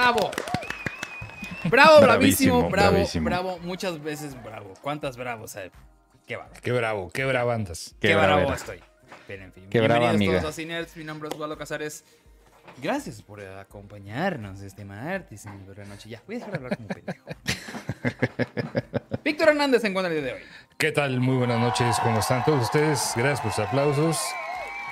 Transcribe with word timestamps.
¡Bravo! 0.00 0.30
Bravo, 1.64 2.00
bravísimo, 2.00 2.00
Bravísimo, 2.00 2.70
bravo, 2.70 2.90
bravísimo. 2.92 3.24
bravo, 3.26 3.58
muchas 3.58 4.02
veces 4.02 4.42
bravo. 4.42 4.72
¿Cuántas 4.80 5.18
bravos 5.18 5.54
hay? 5.56 5.70
Qué 6.26 6.36
bravo. 6.36 6.50
Qué 6.62 6.72
bravo, 6.72 7.10
qué 7.10 7.24
bravo 7.26 7.50
andas. 7.50 7.94
Qué, 8.00 8.08
Qué 8.08 8.14
bravo 8.14 8.50
estoy. 8.54 8.80
Pero 9.26 9.44
en 9.44 9.52
fin, 9.52 9.66
Qué 9.68 9.78
brava, 9.82 10.00
bienvenidos 10.00 10.30
amiga. 10.36 10.40
todos 10.40 10.54
a 10.54 10.56
Cinerds, 10.56 10.96
mi 10.96 11.04
nombre 11.04 11.28
es 11.28 11.34
Osvaldo 11.34 11.58
Casares. 11.58 12.04
Gracias 12.82 13.20
por 13.20 13.42
acompañarnos 13.44 14.62
este 14.62 14.86
martes 14.86 15.44
en 15.44 15.66
la 15.76 15.84
noche. 15.84 16.08
Ya, 16.08 16.22
voy 16.26 16.36
a 16.36 16.38
dejar 16.38 16.52
de 16.52 16.56
hablar 16.56 16.76
como 16.78 16.88
pendejo. 16.88 17.26
Víctor 19.22 19.50
Hernández 19.50 19.82
se 19.82 19.88
encuentra 19.88 20.10
el 20.14 20.22
día 20.22 20.32
de 20.32 20.38
hoy. 20.40 20.44
¿Qué 20.78 20.92
tal? 20.92 21.20
Muy 21.20 21.36
buenas 21.36 21.58
noches, 21.58 21.98
¿cómo 22.02 22.20
están 22.20 22.42
todos 22.46 22.62
ustedes? 22.62 23.12
Gracias 23.16 23.42
por 23.42 23.52
sus 23.52 23.66
aplausos. 23.66 24.18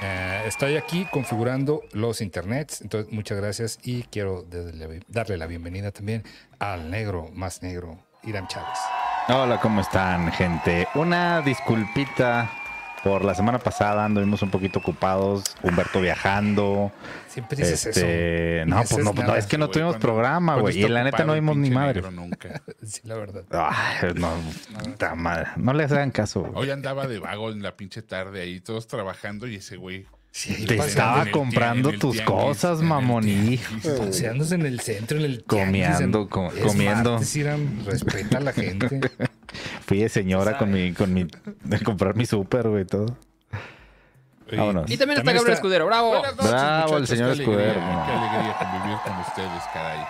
Eh, 0.01 0.43
estoy 0.47 0.77
aquí 0.77 1.07
configurando 1.11 1.83
los 1.93 2.21
internets, 2.21 2.83
entonces 2.83 3.13
muchas 3.13 3.39
gracias 3.39 3.79
y 3.83 4.05
quiero 4.05 4.45
darle, 5.09 5.37
la 5.37 5.47
bienvenida 5.47 5.91
también 5.91 6.23
al 6.61 6.91
negro, 6.91 7.31
más 7.33 7.63
negro, 7.63 7.99
Irán 8.23 8.47
Chávez. 8.47 8.79
Hola, 9.29 9.59
¿cómo 9.61 9.81
están, 9.81 10.31
gente? 10.33 10.87
Una 10.95 11.43
disculpita 11.43 12.51
por 13.05 13.25
la 13.25 13.35
semana 13.35 13.59
pasada, 13.59 14.05
anduvimos 14.05 14.43
un 14.43 14.51
poquito 14.51 14.79
ocupados, 14.81 15.45
Humberto 15.63 16.01
viajando. 16.01 16.93
Siempre 17.29 17.57
dices 17.59 17.87
Este, 17.87 18.61
eso. 18.63 18.67
no, 18.67 18.77
pues 18.77 18.91
no, 19.05 19.13
pues, 19.13 19.15
no, 19.17 19.23
nada. 19.29 19.39
es 19.39 19.47
que 19.47 19.59
no 19.59 19.69
tuvimos 19.71 19.93
cuando- 19.95 20.07
programa, 20.07 20.57
güey. 20.57 20.79
Y 20.83 20.89
la 20.89 21.05
neta 21.05 21.25
no 21.25 21.35
vimos 21.35 21.57
ni 21.57 21.71
madre. 21.71 22.03
Nunca. 22.11 22.61
Sí, 22.83 23.01
la 23.05 23.17
verdad. 23.17 23.45
Ay, 23.51 24.13
no, 24.15 24.31
puta 24.83 25.15
madre. 25.15 25.49
No 25.57 25.73
les 25.75 25.93
hagan 25.93 26.11
caso. 26.11 26.51
Hoy 26.55 26.71
andaba 26.71 27.07
de 27.07 27.19
vago 27.19 27.51
en 27.51 27.63
la 27.63 27.77
pinche 27.77 28.03
tarde 28.03 28.41
ahí, 28.41 28.61
todos 28.61 28.87
trabajando 28.87 29.47
y 29.47 29.57
ese 29.57 29.77
güey. 29.77 30.07
Sí, 30.31 30.67
Te 30.67 30.77
estaba 30.77 31.27
comprando 31.31 31.91
tus 31.93 32.17
tianguis, 32.17 32.23
cosas, 32.23 32.81
mamón, 32.83 33.29
hijo. 33.29 33.75
Paseándose 33.99 34.55
en 34.55 34.67
el 34.67 34.79
centro, 34.81 35.19
en 35.19 35.25
el 35.25 35.43
Comiendo, 35.45 35.73
tianguis, 35.73 36.01
en- 36.01 36.29
co- 36.29 36.53
es 36.53 36.63
comiendo. 36.65 37.11
martes, 37.13 37.37
Irán, 37.37 37.83
respeta 37.87 38.39
a 38.39 38.41
la 38.41 38.53
gente. 38.53 38.89
Fui 39.87 39.99
de 40.01 40.09
señora 40.09 40.59
con 40.59 40.71
mi, 40.71 40.93
con 40.93 41.13
mi, 41.13 41.27
de 41.65 41.81
comprar 41.81 42.15
mi 42.15 42.27
súper, 42.27 42.69
güey, 42.69 42.85
todo. 42.85 43.17
Vámonos. 44.51 44.91
Y 44.91 44.97
también 44.97 45.19
está 45.19 45.25
También 45.25 45.37
Gabriel 45.37 45.39
está- 45.41 45.53
Escudero. 45.55 45.87
¡Bravo! 45.87 46.09
Buenas 46.11 46.37
noches, 46.37 46.51
Bravo, 46.51 46.97
el 46.99 47.07
señor 47.07 47.27
qué 47.37 47.43
alegría, 47.43 47.59
Escudero, 47.73 47.81
no. 47.81 48.07
Qué 48.07 48.13
alegría 48.13 48.57
convivir 48.59 48.99
con 49.05 49.19
ustedes, 49.21 49.63
caray. 49.75 50.01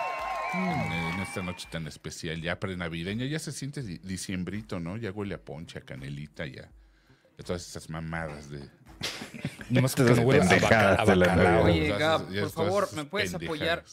En, 0.55 0.93
en 1.15 1.21
esta 1.21 1.43
noche 1.43 1.69
tan 1.71 1.87
especial, 1.87 2.41
ya 2.41 2.59
prenavideña, 2.61 3.25
ya 3.27 3.39
se 3.39 3.53
siente 3.53 3.83
di- 3.83 3.99
diciembrito, 3.99 4.79
¿no? 4.81 4.97
Ya 4.97 5.11
huele 5.11 5.35
a 5.35 5.39
ponche, 5.39 5.79
a 5.79 5.83
canelita, 5.83 6.47
ya. 6.47 6.71
ya 7.37 7.45
todas 7.45 7.67
esas 7.69 7.89
mamadas 7.91 8.49
de. 8.51 8.61
Nomás 9.71 9.95
que 9.95 10.03
no 10.03 10.23
huele 10.23 10.43
a 10.43 10.97
bacalao. 10.97 11.65
Oye, 11.65 11.89
Gab, 11.99 12.27
por 12.29 12.51
favor, 12.51 12.89
¿me 12.95 13.05
puedes 13.05 13.35
apoyar? 13.35 13.85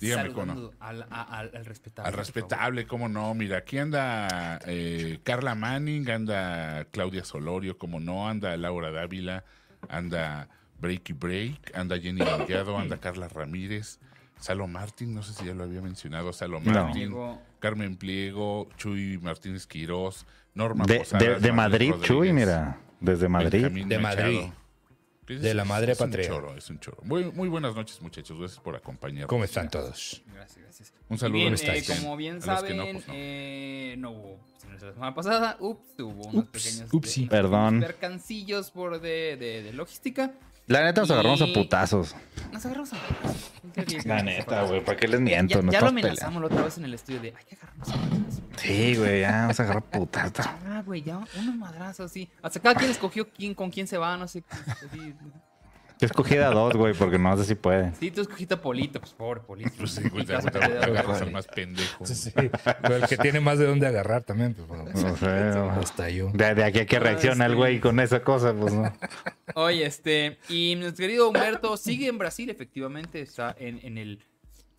Dígame, 0.00 0.32
¿cómo 0.32 0.54
no? 0.54 0.70
Al, 0.80 1.02
a- 1.10 1.38
al- 1.38 1.50
al 1.54 1.64
respetable. 1.66 2.08
Al 2.08 2.14
respetable, 2.14 2.86
cómo 2.86 3.08
no. 3.08 3.34
Mira, 3.34 3.58
aquí 3.58 3.78
anda 3.78 4.58
eh, 4.66 5.18
Carla 5.22 5.54
Manning, 5.54 6.10
anda 6.10 6.86
Claudia 6.90 7.24
Solorio, 7.24 7.76
como 7.76 8.00
no, 8.00 8.26
anda 8.28 8.56
Laura 8.56 8.90
Dávila, 8.90 9.44
anda 9.88 10.48
Breaky 10.78 11.12
Break, 11.12 11.72
anda 11.76 11.98
Jenny 11.98 12.24
Delgado, 12.24 12.78
anda 12.78 12.96
Carla 12.98 13.28
Ramírez, 13.28 13.98
Salo 14.40 14.66
Martín, 14.66 15.14
no 15.14 15.22
sé 15.22 15.34
si 15.34 15.44
ya 15.44 15.54
lo 15.54 15.64
había 15.64 15.82
mencionado, 15.82 16.32
Salo 16.32 16.58
No. 16.60 16.72
Martín. 16.72 17.14
Carmen 17.60 17.96
Pliego, 17.96 18.68
Chuy 18.76 19.18
Martínez 19.18 19.66
Quirós, 19.66 20.26
Norma 20.54 20.84
De, 20.86 20.98
Posadas, 20.98 21.40
de, 21.40 21.52
Madrid, 21.52 21.90
Rodríguez, 21.90 22.08
Chuy, 22.08 22.32
mira. 22.32 22.78
Desde 23.02 23.28
Madrid. 23.28 23.62
Benjamín 23.62 23.88
De 23.88 23.98
Machado. 23.98 24.32
Madrid. 24.32 24.52
De 25.40 25.54
la 25.54 25.64
madre 25.64 25.92
es 25.92 25.98
patria. 25.98 26.28
Un 26.28 26.34
choro, 26.40 26.56
es 26.56 26.68
un 26.68 26.78
choro. 26.80 26.98
Muy, 27.04 27.24
muy 27.30 27.48
buenas 27.48 27.74
noches, 27.74 28.00
muchachos. 28.02 28.38
Gracias 28.38 28.60
por 28.60 28.74
acompañarnos. 28.76 29.28
¿Cómo 29.28 29.44
están 29.44 29.70
todos? 29.70 30.22
Gracias, 30.34 30.58
gracias. 30.58 30.92
Un 31.08 31.18
saludo 31.18 31.38
Bien, 31.38 31.54
eh, 31.54 31.84
como 32.00 32.16
bien 32.16 32.42
saben, 32.42 32.76
no, 32.76 32.84
pues 32.84 33.06
no. 33.08 33.14
eh, 33.16 33.94
no 33.98 34.10
hubo 34.10 34.40
señores, 34.58 34.82
la 34.82 34.92
semana 34.92 35.14
pasada. 35.14 35.56
Ups, 35.60 35.86
hubo 36.00 36.22
unos 36.28 36.44
Ups, 36.44 36.50
pequeños 36.50 36.92
upsi. 36.92 37.24
eh, 37.24 37.28
Perdón. 37.30 37.80
percancillos 37.80 38.70
por 38.72 39.00
de, 39.00 39.36
de, 39.36 39.62
de 39.62 39.72
logística. 39.72 40.32
La 40.66 40.82
neta 40.82 41.00
nos 41.02 41.10
Y- 41.10 41.12
agarramos 41.12 41.42
a 41.42 41.46
putazos. 41.52 42.14
Nos 42.52 42.64
agarramos 42.64 42.92
a 42.92 42.96
La 44.04 44.22
neta, 44.22 44.62
güey. 44.64 44.84
¿Para 44.84 44.96
qué 44.96 45.08
les 45.08 45.20
miento? 45.20 45.60
ya, 45.70 45.80
lo 45.80 45.88
amenazamos 45.88 46.40
la 46.40 46.46
otra 46.46 46.62
vez 46.62 46.78
en 46.78 46.84
el 46.84 46.94
estudio 46.94 47.20
de 47.20 47.28
hay 47.36 47.44
que 47.44 47.56
agarrarnos 47.56 47.88
a 47.88 47.96
madrazos". 47.96 48.42
Sí, 48.56 48.96
güey, 48.96 49.20
ya 49.22 49.32
vamos 49.42 49.60
a 49.60 49.62
agarrar 49.64 49.82
putazos. 49.84 50.46
Ah, 50.66 50.82
güey, 50.84 51.02
ya 51.02 51.18
unos 51.38 51.54
madrazos 51.56 52.10
así. 52.10 52.30
Hasta 52.42 52.60
cada 52.60 52.74
quien 52.74 52.90
escogió 52.90 53.28
quién, 53.30 53.54
con 53.54 53.70
quién 53.70 53.86
se 53.86 53.98
va, 53.98 54.16
no 54.16 54.26
sé. 54.28 54.42
así. 54.50 55.14
Yo 56.02 56.06
escogí 56.06 56.36
a 56.36 56.48
dos, 56.50 56.74
güey, 56.74 56.94
porque 56.94 57.16
no 57.16 57.36
sé 57.36 57.44
si 57.44 57.54
pueden. 57.54 57.94
Sí, 57.94 58.10
tú 58.10 58.22
escogiste 58.22 58.54
a 58.54 58.60
Polito, 58.60 58.98
pues 58.98 59.12
pobre 59.12 59.40
Polito. 59.40 59.70
Pues 59.78 59.92
sí, 59.92 60.08
güey, 60.08 60.26
agarras 60.32 61.22
al 61.22 61.30
más 61.30 61.46
pendejo. 61.46 62.04
Sí, 62.04 62.32
pero 62.82 62.96
el 62.96 63.06
que 63.06 63.16
tiene 63.16 63.38
más 63.38 63.58
de 63.60 63.66
dónde 63.66 63.86
agarrar 63.86 64.24
también, 64.24 64.54
pues 64.54 64.66
bueno, 64.66 64.84
No 64.92 65.16
sé, 65.16 65.26
hasta 65.28 66.10
yo. 66.10 66.30
De, 66.34 66.56
de 66.56 66.64
aquí 66.64 66.80
a 66.80 66.86
que 66.86 66.98
reacciona 66.98 67.46
el 67.46 67.54
güey 67.54 67.78
con 67.78 68.00
esa 68.00 68.24
cosa, 68.24 68.52
pues 68.52 68.74
no. 68.74 68.92
Oye, 69.54 69.86
este, 69.86 70.38
y 70.48 70.74
nuestro 70.74 71.04
querido 71.04 71.28
Humberto 71.28 71.76
sigue 71.76 72.08
en 72.08 72.18
Brasil, 72.18 72.50
efectivamente, 72.50 73.20
está 73.22 73.54
en, 73.56 73.78
en 73.84 73.96
el 73.96 74.24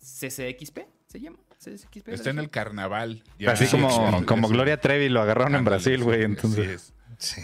CCXP, 0.00 0.80
¿se 1.06 1.20
llama? 1.20 1.38
CCXP. 1.58 2.08
Está 2.08 2.28
en 2.28 2.38
el 2.38 2.50
carnaval. 2.50 3.22
ya. 3.38 3.52
Así 3.52 3.64
Sí, 3.64 3.70
como, 3.70 4.18
sí, 4.18 4.24
como 4.26 4.48
sí. 4.48 4.52
Gloria 4.52 4.78
Trevi 4.78 5.08
lo 5.08 5.22
agarraron 5.22 5.54
en 5.54 5.64
Brasil, 5.64 5.96
sí, 6.00 6.02
güey. 6.04 6.16
así 6.18 6.24
Entonces, 6.26 6.68
es. 6.68 6.92
Sí. 7.16 7.40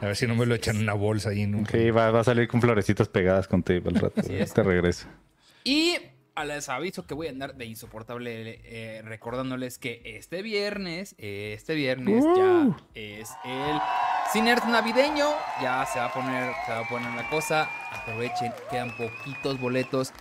A 0.00 0.06
ver 0.06 0.16
si 0.16 0.26
no 0.26 0.34
me 0.34 0.46
lo 0.46 0.54
echan 0.54 0.76
en 0.76 0.82
una 0.82 0.94
bolsa 0.94 1.30
ahí 1.30 1.42
en 1.42 1.54
un... 1.54 1.66
sí, 1.66 1.90
va, 1.90 2.10
va 2.10 2.20
a 2.20 2.24
salir 2.24 2.46
con 2.46 2.60
florecitas 2.60 3.08
pegadas 3.08 3.48
contigo 3.48 3.88
al 3.88 3.96
rato. 3.96 4.20
Es. 4.30 4.54
Te 4.54 4.62
regreso. 4.62 5.08
Y 5.64 5.96
a 6.36 6.44
les 6.44 6.68
aviso 6.68 7.04
que 7.04 7.14
voy 7.14 7.26
a 7.26 7.30
andar 7.30 7.56
de 7.56 7.64
insoportable 7.64 8.60
eh, 8.64 9.02
recordándoles 9.02 9.78
que 9.78 10.02
este 10.04 10.42
viernes, 10.42 11.16
este 11.18 11.74
viernes 11.74 12.24
ya 12.36 12.76
es 12.94 13.30
el 13.44 13.80
Cinert 14.32 14.64
navideño. 14.66 15.26
Ya 15.60 15.84
se 15.86 15.98
va 15.98 16.06
a 16.06 16.12
poner, 16.12 16.52
se 16.64 16.72
va 16.72 16.80
a 16.80 16.88
poner 16.88 17.12
la 17.14 17.28
cosa. 17.28 17.68
Aprovechen, 17.90 18.52
quedan 18.70 18.96
poquitos 18.96 19.58
boletos. 19.58 20.12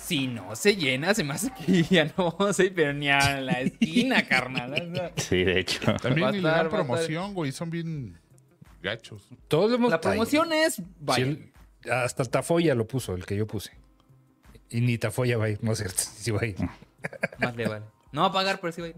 Si 0.00 0.28
no 0.28 0.54
se 0.54 0.76
llena, 0.76 1.14
se 1.14 1.24
me 1.24 1.34
hace 1.34 1.50
que 1.50 1.82
ya 1.90 2.04
no 2.16 2.36
vamos 2.38 2.58
a 2.60 2.64
ir, 2.64 2.74
pero 2.74 2.92
ni 2.92 3.08
a 3.08 3.40
la 3.40 3.60
esquina, 3.60 4.22
carnal. 4.26 5.12
Sí, 5.16 5.42
de 5.42 5.60
hecho. 5.60 5.80
Va 5.86 5.92
a 5.92 5.98
También 5.98 6.30
ni 6.32 6.40
va 6.40 6.60
a 6.60 6.68
promoción, 6.68 7.34
güey. 7.34 7.50
Son 7.50 7.70
bien 7.70 8.18
gachos. 8.82 9.28
Todos 9.48 9.70
lo 9.70 9.76
hemos 9.76 9.90
La 9.90 10.00
promoción 10.00 10.52
es, 10.52 10.74
Sí, 10.74 10.84
vaya, 11.00 11.24
el- 11.24 11.52
hasta 11.90 12.24
Tafoya 12.24 12.74
lo 12.74 12.86
puso, 12.86 13.14
el 13.14 13.24
que 13.26 13.36
yo 13.36 13.46
puse. 13.46 13.72
Y 14.68 14.80
ni 14.82 14.98
Tafoya 14.98 15.36
va 15.38 15.46
a 15.46 15.48
ir, 15.50 15.58
no 15.62 15.72
es 15.72 15.78
cierto, 15.78 15.98
sí 16.16 16.30
va 16.30 16.40
a 16.42 16.46
ir. 16.46 16.56
más 17.38 17.56
le 17.56 17.66
vale. 17.68 17.84
No 18.12 18.22
va 18.22 18.26
a 18.28 18.32
pagar, 18.32 18.60
pero 18.60 18.72
sí 18.72 18.80
va 18.80 18.86
a 18.88 18.90
ir. 18.90 18.96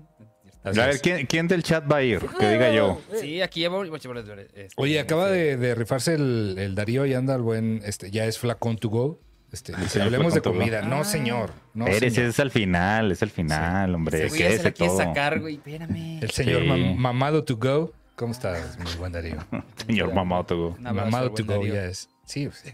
Así 0.64 0.78
A 0.80 0.86
ver. 0.86 1.00
¿quién, 1.00 1.26
quién 1.26 1.48
del 1.48 1.62
chat 1.64 1.90
va 1.90 1.96
a 1.96 2.02
ir? 2.04 2.20
Que 2.38 2.48
diga 2.50 2.72
yo. 2.72 3.00
Sí, 3.20 3.42
aquí 3.42 3.62
ya 3.62 3.68
voy 3.68 3.88
voy 3.88 3.98
a 3.98 4.00
llevar 4.02 4.38
este, 4.38 4.68
Oye, 4.76 5.00
acaba 5.00 5.28
de, 5.28 5.56
de 5.56 5.74
rifarse 5.74 6.14
el, 6.14 6.54
el 6.56 6.74
Darío 6.76 7.04
y 7.04 7.14
anda 7.14 7.34
el 7.34 7.42
buen, 7.42 7.80
este, 7.84 8.10
ya 8.12 8.26
es 8.26 8.38
flacón 8.38 8.76
to 8.78 8.88
go. 8.88 9.20
Este, 9.50 9.72
dice, 9.74 9.88
señor 9.88 10.06
hablemos 10.06 10.32
de 10.34 10.40
go. 10.40 10.52
comida. 10.52 10.80
No, 10.82 11.04
señor. 11.04 11.50
No, 11.74 11.86
Eres, 11.88 12.14
señor. 12.14 12.30
es 12.30 12.38
al 12.40 12.50
final, 12.52 13.10
es 13.12 13.22
al 13.22 13.30
final, 13.30 13.94
hombre. 13.94 14.18
Ese 14.18 14.28
güey 14.28 14.40
ya 14.40 14.46
se 14.46 14.50
Quédese 14.52 14.64
la 14.68 14.72
quiere 14.72 14.92
todo. 14.92 14.98
sacar, 15.02 15.40
güey. 15.40 15.54
Espérame. 15.56 16.22
El 16.22 16.30
señor 16.30 16.62
Sí. 16.62 16.68
mam- 16.68 16.94
mamado 16.96 17.44
to 17.44 17.56
go. 17.56 17.92
¿Cómo 18.22 18.30
estás, 18.34 18.78
mi 18.78 18.84
buen 18.98 19.10
Darío? 19.10 19.36
Señor 19.84 20.14
Mamato. 20.14 20.76
Un 20.78 20.86
abrazo 20.86 21.10
mamado 21.10 21.24
al 21.26 21.34
to 21.34 21.44
buen 21.44 21.58
go 21.58 21.64
Darío. 21.64 21.74
ya 21.74 21.86
es. 21.86 22.08
Sí, 22.24 22.48
sí. 22.52 22.70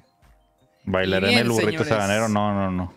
¿Bailaré 0.85 1.33
en 1.33 1.39
el 1.39 1.49
burrito 1.49 1.85
señores. 1.85 1.89
sabanero? 1.89 2.29
No, 2.29 2.53
no, 2.53 2.71
no. 2.71 2.93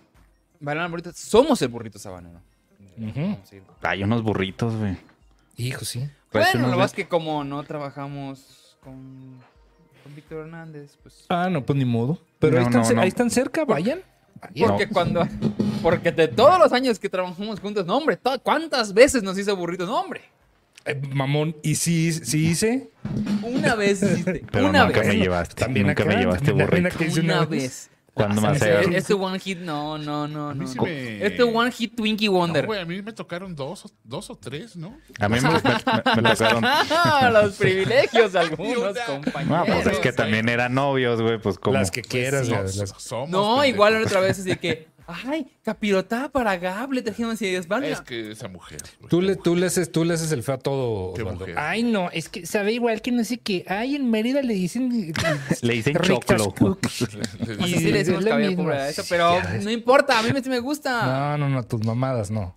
Bailan 0.60 0.84
al 0.84 0.92
burrito. 0.92 1.14
Somos 1.14 1.62
el 1.62 1.70
burrito 1.70 1.98
sabanero. 1.98 2.42
Ujú. 2.98 3.38
Hay 3.84 4.04
unos 4.04 4.22
burritos, 4.22 4.76
güey. 4.76 4.98
Hijo, 5.56 5.86
sí. 5.86 6.10
Parece 6.30 6.58
Bueno, 6.58 6.74
lo 6.74 6.78
más 6.78 6.92
que 6.92 7.08
como 7.08 7.42
no 7.46 7.64
trabajamos 7.64 8.78
con, 8.84 9.40
con 10.04 10.14
Víctor 10.14 10.40
Hernández, 10.40 10.98
pues. 11.02 11.26
Ah, 11.30 11.48
no, 11.50 11.66
pues 11.66 11.80
ni 11.80 11.86
modo. 11.86 12.20
Pero 12.40 12.56
No, 12.56 12.60
ahí, 12.60 12.66
están, 12.66 12.82
no, 12.82 12.88
cer- 12.90 12.96
no. 12.96 13.02
ahí 13.04 13.08
están 13.08 13.30
cerca, 13.30 13.64
vayan. 13.64 14.02
Porque 14.60 14.90
cuando. 14.90 15.26
Porque 15.82 16.12
de 16.12 16.28
todos 16.28 16.60
los 16.60 16.74
años 16.74 17.00
que 17.00 17.08
trabajamos 17.08 17.62
juntos, 17.62 17.86
no, 17.86 17.96
hombre, 17.98 18.18
to- 18.18 18.42
¿cuántas 18.44 18.94
veces 18.94 19.24
nos 19.24 19.38
hizo 19.38 19.56
burritos? 19.56 19.88
No, 19.88 20.02
hombre. 20.02 20.22
Eh, 20.86 21.00
mamón, 21.14 21.56
¿y 21.64 21.76
si, 21.76 22.12
si 22.12 22.48
hice? 22.48 22.90
Una 23.44 23.76
vez 23.76 24.02
hiciste. 24.02 24.44
Pero 24.52 24.68
una 24.70 24.86
nunca 24.86 25.00
vez. 25.02 25.10
me 25.10 25.18
llevaste. 25.18 25.56
También 25.56 25.88
nunca 25.88 26.04
acá, 26.04 26.12
me 26.14 26.20
llevaste 26.20 26.52
burrito. 26.52 27.04
hice 27.04 27.20
Una 27.22 27.46
vez. 27.46 27.88
¿Cuándo 28.14 28.42
va 28.42 28.50
a 28.50 28.54
Este, 28.54 28.98
este 28.98 29.14
one 29.14 29.40
hit, 29.40 29.60
no, 29.60 29.98
no, 29.98 30.28
no, 30.28 30.54
no. 30.54 30.68
sí 30.68 30.78
me- 30.82 31.26
Este 31.26 31.44
one 31.44 31.72
hit 31.72 31.96
Twinkie 31.96 32.26
No, 32.26 32.34
Wonder. 32.34 32.66
güey, 32.66 32.82
a 32.82 32.86
mí 32.86 33.02
me 33.02 33.14
tocaron 33.14 33.56
dos, 33.56 33.86
o- 33.86 33.92
dos 34.04 34.30
o 34.30 34.36
tres, 34.36 34.76
¿no? 34.76 34.98
A 35.18 35.30
mí 35.30 35.38
me, 35.40 35.50
me- 35.50 36.22
me 36.22 36.36
tocaron. 36.36 36.62
Los 37.34 37.56
privilegios 37.56 38.34
de 38.34 38.40
algunos 38.40 39.00
compañeros. 39.08 39.48
No, 39.48 39.66
pues 39.82 39.88
es 39.96 40.00
que 40.00 40.12
también 40.12 40.50
eran 40.50 40.74
novios, 40.74 41.22
güey, 41.22 41.40
pues 41.40 41.58
como. 41.58 41.78
Las 41.78 41.90
que 41.90 42.02
quieras, 42.02 42.48
So- 42.48 42.56
güey, 42.58 42.68
so- 42.68 42.80
las- 42.82 42.90
somos 43.02 43.30
No, 43.30 43.42
pendejos. 43.62 43.68
igual 43.68 44.04
otra 44.04 44.20
vez 44.20 44.40
así 44.40 44.58
que, 44.58 44.88
ay, 45.26 45.48
capirotada 45.64 46.30
para 46.30 46.58
Gab, 46.58 46.92
le 46.94 47.02
trajeron 47.02 47.32
así, 47.32 47.56
van 47.68 47.84
Es 47.84 48.02
que 48.02 48.32
esa 48.32 48.48
mujer. 48.48 48.80
güey, 49.00 49.10
Tú 49.10 49.22
le, 49.22 49.28
mujer. 49.30 49.44
tú, 49.44 49.56
le 49.56 49.66
haces, 49.66 49.92
tú 49.92 50.06
le 50.06 50.14
haces 50.14 50.32
el 50.32 50.44
feo 50.44 50.56
a 50.56 50.58
todo, 50.58 51.14
Qué 51.14 51.22
Osvaldo. 51.22 51.40
mujer. 51.42 51.56
Ay, 51.60 51.84
no, 51.84 52.10
es 52.12 52.30
que 52.30 52.46
sabe 52.46 52.74
igual 52.74 53.02
que 53.02 53.12
no 53.12 53.24
sé 53.24 53.38
qué. 53.40 53.64
Ay, 53.68 53.96
en 53.96 54.10
Mérida 54.10 54.42
le 54.42 54.54
dicen... 54.54 55.14
Le 55.62 55.74
dicen 55.74 55.96
choclo. 56.02 56.78
Y 57.60 57.64
así 57.76 57.80
le 57.92 58.00
decimos 58.00 58.24
lo 58.24 58.30
cabello 58.30 58.50
mismo. 58.50 58.64
pobre 58.64 58.78
a 58.78 58.90
eso, 58.90 59.04
pero 59.10 59.40
no 59.64 59.70
importa, 59.72 60.20
a 60.20 60.24
mí 60.24 60.30
me, 60.34 60.42
me 60.42 60.60
gusta. 60.60 61.06
No, 61.06 61.38
no, 61.38 61.50
no, 61.50 61.64
tus 61.64 61.84
mamadas, 61.86 62.32
no. 62.32 62.56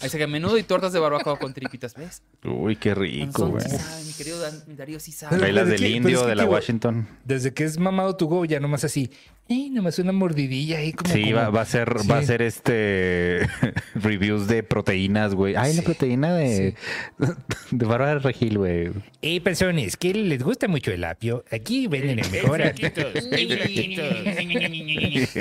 Ahí 0.00 0.08
se 0.08 0.18
que 0.18 0.26
menudo 0.26 0.56
y 0.58 0.62
tortas 0.62 0.92
de 0.92 0.98
barbacoa 0.98 1.38
con 1.38 1.52
tripitas, 1.54 1.94
¿ves? 1.94 2.22
Uy, 2.44 2.76
qué 2.76 2.94
rico, 2.94 3.46
güey. 3.48 3.62
sí 3.68 3.76
mi 4.06 4.12
querido 4.14 4.40
Dan- 4.40 4.62
Darío 4.76 4.98
sí 5.00 5.12
sabe. 5.12 5.38
Bailas 5.38 5.68
del 5.68 5.78
que- 5.80 5.88
indio 5.90 6.26
de 6.26 6.34
la 6.34 6.42
tío, 6.44 6.52
Washington. 6.52 7.06
Desde 7.24 7.52
que 7.54 7.64
es 7.64 7.78
mamado 7.78 8.16
tu 8.16 8.26
go, 8.26 8.44
ya 8.44 8.58
nomás 8.60 8.84
así. 8.84 9.10
Eh, 9.48 9.68
nomás 9.70 10.00
una 10.00 10.10
mordidilla 10.10 10.78
ahí 10.78 10.92
como... 10.92 11.12
Sí, 11.14 11.22
como- 11.24 11.36
va, 11.36 11.50
va 11.50 11.60
a 11.60 11.64
ser, 11.66 12.00
Sí. 12.00 12.08
va 12.08 12.18
a 12.18 12.22
ser 12.24 12.42
este 12.42 13.46
reviews 13.94 14.48
de 14.48 14.64
proteínas, 14.64 15.34
güey. 15.34 15.54
Ay, 15.54 15.72
la 15.74 15.80
Sí, 15.80 15.82
proteína 15.82 16.34
de, 16.34 16.74
de 17.70 17.86
Bárbara 17.86 18.18
Regil, 18.18 18.58
güey. 18.58 18.90
Eh, 19.22 19.40
personas 19.40 19.96
que 19.96 20.12
les 20.14 20.42
gusta 20.42 20.66
mucho 20.66 20.90
el 20.90 21.04
apio, 21.04 21.44
aquí 21.52 21.86
venden 21.86 22.18
el 22.18 22.30
mejor 22.30 22.60
apio. 22.62 22.90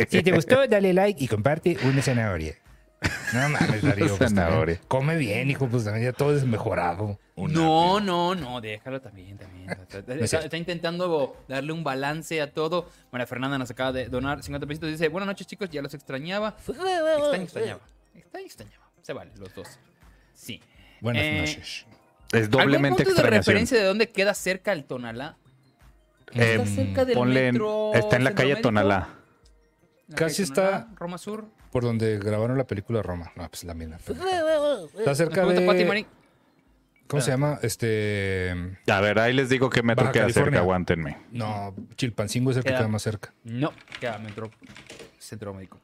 Si 0.10 0.24
te 0.24 0.32
gustó, 0.32 0.68
dale 0.68 0.94
like 0.94 1.24
y 1.24 1.28
comparte 1.28 1.78
una 1.86 2.02
zanahoria. 2.02 2.54
No 3.34 3.50
mames, 3.50 3.82
Darío. 3.84 4.18
pues, 4.18 4.34
también 4.34 4.80
Come 4.88 5.18
bien, 5.18 5.50
hijo, 5.50 5.68
pues 5.68 5.84
también 5.84 6.06
ya 6.06 6.14
todo 6.14 6.36
es 6.36 6.44
mejorado. 6.46 7.20
No, 7.36 8.00
no, 8.00 8.34
no, 8.36 8.62
déjalo 8.62 9.02
también, 9.02 9.38
también. 9.38 9.70
Está, 10.22 10.56
intentando 10.58 11.36
darle 11.48 11.74
un 11.74 11.84
balance 11.84 12.42
a 12.42 12.52
todo. 12.52 12.90
María 13.12 13.28
Fernanda 13.28 13.58
nos 13.58 13.70
acaba 13.72 13.92
de 13.92 14.06
donar 14.08 14.42
50 14.42 14.66
pesitos. 14.68 14.90
Dice, 14.90 15.10
buenas 15.10 15.28
noches 15.28 15.46
chicos, 15.48 15.70
ya 15.70 15.82
los 15.82 15.94
extrañaba. 15.94 16.56
Extraño, 16.68 17.34
extrañaba. 17.44 17.80
Extraño, 18.14 18.46
extrañaba. 18.46 18.86
Se 19.02 19.14
vale, 19.14 19.32
los 19.38 19.54
dos. 19.54 19.68
Sí. 20.34 20.62
Buenas 21.02 21.24
Eh, 21.24 21.40
noches. 21.42 21.86
Es 22.32 22.50
doblemente 22.50 23.04
¿Algún 23.04 23.16
punto 23.16 23.22
de 23.22 23.30
referencia 23.38 23.78
de 23.78 23.84
dónde 23.86 24.10
queda 24.10 24.34
cerca 24.34 24.72
el 24.72 24.86
Tonalá? 24.86 25.38
Eh, 26.34 26.56
Está 26.56 26.66
cerca 26.66 27.06
del 27.06 27.16
ponle 27.16 27.48
en- 27.48 27.54
metro 27.54 27.94
está 27.94 28.16
en 28.16 28.24
la 28.24 28.34
calle. 28.34 28.56
Tonalá. 28.58 29.10
Casi 30.14 30.44
está- 30.44 30.90
Roma 30.96 31.18
Sur. 31.18 31.46
Por 31.72 31.84
donde 31.84 32.20
grabaron 32.20 32.58
la 32.58 32.66
película 32.68 33.02
Roma. 33.02 33.32
No, 33.36 33.48
pues 33.50 33.64
la 33.64 33.74
misma. 33.74 33.98
Está 34.98 35.16
cerca 35.16 35.46
de... 35.46 36.06
¿Cómo 37.08 37.22
se 37.22 37.32
llama? 37.32 37.60
Este... 37.62 38.78
A 38.88 39.00
ver, 39.02 39.20
ahí 39.20 39.34
les 39.34 39.50
digo 39.50 39.70
qué 39.70 39.84
metro 39.84 40.06
Baja 40.06 40.12
queda 40.14 40.30
cerca, 40.30 40.58
aguántenme. 40.60 41.18
No, 41.32 41.76
Chilpancingo 41.96 42.52
es 42.52 42.58
el 42.58 42.64
que 42.64 42.70
Queda- 42.72 42.88
más 42.88 43.04
cerca. 43.04 43.34
No, 43.44 43.72
queda 44.00 44.18
Metro 44.18 44.50
Centro 45.20 45.54
Médico. 45.54 45.80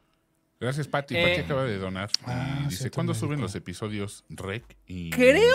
Gracias, 0.58 0.88
Pati. 0.88 1.16
Eh, 1.16 1.22
Pati 1.22 1.40
acaba 1.44 1.64
de 1.64 1.78
donar. 1.78 2.10
Ah, 2.24 2.60
Y 2.64 2.68
dice, 2.70 2.90
¿cuándo 2.90 3.14
suben 3.14 3.40
los 3.40 3.54
episodios 3.54 4.24
REC 4.30 4.64
y 4.86 5.10
Creo-? 5.10 5.54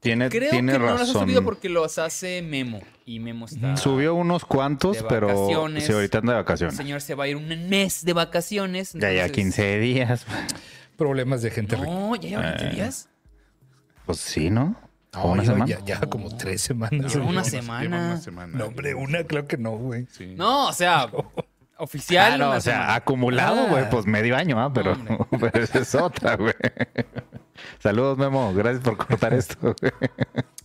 Tiene, 0.00 0.28
Creo 0.28 0.50
tiene 0.50 0.72
que 0.72 0.78
no 0.78 0.84
los 0.86 0.94
ha 0.94 0.98
razón. 1.04 1.22
subido 1.22 1.42
porque 1.44 1.68
los 1.68 1.98
hace 1.98 2.42
Memo. 2.42 2.80
Y 3.06 3.20
Memo 3.20 3.46
está... 3.46 3.76
Subió 3.76 4.14
unos 4.14 4.44
cuantos, 4.44 4.98
de 4.98 5.04
pero 5.04 5.28
vacaciones. 5.28 5.84
sí, 5.86 5.92
ahorita 5.92 6.18
anda 6.18 6.32
de 6.34 6.38
El 6.38 6.44
vacaciones. 6.44 6.76
señor 6.76 7.00
se 7.00 7.14
va 7.14 7.24
a 7.24 7.28
ir 7.28 7.36
un 7.36 7.48
mes 7.68 8.04
de 8.04 8.12
vacaciones. 8.12 8.92
Ya, 8.92 9.00
ya 9.00 9.08
entonces- 9.26 9.32
15 9.32 9.78
días. 9.78 10.26
Problemas 10.96 11.42
de 11.42 11.50
gente 11.50 11.76
rica. 11.76 11.88
No, 11.88 12.14
ya 12.16 12.28
lleva 12.28 12.50
15 12.56 12.66
Eh, 12.66 12.70
días. 12.74 13.08
Pues 14.04 14.18
sí, 14.18 14.50
¿no? 14.50 14.76
No, 15.14 15.22
¿O 15.22 15.32
una 15.32 15.44
semana? 15.44 15.66
Ya, 15.66 15.78
ya 15.84 16.00
como 16.00 16.36
tres 16.36 16.60
semanas. 16.60 17.14
Lleva 17.14 17.26
una 17.26 17.44
semana. 17.44 17.82
lleva 17.82 17.96
una 17.96 18.16
semana. 18.20 18.58
No, 18.58 18.66
hombre, 18.66 18.94
una 18.94 19.24
creo 19.24 19.46
que 19.46 19.56
no, 19.56 19.70
güey. 19.72 20.06
Sí. 20.10 20.34
No, 20.36 20.68
o 20.68 20.72
sea, 20.72 21.08
oficial. 21.78 22.36
Claro, 22.36 22.50
o 22.56 22.60
sea, 22.60 22.74
semana. 22.74 22.94
acumulado, 22.94 23.60
Ah. 23.62 23.70
güey, 23.70 23.90
pues 23.90 24.04
medio 24.06 24.36
año, 24.36 24.60
¿ah? 24.60 24.70
Pero, 24.72 24.92
hombre. 24.92 25.16
pero 25.52 25.64
esa 25.64 25.78
es 25.78 25.94
otra, 25.94 26.36
güey. 26.36 26.52
Saludos, 27.78 28.18
Memo. 28.18 28.52
Gracias 28.54 28.82
por 28.82 28.96
cortar 28.96 29.34
esto. 29.34 29.74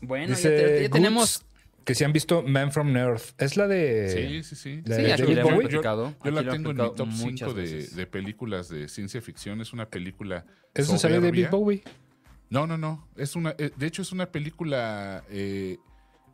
Bueno, 0.02 0.36
ya, 0.36 0.42
te- 0.50 0.90
tenemos. 0.90 1.46
que 1.86 1.96
si 1.96 2.04
han 2.04 2.12
visto 2.12 2.44
Man 2.44 2.74
from 2.74 2.94
Earth. 2.98 3.32
Es 3.38 3.56
la 3.56 3.68
de... 3.70 4.10
Sí, 4.10 4.44
sí, 4.44 4.56
sí. 4.58 4.82
La 4.86 4.98
Sí, 4.98 5.02
de 5.04 5.14
aquí 5.14 5.32
hemos. 5.32 5.70
Yo 5.70 5.80
aquí 5.80 6.30
la 6.32 6.50
tengo 6.52 6.72
en 6.72 6.78
mi 6.78 6.94
top 6.94 7.08
muchas 7.08 7.50
5 7.50 7.54
de, 7.54 7.88
de 7.88 8.06
películas 8.08 8.68
de 8.68 8.90
ciencia 8.90 9.22
ficción. 9.22 9.62
Es 9.62 9.72
una 9.72 9.86
película. 9.86 10.46
¿Es 10.74 10.88
donde 10.88 11.00
sale 11.00 11.16
David 11.22 11.46
soberbia. 11.46 11.50
Bowie? 11.50 11.84
No, 12.50 12.68
no, 12.68 12.78
no. 12.78 13.08
Es 13.16 13.36
una, 13.38 13.56
eh, 13.58 13.72
de 13.76 13.88
hecho, 13.88 14.02
es 14.02 14.12
una 14.12 14.26
película 14.30 15.24
eh, 15.30 15.78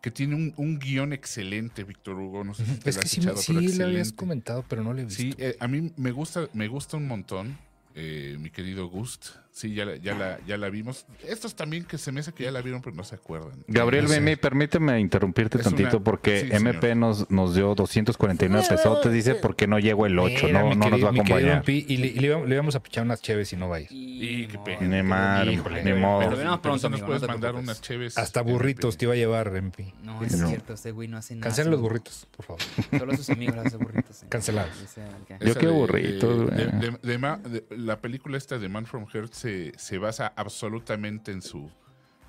que 0.01 0.09
tiene 0.09 0.33
un, 0.35 0.53
un 0.57 0.79
guion 0.79 1.13
excelente, 1.13 1.83
Víctor 1.83 2.15
Hugo. 2.15 2.43
No 2.43 2.55
sé 2.55 2.65
si 2.65 2.71
te 2.77 2.89
Es 2.89 2.95
la 2.95 3.01
que 3.01 3.05
has 3.05 3.11
sí, 3.11 3.19
echado, 3.21 3.37
sí 3.37 3.53
pero 3.53 3.77
la 3.77 3.85
habías 3.85 4.11
comentado, 4.13 4.65
pero 4.67 4.83
no 4.83 4.93
la 4.93 5.01
he 5.01 5.05
visto. 5.05 5.21
Sí, 5.21 5.35
eh, 5.37 5.55
a 5.59 5.67
mí 5.67 5.91
me 5.95 6.11
gusta, 6.11 6.49
me 6.53 6.67
gusta 6.67 6.97
un 6.97 7.07
montón, 7.07 7.57
eh, 7.95 8.35
mi 8.39 8.49
querido 8.49 8.87
Gust. 8.89 9.27
Sí, 9.59 9.73
ya 9.73 9.83
la, 9.83 9.97
ya, 9.97 10.13
la, 10.15 10.39
ya 10.47 10.55
la 10.55 10.69
vimos. 10.69 11.05
Estos 11.27 11.53
también 11.53 11.83
que 11.83 11.97
se 11.97 12.13
me 12.13 12.21
hace 12.21 12.31
que 12.31 12.45
ya 12.45 12.51
la 12.51 12.61
vieron, 12.61 12.81
pero 12.81 12.95
no 12.95 13.03
se 13.03 13.15
acuerdan. 13.15 13.51
Gabriel, 13.67 14.05
No 14.05 14.09
sé. 14.11 14.21
Mimi, 14.21 14.37
permíteme 14.37 14.97
interrumpirte 15.01 15.57
Es 15.57 15.65
tantito 15.65 15.97
una- 15.97 16.03
porque 16.05 16.41
sí, 16.41 16.47
MP 16.55 16.95
nos, 16.95 17.29
nos 17.29 17.55
dio 17.55 17.75
249 17.75 18.65
pesotes. 18.69 19.11
Dice, 19.11 19.35
¿por 19.35 19.57
qué 19.57 19.67
no 19.67 19.77
llego 19.77 20.05
el 20.05 20.17
8? 20.17 20.45
Mira, 20.47 20.61
No, 20.61 20.69
no 20.69 20.75
nos 20.75 20.87
querido- 20.87 21.03
va 21.05 21.09
a 21.09 21.13
acompañar. 21.13 21.63
Pi, 21.63 21.85
y 21.89 21.97
le, 21.97 22.07
y 22.07 22.13
le 22.19 22.27
íbamos- 22.27 22.47
le 22.47 22.55
íbamos 22.55 22.75
a 22.75 22.81
pichar 22.81 23.03
unas 23.03 23.21
cheves 23.21 23.51
y 23.51 23.57
no 23.57 23.67
vayas. 23.67 23.91
Y 23.91 24.47
qué 24.47 24.53
no, 24.57 24.63
pena. 24.63 24.81
Ni 24.87 25.03
madre, 25.03 25.51
Híjole, 25.51 25.83
ni 25.83 25.91
modo. 25.91 26.19
Pero, 26.19 26.29
Nos 26.31 26.39
vemos 26.39 26.59
pero 26.59 26.61
pronto, 26.61 26.89
nos 26.89 26.93
amigo, 26.93 27.05
puedes 27.07 27.21
no 27.23 27.27
mandar 27.27 27.55
unas 27.55 27.81
cheves. 27.81 28.17
Hasta 28.17 28.39
MP. 28.39 28.53
burritos 28.53 28.97
te 28.97 29.03
iba 29.05 29.13
a 29.13 29.17
llevar, 29.17 29.53
Empi. 29.53 29.93
No, 30.03 30.23
es 30.23 30.37
No. 30.37 30.47
cierto, 30.47 30.73
este 30.73 30.91
güey 30.91 31.09
no 31.09 31.17
hace 31.17 31.35
nada. 31.35 31.43
Cancelen 31.47 31.71
los 31.71 31.81
burritos, 31.81 32.27
por 32.37 32.45
favor. 32.45 32.61
Solo 32.97 33.13
sus 33.17 33.29
amigos 33.29 33.57
hacen 33.57 33.79
burritos. 33.79 34.23
Cancelados. 34.29 34.71
El 34.79 35.37
que- 35.37 35.45
Yo 35.47 35.53
quiero 35.55 35.71
de- 35.73 35.77
burritos, 35.79 36.49
güey. 36.49 37.69
la 37.71 37.99
película 37.99 38.37
esta 38.37 38.57
de 38.57 38.69
Man 38.69 38.85
from 38.85 39.05
Earth 39.13 39.33
se, 39.49 39.73
se 39.77 39.97
basa 39.97 40.33
absolutamente 40.35 41.31
en 41.31 41.41
su 41.41 41.69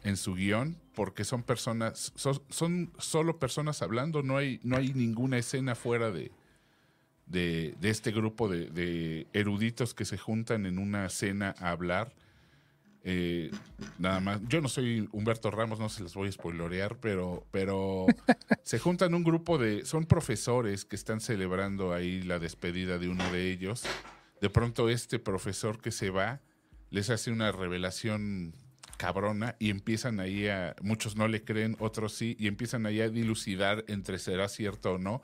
en 0.03 0.17
su 0.17 0.35
guion 0.35 0.79
porque 0.95 1.25
son 1.25 1.43
personas 1.43 2.13
son, 2.15 2.41
son 2.49 2.91
solo 2.99 3.39
personas 3.39 3.83
hablando 3.83 4.23
no 4.23 4.39
hay 4.39 4.61
no 4.63 4.77
hay 4.77 4.95
ninguna 4.95 5.37
escena 5.37 5.75
fuera 5.75 6.11
de 6.11 6.33
de, 7.27 7.75
de 7.81 7.91
este 7.91 8.11
grupo 8.11 8.49
de, 8.49 8.67
de 8.71 9.27
eruditos 9.33 9.95
que 9.95 10.05
se 10.05 10.19
juntan 10.19 10.67
en 10.67 10.79
una 10.79 11.09
cena 11.11 11.55
a 11.61 11.71
hablar. 11.71 12.13
Eh, 13.05 13.51
nada 13.99 14.21
más 14.21 14.41
yo 14.49 14.61
no 14.61 14.69
soy 14.69 15.09
Humberto 15.13 15.51
Ramos 15.51 15.79
no 15.79 15.89
se 15.89 16.03
les 16.03 16.13
voy 16.13 16.29
a 16.29 16.33
spoilorear 16.33 16.99
pero 16.99 17.47
pero 17.51 18.05
se 18.63 18.79
juntan 18.79 19.15
un 19.15 19.25
grupo 19.25 19.57
de 19.57 19.87
son 19.87 20.05
profesores 20.05 20.85
que 20.85 20.97
están 20.97 21.21
celebrando 21.21 21.95
ahí 21.95 22.21
la 22.21 22.39
despedida 22.39 22.99
de 22.99 23.09
uno 23.09 23.31
de 23.31 23.51
ellos. 23.51 23.85
De 24.41 24.51
pronto 24.51 24.89
este 24.89 25.19
profesor 25.19 25.81
que 25.81 25.93
se 25.93 26.11
va 26.11 26.41
les 26.91 27.11
hace 27.11 27.31
una 27.31 27.53
revelación 27.53 28.55
cabrona 29.01 29.57
y 29.59 29.71
empiezan 29.71 30.21
ahí 30.21 30.47
a, 30.49 30.77
muchos 30.83 31.17
no 31.17 31.27
le 31.27 31.43
creen, 31.43 31.75
otros 31.79 32.13
sí, 32.13 32.37
y 32.39 32.49
empiezan 32.49 32.85
ahí 32.85 33.01
a 33.01 33.09
dilucidar 33.09 33.85
entre 33.89 34.19
será 34.19 34.49
cierto 34.49 34.93
o 34.93 34.99
no. 34.99 35.23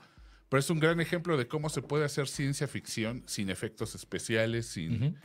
Pero 0.49 0.59
es 0.59 0.69
un 0.71 0.79
gran 0.79 0.99
ejemplo 0.99 1.37
de 1.37 1.47
cómo 1.47 1.69
se 1.69 1.83
puede 1.83 2.05
hacer 2.05 2.27
ciencia 2.27 2.67
ficción 2.67 3.21
sin 3.27 3.51
efectos 3.51 3.93
especiales, 3.93 4.65
sin, 4.65 5.17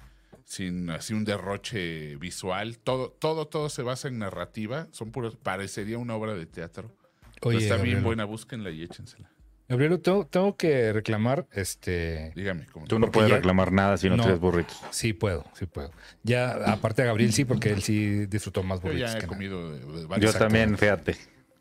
sin 0.44 0.90
así 0.90 1.14
un 1.14 1.24
derroche 1.24 2.16
visual. 2.16 2.78
Todo, 2.78 3.10
todo, 3.10 3.46
todo 3.46 3.70
se 3.70 3.82
basa 3.82 4.08
en 4.08 4.18
narrativa. 4.18 4.88
Son 4.90 5.12
puros, 5.12 5.36
parecería 5.36 5.96
una 5.96 6.14
obra 6.14 6.34
de 6.34 6.44
teatro. 6.44 6.94
Pero 7.40 7.56
Oye, 7.56 7.58
está 7.58 7.76
bien 7.76 7.86
Gabriel, 7.86 8.04
buena, 8.04 8.24
búsquenla 8.24 8.70
y 8.70 8.82
échensela. 8.82 9.31
Gabriel, 9.72 9.98
tengo, 10.00 10.26
tengo 10.26 10.56
que 10.56 10.92
reclamar, 10.92 11.46
este... 11.52 12.32
Dígame. 12.36 12.66
¿cómo 12.66 12.86
Tú 12.86 12.98
no 12.98 13.10
puedes 13.10 13.30
ya- 13.30 13.36
reclamar 13.36 13.72
nada 13.72 13.96
si 13.96 14.08
no, 14.08 14.16
No. 14.16 14.22
tienes 14.22 14.40
burritos. 14.40 14.78
Sí 14.90 15.12
puedo, 15.14 15.44
sí 15.54 15.66
puedo. 15.66 15.90
Ya, 16.22 16.52
aparte 16.72 17.02
de 17.02 17.08
Gabriel, 17.08 17.32
sí, 17.32 17.44
porque 17.44 17.70
él 17.70 17.82
sí 17.82 18.26
disfrutó 18.26 18.62
más 18.62 18.80
Yo 18.80 18.88
burritos 18.88 19.12
ya 19.12 19.16
he 19.18 19.20
que 19.22 19.26
comido 19.26 19.72
de, 19.72 20.06
de 20.08 20.20
Yo 20.20 20.32
también, 20.32 20.76
fíjate. 20.76 21.16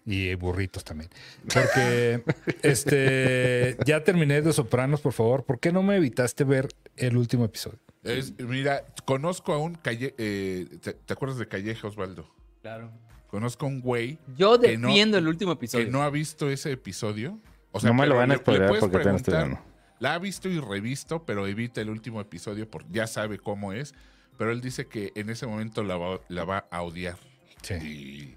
Y 0.06 0.34
burritos 0.36 0.84
también. 0.84 1.10
Porque, 1.53 2.24
este, 2.63 3.77
ya 3.86 4.03
terminé 4.03 4.41
de 4.41 4.51
Sopranos, 4.51 5.00
por 5.01 5.13
favor. 5.13 5.44
¿Por 5.46 5.60
qué 5.60 5.72
no 5.72 5.84
me 5.84 5.96
evitaste 5.96 6.44
ver 6.44 6.68
el 6.98 7.15
último 7.18 7.46
episodio? 7.46 7.80
Es- 8.03 8.34
mira, 8.39 8.84
conozco 9.06 9.53
a 9.53 9.58
un 9.60 9.75
calle, 9.75 10.15
eh, 10.18 10.68
¿te, 10.82 10.94
te 10.94 11.13
acuerdas 11.13 11.38
de 11.38 11.48
Calleja, 11.48 11.88
Osvaldo? 11.88 12.27
Claro. 12.62 12.91
Conozco 13.27 13.65
a 13.65 13.70
un 13.70 13.80
güey 13.80 14.18
Yo 14.36 14.60
que 14.60 14.77
no- 14.77 14.88
defiendo 14.89 15.18
el 15.18 15.27
último 15.27 15.51
que 15.53 15.60
episodio. 15.65 15.89
no 15.91 16.01
ha 16.03 16.10
visto 16.10 16.50
ese 16.50 16.72
episodio. 16.72 17.39
O 17.72 17.80
No 17.82 17.94
me 17.94 18.06
lo 18.08 18.16
van 18.16 18.32
a 18.32 18.38
puedes 18.38 18.60
porque 18.80 18.98
estoy 18.98 19.01
preguntar. 19.01 19.63
La 20.00 20.16
ha 20.16 20.20
visto 20.20 20.50
y 20.50 20.60
revisto, 20.60 21.24
pero 21.25 21.46
evita 21.48 21.80
el 21.82 21.90
último 21.90 22.20
episodio 22.22 22.70
porque 22.70 22.90
ya 22.92 23.08
sabe 23.08 23.38
cómo 23.38 23.72
es. 23.74 23.94
Pero 24.38 24.51
él 24.51 24.60
dice 24.62 24.88
que 24.88 25.12
en 25.16 25.30
ese 25.30 25.46
momento 25.46 25.84
la 25.84 25.96
va, 25.98 26.20
la 26.28 26.44
va 26.44 26.66
a 26.72 26.82
odiar. 26.82 27.18
Sí. 27.62 28.36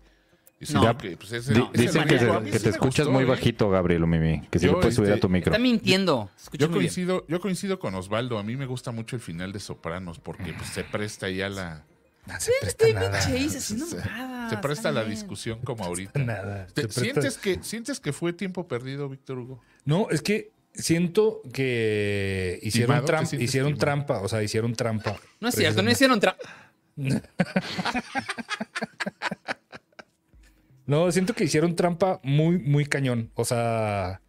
Y, 0.61 0.73
No. 0.73 0.83
porque, 0.83 1.17
pues, 1.17 1.33
ese- 1.33 1.53
Di- 1.55 1.69
ese 1.73 1.83
dicen 1.83 2.05
que, 2.05 2.19
se- 2.19 2.27
que 2.27 2.59
sí 2.59 2.65
te 2.65 2.71
escuchas 2.71 3.07
gustó, 3.07 3.11
muy 3.13 3.25
¿eh? 3.25 3.27
bajito, 3.27 3.71
Gabriel, 3.71 4.07
Mimi. 4.07 4.43
Que 4.51 4.59
si 4.59 4.67
Yo, 4.67 4.73
le 4.73 4.79
puedes 4.79 4.95
subir 4.95 5.11
a 5.11 5.15
este, 5.15 5.21
tu 5.23 5.29
micro. 5.29 5.53
Está 5.53 5.63
mintiendo. 5.63 6.31
Yo 6.53 6.71
coincido, 6.71 7.25
yo 7.29 7.41
coincido 7.41 7.79
con 7.79 7.95
Osvaldo. 7.95 8.39
A 8.39 8.43
mí 8.43 8.57
me 8.57 8.67
gusta 8.67 8.91
mucho 8.93 9.17
el 9.17 9.23
final 9.23 9.53
de 9.53 9.61
Sopranos 9.61 10.19
porque 10.21 10.53
pues, 10.53 10.69
se 10.71 10.85
presta 10.85 11.29
ya 11.31 11.49
la. 11.49 11.85
No 12.27 12.41
se 12.41 12.53
presta 12.61 12.89
nada. 12.89 13.19
Chase 13.21 13.59
haciendo 13.59 13.87
Se, 13.87 14.57
presta 14.63 14.91
la 14.93 15.05
discusión 15.05 15.61
como 15.61 15.85
ahorita. 15.85 16.19
Nada. 16.21 16.67
¿Te- 16.69 16.83
Se 16.83 16.89
presta- 16.89 17.01
¿Sientes, 17.03 17.39
que, 17.39 17.59
¿Sientes 17.63 18.01
que 18.01 18.13
fue 18.13 18.33
tiempo 18.33 18.67
perdido, 18.67 19.09
Víctor 19.09 19.39
Hugo? 19.39 19.61
No, 19.85 20.09
es 20.11 20.23
que 20.23 20.51
siento 20.73 21.43
que 21.53 22.59
hicieron, 22.63 22.89
Timado, 22.97 23.05
¿te 23.07 23.13
trampa, 23.13 23.37
hicieron 23.37 23.69
timado? 23.75 23.81
trampa, 23.81 24.21
o 24.21 24.29
sea, 24.29 24.43
hicieron 24.43 24.75
trampa. 24.75 25.17
No 25.41 25.49
es 25.49 25.55
cierto, 25.55 25.83
no 25.83 25.91
hicieron 25.91 26.21
tra- 26.21 26.37
No, 30.87 31.11
siento 31.13 31.33
que 31.35 31.45
hicieron 31.45 31.77
trampa 31.77 32.21
muy, 32.23 32.59
muy 32.59 32.85
cañón. 32.87 33.31
O 33.35 33.45
sea, 33.45 34.21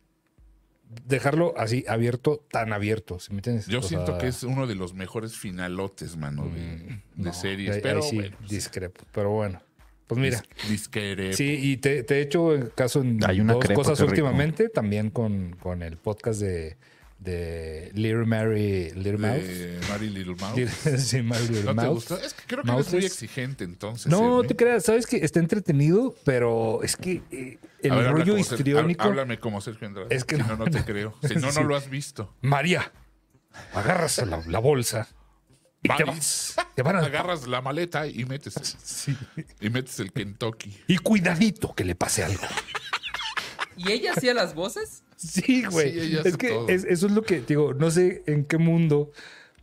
dejarlo 1.06 1.54
así 1.58 1.84
abierto, 1.88 2.46
tan 2.50 2.74
abierto. 2.74 3.20
¿sí 3.20 3.32
me 3.34 3.40
entiendes? 3.40 3.68
Yo 3.68 3.80
O 3.80 3.82
siento 3.84 4.08
sea, 4.14 4.18
que 4.18 4.28
es 4.28 4.44
uno 4.44 4.68
de 4.68 4.76
los 4.76 4.94
mejores 4.94 5.36
finalotes, 5.38 6.18
mano, 6.18 6.48
de, 6.50 6.60
de 6.62 7.02
no, 7.16 7.34
series. 7.34 7.70
ahí- 7.72 7.76
ahí 7.78 7.82
pero 7.82 8.02
sí, 8.02 8.16
bueno, 8.18 8.38
discrepo. 8.50 9.04
Pero 9.12 9.32
bueno, 9.32 9.62
pues 10.08 10.20
mira. 10.22 10.42
dis- 10.42 10.70
disquere. 10.70 11.34
Sí, 11.34 11.58
y 11.62 11.78
te, 11.78 12.04
te 12.04 12.18
he 12.18 12.22
hecho 12.22 12.50
caso 12.76 13.02
en 13.02 13.24
Hay 13.26 13.40
una 13.42 13.54
dos 13.54 13.66
cosas 13.70 14.00
rico. 14.00 14.10
últimamente, 14.12 14.70
también 14.70 15.10
con, 15.10 15.56
con 15.60 15.82
el 15.82 15.98
podcast 15.98 16.40
de, 16.42 16.78
de 17.20 17.92
Little 17.96 18.26
Mary 18.26 18.92
Little 18.92 19.18
Mouse. 19.18 19.48
de 19.48 19.80
Mary 19.90 20.10
Little 20.10 20.36
Mouse. 20.40 21.02
Sí, 21.02 21.22
Mary 21.22 21.48
Little 21.48 21.64
¿No 21.64 21.70
te 21.82 21.88
Mouse. 21.88 21.94
gustó? 22.10 22.18
Es 22.18 22.34
que 22.34 22.44
creo 22.46 22.64
que 22.64 22.72
eres 22.72 22.92
muy 22.94 23.06
exigente 23.06 23.64
entonces. 23.64 24.08
No 24.08 24.44
te 24.44 24.56
creas, 24.56 24.84
sabes 24.84 25.08
que 25.08 25.18
está 25.18 25.40
entretenido, 25.40 26.14
pero 26.24 26.84
es 26.84 26.96
que 26.98 27.22
eh, 27.32 27.58
el 27.82 27.92
ver, 27.92 28.08
habla 28.08 28.12
rollo 28.12 28.34
Ser- 28.44 28.60
histriónico. 28.60 29.02
há- 29.04 29.06
Háblame 29.08 29.40
como 29.40 29.62
Sergio 29.62 29.88
Andrade. 29.88 30.14
Es 30.16 30.24
que 30.26 30.36
si 30.36 30.42
no- 30.42 30.48
no, 30.50 30.58
no 30.58 30.66
te 30.66 30.84
creo. 30.84 31.16
Si 31.28 31.36
no, 31.36 31.52
Sí. 31.52 31.60
no 31.60 31.64
lo 31.68 31.76
has 31.76 31.90
visto. 31.90 32.36
María, 32.42 32.92
agarras 33.74 34.18
la, 34.28 34.42
la 34.48 34.60
bolsa 34.60 35.08
y 35.82 35.88
te 35.96 36.04
vas. 36.04 36.56
Te 36.76 36.82
van 36.84 36.98
a- 36.98 37.00
Agarras 37.00 37.48
la 37.48 37.62
maleta 37.62 38.06
y 38.08 38.26
metes, 38.26 38.54
Sí. 38.84 39.16
y 39.62 39.70
metes 39.70 40.00
el 40.00 40.12
Kentucky. 40.12 40.78
Y 40.88 40.98
cuidadito 40.98 41.74
que 41.74 41.86
le 41.86 41.96
pase 41.96 42.24
algo. 42.24 42.44
¿Y 43.78 43.92
ella 43.92 44.12
hacía 44.16 44.34
las 44.34 44.54
voces? 44.54 45.04
Sí, 45.28 45.64
güey. 45.66 45.92
Sí, 45.94 46.18
es 46.24 46.38
que 46.38 46.50
todo. 46.50 46.70
es- 46.70 46.84
eso 46.86 47.08
es 47.08 47.12
lo 47.14 47.22
que 47.24 47.42
digo, 47.42 47.74
no 47.74 47.92
sé 47.92 48.24
en 48.28 48.46
qué 48.46 48.58
mundo, 48.58 49.12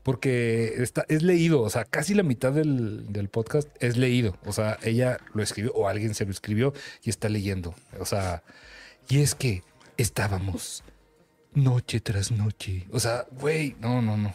porque 0.03 0.75
está, 0.83 1.05
es 1.09 1.23
leído, 1.23 1.61
o 1.63 1.71
sea, 1.71 1.85
casi 1.85 2.15
la 2.15 2.23
mitad 2.25 2.53
del, 2.53 3.13
del 3.13 3.29
podcast 3.29 3.69
es 3.81 3.97
leído. 3.97 4.37
O 4.45 4.53
sea, 4.53 4.79
ella 4.83 5.19
lo 5.35 5.43
escribió 5.43 5.73
o 5.75 5.89
alguien 5.89 6.15
se 6.15 6.25
lo 6.25 6.31
escribió 6.33 6.73
y 7.05 7.11
está 7.11 7.29
leyendo. 7.29 7.75
O 8.01 8.05
sea, 8.05 8.43
y 9.09 9.19
es 9.21 9.35
que 9.35 9.63
estábamos 9.97 10.83
noche 11.55 12.01
tras 12.01 12.31
noche. 12.33 12.87
O 12.91 12.99
sea, 13.01 13.27
güey, 13.41 13.77
no, 13.81 14.03
no, 14.03 14.17
no. 14.17 14.35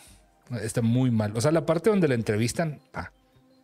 Está 0.61 0.81
muy 0.81 1.11
mal. 1.11 1.35
O 1.35 1.41
sea, 1.41 1.51
la 1.51 1.65
parte 1.65 1.89
donde 1.89 2.07
la 2.07 2.15
entrevistan, 2.15 2.79
pa. 2.91 3.11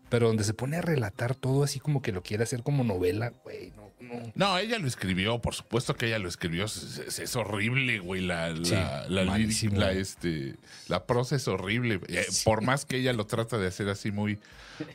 Pero 0.09 0.27
donde 0.27 0.43
se 0.43 0.53
pone 0.53 0.75
a 0.77 0.81
relatar 0.81 1.33
todo 1.33 1.63
así 1.63 1.79
como 1.79 2.01
que 2.01 2.11
lo 2.11 2.21
quiere 2.21 2.43
hacer 2.43 2.61
como 2.61 2.83
novela, 2.83 3.31
güey, 3.43 3.71
no, 3.77 3.89
no. 4.03 4.31
No, 4.35 4.57
ella 4.57 4.77
lo 4.79 4.87
escribió, 4.87 5.39
por 5.39 5.55
supuesto 5.55 5.95
que 5.95 6.07
ella 6.07 6.19
lo 6.19 6.27
escribió. 6.27 6.65
Es, 6.65 6.99
es- 7.07 7.19
es 7.19 7.35
horrible, 7.35 7.99
güey. 7.99 8.21
La, 8.21 8.49
la, 8.49 8.65
Sí, 8.65 8.73
la, 8.75 9.07
lírica, 9.07 9.31
malísimo. 9.31 9.79
la, 9.79 9.91
este, 9.93 10.55
la 10.87 11.05
prosa 11.05 11.35
es 11.35 11.47
horrible. 11.47 11.99
Eh, 12.07 12.25
Por 12.43 12.61
más 12.61 12.85
que 12.85 12.97
ella 12.97 13.13
lo 13.13 13.25
trata 13.25 13.57
de 13.57 13.67
hacer 13.67 13.89
así 13.89 14.11
muy, 14.11 14.37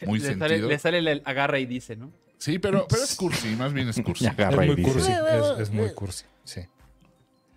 muy 0.06 0.18
le, 0.20 0.24
sentido. 0.26 0.48
sale, 0.48 0.58
le 0.62 0.78
sale 0.78 0.98
el 0.98 1.22
agarra 1.24 1.58
y 1.58 1.66
dice, 1.66 1.96
¿no? 1.96 2.10
Sí, 2.38 2.58
pero, 2.58 2.86
pero 2.88 3.02
es 3.02 3.14
cursi, 3.16 3.48
más 3.56 3.72
bien 3.72 3.88
es 3.88 4.00
cursi. 4.00 4.26
Agarra 4.28 4.64
es 4.64 4.70
y 4.70 4.72
muy 4.72 4.76
dice. 4.76 4.92
cursi, 4.92 5.12
es, 5.12 5.60
es 5.60 5.70
muy 5.70 5.92
cursi, 5.92 6.24
sí. 6.44 6.60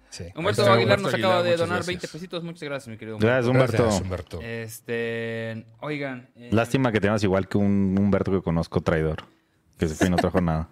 Sí. 0.09 0.25
Humberto 0.35 0.69
Aguilar 0.69 0.99
nos 0.99 1.13
Aguilar, 1.13 1.31
acaba 1.31 1.43
de 1.43 1.51
donar 1.51 1.67
gracias. 1.77 1.87
20 1.87 2.07
pesitos. 2.09 2.43
Muchas 2.43 2.63
gracias, 2.63 2.87
mi 2.89 2.97
querido 2.97 3.15
Humberto. 3.15 3.33
Gracias, 3.33 3.49
Humberto. 3.49 3.83
Gracias, 3.83 4.01
Humberto. 4.01 4.41
Este, 4.41 5.65
oigan. 5.79 6.27
eh, 6.35 6.49
Lástima 6.51 6.91
que 6.91 6.99
te 6.99 7.07
llamas 7.07 7.23
igual 7.23 7.47
que 7.47 7.57
un 7.57 7.95
Humberto 7.97 8.29
que 8.31 8.41
conozco 8.41 8.81
traidor. 8.81 9.23
Que 9.79 9.87
se 9.87 9.95
fue 9.95 10.07
y 10.07 10.09
no 10.09 10.17
trajo 10.17 10.41
nada. 10.41 10.67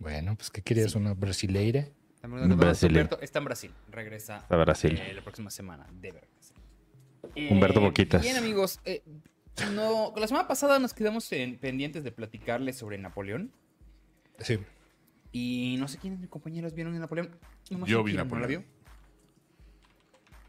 Bueno, 0.00 0.34
pues 0.34 0.50
¿qué 0.50 0.62
querías? 0.62 0.94
¿Una 0.96 1.14
brasileira? 1.14 1.86
Humberto 2.24 3.20
está 3.20 3.38
en 3.38 3.44
Brasil. 3.44 3.70
Regresa 3.88 4.44
A 4.48 4.56
Brasil. 4.56 4.98
eh, 4.98 5.12
la 5.14 5.22
próxima 5.22 5.50
semana. 5.50 5.86
Debe 5.92 6.20
regresar. 6.20 6.56
Humberto 7.50 7.80
Eh, 7.80 7.84
Boquitas. 7.84 8.22
Bien, 8.22 8.36
amigos. 8.36 8.80
eh, 8.84 9.02
no, 9.74 10.12
la 10.16 10.26
semana 10.26 10.48
pasada 10.48 10.78
nos 10.78 10.92
quedamos 10.94 11.30
en- 11.32 11.58
pendientes 11.58 12.02
de 12.02 12.12
platicarles 12.12 12.76
sobre 12.78 12.98
Napoleón. 12.98 13.52
Sí. 14.38 14.58
Y 15.32 15.76
no 15.78 15.86
sé 15.86 15.98
quiénes 15.98 16.18
de 16.18 16.22
mis 16.22 16.30
compañeros 16.30 16.74
vieron 16.74 16.94
en 16.94 17.00
Napoleón. 17.00 17.36
Nomás 17.70 17.88
Yo 17.88 18.02
vi 18.02 18.12
¿no 18.12 18.18
la 18.18 18.24
Napoleón. 18.24 18.48
vio? 18.48 18.64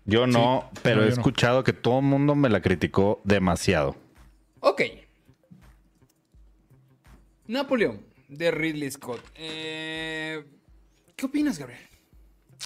Yo 0.06 0.28
no, 0.28 0.70
pero 0.82 0.98
No, 0.98 1.02
he 1.04 1.10
yo 1.10 1.16
no. 1.16 1.22
escuchado 1.22 1.64
que 1.64 1.74
todo 1.74 2.00
el 2.00 2.06
mundo 2.06 2.36
me 2.36 2.50
la 2.50 2.62
criticó 2.62 3.22
demasiado. 3.24 3.96
Ok. 4.62 4.82
Napoleón, 7.48 8.02
de 8.32 8.50
Ridley 8.50 8.90
Scott. 8.90 9.22
Eh, 9.36 10.44
¿Qué 11.16 11.26
opinas, 11.28 11.60
Gabriel? 11.60 11.82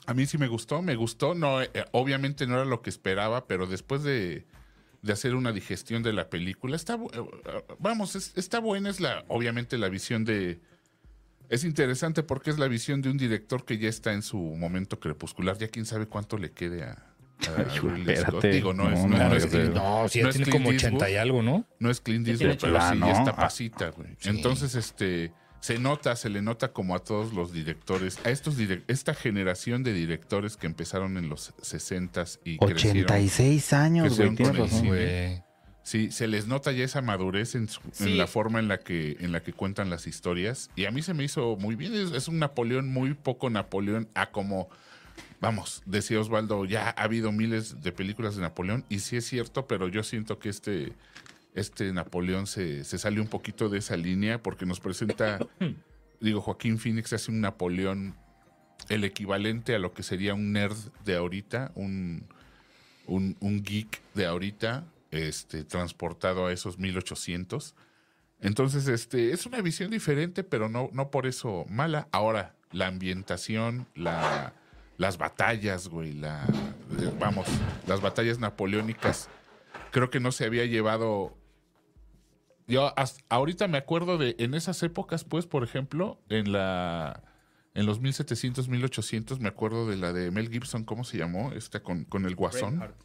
A 0.06 0.14
mí 0.14 0.26
sí 0.26 0.38
me 0.38 0.48
gustó, 0.48 0.82
me 0.82 0.96
gustó. 0.96 1.36
No, 1.36 1.62
eh, 1.62 1.70
obviamente 1.92 2.46
no 2.48 2.56
era 2.56 2.66
lo 2.66 2.82
que 2.82 2.90
esperaba, 2.90 3.48
pero 3.48 3.66
después 3.66 4.04
de, 4.04 4.46
de 5.02 5.14
hacer 5.14 5.36
una 5.36 5.52
digestión 5.52 6.04
de 6.04 6.14
la 6.14 6.30
película, 6.30 6.76
está, 6.76 6.94
eh, 6.96 7.00
eh, 7.16 7.64
vamos, 7.80 8.16
es- 8.16 8.34
está 8.38 8.60
buena, 8.60 8.90
es 8.90 9.00
la, 9.00 9.26
obviamente 9.28 9.78
la 9.78 9.90
visión 9.90 10.24
de... 10.24 10.60
Es 11.50 11.64
interesante 11.64 12.24
porque 12.24 12.50
es 12.52 12.58
la 12.60 12.68
visión 12.68 13.02
de 13.02 13.10
un 13.10 13.18
director 13.18 13.66
que 13.66 13.78
ya 13.78 13.90
está 13.90 14.14
en 14.14 14.22
su 14.22 14.38
momento 14.38 15.00
crepuscular. 15.00 15.58
Ya 15.58 15.68
quién 15.68 15.86
sabe 15.86 16.08
cuánto 16.08 16.38
le 16.40 16.52
quede 16.52 16.84
a, 16.84 17.06
espérate. 17.40 18.50
Digo, 18.50 18.74
no, 18.74 18.92
es, 18.92 19.00
No, 19.00 19.08
no, 19.10 19.18
no, 19.18 19.30
no 19.30 19.36
es 19.36 19.44
es 19.46 19.52
que- 19.52 19.58
Clint- 19.58 19.74
No, 19.74 20.08
sí, 20.10 20.22
no 20.22 20.30
tiene 20.30 20.52
como 20.52 20.72
Eastwood. 20.72 20.94
80 20.96 21.10
y 21.12 21.16
algo, 21.18 21.42
¿no? 21.44 21.66
No 21.80 21.90
es 21.92 22.02
Clint 22.02 22.28
Eastwood, 22.28 22.58
pero 22.60 22.82
sí, 22.92 23.00
ya 23.00 23.12
está 23.12 23.36
pasita, 23.36 23.90
güey. 23.90 24.10
Entonces, 24.24 24.74
este, 24.76 25.34
se 25.66 25.80
nota, 25.80 26.16
se 26.16 26.30
le 26.30 26.44
nota 26.44 26.74
como 26.74 26.96
a 26.96 27.00
todos 27.00 27.34
los 27.34 27.52
directores, 27.52 28.20
a 28.24 28.30
estos 28.30 28.56
direc- 28.56 28.84
esta 28.88 29.16
generación 29.16 29.82
de 29.82 29.94
directores 29.94 30.58
que 30.58 30.68
empezaron 30.68 31.18
en 31.18 31.28
los 31.28 31.56
60s 31.58 32.40
y 32.44 32.60
crecieron. 32.60 33.06
86 33.06 33.74
años, 33.74 34.16
güey. 34.16 34.30
crecieron 34.30 34.36
Tienes 34.36 34.52
con 34.52 34.62
el 34.62 34.70
razón. 34.70 34.82
cine. 34.82 34.90
Güey. 35.38 35.44
Sí, 35.82 36.12
se 36.12 36.28
les 36.28 36.46
nota 36.46 36.72
ya 36.72 36.84
esa 36.84 37.02
madurez 37.02 37.56
en, 37.56 37.68
su- 37.68 37.82
en 37.82 37.94
Sí. 37.94 38.14
la 38.16 38.28
forma 38.28 38.60
en 38.60 38.68
la 38.68 38.78
que 38.80 39.18
en 39.20 39.32
la 39.32 39.42
que 39.42 39.54
cuentan 39.54 39.90
las 39.90 40.06
historias 40.06 40.70
y 40.76 40.86
a 40.86 40.92
mí 40.92 41.02
se 41.02 41.14
me 41.16 41.24
hizo 41.24 41.56
muy 41.58 41.76
bien. 41.76 41.96
Es, 41.96 42.12
es 42.12 42.28
un 42.28 42.38
Napoleón 42.38 42.88
muy 42.88 43.16
poco 43.16 43.50
Napoleón 43.50 44.08
a 44.14 44.30
como 44.32 44.70
vamos, 45.42 45.82
decía 45.88 46.20
Osvaldo, 46.20 46.66
ya 46.66 46.90
ha 46.96 47.04
habido 47.04 47.32
miles 47.32 47.82
de 47.82 47.92
películas 47.92 48.36
de 48.36 48.42
Napoleón 48.42 48.84
y 48.90 49.00
sí 49.00 49.18
es 49.18 49.26
cierto, 49.26 49.68
pero 49.68 49.88
yo 49.88 50.04
siento 50.04 50.38
que 50.40 50.50
este 50.50 50.94
este 51.56 51.92
Napoleón 51.94 52.48
se, 52.48 52.84
se 52.84 52.98
sale 52.98 53.20
un 53.20 53.28
poquito 53.28 53.70
de 53.70 53.80
esa 53.80 53.98
línea 53.98 54.44
porque 54.44 54.66
nos 54.66 54.80
presenta, 54.80 55.40
digo, 56.20 56.42
Joaquín 56.42 56.78
Phoenix 56.78 57.14
hace 57.14 57.32
un 57.32 57.42
Napoleón 57.42 58.16
el 58.90 59.04
equivalente 59.04 59.74
a 59.74 59.80
lo 59.80 59.94
que 59.94 60.04
sería 60.04 60.34
un 60.34 60.52
nerd 60.52 60.78
de 61.04 61.16
ahorita, 61.16 61.72
un, 61.76 62.28
un, 63.08 63.38
un 63.40 63.64
geek 63.64 64.02
de 64.14 64.26
ahorita, 64.26 64.86
este, 65.12 65.64
transportado 65.64 66.48
a 66.48 66.54
esos 66.54 66.78
1800. 66.78 67.76
Entonces, 68.42 68.88
este, 68.88 69.32
es 69.32 69.46
una 69.46 69.62
visión 69.62 69.92
diferente, 69.92 70.44
pero 70.44 70.70
no, 70.70 70.90
no 70.94 71.10
por 71.10 71.26
eso 71.26 71.66
mala. 71.70 72.08
Ahora, 72.12 72.56
la 72.72 72.88
ambientación, 72.88 73.88
la, 73.96 74.54
las 74.98 75.18
batallas, 75.18 75.88
güey, 75.88 76.14
la, 76.14 76.46
vamos, 77.20 77.48
las 77.88 78.02
batallas 78.02 78.40
napoleónicas, 78.40 79.30
creo 79.92 80.10
que 80.10 80.20
no 80.20 80.32
se 80.32 80.46
había 80.46 80.66
llevado. 80.66 81.38
Yo 82.68 82.98
hasta 82.98 83.24
ahorita 83.30 83.68
me 83.68 83.78
acuerdo 83.78 84.18
de, 84.18 84.36
en 84.40 84.54
esas 84.54 84.82
épocas, 84.84 85.24
pues, 85.24 85.46
por 85.46 85.64
ejemplo, 85.64 86.20
en 86.30 86.52
la, 86.52 87.24
en 87.74 87.86
los 87.86 88.00
1700, 88.00 88.68
1800, 88.68 89.40
me 89.40 89.50
acuerdo 89.50 89.88
de 89.88 89.98
la 89.98 90.14
de 90.14 90.32
Mel 90.32 90.50
Gibson, 90.50 90.84
¿cómo 90.84 91.04
se 91.04 91.18
llamó? 91.18 91.52
Esta 91.52 91.82
con, 91.84 92.06
con 92.06 92.26
el 92.26 92.36
guasón. 92.36 92.78
Braveheart. 92.78 93.02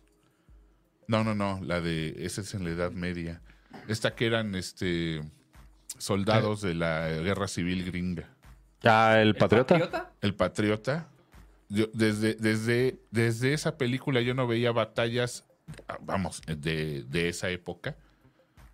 No, 1.08 1.24
no, 1.24 1.34
no, 1.34 1.60
la 1.62 1.80
de, 1.80 2.24
esa 2.24 2.40
es 2.40 2.54
en 2.54 2.64
la 2.64 2.70
Edad 2.70 2.92
Media. 2.92 3.42
Esta 3.88 4.14
que 4.14 4.26
eran, 4.26 4.54
este, 4.54 5.20
soldados 5.98 6.62
de 6.62 6.74
la 6.74 7.08
guerra 7.08 7.48
civil 7.48 7.84
gringa. 7.84 8.28
Ah, 8.84 9.18
el 9.20 9.34
patriota. 9.34 9.74
patriota? 9.74 10.12
El 10.20 10.34
Patriota. 10.34 11.08
Yo, 11.68 11.86
desde, 11.92 12.34
desde, 12.34 13.00
desde 13.10 13.52
esa 13.52 13.76
película 13.76 14.20
yo 14.20 14.34
no 14.34 14.46
veía 14.46 14.72
batallas, 14.72 15.44
ah, 15.88 15.98
vamos, 16.00 16.42
de, 16.46 17.04
de 17.04 17.28
esa 17.28 17.50
época, 17.50 17.96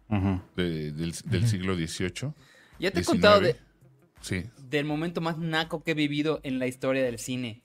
De- 0.08 0.92
del, 0.92 1.12
del 1.24 1.48
siglo 1.48 1.74
XVIII. 1.74 2.32
Ya 2.78 2.90
te 2.90 2.98
he 2.98 3.02
19. 3.02 3.04
contado 3.04 3.40
de- 3.40 3.56
Sí, 4.20 4.44
del 4.68 4.84
momento 4.86 5.20
más 5.20 5.38
naco 5.38 5.82
que 5.84 5.92
he 5.92 5.94
vivido 5.94 6.40
en 6.42 6.58
la 6.58 6.66
historia 6.66 7.02
del 7.04 7.18
cine. 7.18 7.62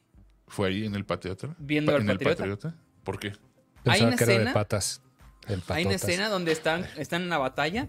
fue 0.48 0.68
ahí 0.68 0.86
en 0.86 0.96
el 0.96 1.06
Patriota. 1.06 1.56
Viendo 1.60 1.92
Pa- 1.92 1.96
al 1.98 2.04
en 2.04 2.10
el 2.10 2.20
Patriota. 2.20 2.76
¿Por 3.04 3.20
qué? 3.20 3.28
Hay 3.30 3.34
Pensaba 3.84 4.08
una 4.10 4.18
que 4.18 4.24
era 4.26 4.32
de 4.34 4.38
escena- 4.40 4.54
patas. 4.54 5.02
El 5.48 5.64
Hay 5.70 5.86
una 5.86 5.96
escena 5.96 6.30
donde 6.30 6.52
están, 6.52 6.86
están 6.98 7.22
en 7.24 7.30
la 7.30 7.38
batalla 7.38 7.88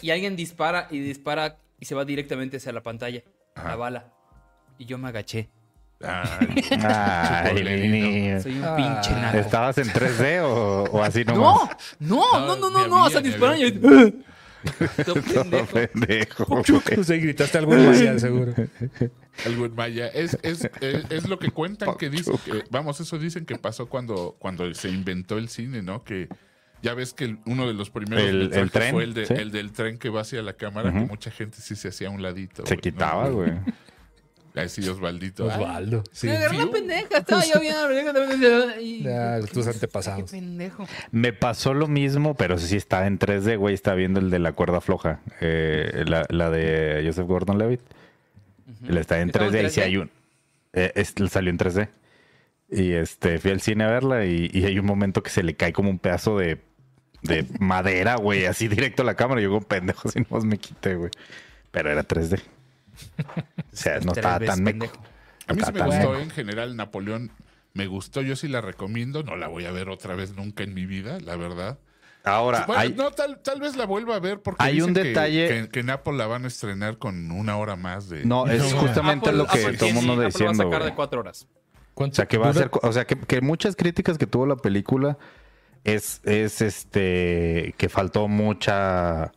y 0.00 0.10
alguien 0.10 0.36
dispara 0.36 0.86
y 0.90 1.00
dispara 1.00 1.58
y 1.80 1.84
se 1.86 1.94
va 1.94 2.04
directamente 2.04 2.56
hacia 2.58 2.72
la 2.72 2.82
pantalla, 2.82 3.22
Ajá. 3.56 3.68
la 3.70 3.76
bala. 3.76 4.12
Y 4.78 4.84
yo 4.86 4.96
me 4.96 5.08
agaché. 5.08 5.50
Ay, 6.02 6.62
Ay, 6.82 7.88
niño. 7.88 8.40
Soy 8.40 8.58
un 8.58 8.64
Ah. 8.64 8.76
pinche 8.76 9.20
naco. 9.20 9.38
¿Estabas 9.38 9.78
en 9.78 9.88
3D 9.88 10.40
o, 10.42 10.84
o 10.84 11.02
así 11.02 11.24
No, 11.24 11.34
nomás? 11.34 11.96
no, 12.00 12.16
no, 12.16 12.46
No, 12.46 12.56
no, 12.56 12.70
no, 12.70 12.86
no, 12.88 13.04
o 13.04 13.10
sea, 13.10 13.20
disparan 13.20 13.58
y 13.60 13.70
Todo 15.04 15.22
pendejo. 15.22 15.66
pendejo, 15.72 16.44
güey. 16.46 17.04
Sí, 17.04 17.18
gritaste 17.18 17.58
algo 17.58 17.74
en 17.74 17.86
maya, 17.86 18.18
seguro. 18.18 18.52
Algo 19.46 19.66
en 19.66 19.74
maya. 19.76 20.08
Es, 20.08 20.36
es, 20.42 20.68
es, 20.80 21.04
es 21.10 21.28
lo 21.28 21.38
que 21.38 21.50
cuentan 21.50 21.96
que 21.96 22.10
dicen 22.10 22.34
que, 22.44 22.64
vamos, 22.70 23.00
eso 23.00 23.16
dicen 23.18 23.46
que 23.46 23.56
pasó 23.58 23.86
cuando, 23.88 24.34
cuando 24.38 24.72
se 24.74 24.88
inventó 24.88 25.38
el 25.38 25.48
cine, 25.48 25.82
¿no? 25.82 26.02
Que 26.02 26.28
ya 26.82 26.94
ves 26.94 27.14
que 27.14 27.24
el- 27.24 27.38
uno 27.46 27.66
de 27.68 27.74
los 27.74 27.90
primeros 27.90 28.24
El- 28.24 28.52
el 28.52 28.70
tren, 28.70 28.92
fue 28.92 29.04
el, 29.04 29.14
de- 29.14 29.26
sí. 29.26 29.34
el 29.34 29.52
del 29.52 29.72
tren 29.72 29.98
que 29.98 30.08
va 30.10 30.22
hacia 30.22 30.42
la 30.42 30.54
cámara, 30.54 30.90
que 30.90 30.98
Ujú. 30.98 31.06
mucha 31.06 31.30
gente 31.30 31.58
sí 31.60 31.76
se 31.76 31.88
hacía 31.88 32.08
a 32.08 32.10
un 32.10 32.22
ladito. 32.22 32.66
Se 32.66 32.76
güey, 33.30 33.52
¿no? 33.52 33.64
Güey. 34.56 34.66
Así 34.66 34.88
Osvaldito. 34.88 35.50
ay, 35.50 35.62
Osvaldo. 35.62 36.04
Sí. 36.12 36.26
Me 36.26 36.36
agarró 36.36 36.52
Sí. 36.54 36.64
la 36.66 36.70
pendeja, 36.72 37.18
estaba 37.18 37.44
yo 37.44 37.60
viendo 37.60 37.82
la 37.82 37.88
película 37.88 38.12
también, 38.14 38.72
y- 38.80 39.02
Ya, 39.02 39.40
¿qué 39.40 39.46
tus 39.46 39.66
me- 39.66 39.72
antepasados. 39.72 40.30
Qué 40.30 40.36
pendejo. 40.38 40.86
Me 41.10 41.32
pasó 41.32 41.74
lo 41.74 41.86
mismo, 41.86 42.34
pero 42.34 42.58
sí 42.58 42.76
estaba 42.76 43.06
en 43.06 43.18
3D, 43.18 43.56
güey. 43.56 43.74
Estaba 43.74 43.96
viendo 43.96 44.18
el 44.20 44.30
de 44.30 44.38
la 44.38 44.52
cuerda 44.52 44.80
floja. 44.80 45.20
eh, 45.40 46.04
la, 46.06 46.24
la 46.28 46.50
de 46.50 47.02
Joseph 47.06 47.26
Gordon-Levitt. 47.26 47.80
Él 48.88 48.96
está 48.98 49.20
en 49.20 49.28
¿Estaba 49.28 49.46
en 49.46 49.52
3D 49.52 49.64
y 49.66 49.70
sí 49.70 49.80
3D? 49.80 49.84
hay 49.84 49.96
un... 49.98 50.10
eh, 50.72 50.92
es- 50.96 51.14
salió 51.30 51.50
en 51.50 51.58
3D. 51.58 51.88
Y 52.68 52.92
este, 52.92 53.38
fui 53.38 53.52
al 53.52 53.60
cine 53.60 53.84
a 53.84 53.88
verla 53.88 54.24
y, 54.26 54.50
y 54.52 54.64
hay 54.64 54.78
un 54.78 54.86
momento 54.86 55.22
que 55.22 55.30
se 55.30 55.42
le 55.44 55.54
cae 55.54 55.72
como 55.72 55.88
un 55.88 55.98
pedazo 56.00 56.36
de, 56.36 56.58
de 57.22 57.46
madera, 57.60 58.16
güey, 58.16 58.46
así 58.46 58.66
directo 58.68 59.02
a 59.02 59.04
la 59.06 59.14
cámara. 59.14 59.40
Yo 59.40 59.50
como 59.50 59.62
pendejo, 59.62 60.08
si 60.08 60.20
no 60.28 60.40
me 60.40 60.58
quité, 60.58 60.96
güey. 60.96 61.10
Pero 61.70 61.90
era 61.92 62.02
3D. 62.02 62.40
O 63.72 63.76
sea, 63.76 64.00
no 64.00 64.12
estaba 64.12 64.40
tan 64.44 64.62
meco. 64.62 64.86
A 65.46 65.52
mí 65.52 65.60
sí 65.64 65.72
me 65.72 65.80
gustó, 65.82 65.98
meco. 66.10 66.16
en 66.16 66.30
general, 66.30 66.76
Napoleón. 66.76 67.30
Me 67.74 67.86
gustó, 67.86 68.22
yo 68.22 68.36
sí 68.36 68.48
la 68.48 68.60
recomiendo. 68.62 69.22
No 69.22 69.36
la 69.36 69.48
voy 69.48 69.66
a 69.66 69.70
ver 69.70 69.90
otra 69.90 70.14
vez 70.14 70.34
nunca 70.34 70.64
en 70.64 70.72
mi 70.72 70.86
vida, 70.86 71.18
la 71.20 71.36
verdad. 71.36 71.78
Ahora, 72.24 72.64
Bueno, 72.66 72.80
hay, 72.80 72.92
no, 72.94 73.10
tal, 73.12 73.40
tal 73.42 73.60
vez 73.60 73.76
la 73.76 73.84
vuelva 73.86 74.16
a 74.16 74.18
ver 74.18 74.40
porque 74.40 74.64
Hay 74.64 74.80
un 74.80 74.94
dicen 74.94 75.12
detalle- 75.14 75.46
que, 75.48 75.68
que 75.68 75.80
en 75.80 75.90
Apple 75.90 76.14
la 76.14 76.26
van 76.26 76.44
a 76.44 76.48
estrenar 76.48 76.98
con 76.98 77.30
una 77.30 77.56
hora 77.56 77.76
más 77.76 78.08
de... 78.08 78.24
no, 78.24 78.46
es 78.48 78.60
No, 78.72 78.80
justamente 78.80 79.28
Apple- 79.28 79.38
lo 79.38 79.46
que 79.46 79.60
Apple 79.64 79.76
todo 79.78 79.88
el 79.90 79.94
mundo 79.94 80.12
Apple 80.14 80.22
va 80.22 80.26
a 80.26 80.30
diciendo, 80.30 80.64
sacar 80.64 80.84
de 80.84 80.94
cuatro 80.94 81.20
horas. 81.20 81.46
O 81.94 82.10
sea, 82.12 82.26
que 82.26 82.36
va 82.38 82.48
a 82.48 82.52
ser, 82.54 82.70
o 82.82 82.92
sea, 82.92 83.04
que, 83.06 83.16
que 83.16 83.40
muchas 83.42 83.76
críticas 83.76 84.18
que 84.18 84.26
tuvo 84.26 84.44
la 84.46 84.56
película 84.56 85.18
es, 85.84 86.20
es 86.24 86.60
este, 86.62 87.74
que 87.78 87.88
faltó 87.88 88.26
mucha, 88.26 89.32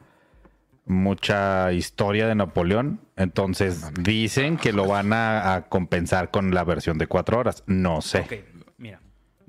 mucha 0.89 1.71
historia 1.71 2.27
de 2.27 2.35
Napoleón. 2.35 2.99
Entonces 3.15 3.93
dicen 4.01 4.57
que 4.57 4.73
lo 4.73 4.85
van 4.87 5.13
a, 5.13 5.53
a 5.55 5.69
compensar 5.69 6.31
con 6.31 6.53
la 6.53 6.63
versión 6.65 6.97
de 6.97 7.07
cuatro 7.07 7.39
horas. 7.39 7.63
No 7.67 8.01
sé. 8.01 8.19
Ok, 8.19 8.33
mira, 8.77 8.99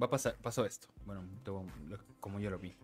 va 0.00 0.06
a 0.06 0.10
pasar, 0.10 0.36
pasó 0.42 0.64
esto. 0.64 0.86
Bueno, 1.04 1.24
lo- 1.44 1.64
como 2.20 2.38
yo 2.40 2.50
lo 2.50 2.58
vi. 2.58 2.74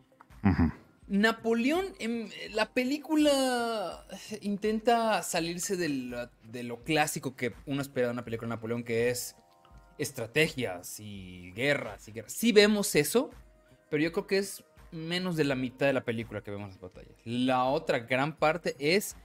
Napoleón, 1.09 1.87
em, 2.01 2.29
la 2.53 2.73
película 2.73 4.05
intenta 4.41 5.23
salirse 5.23 5.77
de, 5.77 5.89
la- 5.89 6.31
de 6.43 6.65
lo 6.65 6.83
clásico 6.83 7.37
que 7.37 7.53
uno 7.67 7.81
espera 7.83 8.09
de 8.09 8.13
una 8.15 8.25
película 8.25 8.49
de 8.49 8.57
Napoleón, 8.57 8.83
que 8.83 9.11
es 9.11 9.37
estrategias 9.99 10.99
y 10.99 11.53
guerras 11.53 12.09
y 12.09 12.13
guerras. 12.13 12.33
Sí 12.33 12.53
vemos 12.53 12.95
eso, 12.97 13.31
pero 13.89 14.03
yo 14.03 14.11
creo 14.13 14.27
que 14.27 14.39
es 14.39 14.65
menos 14.97 15.37
de 15.37 15.45
la 15.45 15.55
mitad 15.55 15.87
de 15.87 15.93
la 15.93 16.05
película 16.05 16.43
que 16.43 16.51
vemos 16.51 16.71
las 16.71 16.81
batallas. 16.81 17.13
La 17.25 17.65
otra 17.65 18.01
gran 18.01 18.35
parte 18.37 18.75
es 18.79 19.17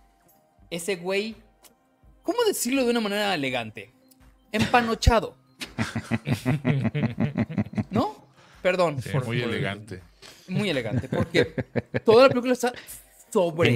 ese 0.69 0.95
güey, 0.97 1.35
¿cómo 2.23 2.37
decirlo 2.47 2.83
de 2.85 2.91
una 2.91 3.01
manera 3.01 3.33
elegante? 3.33 3.91
Empanochado. 4.51 5.35
¿No? 7.91 8.15
Perdón. 8.61 9.01
Sí, 9.01 9.09
por- 9.09 9.25
muy 9.25 9.41
por- 9.41 9.49
elegante. 9.49 10.01
muy 10.47 10.69
elegante, 10.69 11.07
porque 11.07 11.45
toda 12.05 12.23
la 12.23 12.29
película 12.29 12.53
está 12.53 12.73
sobre 13.31 13.69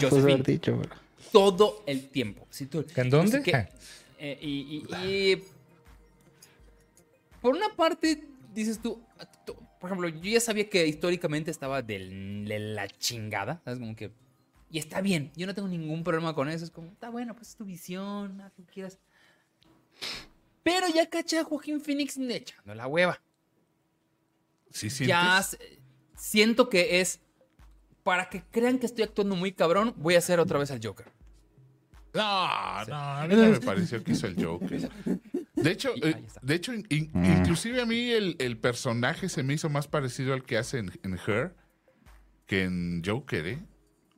puedes 0.00 0.10
Josephine, 0.10 0.32
haber 0.34 0.46
dicho. 0.46 0.76
güey. 0.76 0.88
todo 1.32 1.82
el 1.86 2.08
tiempo. 2.08 2.46
Si 2.50 2.66
tú- 2.66 2.84
¿En 2.96 3.10
dónde? 3.10 3.32
sé 3.38 3.42
qué, 3.42 3.68
eh, 4.18 4.38
y, 4.40 4.84
y- 4.94 5.06
y 5.06 5.44
por 7.40 7.54
una 7.54 7.74
parte 7.74 8.22
dices 8.52 8.80
tú- 8.80 9.00
por 9.80 9.90
ejemplo, 9.90 10.08
yo 10.08 10.30
ya 10.30 10.40
sabía 10.40 10.68
que 10.68 10.86
históricamente 10.86 11.50
estaba 11.50 11.82
del- 11.82 12.46
de 12.48 12.58
la 12.58 12.88
chingada, 12.88 13.60
¿sabes? 13.64 13.78
Como 13.78 13.94
que 13.96 14.10
y 14.68 14.78
está 14.78 15.00
bien, 15.00 15.30
yo 15.36 15.46
no 15.46 15.54
tengo 15.54 15.68
ningún 15.68 16.02
problema 16.02 16.34
con 16.34 16.48
eso, 16.48 16.64
es 16.64 16.70
como, 16.72 16.88
está 16.90 17.08
bueno, 17.08 17.34
pues 17.34 17.50
es 17.50 17.56
tu 17.56 17.64
visión, 17.64 18.40
haz 18.40 18.52
lo 18.58 18.64
que 18.66 18.72
quieras. 18.72 18.98
Pero 20.64 20.88
ya 20.92 21.08
caché 21.08 21.38
a 21.38 21.44
Joaquín 21.44 21.80
Phoenix 21.80 22.16
echando 22.18 22.74
la 22.74 22.86
hueva. 22.88 23.20
¿Sí 24.70 24.88
ya 25.06 25.40
sientes? 25.42 25.60
s- 25.60 25.80
siento 26.16 26.68
que 26.68 27.00
es 27.00 27.20
para 28.02 28.28
que 28.28 28.42
crean 28.50 28.78
que 28.80 28.86
estoy 28.86 29.04
actuando 29.04 29.36
muy 29.36 29.52
cabrón, 29.52 29.94
voy 29.96 30.16
a 30.16 30.18
hacer 30.18 30.40
otra 30.40 30.58
vez 30.58 30.70
al 30.72 30.80
Joker. 30.84 31.06
No, 32.12 32.84
no, 32.86 32.94
a 32.96 33.26
mí 33.28 33.36
no 33.36 33.48
me 33.50 33.60
pareció 33.60 34.02
que 34.02 34.12
hizo 34.12 34.26
el 34.26 34.42
Joker. 34.44 34.90
De 35.56 35.70
hecho, 35.72 35.90
eh, 36.02 36.22
de 36.42 36.54
hecho 36.54 36.72
in- 36.74 36.86
in- 36.90 37.10
Mm. 37.12 37.38
inclusive 37.38 37.80
a 37.80 37.86
mí 37.86 38.10
el, 38.10 38.36
el 38.38 38.56
personaje 38.58 39.28
se 39.28 39.42
me 39.42 39.54
hizo 39.54 39.68
más 39.70 39.88
parecido 39.88 40.34
al 40.34 40.44
que 40.44 40.58
hace 40.58 40.78
en, 40.78 40.92
en 41.02 41.18
Her 41.26 41.54
que 42.46 42.62
en 42.62 43.02
Joker, 43.04 43.46
¿eh? 43.46 43.58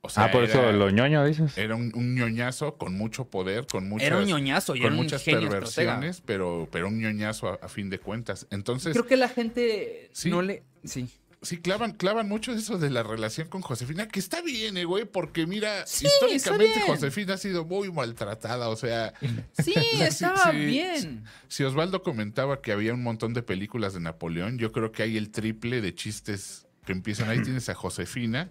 O 0.01 0.07
sea, 0.09 0.25
Ah, 0.25 0.31
por 0.31 0.43
eso 0.45 0.71
lo 0.71 0.89
ñoño 0.91 1.25
dices. 1.25 1.57
Era 1.57 1.75
un, 1.75 1.91
un 1.93 2.15
ñoñazo 2.15 2.77
con 2.77 2.93
mucho 2.95 3.25
poder, 3.29 3.67
con 3.67 3.89
muchas, 3.89 4.07
era 4.07 4.17
un 4.17 4.25
ñoñazo 4.25 4.73
y 4.75 4.79
con 4.79 4.85
era 4.87 4.95
un 4.95 5.03
muchas 5.03 5.21
estratega. 5.27 5.49
perversiones, 5.51 6.21
pero, 6.25 6.69
pero 6.71 6.87
un 6.87 6.99
ñoñazo 7.01 7.49
a, 7.49 7.53
a 7.65 7.67
fin 7.67 7.89
de 7.89 7.99
cuentas. 7.99 8.47
Entonces, 8.49 8.93
Creo 8.93 9.05
que 9.07 9.17
la 9.17 9.27
gente 9.27 10.09
Sí. 10.13 10.29
no 10.29 10.41
le... 10.41 10.63
Sí. 10.85 11.09
Sí, 11.41 11.57
clavan, 11.57 11.93
clavan 11.93 12.27
mucho 12.27 12.51
eso 12.51 12.77
de 12.77 12.89
la 12.89 13.03
relación 13.03 13.47
con 13.47 13.61
Josefina, 13.61 14.07
que 14.07 14.19
está 14.19 14.41
bien, 14.41 14.77
eh, 14.77 14.85
güey, 14.85 15.05
porque 15.05 15.47
mira, 15.47 15.85
Sí, 15.87 16.05
históricamente. 16.05 16.81
Josefina 16.85 17.35
ha 17.35 17.37
sido 17.37 17.65
muy 17.65 17.91
maltratada, 17.91 18.69
o 18.69 18.75
sea, 18.75 19.13
Sí, 19.63 19.73
estaba 19.99 20.51
sí. 20.51 20.57
bien. 20.57 21.23
si 21.47 21.63
Osvaldo 21.63 22.03
comentaba 22.03 22.61
que 22.61 22.71
había 22.71 22.93
un 22.93 23.03
montón 23.03 23.33
de 23.33 23.41
películas 23.41 23.93
de 23.93 23.99
Napoleón, 23.99 24.57
yo 24.57 24.71
creo 24.71 24.91
que 24.91 25.03
hay 25.03 25.17
el 25.17 25.31
triple 25.31 25.81
de 25.81 25.93
chistes 25.95 26.67
que 26.85 26.91
empiezan 26.91 27.29
ahí, 27.29 27.41
tienes 27.41 27.69
a 27.69 27.75
Josefina, 27.75 28.49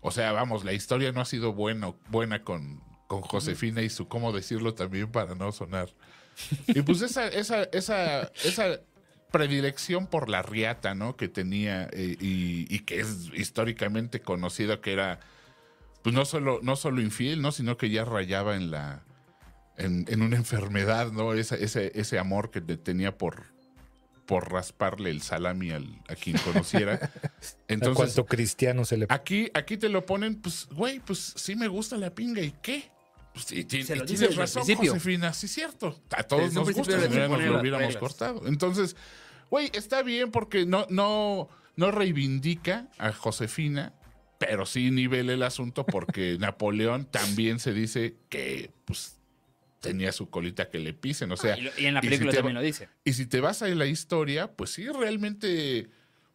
o 0.00 0.10
sea, 0.10 0.32
vamos, 0.32 0.64
la 0.64 0.72
historia 0.72 1.12
no 1.12 1.20
ha 1.20 1.24
sido 1.24 1.52
buena, 1.52 1.92
buena 2.08 2.42
con, 2.44 2.82
con 3.06 3.20
Josefina 3.22 3.82
y 3.82 3.90
su 3.90 4.06
cómo 4.08 4.32
decirlo 4.32 4.74
también 4.74 5.10
para 5.10 5.34
no 5.34 5.50
sonar. 5.52 5.88
Y 6.68 6.82
pues 6.82 7.02
esa, 7.02 7.26
esa, 7.28 7.64
esa, 7.64 8.30
esa 8.44 8.80
predilección 9.30 10.06
por 10.06 10.28
la 10.28 10.42
riata, 10.42 10.94
¿no? 10.94 11.16
Que 11.16 11.28
tenía 11.28 11.88
eh, 11.92 12.16
y, 12.20 12.66
y 12.74 12.80
que 12.80 13.00
es 13.00 13.30
históricamente 13.34 14.20
conocido 14.20 14.80
que 14.80 14.92
era, 14.92 15.20
pues 16.02 16.14
no 16.14 16.24
solo, 16.24 16.60
no 16.62 16.76
solo 16.76 17.00
infiel, 17.00 17.42
¿no? 17.42 17.52
Sino 17.52 17.76
que 17.76 17.90
ya 17.90 18.04
rayaba 18.04 18.56
en 18.56 18.70
la, 18.70 19.04
en, 19.76 20.06
en 20.08 20.22
una 20.22 20.36
enfermedad, 20.36 21.12
¿no? 21.12 21.34
Ese, 21.34 21.62
ese, 21.62 21.92
ese 21.94 22.18
amor 22.18 22.50
que 22.50 22.60
tenía 22.60 23.16
por, 23.16 23.44
por 24.26 24.52
rasparle 24.52 25.10
el 25.10 25.22
salami 25.22 25.70
al, 25.70 26.02
a 26.08 26.14
quien 26.14 26.36
conociera. 26.38 26.94
¿A 27.24 27.30
Entonces, 27.68 27.96
cuánto 27.96 28.26
cristiano 28.26 28.84
se 28.84 28.98
le 28.98 29.06
Aquí, 29.08 29.50
aquí 29.54 29.76
te 29.76 29.88
lo 29.88 30.04
ponen, 30.04 30.36
pues, 30.40 30.68
güey, 30.70 31.00
pues 31.00 31.34
sí 31.36 31.56
me 31.56 31.68
gusta 31.68 31.96
la 31.96 32.14
pinga, 32.14 32.42
¿y 32.42 32.52
qué? 32.62 32.90
Pues, 33.32 33.44
sí, 33.46 33.66
Se 33.84 33.96
lo 33.96 34.04
tienes 34.04 34.34
razón. 34.36 34.62
Josefina, 34.76 35.32
sí 35.32 35.46
es 35.46 35.52
cierto. 35.52 36.00
A 36.10 36.22
todos 36.22 36.52
nos 36.52 36.72
gusta, 36.72 37.00
si 37.00 37.08
no, 37.16 37.28
nos 37.28 37.42
lo 37.42 37.60
hubiéramos 37.60 37.96
cortado. 37.96 38.46
Entonces, 38.46 38.96
güey, 39.50 39.70
está 39.74 40.02
bien 40.02 40.30
porque 40.30 40.66
no, 40.66 40.86
no, 40.90 41.48
no 41.76 41.90
reivindica 41.90 42.88
a 42.98 43.12
Josefina, 43.12 43.92
pero 44.38 44.66
sí 44.66 44.90
nivela 44.90 45.32
el 45.32 45.42
asunto 45.42 45.84
porque 45.86 46.36
Napoleón 46.40 47.04
también 47.04 47.60
se 47.60 47.72
dice 47.72 48.16
que, 48.28 48.70
pues, 48.84 49.14
tenía 49.80 50.10
su 50.10 50.28
colita 50.28 50.70
que 50.70 50.80
le 50.80 50.92
pisen, 50.92 51.30
o 51.30 51.36
sea... 51.36 51.56
y, 51.56 51.60
lo- 51.60 51.70
y 51.78 51.86
en 51.86 51.94
la 51.94 52.00
si 52.00 52.08
película 52.08 52.32
también 52.32 52.56
va- 52.56 52.60
lo 52.60 52.66
dice. 52.66 52.88
y 53.04 53.12
si 53.12 53.26
te 53.26 53.40
vas 53.40 53.62
a 53.62 53.68
la 53.68 53.86
historia, 53.86 54.50
pues 54.50 54.70
sí, 54.70 54.88
realmente, 54.88 55.88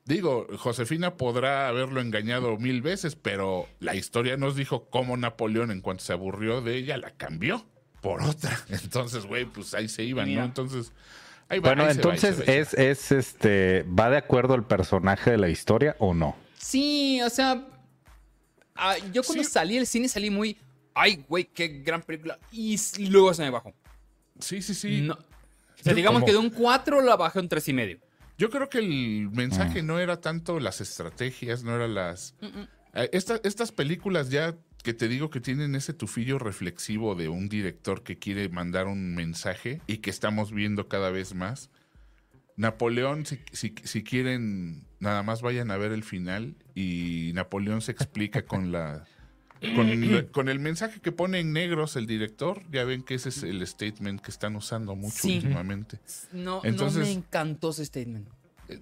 digo, 0.06 0.48
Josefina 0.58 1.16
podrá 1.16 1.68
haberlo 1.68 2.02
engañado 2.02 2.58
mil 2.58 2.82
veces, 2.82 3.16
pero 3.16 3.68
la 3.80 3.96
historia 3.96 4.38
nos 4.38 4.56
dijo 4.56 4.86
cómo 4.90 5.16
Napoleón, 5.18 5.72
en 5.72 5.82
cuanto 5.82 6.04
se 6.04 6.14
aburrió 6.14 6.62
de 6.62 6.76
ella, 6.78 6.98
la 6.98 7.12
cambió 7.12 7.66
por 8.02 8.22
otra. 8.24 8.58
Entonces, 8.70 9.26
güey, 9.26 9.46
pues 9.46 9.74
ahí 9.74 9.88
se 9.88 10.04
iban, 10.04 10.28
Mira. 10.28 10.42
¿no? 10.42 10.48
Entonces, 10.48 10.92
ahí 11.50 11.60
va. 11.60 11.70
Bueno, 11.70 11.84
ahí 11.86 11.92
entonces 11.92 12.40
va, 12.42 12.44
es, 12.52 12.74
es 12.74 13.12
este, 13.12 13.84
¿va 13.84 14.10
de 14.10 14.18
acuerdo 14.18 14.56
el 14.56 14.64
personaje 14.64 15.32
de 15.32 15.38
la 15.38 15.50
historia 15.50 15.96
o 16.00 16.14
no? 16.14 16.36
Sí, 16.58 17.22
o 17.22 17.30
sea, 17.30 17.66
ah, 18.76 18.96
yo 19.12 19.24
cuando 19.24 19.44
Sí. 19.44 19.50
salí 19.50 19.76
del 19.76 19.88
cine 19.88 20.08
salí 20.08 20.30
muy, 20.30 20.58
ay, 20.94 21.24
güey, 21.28 21.46
qué 21.46 21.68
gran 21.68 22.02
película. 22.02 22.40
Y 22.52 22.78
luego 23.10 23.34
se 23.34 23.44
me 23.44 23.50
bajó. 23.50 23.74
Sí, 24.40 24.62
sí, 24.62 24.74
sí. 24.74 25.02
No. 25.02 25.14
O 25.14 25.84
sea, 25.84 25.94
digamos 25.94 26.22
¿Cómo? 26.22 26.26
que 26.26 26.32
de 26.32 26.38
un 26.38 26.50
4 26.50 27.02
la 27.02 27.16
bajé 27.18 27.40
a 27.40 27.42
un 27.42 27.50
3 27.50 27.68
y 27.68 27.74
medio. 27.74 28.00
Yo 28.38 28.50
creo 28.50 28.70
que 28.70 28.80
el 28.80 29.30
mensaje 29.32 29.84
Mm. 29.84 29.86
no 29.88 30.00
era 30.00 30.20
tanto 30.22 30.60
las 30.60 30.82
estrategias, 30.82 31.64
no 31.64 31.76
eran 31.76 31.94
las... 31.96 32.36
Esta- 33.12 33.40
estas 33.44 33.72
películas 33.72 34.30
ya 34.30 34.56
que 34.84 34.94
te 34.94 35.08
digo 35.08 35.30
que 35.30 35.40
tienen 35.40 35.76
ese 35.76 35.94
tufillo 35.94 36.40
reflexivo 36.40 37.16
de 37.16 37.30
un 37.30 37.48
director 37.50 38.04
que 38.04 38.20
quiere 38.20 38.50
mandar 38.50 38.88
un 38.88 39.16
mensaje 39.16 39.82
y 39.88 39.98
que 39.98 40.10
estamos 40.10 40.52
viendo 40.52 40.88
cada 40.90 41.10
vez 41.10 41.34
más. 41.34 41.70
Napoleón, 42.56 43.26
si, 43.26 43.40
si- 43.52 43.74
si 43.84 44.04
quieren, 44.04 44.86
nada 45.00 45.24
más 45.24 45.42
vayan 45.42 45.72
a 45.72 45.78
ver 45.78 45.92
el 45.92 46.04
final 46.04 46.56
y 46.76 47.32
Napoleón 47.34 47.82
se 47.82 47.92
explica 47.94 48.42
con 48.46 48.72
la... 48.72 49.06
Con, 49.76 50.28
con 50.32 50.50
el 50.50 50.60
mensaje 50.60 51.00
que 51.00 51.12
pone 51.12 51.40
en 51.40 51.54
negros 51.54 51.96
el 51.96 52.06
director, 52.06 52.62
ya 52.72 52.84
ven 52.84 53.04
que 53.04 53.16
ese 53.16 53.30
es 53.30 53.44
el 53.44 53.66
statement 53.66 54.22
que 54.22 54.32
están 54.32 54.56
usando 54.56 54.96
mucho 54.96 55.18
Sí. 55.22 55.38
últimamente. 55.38 56.00
No, 56.32 56.62
Entonces- 56.64 57.00
no 57.00 57.06
me 57.06 57.12
encantó 57.12 57.70
ese 57.70 57.86
statement. 57.86 58.28
Eh, 58.70 58.80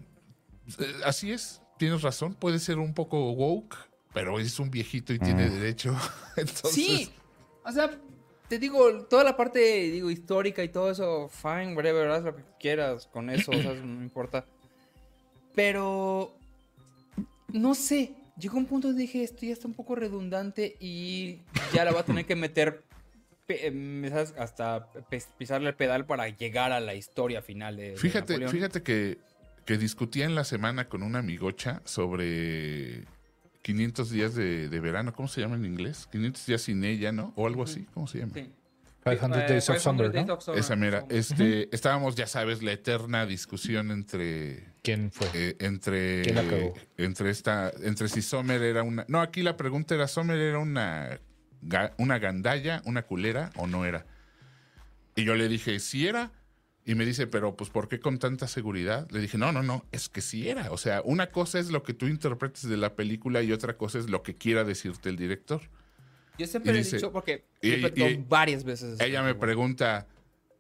Así 1.06 1.32
es, 1.32 1.62
tienes 1.78 2.02
razón, 2.02 2.34
puede 2.34 2.60
ser 2.60 2.80
un 2.80 2.94
poco 2.94 3.32
woke, 3.32 3.76
pero 4.13 4.39
es 4.39 4.60
un 4.60 4.72
viejito 4.72 5.13
y 5.13 5.20
tiene 5.20 5.50
derecho. 5.50 5.96
Entonces, 6.38 6.72
Sí, 6.74 7.10
o 7.63 7.72
sea, 7.72 7.91
te 8.48 8.58
digo, 8.60 9.04
toda 9.06 9.24
la 9.24 9.38
parte, 9.38 9.60
digo, 9.91 10.10
histórica 10.12 10.63
y 10.63 10.70
todo 10.70 10.91
eso, 10.91 11.30
fine, 11.30 11.74
whatever, 11.76 12.10
haz 12.10 12.24
lo 12.24 12.36
que 12.36 12.44
quieras 12.60 13.08
con 13.08 13.30
eso, 13.30 13.52
o 13.52 13.62
sea, 13.62 13.74
no 13.74 14.02
importa. 14.04 14.46
Pero, 15.56 16.34
no 17.50 17.76
sé, 17.76 18.13
llegó 18.41 18.58
un 18.58 18.65
punto 18.65 18.88
donde 18.89 19.04
dije, 19.04 19.23
esto 19.23 19.45
ya 19.45 19.54
está 19.54 19.67
un 19.67 19.73
poco 19.73 19.95
redundante 19.95 20.75
y 20.80 21.39
ya 21.73 21.86
la 21.86 21.91
voy 21.91 22.01
a 22.01 22.04
tener 22.06 22.25
que 22.25 22.36
meter, 22.36 22.84
¿sabes? 23.47 24.34
hasta 24.38 24.88
pisarle 25.38 25.69
el 25.69 25.75
pedal 25.75 26.06
para 26.06 26.27
llegar 26.30 26.71
a 26.71 26.80
la 26.80 26.95
historia 26.95 27.41
final 27.41 27.77
de, 27.77 27.91
de 27.91 27.97
Fíjate, 27.97 28.34
Napoleón. 28.34 28.51
fíjate 28.51 28.84
que, 28.84 29.17
que 29.65 29.77
discutía 29.77 30.25
en 30.25 30.36
la 30.36 30.43
semana 30.43 30.88
con 30.89 31.04
una 31.04 31.19
amigocha 31.19 31.82
sobre 31.86 33.06
500 33.62 34.10
días 34.10 34.36
de, 34.36 34.69
de 34.69 34.80
verano, 34.80 35.13
¿cómo 35.13 35.27
se 35.27 35.41
llama 35.41 35.56
en 35.56 35.65
inglés? 35.65 36.08
500 36.12 36.45
días 36.45 36.62
sin 36.62 36.84
ella, 36.84 37.12
¿no? 37.12 37.34
O 37.36 37.45
algo 37.47 37.63
así, 37.63 37.86
¿cómo 37.93 38.08
se 38.08 38.19
llama? 38.19 38.34
Sí. 38.34 38.49
500 39.04 39.38
Eh, 39.38 39.45
Days 39.47 39.69
of 39.69 39.75
500 39.77 39.82
Summer, 39.84 40.12
Days 40.12 40.27
¿no? 40.27 40.34
of 40.36 40.43
Summer. 40.43 40.60
Esa 40.60 40.75
mera. 40.75 41.06
Este, 41.10 41.69
Estábamos, 41.75 42.15
ya 42.15 42.27
sabes, 42.27 42.62
la 42.63 42.71
eterna 42.71 43.25
discusión 43.25 43.91
entre 43.91 44.63
¿Quién 44.84 45.12
fue? 45.12 45.30
eh, 45.34 45.56
entre 45.60 46.24
¿Quién 46.24 46.36
la 46.36 46.48
cagó? 46.48 46.74
entre 46.98 47.30
esta 47.30 47.72
entre 47.84 48.08
si 48.10 48.22
Sommer 48.22 48.62
era 48.62 48.84
una 48.84 49.06
no 49.08 49.22
aquí 49.22 49.44
la 49.44 49.56
pregunta 49.58 49.94
era 49.96 50.08
Sommer 50.08 50.38
era 50.38 50.58
una 50.60 51.20
una 51.98 52.17
gandalla 52.20 52.82
una 52.86 53.04
culera 53.04 53.52
o 53.58 53.67
no 53.67 53.86
era 53.86 54.06
y 55.15 55.24
yo 55.24 55.36
le 55.36 55.48
dije 55.48 55.80
sí 55.80 56.08
era 56.08 56.32
y 56.84 56.96
me 56.96 57.06
dice 57.06 57.28
pero 57.28 57.56
pues 57.56 57.70
por 57.70 57.88
qué 57.88 58.00
con 58.00 58.17
tanta 58.17 58.48
seguridad 58.48 59.08
le 59.12 59.20
dije 59.20 59.38
no 59.38 59.52
no 59.52 59.62
no 59.62 59.86
es 59.91 60.10
que 60.10 60.22
sí 60.22 60.50
era 60.50 60.72
o 60.72 60.78
sea 60.78 61.02
una 61.06 61.28
cosa 61.32 61.60
es 61.60 61.70
lo 61.70 61.84
que 61.84 61.94
tú 61.94 62.08
interpretes 62.08 62.67
de 62.67 62.78
la 62.78 62.96
película 62.96 63.44
y 63.44 63.52
otra 63.52 63.78
cosa 63.78 64.00
es 64.00 64.10
lo 64.10 64.24
que 64.24 64.36
quiera 64.36 64.63
decirte 64.63 65.10
el 65.10 65.17
director 65.17 65.62
Yo 66.39 66.48
siempre 66.48 66.72
Y 66.72 66.76
le 66.76 66.82
he 66.82 66.84
dicho, 66.91 67.12
porque 67.12 67.46
y- 67.62 67.86
y- 68.04 68.26
varias 68.28 68.63
veces. 68.63 69.00
ella 69.00 69.22
me 69.22 69.36
pregunta 69.36 70.08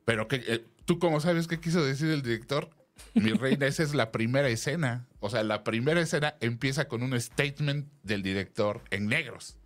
pero 0.05 0.27
qué 0.27 0.43
eh, 0.47 0.63
tú 0.85 0.99
cómo 0.99 1.19
sabes 1.19 1.47
qué 1.47 1.59
quiso 1.59 1.83
decir 1.83 2.09
el 2.11 2.21
director 2.21 2.69
mi 3.13 3.31
reina, 3.33 3.67
esa 3.67 3.83
es 3.83 3.93
la 3.93 4.11
primera 4.11 4.47
escena. 4.49 5.07
O 5.19 5.29
sea, 5.29 5.43
la 5.43 5.63
primera 5.63 6.01
escena 6.01 6.35
empieza 6.39 6.87
con 6.87 7.03
un 7.03 7.19
statement 7.19 7.87
del 8.03 8.23
director 8.23 8.81
en 8.89 9.07
negros. 9.07 9.57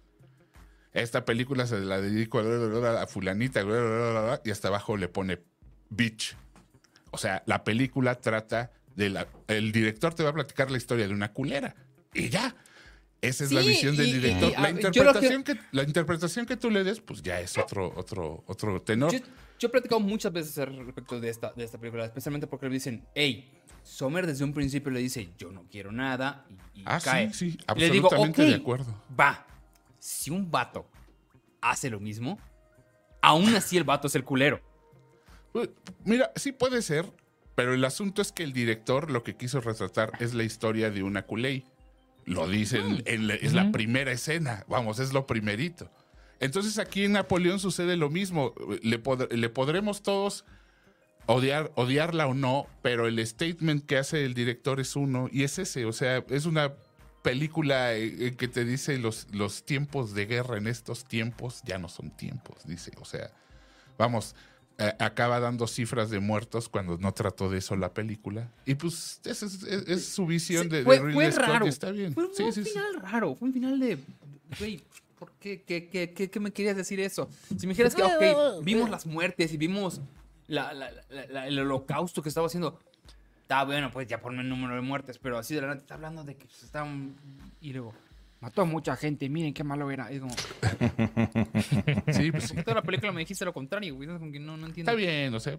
Esta 0.94 1.26
película 1.26 1.68
se 1.68 1.80
la 1.80 2.00
dedico 2.00 2.40
a, 2.40 3.06
fulanita 3.08 3.62
y 4.44 4.52
hasta 4.52 4.70
abajo 4.70 4.96
le 4.98 5.10
pone 5.10 5.40
bitch. 5.90 6.38
O 7.12 7.18
sea, 7.18 7.44
la 7.46 7.64
película 7.64 8.16
trata 8.16 8.72
de 8.96 9.10
la... 9.10 9.28
El 9.48 9.72
director 9.72 10.14
te 10.14 10.24
va 10.24 10.30
a 10.30 10.34
platicar 10.34 10.72
la 10.72 10.78
historia 10.78 11.08
de 11.08 11.14
una 11.14 11.34
culera. 11.34 11.76
Y 12.14 12.30
ya. 12.30 12.56
Esa 13.22 13.44
es 13.44 13.52
la 13.52 13.62
visión 13.62 13.98
del 13.98 14.08
y- 14.08 14.10
y- 14.12 14.14
director. 14.14 14.54
ah, 14.56 14.62
la, 14.62 14.68
que- 14.68 14.74
interpretación 14.76 15.44
que... 15.44 15.60
la 15.72 15.84
interpretación 15.84 16.46
que 16.46 16.58
tú 16.58 16.70
le 16.70 16.84
des, 16.84 17.02
pues 17.02 17.22
ya 17.22 17.40
es 17.42 17.58
otro, 17.58 17.92
otro, 17.96 18.44
otro 18.48 18.82
tenor. 18.82 19.12
Yo, 19.12 19.20
yo 19.60 19.68
he 19.68 19.72
platicado 19.72 20.00
muchas 20.02 20.32
veces 20.34 20.58
al 20.58 20.76
respecto 20.86 21.20
de 21.20 21.30
esta, 21.30 21.52
de 21.54 21.64
esta 21.64 21.78
película, 21.78 22.06
especialmente 22.06 22.48
porque 22.48 22.68
le 22.68 22.74
dicen, 22.74 23.06
hey, 23.16 23.52
Sommer 23.84 24.26
desde 24.26 24.44
un 24.44 24.54
principio 24.54 24.92
le 24.92 25.00
dice, 25.00 25.30
yo 25.38 25.52
no 25.52 25.66
quiero 25.70 25.92
nada, 25.92 26.46
y, 26.74 26.82
y 26.82 26.84
Ah, 26.88 27.00
cae. 27.04 27.32
sí, 27.34 27.52
sí, 27.52 27.58
Y 27.76 27.80
le 27.80 27.90
digo, 27.92 28.08
absolutamente 28.08 28.42
"Ok, 28.44 28.48
de 28.50 28.56
acuerdo. 28.56 29.02
Va, 29.20 29.46
si 30.00 30.32
un 30.32 30.50
vato 30.50 30.88
hace 31.62 31.90
lo 31.90 32.00
mismo, 32.00 32.40
aún 33.22 33.54
así 33.56 33.78
el 33.78 33.84
vato 33.84 34.08
es 34.08 34.16
el 34.16 34.24
culero. 34.24 34.60
Pues, 35.52 35.70
Mira, 36.04 36.32
sí 36.36 36.52
puede 36.52 36.82
ser, 36.82 37.06
pero 37.54 37.74
el 37.74 37.86
asunto 37.86 38.22
es 38.22 38.32
que 38.32 38.44
el 38.44 38.54
director 38.54 39.10
lo 39.12 39.24
que 39.24 39.36
quiso 39.36 39.62
retratar 39.62 40.12
es 40.20 40.34
la 40.34 40.44
historia 40.44 40.90
de 40.90 41.04
una 41.04 41.22
culey. 41.26 41.64
Lo 42.26 42.48
dice, 42.48 42.80
en- 42.80 43.04
en 43.06 43.28
la- 43.28 43.36
es 43.36 43.54
la 43.54 43.72
primera 43.72 44.12
escena, 44.12 44.66
vamos, 44.68 44.98
es 45.00 45.14
lo 45.14 45.28
primerito. 45.28 45.92
Entonces 46.40 46.78
aquí 46.80 47.06
en 47.06 47.14
Napoleón 47.14 47.60
sucede 47.60 47.96
lo 47.98 48.10
mismo. 48.10 48.54
Le, 48.82 49.02
pod- 49.02 49.32
le 49.32 49.50
podremos 49.50 50.04
todos 50.04 50.46
odiar, 51.28 51.72
odiarla 51.76 52.28
o 52.28 52.34
no, 52.34 52.68
pero 52.82 53.08
el 53.08 53.26
statement 53.26 53.86
que 53.86 53.98
hace 53.98 54.26
el 54.26 54.34
director 54.34 54.80
es 54.80 54.96
uno 54.96 55.28
y 55.32 55.44
es 55.44 55.58
ese. 55.60 55.86
O 55.86 55.94
sea, 55.94 56.24
es 56.30 56.46
una 56.46 56.74
película 57.24 57.94
eh, 57.96 58.28
eh, 58.28 58.36
que 58.38 58.48
te 58.48 58.66
dice 58.66 58.98
los, 59.00 59.28
los 59.32 59.64
tiempos 59.64 60.14
de 60.14 60.26
guerra 60.28 60.58
en 60.58 60.68
estos 60.68 61.06
tiempos 61.06 61.62
ya 61.66 61.78
no 61.78 61.90
son 61.90 62.12
tiempos, 62.16 62.58
dice. 62.66 62.92
O 63.02 63.06
sea, 63.06 63.32
vamos, 63.98 64.36
eh, 64.78 64.94
acaba 65.00 65.40
dando 65.40 65.66
cifras 65.68 66.10
de 66.12 66.20
muertos 66.20 66.70
cuando 66.70 66.98
no 67.00 67.14
trató 67.14 67.50
de 67.50 67.58
eso 67.60 67.76
la 67.78 67.94
película. 67.94 68.52
Y 68.66 68.76
pues 68.76 69.22
esa 69.24 69.46
es, 69.48 69.64
es- 69.64 69.88
es 69.88 70.06
su 70.10 70.28
visión 70.28 70.64
Sí, 70.64 70.70
de, 70.70 70.78
de 70.84 70.84
fue, 70.84 71.32
raro. 71.32 71.66
está 71.66 71.90
bien. 71.92 72.14
Fue, 72.14 72.28
sí, 72.36 72.44
un 72.44 72.54
sí. 72.54 72.64
final 72.64 73.02
raro, 73.02 73.34
fue 73.36 73.48
un 73.48 73.54
final 73.54 73.80
de, 73.80 73.98
güey, 74.60 74.84
¿por 75.26 75.34
qué? 75.40 75.64
¿Qué, 75.64 75.90
qué, 75.90 76.12
qué, 76.14 76.30
qué- 76.30 76.40
me 76.40 76.52
querías 76.52 76.76
decir 76.78 77.00
eso? 77.00 77.30
Si 77.58 77.66
me 77.68 77.74
dijeras 77.74 77.96
que, 77.96 78.04
ok, 78.04 78.64
vimos 78.64 78.90
las 78.90 79.06
muertes 79.06 79.52
y 79.54 79.58
vimos 79.58 80.02
la- 80.48 80.74
la- 80.74 80.92
la- 81.10 81.26
la- 81.28 81.48
el 81.48 81.58
holocausto 81.60 82.22
que 82.22 82.30
estaba 82.30 82.48
haciendo, 82.48 82.80
está 83.42 83.64
bueno, 83.64 83.90
pues 83.92 84.08
ya 84.08 84.22
ponme 84.22 84.42
el 84.42 84.50
número 84.50 84.76
de 84.76 84.82
muertes, 84.82 85.18
pero 85.18 85.38
así 85.38 85.56
de 85.56 85.62
la 85.62 85.68
nada 85.68 85.80
está 85.80 85.96
hablando 85.96 86.24
de 86.24 86.36
que 86.36 86.48
se 86.48 86.66
estaban... 86.66 87.16
Y 87.62 87.74
luego, 87.74 87.94
mató 88.42 88.62
a 88.62 88.66
mucha 88.66 88.96
gente, 88.96 89.28
miren 89.30 89.54
qué 89.54 89.64
malo 89.64 89.90
era. 89.90 90.12
Es 90.12 90.20
como, 90.22 90.36
Sí, 92.12 92.32
pues 92.32 92.44
sí. 92.44 92.48
¿por 92.50 92.56
qué 92.58 92.64
toda 92.64 92.76
la 92.76 92.82
película 92.84 93.12
me 93.12 93.20
dijiste 93.22 93.46
lo 93.46 93.54
contrario, 93.54 93.96
güey? 93.96 94.10
Es 94.10 94.18
como 94.20 94.32
que 94.32 94.40
no, 94.40 94.58
no 94.58 94.68
entiendo. 94.68 94.92
Está 94.92 94.96
bien, 94.98 95.34
o 95.34 95.40
sea, 95.40 95.58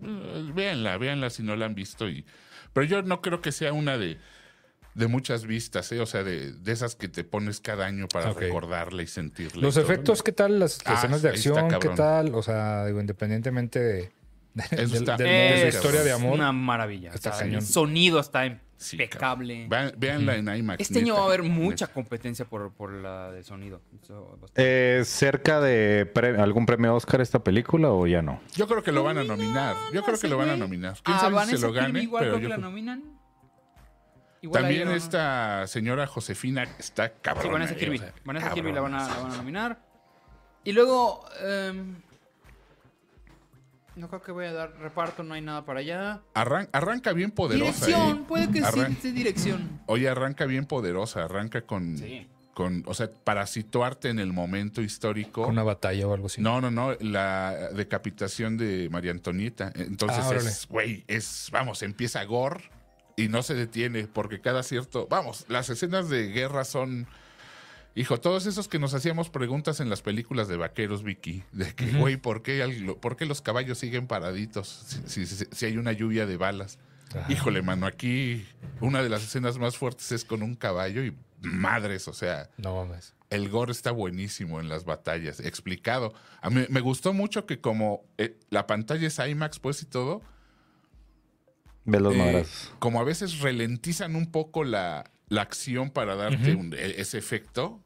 véanla, 0.55 0.97
véanla 0.99 1.31
si 1.31 1.43
no 1.43 1.57
la 1.57 1.67
han 1.67 1.75
visto. 1.75 2.09
Y, 2.09 2.25
pero 2.73 2.87
yo 2.87 3.03
no 3.03 3.21
creo 3.21 3.41
que 3.41 3.53
sea 3.53 3.73
una 3.73 3.99
de, 3.99 4.19
de 4.97 5.07
muchas 5.09 5.45
vistas, 5.47 5.93
¿eh? 5.93 6.01
o 6.01 6.07
sea, 6.07 6.25
de, 6.25 6.53
de 6.53 6.73
esas 6.73 6.97
que 6.97 7.09
te 7.09 7.23
pones 7.23 7.61
cada 7.61 7.85
año 7.87 8.09
para 8.09 8.31
Ok. 8.31 8.41
recordarla 8.41 9.03
y 9.03 9.07
sentirla. 9.07 9.61
Los 9.63 9.77
efectos, 9.77 10.23
¿qué 10.23 10.33
tal? 10.33 10.59
Las 10.59 10.81
Ah, 10.87 10.95
escenas 10.95 11.21
de 11.23 11.29
está, 11.35 11.61
acción, 11.61 11.81
¿qué 11.81 11.89
tal? 11.91 12.35
O 12.35 12.43
sea, 12.43 12.87
digo, 12.87 12.99
independientemente 13.01 13.79
de, 13.79 14.11
de, 14.55 14.65
Eso 14.71 14.93
de- 14.95 14.99
está- 14.99 15.17
de- 15.19 15.25
de 15.25 15.31
la 15.31 15.57
Es 15.69 15.75
historia 15.75 16.03
de 16.03 16.13
amor. 16.13 16.33
Una 16.33 16.51
maravilla. 16.53 17.11
Está. 17.13 17.39
El 17.41 17.61
sonido 17.61 18.21
está 18.21 18.47
impecable. 18.47 19.67
Vean- 19.69 19.93
Véanla 19.99 20.37
en 20.37 20.49
IMAX. 20.49 20.81
Este 20.81 21.01
año 21.01 21.15
va 21.15 21.21
a 21.23 21.25
haber 21.27 21.43
neta. 21.43 21.55
mucha 21.55 21.87
competencia 21.89 22.47
por, 22.47 22.73
por 22.73 22.93
la 22.93 23.31
de 23.33 23.43
sonido. 23.43 23.83
Eh, 24.55 25.03
¿Cerca 25.05 25.61
de 25.61 26.07
pre- 26.07 26.41
algún 26.41 26.65
premio 26.65 26.95
Oscar 26.95 27.21
esta 27.21 27.45
película 27.45 27.91
o 27.91 28.07
ya 28.07 28.23
no? 28.23 28.41
Yo 28.55 28.67
creo 28.67 28.83
que 28.83 28.93
lo 28.93 29.03
van 29.05 29.19
a 29.19 29.25
nominar. 29.25 29.77
Yo 29.93 30.03
creo 30.05 30.19
que 30.19 30.29
lo 30.29 30.39
van 30.39 30.49
a 30.51 30.57
nominar. 30.57 30.97
¿Quién 31.03 31.17
A 31.19 31.21
sabe 31.21 31.45
si 31.47 31.57
se 31.59 31.67
lo 31.67 31.73
gane? 31.73 32.01
igual 32.03 32.25
Pero 32.25 32.37
creo 32.37 32.49
que 32.49 32.49
la 32.49 32.57
nominan. 32.59 33.03
Igual 34.43 34.63
También 34.63 34.83
ella, 34.83 34.91
¿no? 34.91 34.97
esta 34.97 35.67
señora 35.67 36.07
Josefina 36.07 36.65
está 36.79 37.11
cabrón. 37.15 37.45
Sí, 37.47 37.51
Vanessa 37.51 37.75
Kirby. 37.77 38.03
Vanessa 38.25 38.51
Kirby 38.53 38.73
la 38.73 38.81
van, 38.81 38.95
a, 38.95 39.09
la 39.09 39.19
van 39.23 39.33
a 39.33 39.37
nominar. 39.37 39.79
Y 40.65 40.73
luego... 40.73 41.25
em, 41.43 41.97
no 43.97 44.09
creo 44.09 44.23
que 44.23 44.31
voy 44.33 44.45
a 44.45 44.53
dar 44.53 44.73
reparto, 44.79 45.23
no 45.23 45.33
hay 45.35 45.41
nada 45.41 45.65
para 45.65 45.81
allá. 45.81 46.21
arranca 46.35 47.13
bien 47.15 47.31
poderosa. 47.31 47.87
dirección, 47.87 48.19
¿eh? 48.19 48.25
puede 48.29 48.51
que 48.51 48.61
Arran- 48.63 48.91
sí, 48.97 48.99
sí, 49.03 49.13
dirección. 49.13 49.81
Oye, 49.87 50.09
arranca 50.09 50.45
bien 50.45 50.67
poderosa. 50.67 51.25
Arranca 51.25 51.63
con, 51.63 51.97
Sí. 51.97 52.29
con. 52.53 52.83
O 52.87 52.93
sea, 52.93 53.09
para 53.11 53.47
situarte 53.47 54.11
en 54.11 54.19
el 54.19 54.35
momento 54.35 54.83
histórico. 54.83 55.47
Una 55.47 55.63
batalla 55.63 56.07
o 56.07 56.13
algo 56.13 56.27
así. 56.27 56.43
No, 56.43 56.61
no, 56.61 56.71
no, 56.71 56.93
la 57.01 57.71
decapitación 57.73 58.59
de 58.59 58.89
María 58.91 59.13
Antonieta. 59.13 59.73
Entonces 59.75 60.25
Ah, 60.31 60.35
es, 60.35 60.67
güey, 60.69 61.03
es, 61.07 61.49
vamos, 61.51 61.83
empieza 61.83 62.23
gore 62.25 62.69
y 63.17 63.29
no 63.29 63.43
se 63.43 63.55
detiene 63.55 64.07
porque 64.07 64.41
cada 64.41 64.63
cierto, 64.63 65.07
vamos, 65.11 65.47
las 65.49 65.71
escenas 65.71 66.09
de 66.11 66.29
guerra 66.29 66.65
son, 66.65 67.07
hijo, 67.95 68.21
todos 68.21 68.45
esos 68.47 68.69
que 68.69 68.79
nos 68.79 68.93
hacíamos 68.93 69.31
preguntas 69.31 69.81
en 69.81 69.89
las 69.89 70.03
películas 70.03 70.49
de 70.49 70.57
vaqueros, 70.59 71.03
Vicky, 71.03 71.43
de 71.53 71.75
que, 71.75 71.93
güey, 71.93 72.17
¿por 72.19 72.43
qué, 72.43 72.97
por 73.01 73.17
qué 73.17 73.25
los 73.25 73.41
caballos 73.41 73.79
siguen 73.79 74.07
paraditos 74.07 74.69
si, 75.07 75.25
si- 75.25 75.27
si- 75.37 75.47
si 75.51 75.67
hay 75.67 75.79
una 75.79 75.93
lluvia 75.93 76.27
de 76.27 76.37
balas? 76.37 76.79
Ajá. 77.15 77.33
Híjole, 77.33 77.63
mano, 77.63 77.87
aquí 77.87 78.47
una 78.81 79.03
de 79.03 79.09
las 79.09 79.23
escenas 79.23 79.59
más 79.59 79.77
fuertes 79.79 80.13
es 80.13 80.25
con 80.25 80.43
un 80.43 80.55
caballo 80.55 81.03
y 81.05 81.17
madres, 81.41 82.09
o 82.09 82.13
sea, 82.13 82.51
No 82.59 82.75
mames. 82.77 83.15
el 83.31 83.49
gore 83.49 83.73
está 83.73 83.93
buenísimo 83.93 84.61
en 84.61 84.69
las 84.69 84.85
batallas, 84.85 85.41
explicado. 85.41 86.13
A 86.43 86.51
mí 86.51 86.67
me 86.69 86.81
gustó 86.81 87.13
mucho 87.15 87.47
que 87.47 87.61
como 87.61 88.05
eh, 88.19 88.37
la 88.51 88.67
pantalla 88.67 89.07
es 89.07 89.19
IMAX 89.19 89.59
pues 89.61 89.81
y 89.83 89.87
todo, 89.87 90.21
Ve 91.87 92.01
los 92.01 92.15
eh, 92.15 92.19
como 92.79 93.01
a 93.01 93.05
veces 93.05 93.41
ralentizan 93.41 94.15
un 94.17 94.31
poco 94.31 94.65
la, 94.65 95.11
la 95.29 95.43
acción 95.43 95.91
para 95.91 96.15
darte 96.17 96.55
un- 96.55 96.75
e- 96.75 97.01
ese 97.01 97.17
efecto, 97.19 97.81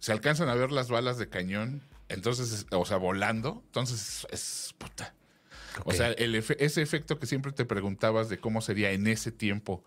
se 0.00 0.12
alcanzan 0.12 0.48
a 0.48 0.54
ver 0.54 0.72
las 0.72 0.88
balas 0.88 1.16
de 1.18 1.28
cañón, 1.28 1.82
entonces, 2.08 2.52
es- 2.52 2.66
o 2.72 2.84
sea, 2.84 2.96
volando, 2.96 3.62
entonces 3.66 4.26
es 4.30 4.74
puta. 4.78 5.14
O 5.84 5.92
sea, 5.92 6.08
el 6.12 6.34
efe- 6.34 6.56
ese 6.58 6.82
efecto 6.82 7.18
que 7.18 7.26
siempre 7.26 7.52
te 7.52 7.64
preguntabas 7.64 8.28
de 8.28 8.38
cómo 8.38 8.60
sería 8.60 8.90
en 8.92 9.06
ese 9.06 9.30
tiempo 9.32 9.84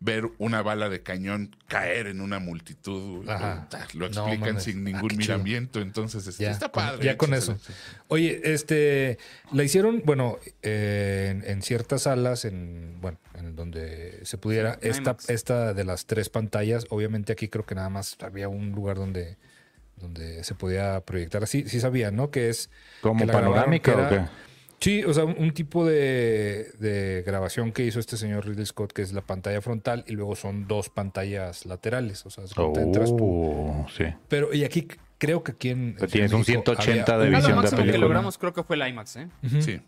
ver 0.00 0.28
una 0.38 0.62
bala 0.62 0.88
de 0.88 1.02
cañón 1.02 1.56
caer 1.66 2.06
en 2.06 2.20
una 2.20 2.38
multitud, 2.38 3.26
lo 3.94 4.06
explican 4.06 4.60
sin 4.60 4.78
Ah, 4.86 4.90
ningún 4.92 5.16
miramiento, 5.16 5.80
entonces 5.80 6.24
este, 6.26 6.44
Ya, 6.44 6.52
está 6.52 6.68
con- 6.68 6.84
padre. 6.84 7.04
ya 7.04 7.16
con 7.16 7.34
eso. 7.34 7.58
Oye, 8.06 8.40
este, 8.44 9.18
la 9.52 9.64
hicieron, 9.64 10.02
bueno, 10.04 10.38
eh, 10.62 11.28
en, 11.44 11.50
en 11.50 11.62
ciertas 11.62 12.02
salas, 12.02 12.44
en, 12.44 12.98
bueno, 13.00 13.18
en 13.34 13.56
donde 13.56 14.20
se 14.24 14.38
pudiera, 14.38 14.78
esta, 14.82 15.00
IMAX. 15.10 15.30
esta 15.30 15.74
de 15.74 15.84
las 15.84 16.06
tres 16.06 16.28
pantallas, 16.28 16.86
obviamente 16.90 17.32
aquí 17.32 17.48
creo 17.48 17.66
que 17.66 17.74
nada 17.74 17.88
más 17.88 18.16
había 18.20 18.48
un 18.48 18.70
lugar 18.70 18.96
donde, 18.98 19.36
donde 19.96 20.44
se 20.44 20.54
podía 20.54 21.00
proyectar 21.00 21.42
así, 21.42 21.68
sí 21.68 21.80
sabía, 21.80 22.12
¿no? 22.12 22.30
Que 22.30 22.50
es... 22.50 22.70
¿Como 23.00 23.18
que 23.20 23.26
la 23.26 23.32
grabaron, 23.32 23.54
panorámica 23.54 23.96
o 23.96 24.08
qué? 24.08 24.20
Sí, 24.80 25.02
o 25.04 25.12
sea, 25.12 25.24
un, 25.24 25.50
tipo 25.52 25.84
de, 25.84 26.70
de 26.78 27.24
grabación 27.26 27.72
que 27.72 27.84
hizo 27.84 27.98
este 27.98 28.16
señor 28.16 28.46
Ridley 28.46 28.64
Scott, 28.66 28.92
que 28.92 29.02
es 29.02 29.12
la 29.12 29.22
pantalla 29.22 29.60
frontal 29.60 30.04
y 30.06 30.12
luego 30.12 30.36
son 30.36 30.68
dos 30.68 30.88
pantallas 30.88 31.66
laterales, 31.66 32.24
o 32.26 32.30
sea, 32.30 32.44
de 32.44 32.50
tú. 32.54 33.16
Oh, 33.20 33.86
sí. 33.96 34.04
Pero, 34.28 34.54
y 34.54 34.62
aquí 34.64 34.86
creo 35.18 35.42
que 35.42 35.52
aquí 35.52 35.70
en... 35.70 35.94
Pero 35.94 36.04
en 36.06 36.10
tienes 36.12 36.32
un 36.32 36.38
México 36.40 36.62
180 36.76 37.12
había 37.14 37.24
de 37.24 37.30
visión 37.30 37.42
lo 37.42 37.48
de 37.48 37.54
máximo 37.62 37.76
que 37.78 37.86
película. 37.86 38.06
logramos 38.06 38.38
creo 38.38 38.52
que 38.52 38.62
fue 38.62 38.76
el 38.76 38.86
IMAX, 38.88 39.16
¿eh? 39.16 39.28
Sí, 39.60 39.80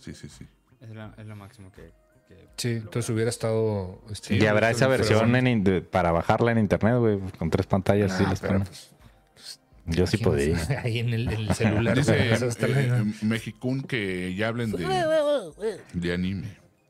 sí, 0.00 0.14
sí, 0.14 0.28
sí. 0.28 0.46
Es, 0.80 0.90
la- 0.90 1.14
es 1.16 1.26
lo 1.26 1.36
máximo 1.36 1.70
que... 1.70 1.92
que 2.26 2.48
Sí, 2.56 2.70
entonces 2.72 3.08
hubiera 3.10 3.30
estado. 3.30 4.00
este, 4.10 4.34
y 4.36 4.44
habrá 4.46 4.70
esa 4.70 4.88
versión 4.88 5.36
en 5.36 5.62
de- 5.62 5.80
para 5.80 6.10
bajarla 6.10 6.50
en 6.50 6.58
internet, 6.58 6.96
güey, 6.98 7.20
con 7.38 7.50
tres 7.50 7.66
pantallas. 7.66 8.16
sí 8.16 8.24
Ah, 8.26 8.30
les 8.30 8.40
pero, 8.40 8.58
pues, 8.64 8.93
Yo 9.86 10.06
sí 10.06 10.16
podría. 10.18 10.56
Ahí 10.82 10.98
en 11.00 11.10
el, 11.10 11.28
en 11.28 11.40
el 11.48 11.54
celular. 11.54 11.96
Dice 11.96 12.32
Eso 12.32 12.46
está 12.46 12.66
eh, 12.68 12.72
eh, 12.90 13.04
Mexicún 13.22 13.82
que 13.82 14.34
ya 14.34 14.48
hablen 14.48 14.72
de, 14.72 14.78
de 15.92 16.12
anime. 16.14 16.48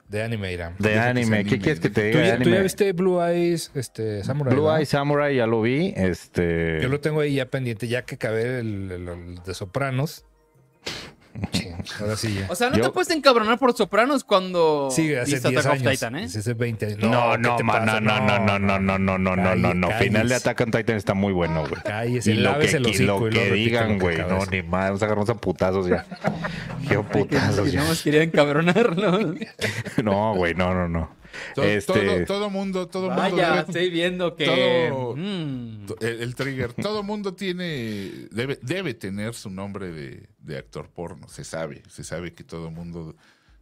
de 0.09 0.23
anime, 0.23 0.53
Irán. 0.53 0.75
De 0.79 0.99
anime, 0.99 1.45
¿qué 1.45 1.59
quieres 1.59 1.81
que 1.81 1.91
te 1.91 2.13
¿Tú 2.13 2.19
diga? 2.19 2.29
ya, 2.31 2.37
tú 2.37 2.45
ya 2.45 2.49
Anime. 2.51 2.63
viste 2.63 2.93
Blue 2.93 3.21
Eyes 3.21 3.73
este, 3.75 4.23
Samurai? 4.23 4.55
Blue 4.55 4.65
¿verdad? 4.65 4.79
Eye 4.81 4.87
Samurai, 4.87 5.35
ya 5.37 5.47
lo 5.47 5.61
vi. 5.63 5.93
Este. 5.97 6.79
Yo 6.83 6.89
lo 6.89 7.01
tengo 7.01 7.21
ahí 7.21 7.35
ya 7.35 7.47
pendiente, 7.51 7.89
ya 7.89 8.03
que 8.05 8.15
acabé 8.15 8.61
el, 8.61 8.91
el- 8.93 9.09
el 9.09 9.35
de 9.45 9.55
Sopranos. 9.55 10.25
Ahora 12.01 12.17
sí 12.17 12.35
ya. 12.35 12.47
O 12.51 12.55
sea, 12.55 12.71
no 12.71 12.77
Yo- 12.77 12.85
te 12.85 12.91
puedes 12.91 13.11
encabronar 13.11 13.59
por 13.59 13.77
Sopranos 13.77 14.25
cuando 14.25 14.89
Sí, 14.91 15.15
hace 15.15 15.33
viste 15.33 15.49
10 15.51 15.61
Attack 15.67 15.73
of 15.75 15.81
años. 15.81 15.93
Titan, 15.93 16.17
¿eh? 16.17 16.29
Sí, 16.29 16.39
Hace 16.39 16.55
20 16.55 16.87
años. 16.87 16.99
No, 17.01 17.33
¿qué 17.33 17.39
no, 17.39 17.57
te 17.57 17.63
man, 17.65 17.85
no, 17.85 17.93
pasa? 17.93 18.01
no, 18.01 18.21
no, 18.21 18.39
no, 18.39 18.59
no, 18.79 18.79
no, 18.99 18.99
no, 19.19 19.37
no, 19.37 19.55
no, 19.57 19.75
no, 19.75 19.91
Final 19.99 20.29
de. 20.29 20.35
Attack 20.37 20.61
on 20.61 20.71
Titan 20.71 20.97
está 20.97 21.15
muy 21.15 21.33
bueno, 21.33 21.61
güey. 21.69 21.83
Cállese, 21.83 22.31
Y 22.33 22.35
lo 22.35 22.41
que, 22.51 22.53
lávese 22.53 22.77
el 22.79 22.85
qui- 22.87 22.91
hocico 22.91 23.03
lo 23.03 23.03
y 23.03 23.07
luego 23.07 23.25
que 23.31 23.45
repite 23.51 23.55
digan, 23.57 23.89
que 23.99 24.05
güey. 24.05 24.15
acaba 24.17 24.33
No, 24.33 24.39
decir. 24.45 24.65
ni 24.65 24.71
más. 24.71 24.85
Vamos 24.87 25.03
a 25.03 25.05
agarrarnos 25.05 25.31
a 25.31 25.35
putazos 25.35 25.87
ya. 25.89 26.07
Qué 26.89 26.99
putazos 26.99 27.65
Que 27.67 27.71
ya. 27.73 27.83
no 27.83 27.89
más 27.89 28.03
quería 28.03 28.23
encabronarlo. 28.23 29.35
No, 30.03 30.35
güey, 30.35 30.55
no, 30.55 30.73
no, 30.75 30.89
no. 30.89 31.11
To- 31.55 31.63
Este. 31.63 31.93
Todo, 31.93 32.25
todo 32.27 32.51
mundo, 32.51 32.89
todo 32.89 33.09
mundo. 33.09 33.23
Vaya, 33.23 33.51
debe- 33.57 33.61
estoy 33.69 33.91
viendo 33.91 34.35
que... 34.37 34.45
todo- 34.47 35.17
mm, 35.17 35.87
el, 36.01 36.23
el 36.23 36.35
trigger. 36.35 36.73
Todo 36.75 37.03
mundo 37.03 37.35
tiene. 37.35 38.11
Debe, 38.31 38.59
debe 38.63 38.95
tener 38.95 39.35
su 39.35 39.51
nombre 39.51 39.91
de, 39.93 40.29
de 40.41 40.59
actor 40.59 40.89
porno. 40.91 41.29
Se 41.29 41.45
sabe. 41.45 41.83
Se 41.89 42.05
sabe 42.05 42.33
que 42.35 42.45
todo 42.45 42.71
mundo 42.71 43.15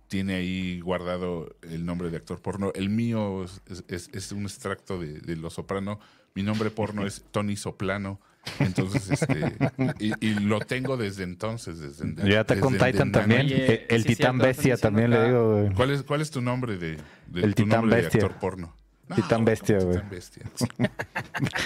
tiene 0.08 0.34
ahí 0.34 0.80
guardado 0.80 1.56
el 1.62 1.84
nombre 1.86 2.10
de 2.10 2.16
actor 2.18 2.40
porno. 2.40 2.70
El 2.74 2.90
mío 2.90 3.44
es, 3.44 3.84
es- 3.88 4.10
es 4.12 4.32
un 4.32 4.42
extracto 4.44 4.98
de, 4.98 5.20
de 5.20 5.36
Los 5.36 5.54
Soprano. 5.54 5.98
Mi 6.34 6.42
nombre 6.42 6.70
porno 6.70 7.06
es 7.06 7.24
Tony 7.30 7.56
Soplano. 7.56 8.20
Entonces, 8.58 9.10
este. 9.10 9.56
Y, 9.98 10.12
y 10.26 10.34
lo 10.34 10.60
tengo 10.60 10.96
desde 10.96 11.22
entonces. 11.24 11.78
Desde, 11.78 12.28
Yo 12.28 12.40
Attack 12.40 12.64
on 12.64 12.72
desde 12.74 12.92
Titan 12.92 13.12
también. 13.12 13.46
Oye, 13.46 13.86
el 13.88 13.94
el 13.96 14.02
sí, 14.02 14.08
Titán 14.08 14.32
cierto, 14.36 14.46
Bestia 14.46 14.76
también 14.76 15.10
le 15.10 15.24
digo, 15.26 15.52
güey. 15.62 15.74
¿Cuál 15.74 15.90
es, 15.90 16.02
¿Cuál 16.02 16.20
es 16.20 16.30
tu 16.30 16.40
nombre 16.40 16.76
de, 16.76 16.96
de- 17.28 17.40
El 17.42 17.54
tu 17.54 17.64
Titán 17.64 17.80
nombre 17.80 17.96
de 17.96 18.02
Bestia. 18.02 18.22
actor 18.24 18.38
porno? 18.40 18.76
Titán 19.14 19.44
Bestia, 19.44 19.78
güey. 19.78 19.96
Titán 19.96 20.10
Bestia. 20.10 20.42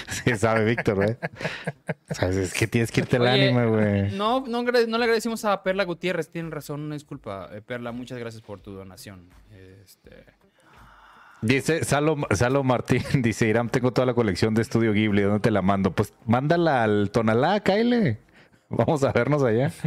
Sí, 0.09 0.35
sabe 0.37 0.65
Víctor, 0.65 0.95
güey. 0.95 1.15
Sabes, 2.11 2.35
es 2.35 2.53
que 2.53 2.67
tienes 2.67 2.91
que 2.91 3.01
irte 3.01 3.15
al 3.17 3.27
anime, 3.27 3.65
güey. 3.67 4.17
No, 4.17 4.41
no, 4.45 4.63
no 4.63 4.71
le 4.97 5.03
agradecimos 5.03 5.45
a 5.45 5.63
Perla 5.63 5.85
Gutiérrez, 5.85 6.29
tienen 6.29 6.51
razón, 6.51 6.81
una 6.81 6.95
disculpa. 6.95 7.49
Eh, 7.53 7.61
Perla, 7.61 7.91
muchas 7.91 8.17
gracias 8.17 8.41
por 8.43 8.59
tu 8.59 8.71
donación. 8.73 9.29
Este, 9.81 10.25
Dice 11.41 11.83
Salo, 11.83 12.17
Salo 12.31 12.63
Martín, 12.63 13.03
dice 13.21 13.47
Irán, 13.47 13.69
tengo 13.69 13.91
toda 13.91 14.05
la 14.05 14.13
colección 14.13 14.53
de 14.55 14.63
Estudio 14.63 14.91
Ghibli, 14.93 15.21
¿dónde 15.21 15.39
te 15.39 15.51
la 15.51 15.61
mando? 15.61 15.91
Pues 15.91 16.13
mándala 16.25 16.83
al 16.83 17.11
Tonalá, 17.11 17.59
Kyle. 17.61 18.19
Vamos 18.69 19.03
a 19.03 19.11
vernos 19.11 19.43
allá. 19.43 19.71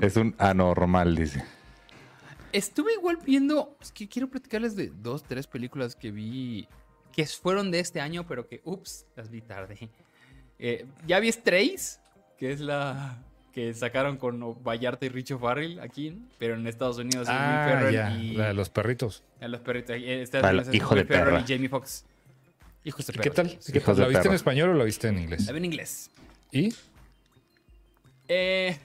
Es 0.00 0.16
un 0.16 0.34
anormal, 0.38 1.14
dice. 1.14 1.44
Estuve 2.52 2.94
igual 2.94 3.18
viendo, 3.24 3.76
es 3.80 3.92
que 3.92 4.08
quiero 4.08 4.28
platicarles 4.28 4.74
de 4.74 4.90
dos, 4.90 5.22
tres 5.22 5.46
películas 5.46 5.94
que 5.94 6.10
vi, 6.10 6.68
que 7.12 7.24
fueron 7.26 7.70
de 7.70 7.78
este 7.78 8.00
año, 8.00 8.26
pero 8.26 8.46
que, 8.48 8.60
ups, 8.64 9.06
las 9.14 9.30
vi 9.30 9.40
tarde. 9.40 9.88
Eh, 10.58 10.86
ya 11.06 11.20
vi 11.20 11.30
Strays, 11.30 12.00
que 12.36 12.52
es 12.52 12.60
la 12.60 13.22
que 13.54 13.72
sacaron 13.72 14.16
con 14.16 14.40
Vallarta 14.64 15.06
y 15.06 15.08
Richo 15.08 15.38
Farrell 15.38 15.78
aquí, 15.80 16.10
¿no? 16.10 16.26
pero 16.38 16.54
en 16.56 16.66
Estados 16.66 16.98
Unidos 16.98 17.28
es 17.28 17.28
Will 17.28 17.38
Ah, 17.40 17.66
Ferrell 17.70 17.94
ya, 17.94 18.10
y 18.16 18.32
la 18.34 18.48
de 18.48 18.54
los 18.54 18.68
perritos. 18.68 19.22
a 19.40 19.46
los 19.48 19.60
perritos. 19.60 19.96
eh, 19.96 20.22
esta 20.22 20.40
Al 20.46 20.60
es 20.60 20.74
hijo 20.74 20.94
Will 20.94 21.02
de 21.02 21.14
Ferrell 21.14 21.34
perra. 21.36 21.44
y 21.48 21.52
Jamie 21.52 21.68
Foxx. 21.68 22.04
Hijos 22.84 23.06
de 23.06 23.12
¿Qué 23.14 23.18
perra. 23.30 23.34
tal? 23.34 23.56
sí. 23.60 23.72
¿Qué 23.72 23.80
tal? 23.80 23.96
¿La 23.98 24.08
viste 24.08 24.28
en 24.28 24.34
español 24.34 24.70
o 24.70 24.74
la 24.74 24.84
viste 24.84 25.08
en 25.08 25.18
inglés? 25.18 25.46
La 25.46 25.52
vi 25.52 25.58
en 25.58 25.64
inglés. 25.66 26.10
¿Y? 26.50 26.74
Eh, 28.28 28.76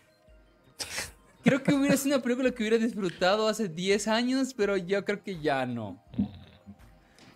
creo 1.43 1.63
que 1.63 1.73
hubiera 1.73 1.97
sido 1.97 2.15
una 2.15 2.23
película 2.23 2.51
que 2.51 2.63
hubiera 2.63 2.77
disfrutado 2.77 3.47
hace 3.47 3.67
10 3.69 4.07
años, 4.07 4.53
pero 4.53 4.77
yo 4.77 5.03
creo 5.03 5.23
que 5.23 5.39
ya 5.39 5.65
no. 5.65 6.01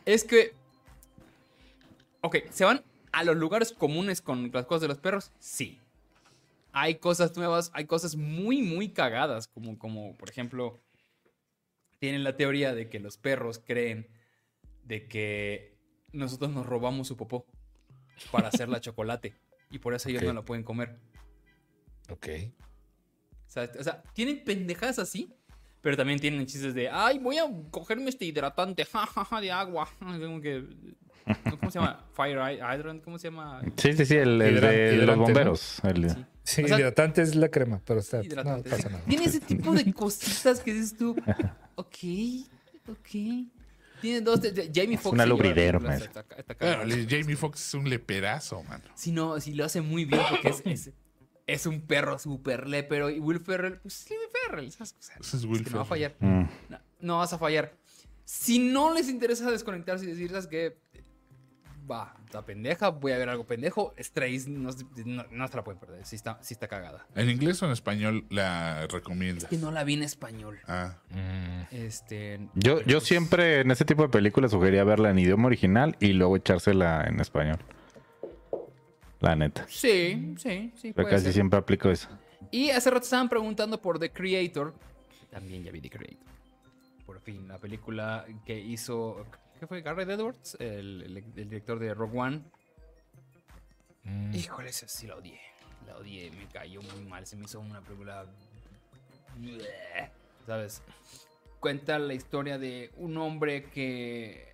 Es 0.05 0.23
que. 0.23 0.53
Ok, 2.21 2.37
¿se 2.51 2.63
van 2.65 2.81
a 3.11 3.23
los 3.23 3.35
lugares 3.35 3.73
comunes 3.73 4.21
con 4.21 4.51
las 4.53 4.65
cosas 4.65 4.81
de 4.83 4.87
los 4.89 4.99
perros? 4.99 5.31
Sí. 5.39 5.79
Hay 6.73 6.95
cosas 6.95 7.35
nuevas, 7.37 7.71
hay 7.73 7.85
cosas 7.85 8.15
muy, 8.15 8.61
muy 8.61 8.89
cagadas, 8.89 9.47
como, 9.47 9.77
como 9.79 10.15
por 10.17 10.29
ejemplo, 10.29 10.81
tienen 11.99 12.23
la 12.23 12.35
teoría 12.35 12.73
de 12.73 12.89
que 12.89 12.99
los 12.99 13.17
perros 13.17 13.61
creen 13.65 14.09
de 14.83 15.07
que 15.07 15.77
nosotros 16.11 16.51
nos 16.51 16.65
robamos 16.65 17.07
su 17.07 17.15
popó 17.15 17.45
para 18.31 18.49
hacerla 18.49 18.81
chocolate 18.81 19.35
y 19.69 19.79
por 19.79 19.93
eso 19.93 20.09
ellos 20.09 20.23
no 20.23 20.33
la 20.33 20.43
pueden 20.43 20.63
comer. 20.63 20.97
Ok. 22.09 22.27
O 23.47 23.51
sea, 23.53 23.71
o 23.79 23.83
sea, 23.83 24.03
tienen 24.13 24.43
pendejadas 24.43 24.99
así, 24.99 25.33
pero 25.83 25.95
también 25.95 26.17
tienen 26.17 26.43
chistes 26.47 26.73
de, 26.73 26.89
ay, 26.89 27.19
voy 27.19 27.37
a 27.37 27.43
cogerme 27.69 28.09
este 28.09 28.25
hidratante, 28.25 28.85
jajaja, 28.85 29.39
de 29.39 29.51
agua. 29.51 29.87
Como 29.99 30.41
que, 30.41 30.63
¿Cómo 31.59 31.69
se 31.71 31.77
llama? 31.79 32.03
Fire 32.13 32.39
Hydrant, 32.57 33.03
¿cómo 33.03 33.19
se 33.19 33.27
llama? 33.29 33.61
Sí, 33.77 33.93
sí, 33.93 34.05
sí, 34.05 34.15
el, 34.15 34.41
el 34.41 34.57
Hidran- 34.57 34.71
de 34.71 35.05
los 35.05 35.17
¿no? 35.17 35.23
bomberos. 35.23 35.79
el- 35.83 36.09
Sí. 36.09 36.25
Sí, 36.45 36.63
O 36.63 36.67
sea- 36.67 36.77
hidratante 36.79 37.21
es 37.21 37.35
la 37.35 37.47
crema, 37.47 37.81
pero 37.85 38.01
está, 38.01 38.21
no 38.23 38.63
pasa 38.63 38.89
nada. 38.89 39.03
Tiene 39.07 39.25
ese 39.25 39.39
tipo 39.53 39.71
de 39.73 39.93
cositas 39.93 40.59
que 40.59 40.73
dices 40.73 40.97
tú, 40.97 41.15
ok, 41.75 41.95
ok. 42.89 43.47
Tiene 44.01 44.19
dos, 44.19 44.41
de- 44.41 44.51
de- 44.51 44.69
Jamie 44.73 44.97
Foxx. 44.97 45.13
una 45.13 45.25
lubridero, 45.25 45.79
cagado. 45.79 46.85
Bueno, 46.85 47.05
Jamie 47.09 47.37
Foxx 47.37 47.67
es 47.69 47.73
un 47.75 47.89
leperazo, 47.89 48.61
mano. 48.63 48.83
Sí, 48.95 49.13
no, 49.13 49.39
sí 49.39 49.53
lo 49.53 49.63
hace 49.63 49.79
muy 49.79 50.03
bien 50.03 50.19
porque 50.29 50.49
es, 50.49 50.61
es, 50.65 50.89
es 51.47 51.65
un 51.65 51.81
perro 51.81 52.17
súper 52.19 52.67
lepero. 52.67 53.09
Y 53.09 53.19
Will 53.19 53.39
Ferrell, 53.39 53.77
pues 53.79 53.93
sí, 53.95 54.13
Will 54.13 54.29
Ferrell. 54.47 54.71
¿sabes? 54.71 54.95
O 54.99 55.01
sea, 55.03 55.15
Ese 55.19 55.37
es 55.37 55.43
es 55.43 55.49
Will 55.49 55.63
que 55.63 55.69
no 55.71 55.77
va 55.77 55.83
a 55.83 55.85
fallar. 55.85 56.15
Mm. 56.19 56.43
No, 56.69 56.79
no 57.01 57.17
vas 57.19 57.33
a 57.33 57.37
fallar. 57.37 57.73
Si 58.25 58.59
no 58.59 58.93
les 58.93 59.09
interesa 59.09 59.51
desconectarse 59.51 60.05
y 60.05 60.07
decir, 60.07 60.29
¿sabes 60.29 60.47
qué? 60.47 60.77
Va, 61.89 62.15
está 62.23 62.45
pendeja, 62.45 62.87
voy 62.87 63.11
a 63.11 63.17
ver 63.17 63.27
algo 63.27 63.45
pendejo. 63.45 63.93
Strays 63.99 64.47
no, 64.47 64.69
no, 65.05 65.25
no 65.29 65.49
te 65.49 65.57
la 65.57 65.63
pueden 65.65 65.81
perder. 65.81 66.05
Sí 66.05 66.15
está, 66.15 66.39
sí 66.41 66.53
está 66.53 66.69
cagada. 66.69 67.05
¿En 67.13 67.29
inglés 67.29 67.61
o 67.61 67.65
en 67.65 67.73
español 67.73 68.25
la 68.29 68.87
recomiendas? 68.87 69.49
Que 69.49 69.57
no 69.57 69.69
la 69.69 69.83
vi 69.83 69.95
en 69.95 70.03
español. 70.03 70.59
Ah, 70.65 70.95
Mm, 71.09 71.75
Este. 71.75 72.39
Yo, 72.53 72.79
yo 72.83 72.99
pues, 72.99 73.03
siempre 73.09 73.59
en 73.61 73.71
ese 73.71 73.83
tipo 73.83 74.03
de 74.03 74.07
películas 74.09 74.51
sugería 74.51 74.85
verla 74.85 75.09
en 75.09 75.19
idioma 75.19 75.47
original 75.47 75.97
y 75.99 76.13
luego 76.13 76.37
echársela 76.37 77.03
en 77.05 77.19
español. 77.19 77.59
La 79.23 79.35
neta. 79.37 79.65
Sí, 79.69 80.33
sí, 80.37 80.71
sí. 80.75 80.91
Pero 80.93 81.05
Puede 81.05 81.09
casi 81.11 81.23
ser. 81.25 81.33
siempre 81.33 81.57
aplico 81.57 81.89
eso. 81.89 82.09
Y 82.51 82.69
hace 82.71 82.89
rato 82.91 83.05
estaban 83.05 83.29
preguntando 83.29 83.81
por 83.81 83.97
The 83.97 84.11
Creator. 84.11 84.73
También 85.31 85.63
ya 85.63 85.71
vi 85.71 85.79
The 85.79 85.89
Creator. 85.89 86.27
Por 87.05 87.19
fin, 87.21 87.47
la 87.47 87.57
película 87.57 88.25
que 88.45 88.59
hizo. 88.59 89.25
¿Qué 89.59 89.65
fue? 89.65 89.81
Garrett 89.81 90.09
Edwards, 90.09 90.57
el, 90.59 91.03
el- 91.03 91.17
el 91.17 91.49
director 91.49 91.79
de 91.79 91.93
Rogue 91.93 92.19
One. 92.19 92.41
mm. 94.03 94.35
Híjole, 94.35 94.69
esa 94.69 94.89
sí 94.89 95.07
la 95.07 95.15
odié. 95.15 95.39
La 95.87 95.95
odié, 95.97 96.29
me 96.31 96.45
cayó 96.47 96.81
muy 96.81 97.05
mal. 97.05 97.25
Se 97.25 97.37
me 97.37 97.45
hizo 97.45 97.61
una 97.61 97.79
película. 97.81 98.25
¿Sabes? 100.45 100.81
Cuenta 101.61 101.97
la 101.97 102.13
historia 102.13 102.57
de 102.57 102.91
un 102.97 103.17
hombre 103.17 103.63
que 103.69 104.45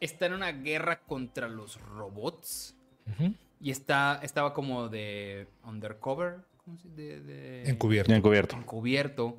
está 0.00 0.26
en 0.26 0.32
una 0.32 0.50
guerra 0.50 0.98
contra 1.00 1.48
los 1.48 1.80
robots. 1.80 2.72
Y 3.60 3.70
está, 3.70 4.20
estaba 4.22 4.52
como 4.54 4.88
de 4.88 5.48
undercover. 5.64 6.38
¿Cómo 6.64 6.76
se 6.78 6.88
de, 6.90 7.20
de- 7.20 7.68
Encubierto. 7.70 8.12
Encubierto. 8.12 8.56
encubierto. 8.56 9.36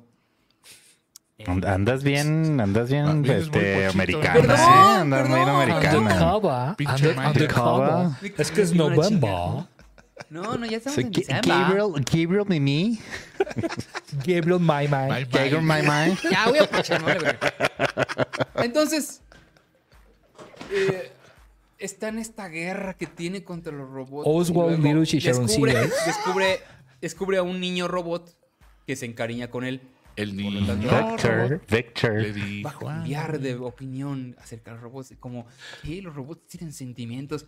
Eh, 1.38 1.44
And- 1.46 1.64
Andas 1.66 2.02
bien, 2.02 2.60
andas 2.60 2.88
bien, 2.90 3.06
Ah, 3.06 3.12
vienes 3.12 3.48
muy 3.50 3.60
este, 3.60 3.74
pochito. 3.74 3.90
americana, 3.92 4.34
Perdón, 4.34 4.56
¿eh? 4.58 4.96
Andas 4.98 5.28
bien 5.28 5.48
americana. 5.48 6.36
Undercover. 7.28 8.32
Es 8.38 8.50
que 8.50 8.62
es 8.62 8.74
November. 8.74 9.66
No, 10.30 10.56
no, 10.56 10.66
ya 10.66 10.78
estamos 10.78 10.98
en 10.98 11.10
diciembre. 11.10 11.48
Gabriel, 11.48 11.92
Gabriel 11.94 12.44
Mimi. 12.48 12.98
Gabriel 14.26 14.58
My 14.58 14.88
My. 14.88 15.24
Gabriel 15.30 15.62
My 15.62 15.80
My. 15.82 16.16
Ya 16.28 16.48
voy 16.48 16.58
a 16.58 16.62
aprovechar, 16.64 17.00
no 17.00 17.06
vale, 17.06 17.20
güey. 17.20 17.36
Entonces, 18.66 19.22
eh, 20.72 21.12
está 21.78 22.08
en 22.08 22.18
esta 22.18 22.48
guerra 22.48 22.94
que 22.94 23.06
tiene 23.06 23.44
contra 23.44 23.72
los 23.72 23.88
robots. 23.88 24.26
Oswald 24.28 24.82
Little 24.82 25.00
descubre, 25.20 25.72
¿eh? 25.72 25.90
descubre, 26.06 26.60
descubre 27.00 27.36
a 27.38 27.42
un 27.42 27.60
niño 27.60 27.88
robot 27.88 28.30
que 28.86 28.96
se 28.96 29.06
encariña 29.06 29.50
con 29.50 29.64
él. 29.64 29.80
El 30.16 30.36
niño 30.36 30.66
tanto, 30.66 30.88
Victor, 30.88 31.50
le 31.50 31.76
Victor. 31.76 32.16
Va 32.16 32.20
a 32.20 32.32
dijo. 32.32 32.88
"Ah, 32.88 32.94
cambiar 32.96 33.38
de 33.38 33.54
opinión 33.54 34.34
acerca 34.40 34.72
de 34.72 34.76
los 34.76 34.82
robots. 34.82 35.14
Como, 35.20 35.46
¿qué? 35.84 36.02
Los 36.02 36.16
robots 36.16 36.46
tienen 36.48 36.72
sentimientos. 36.72 37.46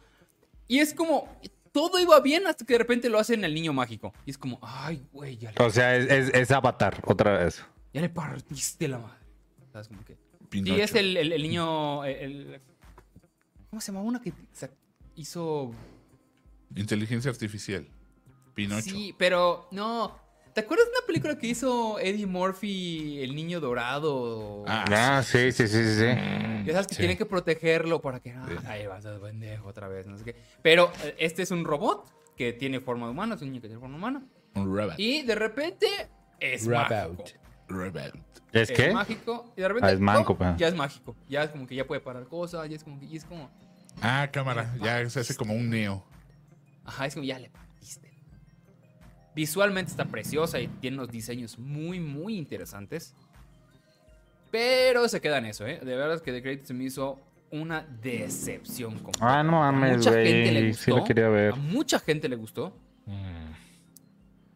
Y 0.68 0.78
es 0.78 0.94
como, 0.94 1.28
todo 1.72 1.98
iba 1.98 2.20
bien 2.20 2.46
hasta 2.46 2.64
que 2.64 2.74
de 2.74 2.78
repente 2.78 3.08
lo 3.08 3.18
hacen 3.18 3.44
al 3.44 3.52
niño 3.54 3.72
mágico. 3.72 4.12
Y 4.24 4.30
es 4.30 4.38
como, 4.38 4.60
ay, 4.62 5.04
güey, 5.12 5.36
ya 5.36 5.50
le, 5.50 5.64
O 5.64 5.70
sea, 5.70 5.96
es, 5.96 6.08
es, 6.08 6.32
es 6.32 6.50
Avatar, 6.52 7.02
otra 7.06 7.38
vez. 7.44 7.60
ya 7.92 8.00
le 8.02 8.08
partiste 8.08 8.86
la 8.86 8.98
madre. 8.98 9.18
¿Sabes? 9.72 9.88
Como 9.88 10.04
que... 10.04 10.16
Pinocho. 10.48 10.74
Sí, 10.76 10.80
es 10.80 10.94
el, 10.94 11.16
el- 11.16 11.32
el 11.32 11.42
niño. 11.42 12.04
el- 12.04 12.16
el- 12.16 12.60
¿Cómo 13.70 13.80
se 13.80 13.92
llama? 13.92 14.04
Una 14.04 14.20
que 14.20 14.32
hizo. 15.16 15.72
Inteligencia 16.74 17.30
artificial. 17.30 17.86
Pinocho. 18.54 18.82
Sí, 18.82 19.14
pero 19.18 19.68
no. 19.70 20.18
¿Te 20.52 20.62
acuerdas 20.62 20.86
de 20.86 20.92
una 20.98 21.06
película 21.06 21.38
que 21.38 21.46
hizo 21.46 22.00
Eddie 22.00 22.26
Murphy, 22.26 23.20
El 23.22 23.36
Niño 23.36 23.60
Dorado? 23.60 24.64
Ah, 24.66 24.84
Ah, 25.18 25.22
sí, 25.22 25.52
sí, 25.52 25.68
sí, 25.68 25.84
sí. 25.84 25.94
sí. 26.00 26.04
Ya 26.66 26.72
sabes 26.72 26.88
que 26.88 26.94
Sí. 26.94 26.98
tienen 26.98 27.16
que 27.16 27.24
protegerlo 27.26 28.00
para 28.02 28.18
que. 28.20 28.32
ah, 28.32 28.46
ahí 28.66 28.86
vas 28.86 29.06
a 29.06 29.18
pendejo 29.20 29.68
otra 29.68 29.86
vez, 29.88 30.06
no 30.08 30.18
sé 30.18 30.24
qué. 30.24 30.36
Pero 30.62 30.92
eh, 31.04 31.14
este 31.18 31.42
es 31.42 31.50
un 31.52 31.64
robot 31.64 32.12
que 32.36 32.52
tiene 32.52 32.80
forma 32.80 33.06
de 33.06 33.12
humano, 33.12 33.34
es 33.36 33.42
un 33.42 33.48
niño 33.50 33.60
que 33.62 33.68
tiene 33.68 33.80
forma 33.80 33.96
humana. 33.96 34.26
Un 34.54 34.76
robot. 34.76 34.94
Y 34.98 35.22
de 35.22 35.34
repente 35.36 35.86
es 36.40 36.66
Robot. 36.66 36.90
mágico. 36.90 37.24
Robot. 37.70 38.14
¿Es 38.52 38.68
Es 38.70 38.76
qué? 38.76 38.92
mágico. 38.92 39.52
Y 39.56 39.60
de 39.62 39.68
repente. 39.68 39.88
Ah, 39.88 39.92
es 39.92 40.00
manco, 40.00 40.36
pues. 40.36 40.56
Ya 40.56 40.68
es 40.68 40.74
mágico. 40.74 41.14
Ya 41.28 41.44
es 41.44 41.50
como 41.50 41.66
que 41.66 41.74
ya 41.76 41.86
puede 41.86 42.00
parar 42.00 42.24
cosas. 42.26 42.68
Ya 42.68 42.76
es 42.76 42.84
como 42.84 42.98
que. 43.00 43.06
Y 43.06 43.16
es 43.16 43.24
como. 43.24 43.48
Ah, 44.02 44.28
cámara. 44.32 44.74
Ya 44.82 45.08
se 45.08 45.20
hace 45.20 45.34
como 45.36 45.54
un 45.54 45.70
neo. 45.70 46.04
Ajá, 46.84 47.06
es 47.06 47.14
como 47.14 47.24
ya 47.24 47.38
le 47.38 47.48
partiste. 47.50 48.10
Visualmente 49.34 49.90
está 49.92 50.04
preciosa 50.06 50.58
y 50.58 50.66
tiene 50.66 50.96
unos 50.98 51.10
diseños 51.10 51.58
muy, 51.58 52.00
muy 52.00 52.36
interesantes. 52.36 53.14
Pero 54.50 55.08
se 55.08 55.20
queda 55.20 55.38
en 55.38 55.46
eso, 55.46 55.66
¿eh? 55.66 55.78
De 55.82 55.94
verdad 55.96 56.20
que 56.20 56.32
The 56.32 56.40
Great 56.40 56.64
se 56.64 56.74
me 56.74 56.84
hizo 56.84 57.20
una 57.52 57.82
decepción. 58.02 58.94
completa. 58.98 59.38
Ah, 59.38 59.42
no 59.44 59.62
A 59.62 59.70
mames, 59.70 59.98
mucha 59.98 60.12
gente 60.12 60.52
le 60.52 60.60
güey. 60.60 60.68
gustó. 60.68 60.84
Sí 60.84 60.90
lo 60.90 61.04
quería 61.04 61.28
ver. 61.28 61.52
A 61.52 61.56
mucha 61.56 61.98
gente 62.00 62.28
le 62.28 62.36
gustó, 62.36 62.76
Mm. 63.06 63.52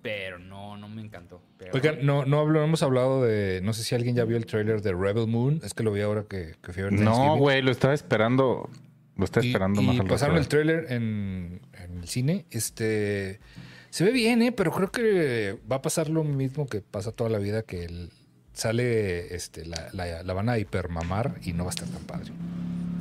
Pero 0.04 0.38
no, 0.38 0.76
no 0.76 0.86
me 0.86 1.00
encantó. 1.00 1.40
Pero- 1.56 1.72
Oigan, 1.72 2.04
no, 2.04 2.26
no, 2.26 2.38
hablo- 2.40 2.58
no 2.60 2.64
hemos 2.66 2.82
hablado 2.82 3.22
de. 3.24 3.60
No 3.62 3.72
sé 3.72 3.82
si 3.84 3.94
alguien 3.94 4.14
ya 4.14 4.24
vio 4.26 4.36
el 4.36 4.44
tráiler 4.44 4.82
de 4.82 4.92
Rebel 4.92 5.26
Moon. 5.26 5.60
Es 5.64 5.72
que 5.72 5.82
lo 5.82 5.90
vi 5.92 6.02
ahora 6.02 6.24
que, 6.28 6.56
que 6.62 6.72
fui 6.74 6.82
a 6.82 6.84
ver 6.90 6.92
No, 6.92 7.38
güey, 7.38 7.62
lo 7.62 7.70
estaba 7.70 7.94
esperando. 7.94 8.68
Lo 9.16 9.24
estaba 9.24 9.46
Y- 9.46 9.48
esperando 9.48 9.80
y 9.80 9.86
más 9.86 9.98
al 10.00 10.06
pasaron 10.06 10.36
el 10.36 10.42
rato. 10.42 10.50
tráiler 10.50 10.92
en, 10.92 11.62
en 11.72 11.98
el 12.00 12.06
cine. 12.06 12.44
Este 12.50 13.40
se 13.88 14.04
ve 14.04 14.10
bien, 14.12 14.42
¿eh? 14.42 14.52
pero 14.52 14.72
creo 14.72 14.90
que 14.92 15.58
va 15.70 15.76
a 15.76 15.82
pasar 15.82 16.10
lo 16.10 16.22
mismo 16.22 16.66
que 16.66 16.80
pasa 16.82 17.10
toda 17.12 17.30
la 17.30 17.38
vida, 17.38 17.62
que 17.62 17.84
el- 17.86 18.10
sale, 18.52 19.34
este, 19.34 19.64
la, 19.64 19.88
la- 19.94 20.22
la 20.22 20.32
van 20.34 20.48
a 20.50 20.58
hipermamar 20.58 21.36
y 21.44 21.54
no 21.54 21.64
va 21.64 21.70
a 21.70 21.74
estar 21.74 21.88
tan 21.88 22.02
padre. 22.02 22.30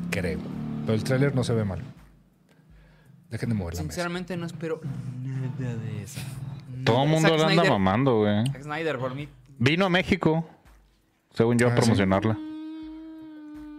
Creo. 0.10 0.40
Pero 0.86 0.94
el 0.94 1.04
tráiler 1.04 1.36
no 1.36 1.44
se 1.44 1.54
ve 1.54 1.66
mal. 1.66 1.82
Dejen 3.30 3.50
de 3.50 3.56
mover 3.56 3.74
la 3.74 3.82
mesa. 3.82 3.92
Sinceramente 3.94 4.38
no 4.38 4.46
espero 4.46 4.80
nada 5.24 5.76
de 5.76 6.04
eso. 6.04 6.22
Todo 6.86 7.04
el 7.04 7.10
mundo 7.10 7.30
Zack 7.30 7.38
lo 7.38 7.44
anda 7.48 7.62
Snyder- 7.64 7.70
mamando, 7.72 8.18
güey. 8.20 8.46
Zack 8.48 8.64
Snyder, 8.64 8.98
por 8.98 9.16
mí. 9.16 9.28
Vino 9.60 9.86
a 9.86 9.90
México, 9.90 10.48
según 11.34 11.58
yo, 11.58 11.68
a 11.68 11.72
Ah, 11.72 11.76
¿sí? 11.76 11.82
promocionarla. 11.82 12.38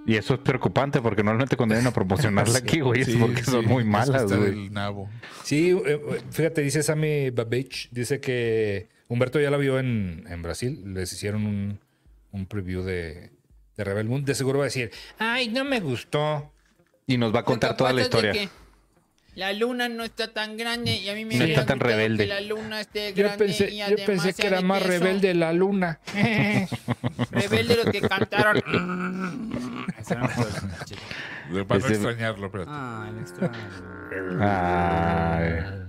Y 0.07 0.17
eso 0.17 0.35
es 0.35 0.41
preocupante 0.41 1.01
porque 1.01 1.23
normalmente 1.23 1.57
cuando 1.57 1.75
vienen 1.75 1.89
a 1.89 1.93
promocionarla 1.95 2.59
aquí, 2.59 2.81
güey, 2.81 3.01
es 3.03 3.07
Sí, 3.07 3.17
porque 3.17 3.43
son 3.43 3.63
sí, 3.63 3.67
muy 3.69 3.79
es 3.83 3.85
que 3.85 3.91
malas, 3.91 4.23
está 4.25 4.37
güey. 4.37 4.51
del 4.51 4.73
nabo. 4.73 5.09
Sí, 5.43 5.71
eh, 5.71 5.83
eh, 5.87 6.21
fíjate, 6.31 6.61
dice 6.61 6.83
Sammy 6.83 7.31
Babich, 7.31 7.89
dice 7.91 8.21
que 8.21 8.89
Humberto 9.09 9.41
ya 9.41 9.51
la 9.51 9.57
vio 9.57 9.79
en, 9.79 10.25
en 10.29 10.43
Brasil, 10.43 10.83
les 10.95 11.11
hicieron 11.13 11.47
un, 11.47 11.79
un 12.33 12.47
preview 12.47 12.83
de, 12.83 13.31
de 13.79 13.85
Rebel 13.85 14.07
Moon, 14.09 14.25
de 14.27 14.35
seguro 14.35 14.59
va 14.59 14.65
a 14.65 14.67
decir, 14.67 14.91
ay, 15.19 15.49
no 15.49 15.65
me 15.65 15.81
gustó. 15.81 16.53
Y 17.07 17.17
nos 17.17 17.35
va 17.35 17.41
a 17.41 17.45
contar 17.45 17.75
toda 17.77 17.93
la 17.95 18.03
historia. 18.03 18.33
La 19.35 19.53
luna 19.53 19.89
no 19.89 20.05
está 20.05 20.29
tan 20.33 20.57
grande 20.57 20.95
y 20.97 21.09
a 21.09 21.15
mí 21.15 21.25
me 21.25 21.37
No 21.37 21.45
está 21.45 21.67
tan 21.67 21.81
rebelde. 21.81 22.25
Que 22.25 22.29
la 22.35 22.41
luna 22.41 22.81
esté 22.81 23.13
Yo 23.15 23.25
grande 23.25 23.45
pensé, 23.47 23.71
y 23.71 23.79
yo 23.79 23.85
además 23.87 24.07
pensé 24.07 24.33
que 24.35 24.47
era 24.47 24.61
más 24.61 24.83
rebelde 24.83 25.35
la 25.35 25.53
luna. 25.53 25.99
Rebelde 27.33 27.77
los 27.77 27.87
que 27.87 28.01
cantaron. 28.01 28.59
Ese 29.99 30.15
no 30.17 30.27
extrañarlo, 31.75 32.51
pero 32.51 32.65
Ah, 32.69 33.09
el 33.11 33.19
extraño. 33.21 33.59
Ay. 34.41 35.81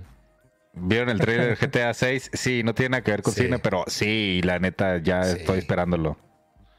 ¿Vieron 0.72 1.08
el 1.08 1.18
trailer 1.20 1.56
de 1.56 1.66
GTA 1.66 1.94
6? 1.94 2.30
Sí, 2.34 2.62
no 2.62 2.74
tiene 2.74 2.90
nada 2.90 3.02
que 3.02 3.10
ver 3.12 3.22
con 3.22 3.32
Sí. 3.32 3.44
cine, 3.44 3.58
pero 3.58 3.84
sí, 3.86 4.40
la 4.44 4.58
neta, 4.58 4.98
ya 4.98 5.24
Sí. 5.24 5.38
estoy 5.38 5.58
esperándolo. 5.60 6.18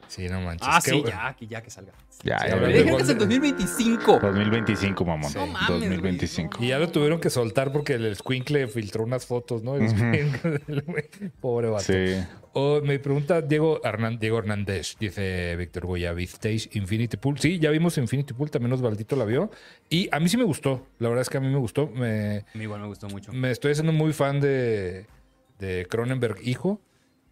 Sí, 0.08 0.30
no 0.30 0.39
manches. 0.41 0.67
Ah, 0.69 0.80
Qué 0.84 0.91
sí, 0.91 0.97
bu- 1.01 1.08
ya, 1.10 1.36
que 1.38 1.47
ya 1.47 1.62
que 1.62 1.69
salga. 1.71 1.93
Ya, 2.23 2.39
Sí, 2.39 2.47
ya. 2.49 2.56
Me 2.56 2.67
dijeron 2.67 2.97
que 2.97 3.03
es 3.03 3.10
en 3.10 3.17
Golden- 3.19 3.30
2025. 3.41 4.19
2025, 4.21 5.06
mamón. 5.06 5.30
Sí. 5.32 5.38
No 5.38 5.47
mames, 5.47 5.67
güey. 5.69 5.80
2025. 5.89 6.63
Y 6.63 6.67
ya 6.69 6.80
lo 6.80 6.89
tuvieron 6.89 7.19
que 7.19 7.30
soltar 7.30 7.71
porque 7.71 7.93
el 7.93 8.15
Squinkle 8.15 8.67
filtró 8.67 9.03
unas 9.03 9.25
fotos, 9.25 9.63
¿no? 9.63 9.75
El 9.77 10.82
güey. 10.86 11.03
Pobre 11.39 11.69
vato. 11.69 11.86
Sí. 11.86 12.15
O 12.53 12.82
me 12.82 12.97
pregunta 12.97 13.41
Diego, 13.41 13.80
Diego 14.19 14.39
Hernández, 14.39 14.95
dice 14.99 15.56
Víctor 15.58 15.86
Goya, 15.86 16.12
¿visteis 16.13 16.67
Infinity 16.73 17.15
Pool? 17.17 17.38
Sí, 17.38 17.60
ya 17.60 17.69
vimos 17.69 17.99
Infinity 17.99 18.34
Pool, 18.34 18.49
también 18.49 18.73
Osvaldito 18.73 19.15
la 19.15 19.25
vio. 19.25 19.51
Y 19.91 20.10
a 20.12 20.19
mí 20.19 20.27
sí 20.27 20.38
me 20.38 20.43
gustó, 20.43 20.88
la 20.97 21.10
verdad 21.10 21.21
es 21.21 21.30
que 21.30 21.38
a 21.38 21.39
mí 21.39 21.49
me 21.49 21.60
gustó. 21.60 21.86
Me, 21.88 22.38
A 22.51 22.58
mí 22.58 22.63
igual 22.63 22.82
me 22.82 22.88
gustó 22.88 23.08
mucho. 23.10 23.32
me 23.32 23.51
estoy 23.51 23.73
haciendo 23.73 23.93
muy 23.93 24.12
fan 24.12 24.39
de, 24.41 25.06
de 25.60 25.86
Cronenberg 25.88 26.38
hijo 26.41 26.82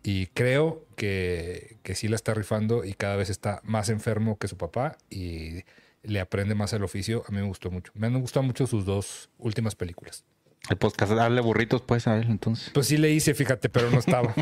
y 0.08 0.28
creo 0.28 0.86
que, 0.96 1.78
que 1.82 1.96
sí 1.96 2.08
la 2.08 2.16
está 2.16 2.34
rifando 2.36 2.84
y 2.86 2.94
cada 2.94 3.16
vez 3.16 3.32
está 3.32 3.60
más 3.64 3.90
enfermo 3.90 4.38
que 4.38 4.48
su 4.48 4.56
papá 4.56 4.98
y 5.10 5.64
le 6.04 6.20
aprende 6.20 6.54
más 6.54 6.74
el 6.74 6.84
oficio. 6.84 7.24
A 7.28 7.32
mí 7.32 7.38
me 7.38 7.48
gustó 7.48 7.72
mucho. 7.72 7.92
Me 7.96 8.06
han 8.06 8.20
gustado 8.22 8.44
mucho 8.44 8.68
sus 8.68 8.86
dos 8.86 9.30
últimas 9.40 9.74
películas. 9.76 10.24
El 10.70 10.78
podcast, 10.78 11.12
dale 11.12 11.42
burritos, 11.42 11.82
pues, 11.82 12.08
a 12.08 12.16
ver, 12.16 12.26
entonces. 12.26 12.70
Pues 12.74 12.88
sí 12.88 12.98
le 12.98 13.12
hice, 13.12 13.34
fíjate, 13.36 13.70
pero 13.70 13.90
no 13.92 13.98
estaba. 14.00 14.34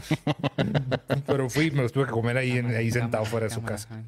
pero 1.28 1.49
fui, 1.49 1.71
me 1.71 1.82
los 1.82 1.91
tuve 1.91 2.06
que 2.06 2.12
comer 2.12 2.38
ahí, 2.38 2.52
en- 2.58 2.67
ahí 2.76 2.91
sentado 2.91 3.23
fuera 3.26 3.47
de 3.47 3.54
su 3.54 3.62
casa. 3.62 4.04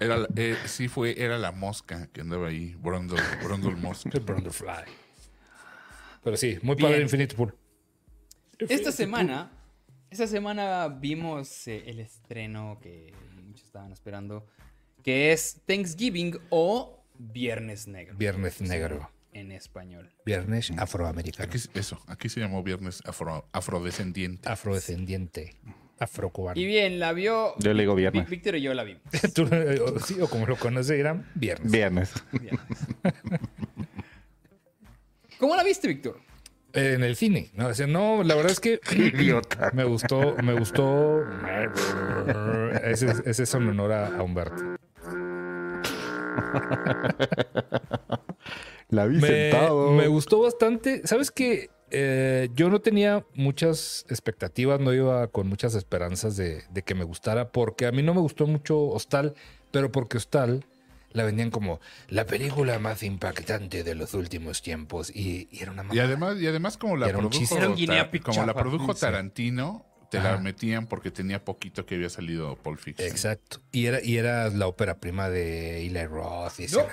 era, 0.00 0.16
la- 0.18 0.28
eh, 0.36 0.56
sí 0.66 0.88
fue, 0.88 1.20
era 1.22 1.38
la 1.38 1.52
mosca 1.52 2.08
que 2.12 2.20
andaba 2.20 2.48
ahí, 2.48 2.74
Brondol, 2.80 3.20
Brondol 3.42 3.76
Mosca. 3.80 4.10
El 4.12 4.20
Brundlefly. 4.20 4.84
Pero 6.22 6.36
sí, 6.36 6.58
muy 6.62 6.76
padre 6.76 6.94
Bien. 6.94 7.02
Infinity 7.02 7.34
Pool. 7.36 7.54
Esta 8.58 8.92
semana, 8.92 9.50
esta 10.10 10.26
semana 10.26 10.88
vimos 10.88 11.68
eh, 11.68 11.84
el 11.86 12.00
estreno 12.00 12.78
que 12.82 13.12
muchos 13.44 13.64
estaban 13.66 13.92
esperando, 13.92 14.46
que 15.02 15.32
es 15.32 15.60
Thanksgiving 15.66 16.38
o 16.50 17.04
Viernes 17.18 17.86
Negro. 17.86 18.16
Viernes 18.16 18.60
Negro. 18.60 19.10
En 19.32 19.52
español. 19.52 20.10
Viernes 20.24 20.70
afroamericano. 20.76 21.48
Aquí, 21.48 21.58
eso, 21.74 22.02
aquí 22.08 22.28
se 22.28 22.40
llamó 22.40 22.62
Viernes 22.62 23.02
afro, 23.06 23.46
afrodescendiente. 23.52 24.48
Afrodescendiente. 24.48 25.54
Afrocubano. 26.00 26.58
Y 26.60 26.64
bien, 26.64 26.98
la 26.98 27.12
vio. 27.12 27.54
Yo 27.58 27.74
le 27.74 27.82
digo 27.82 27.94
Vi- 27.94 28.02
viernes. 28.02 28.28
Víctor 28.28 28.56
y 28.56 28.62
yo 28.62 28.72
la 28.74 28.84
vimos. 28.84 29.02
Tú, 29.34 29.44
o- 29.44 29.98
sí, 30.00 30.20
o 30.20 30.28
como 30.28 30.46
lo 30.46 30.56
conoce, 30.56 30.98
eran 30.98 31.28
viernes. 31.34 31.70
Viernes. 31.70 32.12
Viernes. 32.32 32.60
¿Cómo 35.38 35.54
la 35.54 35.62
viste, 35.62 35.86
Víctor? 35.88 36.20
En 36.78 37.02
el 37.02 37.16
cine. 37.16 37.50
No, 37.54 37.68
o 37.68 37.74
sea, 37.74 37.86
no, 37.86 38.22
la 38.22 38.34
verdad 38.34 38.52
es 38.52 38.60
que 38.60 38.80
Idiota. 38.92 39.70
me 39.74 39.84
gustó, 39.84 40.34
me 40.42 40.52
gustó. 40.54 41.22
Ese, 42.84 43.06
es- 43.10 43.22
ese 43.26 43.42
es 43.42 43.54
en 43.54 43.68
honor 43.68 43.92
a, 43.92 44.06
a 44.18 44.22
Humberto. 44.22 44.62
La 48.90 49.06
vi 49.06 49.18
Me, 49.18 49.52
me 49.96 50.08
gustó 50.08 50.40
bastante. 50.40 51.06
¿Sabes 51.06 51.30
qué? 51.30 51.68
Eh, 51.90 52.48
yo 52.54 52.68
no 52.70 52.80
tenía 52.80 53.24
muchas 53.34 54.04
expectativas, 54.08 54.78
no 54.80 54.92
iba 54.92 55.26
con 55.28 55.46
muchas 55.48 55.74
esperanzas 55.74 56.36
de, 56.36 56.62
de 56.70 56.82
que 56.82 56.94
me 56.94 57.04
gustara, 57.04 57.50
porque 57.50 57.86
a 57.86 57.92
mí 57.92 58.02
no 58.02 58.14
me 58.14 58.20
gustó 58.20 58.46
mucho 58.46 58.78
Hostal, 58.88 59.34
pero 59.72 59.90
porque 59.90 60.16
Hostal 60.18 60.64
la 61.12 61.24
vendían 61.24 61.50
como 61.50 61.80
la 62.08 62.26
película 62.26 62.78
más 62.78 63.02
impactante 63.02 63.82
de 63.84 63.94
los 63.94 64.14
últimos 64.14 64.62
tiempos. 64.62 65.10
Y, 65.14 65.48
y 65.50 65.62
era 65.62 65.72
una 65.72 65.82
Y 65.82 65.86
mamada. 65.86 66.04
además, 66.04 66.36
y 66.40 66.46
además 66.46 66.76
como 66.76 66.96
la 66.96 67.08
Era 67.08 67.18
produjo, 67.18 67.56
Ta- 67.56 68.10
como 68.22 68.46
la 68.46 68.54
produjo. 68.54 68.94
Tarantino, 68.94 69.84
te 70.10 70.20
la 70.20 70.38
metían 70.38 70.86
porque 70.86 71.10
tenía 71.10 71.44
poquito 71.44 71.84
que 71.86 71.94
había 71.96 72.08
salido 72.10 72.56
Pulp 72.56 72.78
Fiction. 72.78 73.08
Exacto. 73.08 73.60
Y 73.72 73.86
era, 73.86 74.02
y 74.02 74.16
era 74.16 74.48
la 74.50 74.66
ópera 74.66 74.98
prima 75.00 75.28
de 75.28 75.86
Eli 75.86 76.04
Roth. 76.06 76.60
y 76.60 76.66
No, 76.66 76.86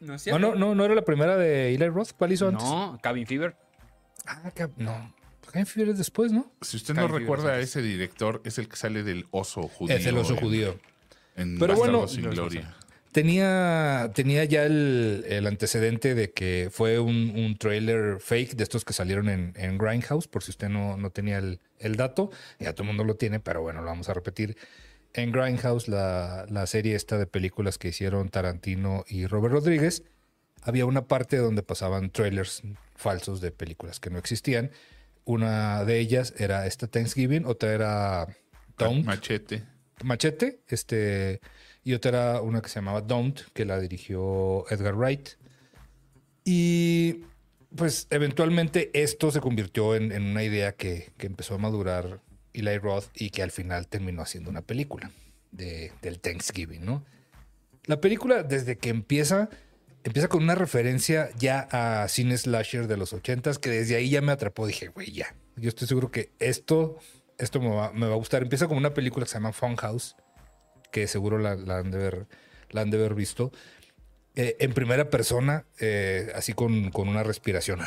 no 0.00 0.16
No, 0.26 0.38
no, 0.38 0.54
no, 0.54 0.74
no 0.74 0.84
era 0.84 0.94
la 0.94 1.02
primera 1.02 1.36
de 1.36 1.74
Eli 1.74 1.88
Roth. 1.88 2.12
¿Cuál 2.16 2.32
hizo 2.32 2.48
antes? 2.48 2.64
No, 2.64 2.98
Cabin 3.02 3.26
Fever. 3.26 3.56
Ah, 4.26 4.50
cab- 4.54 4.72
no. 4.76 5.14
Cabin 5.50 5.66
Fever 5.66 5.90
es 5.90 5.98
después, 5.98 6.32
¿no? 6.32 6.50
Si 6.62 6.76
usted 6.78 6.94
no 6.94 7.08
recuerda 7.08 7.52
a 7.52 7.58
ese 7.58 7.82
director, 7.82 8.40
es 8.44 8.56
el 8.58 8.68
que 8.68 8.76
sale 8.76 9.02
del 9.02 9.26
oso 9.32 9.62
judío. 9.68 9.96
es 9.96 10.06
el 10.06 10.16
oso 10.16 10.32
en- 10.34 10.40
judío. 10.40 10.78
En 11.36 11.58
Pero 11.58 11.76
bueno, 11.76 12.00
Bastardos 12.02 12.12
sin 12.12 12.30
Gloria. 12.30 12.74
Tenía, 13.12 14.10
tenía 14.14 14.44
ya 14.44 14.64
el, 14.64 15.24
el 15.28 15.46
antecedente 15.46 16.14
de 16.14 16.32
que 16.32 16.68
fue 16.72 16.98
un, 16.98 17.34
un 17.36 17.58
trailer 17.58 18.20
fake 18.20 18.54
de 18.54 18.62
estos 18.62 18.86
que 18.86 18.94
salieron 18.94 19.28
en, 19.28 19.52
en 19.56 19.76
Grindhouse, 19.76 20.28
por 20.28 20.42
si 20.42 20.50
usted 20.50 20.70
no, 20.70 20.96
no 20.96 21.10
tenía 21.10 21.36
el, 21.36 21.60
el 21.78 21.96
dato. 21.96 22.30
Ya 22.58 22.72
todo 22.72 22.84
el 22.84 22.88
mundo 22.88 23.04
lo 23.04 23.16
tiene, 23.16 23.38
pero 23.38 23.60
bueno, 23.60 23.82
lo 23.82 23.86
vamos 23.88 24.08
a 24.08 24.14
repetir. 24.14 24.56
En 25.12 25.30
Grindhouse, 25.30 25.88
la, 25.88 26.46
la 26.48 26.66
serie 26.66 26.94
esta 26.94 27.18
de 27.18 27.26
películas 27.26 27.76
que 27.76 27.88
hicieron 27.88 28.30
Tarantino 28.30 29.04
y 29.06 29.26
Robert 29.26 29.52
Rodríguez, 29.52 30.04
había 30.62 30.86
una 30.86 31.06
parte 31.06 31.36
donde 31.36 31.62
pasaban 31.62 32.10
trailers 32.10 32.62
falsos 32.96 33.42
de 33.42 33.50
películas 33.50 34.00
que 34.00 34.08
no 34.08 34.18
existían. 34.18 34.70
Una 35.24 35.84
de 35.84 35.98
ellas 35.98 36.32
era 36.38 36.66
esta 36.66 36.86
Thanksgiving, 36.86 37.44
otra 37.44 37.74
era. 37.74 38.26
Machete. 39.04 39.64
Machete, 40.02 40.62
este, 40.68 41.40
y 41.84 41.94
otra 41.94 42.08
era 42.10 42.40
una 42.42 42.62
que 42.62 42.68
se 42.68 42.76
llamaba 42.76 43.00
Don't, 43.00 43.40
que 43.52 43.64
la 43.64 43.78
dirigió 43.80 44.64
Edgar 44.70 44.94
Wright. 44.94 45.30
Y 46.44 47.24
pues 47.76 48.06
eventualmente 48.10 48.90
esto 48.94 49.30
se 49.30 49.40
convirtió 49.40 49.94
en, 49.94 50.12
en 50.12 50.24
una 50.24 50.42
idea 50.44 50.72
que, 50.72 51.12
que 51.16 51.26
empezó 51.26 51.54
a 51.54 51.58
madurar 51.58 52.20
Eli 52.52 52.78
Roth 52.78 53.06
y 53.14 53.30
que 53.30 53.42
al 53.42 53.50
final 53.50 53.88
terminó 53.88 54.22
haciendo 54.22 54.50
una 54.50 54.62
película 54.62 55.10
de, 55.50 55.92
del 56.02 56.20
Thanksgiving, 56.20 56.84
¿no? 56.84 57.04
La 57.86 58.00
película, 58.00 58.42
desde 58.42 58.78
que 58.78 58.90
empieza, 58.90 59.48
empieza 60.04 60.28
con 60.28 60.42
una 60.42 60.54
referencia 60.54 61.30
ya 61.36 61.68
a 61.72 62.06
cine 62.08 62.36
slasher 62.36 62.86
de 62.86 62.96
los 62.96 63.12
ochentas, 63.12 63.58
que 63.58 63.70
desde 63.70 63.96
ahí 63.96 64.10
ya 64.10 64.20
me 64.20 64.32
atrapó. 64.32 64.66
Dije, 64.66 64.88
güey, 64.88 65.10
ya. 65.10 65.34
Yo 65.56 65.68
estoy 65.68 65.88
seguro 65.88 66.10
que 66.10 66.30
esto, 66.38 66.98
esto 67.38 67.60
me 67.60 67.70
va, 67.70 67.92
me 67.92 68.06
va 68.06 68.12
a 68.12 68.16
gustar. 68.16 68.42
Empieza 68.42 68.68
con 68.68 68.76
una 68.76 68.94
película 68.94 69.24
que 69.24 69.30
se 69.30 69.34
llama 69.34 69.52
Funhouse, 69.52 70.16
que 70.92 71.08
seguro 71.08 71.38
la, 71.38 71.56
la 71.56 71.78
han, 71.78 71.90
de 71.90 71.98
ver, 71.98 72.26
la 72.70 72.82
han 72.82 72.90
de 72.90 72.98
haber 72.98 73.14
visto. 73.14 73.50
Eh, 74.36 74.56
en 74.60 74.72
primera 74.72 75.10
persona, 75.10 75.64
eh, 75.80 76.30
así 76.36 76.52
con, 76.52 76.90
con 76.90 77.08
una 77.08 77.24
respiración. 77.24 77.80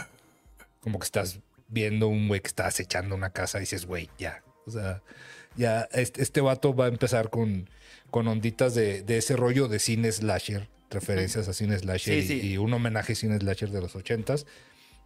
Como 0.82 1.00
que 1.00 1.06
estás 1.06 1.40
viendo 1.70 2.08
un 2.10 2.28
güey 2.28 2.42
que 2.42 2.48
está 2.48 2.68
acechando 2.68 3.16
una 3.16 3.30
casa 3.30 3.60
y 3.60 3.62
dices, 3.62 3.86
güey, 3.86 4.10
ya. 4.20 4.44
O 4.68 4.72
sea, 4.72 5.02
ya 5.56 5.88
este, 5.94 6.22
este 6.22 6.42
vato 6.42 6.76
va 6.76 6.86
a 6.86 6.90
empezar 6.90 7.30
con, 7.30 7.70
con 8.12 8.28
onditas 8.28 8.76
de, 8.76 9.02
de 9.04 9.18
ese 9.18 9.36
rollo 9.36 9.68
de 9.68 9.80
cine 9.80 10.12
slasher, 10.12 10.68
referencias 10.90 11.48
a 11.48 11.54
cine 11.54 11.78
slasher 11.80 12.22
Sí, 12.22 12.34
y, 12.34 12.40
sí. 12.42 12.48
y 12.52 12.58
un 12.58 12.74
homenaje 12.74 13.14
a 13.14 13.16
cine 13.16 13.38
slasher 13.40 13.70
de 13.70 13.82
los 13.82 13.96
ochentas. 13.96 14.46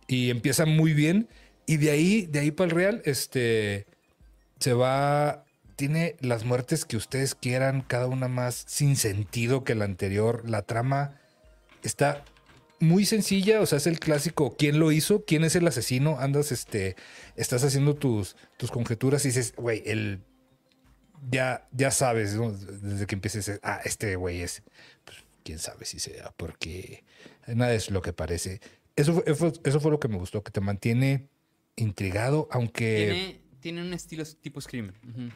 Y 0.07 0.29
empieza 0.31 0.65
muy 0.65 0.93
bien. 0.93 1.29
Y 1.65 1.77
de 1.77 1.91
ahí, 1.91 2.25
de 2.25 2.39
ahí 2.39 2.51
para 2.51 2.69
el 2.69 2.75
real, 2.75 3.01
este 3.05 3.85
se 4.59 4.73
va. 4.73 5.45
Tiene 5.79 6.17
las 6.19 6.43
muertes 6.43 6.83
que 6.83 6.97
ustedes 6.97 7.35
quieran, 7.35 7.81
cada 7.81 8.07
una 8.07 8.27
más 8.27 8.65
sin 8.67 8.97
sentido 8.97 9.63
que 9.63 9.75
la 9.75 9.85
anterior. 9.85 10.43
La 10.45 10.63
trama 10.63 11.17
está 11.83 12.25
muy 12.81 13.05
sencilla, 13.05 13.61
o 13.61 13.65
sea, 13.65 13.77
es 13.77 13.87
el 13.87 13.97
clásico 13.97 14.57
¿quién 14.57 14.77
lo 14.77 14.91
hizo? 14.91 15.23
¿Quién 15.23 15.45
es 15.45 15.55
el 15.55 15.65
asesino? 15.65 16.19
Andas, 16.19 16.51
este, 16.51 16.97
estás 17.37 17.63
haciendo 17.63 17.95
tus, 17.95 18.35
tus 18.57 18.71
conjeturas 18.71 19.23
y 19.23 19.29
dices, 19.29 19.53
güey, 19.55 19.81
el 19.85 20.19
ya, 21.31 21.65
ya 21.71 21.91
sabes, 21.91 22.35
¿no? 22.35 22.51
desde 22.51 23.05
que 23.07 23.15
empieces, 23.15 23.59
ah, 23.63 23.79
este 23.85 24.17
güey 24.17 24.41
es, 24.41 24.63
pues, 25.05 25.17
quién 25.45 25.59
sabe 25.59 25.85
si 25.85 25.99
sea, 25.99 26.33
porque 26.35 27.05
nada 27.47 27.73
es 27.73 27.89
lo 27.89 28.01
que 28.01 28.11
parece. 28.11 28.59
Eso, 28.97 29.13
fue- 29.13 29.23
eso, 29.31 29.53
eso 29.63 29.79
fue 29.79 29.91
lo 29.91 29.99
que 30.01 30.09
me 30.09 30.17
gustó, 30.17 30.43
que 30.43 30.51
te 30.51 30.59
mantiene 30.59 31.29
intrigado, 31.77 32.49
aunque 32.51 32.95
Tiene, 32.97 33.41
tiene 33.61 33.81
un 33.81 33.93
estilo 33.93 34.25
tipo 34.41 34.59
Scream. 34.59 34.91
Ujú. 35.09 35.29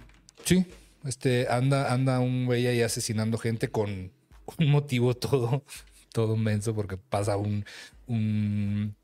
Sí, 0.43 0.65
este, 1.05 1.47
anda, 1.49 1.93
anda 1.93 2.19
un 2.19 2.45
güey 2.45 2.67
ahí 2.67 2.81
asesinando 2.81 3.37
gente 3.37 3.69
con 3.69 4.11
un 4.57 4.71
motivo 4.71 5.13
todo, 5.15 5.63
todo 6.11 6.37
menso, 6.37 6.73
porque 6.75 6.97
pasa 6.97 7.37
un, 7.37 7.65
un, 8.07 8.95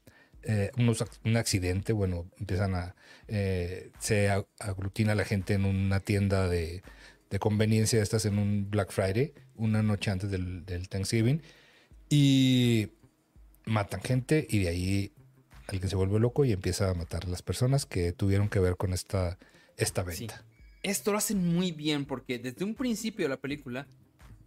eh, 0.43 0.71
unos 0.77 1.03
un 1.23 1.37
accidente, 1.37 1.93
bueno, 1.93 2.25
empiezan 2.39 2.75
a, 2.75 2.95
eh, 3.27 3.91
se 3.99 4.29
aglutina 4.59 5.15
la 5.15 5.25
gente 5.25 5.53
en 5.53 5.65
una 5.65 5.99
tienda 5.99 6.47
de, 6.47 6.83
de 7.29 7.39
conveniencia, 7.39 8.01
estas 8.01 8.25
en 8.25 8.37
un 8.39 8.69
Black 8.69 8.91
Friday, 8.91 9.33
una 9.55 9.83
noche 9.83 10.11
antes 10.11 10.31
del, 10.31 10.65
del 10.65 10.89
Thanksgiving, 10.89 11.41
y 12.09 12.89
matan 13.65 14.01
gente 14.01 14.47
y 14.49 14.59
de 14.59 14.69
ahí 14.69 15.13
alguien 15.67 15.89
se 15.89 15.95
vuelve 15.95 16.19
loco 16.19 16.45
y 16.45 16.51
empieza 16.51 16.89
a 16.89 16.93
matar 16.93 17.25
a 17.25 17.29
las 17.29 17.43
personas 17.43 17.85
que 17.85 18.11
tuvieron 18.11 18.49
que 18.49 18.59
ver 18.59 18.75
con 18.75 18.93
esta, 18.93 19.37
esta 19.77 20.03
Sí. 20.11 20.27
Esto 20.83 21.11
lo 21.11 21.17
hacen 21.17 21.45
muy 21.55 21.71
bien 21.71 22.05
porque 22.05 22.39
desde 22.39 22.63
un 22.65 22.75
principio 22.75 23.25
de 23.25 23.29
la 23.29 23.37
película 23.37 23.85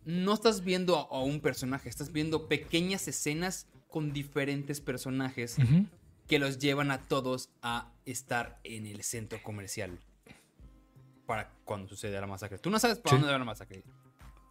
no 0.05 0.35
estás 0.35 0.64
viendo 0.64 0.97
a, 0.97 1.03
a 1.03 1.22
un 1.22 1.41
personaje, 1.41 1.89
estás 1.89 2.11
viendo 2.12 2.49
pequeñas 2.49 3.07
escenas 3.09 3.66
con 3.89 4.12
diferentes 4.12 4.80
personajes 4.80 5.57
que 6.26 6.39
los 6.39 6.59
llevan 6.59 6.91
a 6.91 7.03
todos 7.03 7.51
a 7.61 7.93
estar 8.07 8.59
en 8.64 8.87
el 8.87 9.03
centro 9.03 9.43
comercial 9.43 9.99
para 11.26 11.51
cuando 11.64 11.89
sucede 11.89 12.18
la 12.20 12.26
masacre. 12.26 12.59
Tú 12.59 12.70
no 12.70 12.78
sabes 12.78 12.99
para 12.99 13.11
Sí. 13.11 13.20
dónde 13.20 13.33
va 13.33 13.39
la 13.39 13.45
masacre. 13.45 13.85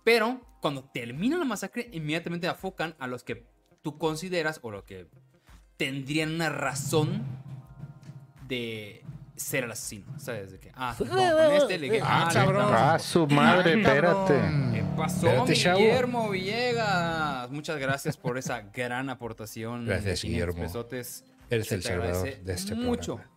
Pero 0.03 0.39
cuando 0.61 0.83
termina 0.83 1.37
la 1.37 1.45
masacre, 1.45 1.89
inmediatamente 1.91 2.47
afocan 2.47 2.95
a 2.99 3.07
los 3.07 3.23
que 3.23 3.45
tú 3.81 3.97
consideras 3.97 4.59
o 4.61 4.69
los 4.71 4.83
que 4.83 5.07
tendrían 5.77 6.33
una 6.35 6.49
razón 6.49 7.23
de 8.47 9.03
ser 9.41 9.63
el 9.65 9.71
asesino. 9.71 10.17
¿Sabes? 10.19 10.51
De 10.51 10.59
que, 10.59 10.71
ah, 10.75 10.95
con 10.97 11.07
este, 11.09 11.77
le 11.77 11.89
dije, 11.89 12.01
Ah, 12.03 12.29
cabrón. 12.31 12.65
Ah, 12.69 12.99
su 12.99 13.27
madre, 13.27 13.79
espérate. 13.81 14.33
¿Qué 14.73 14.83
pasó, 14.95 15.27
Espérate, 15.27 15.51
mi 15.51 15.57
chavo. 15.57 15.79
Guillermo 15.79 16.29
Villegas? 16.29 17.49
Muchas 17.51 17.77
gracias 17.79 18.17
por 18.17 18.37
esa 18.37 18.61
gran 18.73 19.09
aportación. 19.09 19.85
Gracias, 19.85 20.21
de 20.21 20.27
500 20.27 20.55
Guillermo. 20.55 20.63
pesotes. 20.73 21.23
Eres 21.49 21.71
el 21.71 21.83
salvador 21.83 22.37
de 22.43 22.53
este 22.53 22.75
Mucho. 22.75 23.15
programa. 23.15 23.31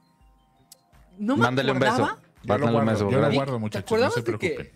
No 1.18 1.36
me 1.36 1.42
Mándale 1.42 1.72
un 1.72 1.78
beso. 1.78 1.96
Yo 1.96 2.58
lo 2.58 2.66
Mándale 2.66 2.80
un 2.80 2.86
beso, 2.86 3.04
guardo, 3.04 3.10
yo 3.10 3.16
lo 3.16 3.22
¿verdad? 3.22 3.34
guardo, 3.34 3.52
¿Te 3.54 3.58
muchachos, 3.58 4.00
no 4.00 4.10
se 4.10 4.20
de 4.22 4.38
que- 4.38 4.48
preocupen. 4.50 4.72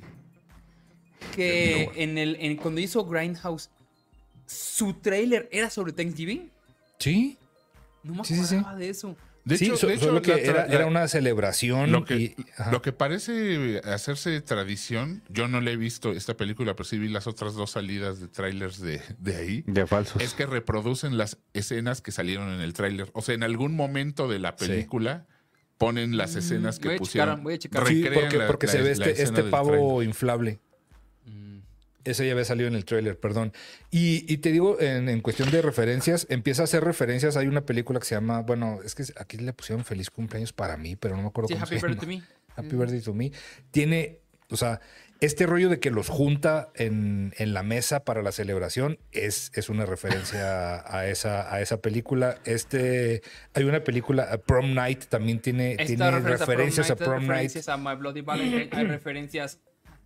que 1.34 1.90
en 1.96 2.18
el, 2.18 2.36
en- 2.40 2.56
cuando 2.56 2.80
hizo 2.80 3.04
Grindhouse, 3.04 3.70
su 4.46 4.94
trailer 4.94 5.48
era 5.52 5.68
sobre 5.70 5.92
Thanksgiving. 5.92 6.50
Sí, 6.98 7.38
No 8.02 8.14
me 8.14 8.24
Sí, 8.24 8.34
sí, 8.36 8.44
sí. 8.44 8.54
acordaba 8.56 8.78
de 8.78 8.88
eso. 8.88 9.16
De 9.48 9.56
sí, 9.58 9.64
hecho, 9.66 9.76
so- 9.78 9.86
de 9.86 9.94
hecho, 9.94 10.04
solo 10.04 10.20
que 10.22 10.30
la 10.32 10.36
tra- 10.36 10.40
era, 10.42 10.66
la- 10.66 10.74
era 10.74 10.86
una 10.86 11.08
celebración. 11.08 11.90
Lo 11.90 12.04
que, 12.04 12.16
y- 12.16 12.36
ajá. 12.58 12.70
lo 12.70 12.82
que 12.82 12.92
parece 12.92 13.80
hacerse 13.84 14.40
tradición, 14.42 15.22
yo 15.28 15.48
no 15.48 15.60
le 15.60 15.72
he 15.72 15.76
visto 15.76 16.12
esta 16.12 16.36
película, 16.36 16.74
pero 16.76 16.84
sí 16.84 16.98
vi 16.98 17.08
las 17.08 17.26
otras 17.26 17.54
dos 17.54 17.70
salidas 17.70 18.20
de 18.20 18.28
trailers 18.28 18.80
de, 18.80 19.00
de 19.18 19.36
ahí, 19.36 19.64
De 19.66 19.86
falsos. 19.86 20.20
es 20.22 20.34
que 20.34 20.44
reproducen 20.46 21.16
las 21.16 21.38
escenas 21.54 22.00
que 22.02 22.12
salieron 22.12 22.52
en 22.52 22.60
el 22.60 22.72
tráiler. 22.74 23.10
O 23.14 23.22
sea, 23.22 23.34
en 23.34 23.42
algún 23.42 23.74
momento 23.74 24.28
de 24.28 24.38
la 24.38 24.54
Sí. 24.58 24.66
película 24.66 25.26
ponen 25.78 26.16
las 26.16 26.34
escenas 26.34 26.78
que 26.78 26.88
voy 26.88 26.94
a 26.96 26.98
pusieron. 26.98 27.28
checar, 27.36 27.42
voy 27.44 27.54
a 27.54 27.58
checar. 27.58 27.86
Sí, 27.86 28.04
porque, 28.12 28.36
la- 28.36 28.46
porque 28.48 28.66
la- 28.66 28.72
se 28.72 28.82
ve 28.82 28.90
este, 28.92 29.22
este 29.22 29.42
pavo 29.44 30.02
inflable. 30.02 30.60
Ese 32.04 32.24
ya 32.26 32.32
había 32.32 32.44
salido 32.44 32.68
en 32.68 32.74
el 32.74 32.84
tráiler, 32.84 33.18
perdón. 33.18 33.52
Y, 33.90 34.24
y 34.32 34.38
te 34.38 34.50
digo, 34.52 34.80
en, 34.80 35.08
en 35.08 35.20
cuestión 35.20 35.50
de 35.50 35.60
referencias, 35.62 36.26
empieza 36.30 36.62
a 36.62 36.64
hacer 36.64 36.84
referencias. 36.84 37.36
Hay 37.36 37.46
una 37.48 37.62
película 37.66 38.00
que 38.00 38.06
se 38.06 38.14
llama, 38.14 38.40
bueno, 38.40 38.80
es 38.84 38.94
que 38.94 39.04
aquí 39.16 39.36
le 39.36 39.52
pusieron 39.52 39.84
feliz 39.84 40.10
cumpleaños 40.10 40.52
para 40.52 40.76
mí, 40.76 40.96
pero 40.96 41.16
no 41.16 41.22
me 41.22 41.28
acuerdo 41.28 41.48
Sí, 41.48 41.54
cómo 41.54 41.64
Happy 41.66 41.78
se 41.80 41.86
llama. 41.86 41.94
Birthday 42.00 42.18
to 42.18 42.24
Me. 42.24 42.38
Happy 42.56 42.76
Birthday 42.76 43.00
to 43.00 43.14
Me. 43.14 43.32
Tiene, 43.70 44.20
o 44.50 44.56
sea, 44.56 44.80
este 45.20 45.46
rollo 45.46 45.68
de 45.68 45.80
que 45.80 45.90
los 45.90 46.08
junta 46.08 46.70
en, 46.76 47.34
en 47.38 47.52
la 47.52 47.64
mesa 47.64 48.04
para 48.04 48.22
la 48.22 48.30
celebración 48.30 49.00
es, 49.10 49.50
es 49.54 49.68
una 49.68 49.84
referencia 49.84 50.84
a 50.86 51.08
esa, 51.08 51.52
a 51.52 51.60
esa 51.60 51.80
película. 51.80 52.38
Este, 52.44 53.22
hay 53.52 53.64
una 53.64 53.82
película, 53.82 54.28
uh, 54.32 54.38
Prom 54.38 54.74
Night, 54.74 55.06
también 55.06 55.40
tiene, 55.40 55.72
Esta 55.72 55.84
tiene 55.84 56.10
referencia 56.12 56.36
referencias 56.46 56.90
a 56.90 56.94
Night, 56.94 57.04
Prom 57.04 57.26
Night. 57.26 57.30
referencias 57.30 57.68
a 57.68 57.76
My 57.76 57.96
Bloody 57.96 58.20
Valentine, 58.20 58.68
hay 58.70 58.84
referencias 58.86 59.58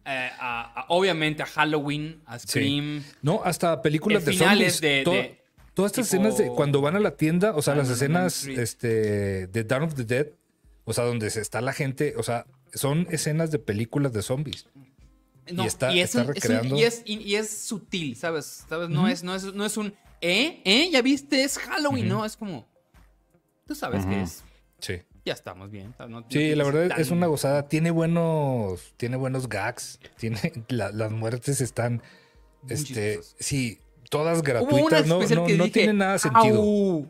eh, 0.04 0.30
a, 0.38 0.80
a- 0.82 0.86
obviamente 0.88 1.42
a 1.42 1.46
Halloween, 1.46 2.22
a 2.26 2.38
Scream. 2.38 3.02
No, 3.22 3.42
hasta 3.44 3.80
películas 3.82 4.22
Eh, 4.22 4.26
de 4.26 4.32
finales 4.32 4.74
zombies. 4.76 4.80
de- 4.80 5.02
To- 5.04 5.10
de- 5.12 5.42
todas 5.74 5.92
estas 5.92 6.10
tipo- 6.10 6.22
escenas 6.28 6.38
de 6.38 6.48
cuando 6.54 6.80
van 6.80 6.96
a 6.96 7.00
la 7.00 7.16
tienda, 7.16 7.54
o 7.54 7.62
sea, 7.62 7.74
las 7.74 7.88
escenas 7.88 8.44
este, 8.46 9.46
de 9.46 9.64
Dawn 9.64 9.84
of 9.84 9.94
the 9.94 10.04
Dead, 10.04 10.26
o 10.84 10.92
sea, 10.92 11.04
donde 11.04 11.28
está 11.28 11.60
la 11.60 11.72
gente, 11.72 12.14
o 12.16 12.22
sea, 12.22 12.46
son 12.74 13.06
escenas 13.10 13.50
de 13.50 13.58
películas 13.58 14.12
de 14.12 14.22
zombies. 14.22 14.66
No, 15.52 15.64
y 15.64 15.66
está, 15.66 15.92
es, 15.92 15.96
está 16.04 16.18
un- 16.18 16.22
es 16.24 16.28
un- 16.28 16.34
recreando. 16.34 16.76
y, 16.76 16.82
es, 16.84 17.02
y- 17.04 17.18
y 17.18 17.34
es 17.36 17.50
sutil, 17.50 18.16
¿sabes? 18.16 18.64
¿Sabes? 18.68 18.88
No, 18.88 19.08
es, 19.08 19.22
no, 19.22 19.34
es, 19.34 19.42
no 19.54 19.64
es 19.66 19.76
un, 19.76 19.92
¿eh? 20.20 20.60
¿eh? 20.64 20.88
¿Ya 20.92 21.02
viste? 21.02 21.42
Es 21.42 21.58
Halloween. 21.58 22.08
¿no? 22.08 22.24
Es 22.24 22.36
como, 22.36 22.66
tú 23.66 23.74
sabes 23.74 24.04
que 24.06 24.12
Ujú. 24.12 24.20
es, 24.24 24.44
Sí. 24.78 24.94
Ya 25.24 25.32
estamos 25.34 25.70
bien. 25.70 25.94
Sí, 26.28 26.54
la 26.54 26.64
verdad 26.64 26.88
tan- 26.88 27.00
es 27.00 27.10
una 27.10 27.26
gozada. 27.26 27.68
Tiene 27.68 27.90
buenos, 27.90 28.94
tiene 28.96 29.16
buenos 29.16 29.48
gags. 29.48 29.98
Tiene, 30.18 30.38
la- 30.68 30.90
las 30.92 31.10
muertes 31.12 31.60
están, 31.60 32.02
Muy 32.62 32.72
este, 32.74 33.20
sí, 33.38 33.78
todas 34.10 34.42
gratuitas. 34.42 35.06
No, 35.06 35.20
no, 35.20 35.48
no 35.48 35.68
tiene 35.70 35.92
nada 35.92 36.18
sentido. 36.18 36.60
Au, 36.60 37.06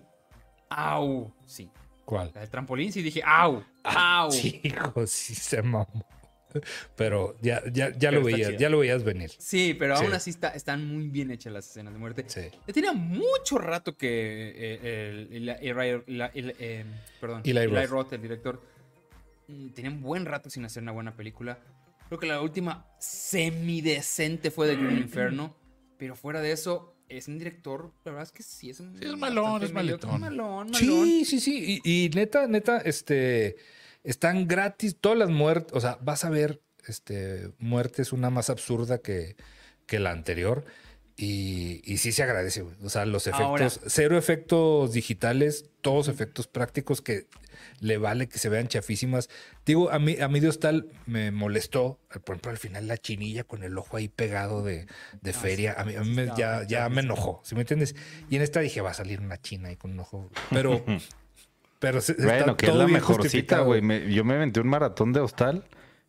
au, 0.70 1.32
sí. 1.46 1.70
¿Cuál? 2.04 2.30
La 2.34 2.40
del 2.40 2.50
trampolín 2.50 2.92
sí 2.92 3.00
dije, 3.02 3.22
au, 3.24 3.62
au. 3.84 4.30
Sí, 4.32 4.60
hijo, 4.62 5.06
sí 5.06 5.34
se 5.34 5.62
mamó. 5.62 6.06
Pero 6.96 7.36
ya, 7.40 7.62
ya, 7.72 7.90
ya 7.90 8.10
Pero 8.10 8.20
lo 8.20 8.26
veías, 8.26 8.48
chida. 8.50 8.58
ya 8.58 8.68
lo 8.68 8.78
veías 8.78 9.04
venir. 9.04 9.30
Sí, 9.38 9.74
pero 9.78 9.96
Sí. 9.96 10.04
aún 10.04 10.14
así 10.14 10.30
está- 10.30 10.50
están 10.50 10.86
muy 10.86 11.08
bien 11.08 11.30
hechas 11.30 11.52
las 11.52 11.68
escenas 11.68 11.92
de 11.92 11.98
muerte. 11.98 12.24
Sí. 12.26 12.42
Ya 12.66 12.72
tenía 12.72 12.92
mucho 12.92 13.58
rato 13.58 13.96
que 13.96 14.52
eh, 14.54 15.28
el, 15.30 15.48
el- 15.48 16.30
eh, 16.34 16.84
perdón, 17.20 17.42
Eli 17.44 17.58
Eli 17.58 17.66
Roth. 17.86 17.90
Roth, 17.90 18.12
el 18.14 18.22
director, 18.22 18.62
mm, 19.48 19.68
tenía 19.70 19.90
un 19.90 20.00
buen 20.02 20.24
rato 20.24 20.50
sin 20.50 20.64
hacer 20.64 20.82
una 20.82 20.92
buena 20.92 21.14
película. 21.16 21.58
Creo 22.08 22.18
que 22.20 22.26
la 22.26 22.40
última 22.42 22.86
semidecente 22.98 24.50
fue 24.50 24.66
de 24.68 24.76
Green 24.76 24.98
Inferno, 24.98 25.56
pero 25.98 26.14
fuera 26.14 26.40
de 26.40 26.52
eso 26.52 26.94
es 27.08 27.28
un 27.28 27.38
director, 27.38 27.92
la 28.04 28.12
verdad 28.12 28.22
es 28.24 28.32
que 28.32 28.42
sí 28.42 28.70
es 28.70 28.80
un 28.80 28.98
Sí, 28.98 29.04
es 29.04 29.16
malón, 29.16 29.62
es 29.62 29.72
maletón. 29.72 30.20
malón, 30.20 30.70
malón. 30.70 30.74
Sí, 30.74 31.24
sí, 31.26 31.40
sí. 31.40 31.80
Y, 31.84 32.06
y 32.06 32.08
neta, 32.10 32.46
neta, 32.46 32.78
este, 32.78 33.56
están 34.04 34.46
gratis 34.48 34.96
todas 35.00 35.18
las 35.18 35.30
muertes. 35.30 35.72
O 35.74 35.80
sea, 35.80 35.98
vas 36.00 36.24
a 36.24 36.30
ver, 36.30 36.60
este, 36.86 37.50
muertes 37.58 38.12
una 38.12 38.30
más 38.30 38.50
absurda 38.50 38.98
que, 38.98 39.36
que 39.86 39.98
la 39.98 40.10
anterior. 40.10 40.64
Y, 41.14 41.82
y 41.84 41.98
sí 41.98 42.10
se 42.10 42.22
agradece, 42.22 42.62
güey. 42.62 42.74
O 42.82 42.88
sea, 42.88 43.04
los 43.04 43.26
efectos, 43.26 43.46
Ahora. 43.46 43.68
cero 43.68 44.16
efectos 44.16 44.92
digitales, 44.92 45.66
todos 45.82 46.08
efectos 46.08 46.46
prácticos 46.48 47.02
que 47.02 47.26
le 47.80 47.98
vale 47.98 48.28
que 48.28 48.38
se 48.38 48.48
vean 48.48 48.66
chafísimas. 48.66 49.28
Digo, 49.66 49.90
a 49.90 49.98
mí, 49.98 50.16
a 50.20 50.28
mí 50.28 50.40
Dios 50.40 50.58
tal 50.58 50.88
me 51.06 51.30
molestó, 51.30 52.00
por 52.24 52.34
ejemplo, 52.36 52.50
al 52.50 52.56
final 52.56 52.88
la 52.88 52.96
chinilla 52.96 53.44
con 53.44 53.62
el 53.62 53.76
ojo 53.76 53.98
ahí 53.98 54.08
pegado 54.08 54.62
de, 54.64 54.86
de 55.20 55.32
feria. 55.34 55.74
A 55.78 55.84
mí, 55.84 55.94
a 55.94 56.00
mí 56.02 56.10
me- 56.14 56.22
Ah, 56.30 56.34
sí, 56.34 56.40
ya, 56.40 56.66
ya 56.66 56.88
me 56.88 57.02
enojó, 57.02 57.42
¿sí 57.44 57.54
me 57.54 57.60
entiendes? 57.60 57.94
Y 58.30 58.36
en 58.36 58.42
esta 58.42 58.60
dije, 58.60 58.80
va 58.80 58.90
a 58.90 58.94
salir 58.94 59.20
una 59.20 59.36
china 59.40 59.68
ahí 59.68 59.76
con 59.76 59.92
un 59.92 60.00
ojo. 60.00 60.30
Pero, 60.50 60.82
pero 61.82 62.00
se- 62.00 62.12
está 62.12 62.24
Bueno, 62.24 62.56
que 62.56 62.66
es 62.66 62.74
la 62.74 62.86
mejorcita, 62.86 63.60
güey. 63.60 63.82
Me- 63.82 64.10
Yo 64.10 64.24
me 64.24 64.34
aventé 64.34 64.60
un 64.60 64.68
maratón 64.68 65.12
de 65.12 65.20
hostal 65.20 65.64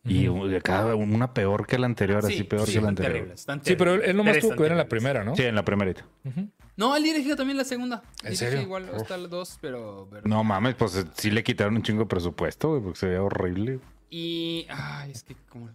y 0.06 0.26
cada 0.62 0.94
una 0.94 1.34
peor 1.34 1.66
que 1.66 1.78
la 1.78 1.86
anterior, 1.86 2.24
Sí, 2.26 2.32
así 2.34 2.44
peor 2.44 2.66
sí, 2.66 2.74
que 2.74 2.80
la 2.80 2.88
anterior. 2.88 3.12
terribles, 3.12 3.40
están 3.40 3.62
Sí, 3.64 3.74
pero 3.76 3.92
él, 3.94 4.00
terribles. 4.00 4.10
él 4.10 4.16
nomás 4.16 4.38
tuvo 4.38 4.56
que 4.56 4.62
ver 4.62 4.72
en 4.72 4.78
la 4.78 4.84
terribles. 4.84 5.02
primera, 5.12 5.24
¿no? 5.24 5.36
Sí, 5.36 5.42
en 5.42 5.54
la 5.54 5.64
primerita. 5.64 6.06
No, 6.76 6.96
él 6.96 7.02
dirigió 7.04 7.36
también 7.36 7.56
la 7.58 7.64
segunda. 7.64 8.02
¿En 8.22 8.34
serio? 8.36 8.60
Igual 8.62 8.88
Uf. 8.90 9.02
hasta 9.02 9.16
las 9.16 9.30
dos, 9.30 9.58
pero... 9.60 10.08
pero- 10.10 10.22
No 10.26 10.42
mames, 10.42 10.74
pues 10.76 11.06
sí 11.16 11.30
le 11.30 11.42
quitaron 11.44 11.76
un 11.76 11.82
chingo 11.82 12.00
de 12.00 12.06
presupuesto, 12.06 12.70
güey, 12.70 12.82
porque 12.82 12.98
se 12.98 13.06
veía 13.06 13.22
horrible. 13.22 13.80
Y. 14.10 14.66
Ay, 14.70 15.10
es 15.12 15.22
que. 15.22 15.34
¿cómo? 15.48 15.68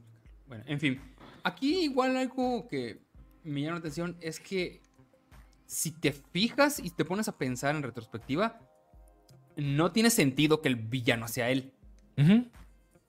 Bueno, 0.47 0.63
en 0.67 0.79
fin. 0.79 1.01
Aquí, 1.43 1.83
igual 1.83 2.15
algo 2.17 2.67
que 2.67 2.99
me 3.43 3.61
llama 3.61 3.73
la 3.75 3.79
atención 3.79 4.15
es 4.21 4.39
que. 4.39 4.81
Si 5.65 5.91
te 5.91 6.11
fijas 6.13 6.79
y 6.79 6.89
te 6.89 7.05
pones 7.05 7.27
a 7.27 7.37
pensar 7.37 7.75
en 7.75 7.83
retrospectiva, 7.83 8.59
no 9.61 9.91
tiene 9.91 10.09
sentido 10.09 10.61
que 10.61 10.69
el 10.69 10.75
villano 10.75 11.27
sea 11.27 11.49
él. 11.49 11.73
Ujú. 12.17 12.47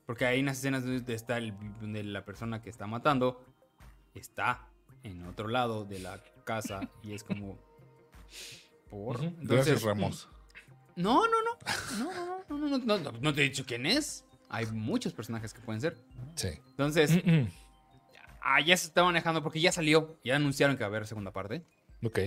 Porque 0.06 0.26
hay 0.26 0.40
unas 0.40 0.58
escenas 0.58 0.84
donde 0.84 1.14
está 1.14 1.38
el, 1.38 1.54
donde 1.80 2.02
la 2.02 2.24
persona 2.24 2.62
que 2.62 2.70
está 2.70 2.86
matando 2.86 3.44
está 4.14 4.66
en 5.02 5.24
otro 5.26 5.48
lado 5.48 5.84
de 5.84 6.00
la 6.00 6.22
casa 6.44 6.88
y 7.02 7.12
es 7.12 7.22
como. 7.24 7.58
¿Por? 8.88 9.20
Ujú. 9.20 9.34
Gracias, 9.42 9.82
Ramos. 9.82 10.28
No, 10.96 11.22
no, 11.26 11.42
no. 11.42 11.58
No, 11.98 12.12
no, 12.12 12.58
no, 12.58 12.68
no, 12.68 12.78
no, 12.78 12.98
no, 12.98 13.12
no 13.20 13.34
te 13.34 13.40
he 13.40 13.44
dicho 13.44 13.64
quién 13.64 13.86
es. 13.86 14.24
Hay 14.48 14.66
muchos 14.66 15.12
personajes 15.12 15.54
que 15.54 15.60
pueden 15.60 15.80
ser. 15.80 15.96
Sí. 16.34 16.48
Entonces, 16.70 17.22
ah, 18.42 18.60
ya 18.60 18.76
se 18.76 18.88
está 18.88 19.04
manejando 19.04 19.42
porque 19.42 19.60
ya 19.60 19.70
salió. 19.70 20.18
Ya 20.24 20.36
anunciaron 20.36 20.76
que 20.76 20.82
va 20.82 20.86
a 20.86 20.88
haber 20.88 21.06
segunda 21.06 21.30
parte. 21.30 21.62
Ok. 22.02 22.18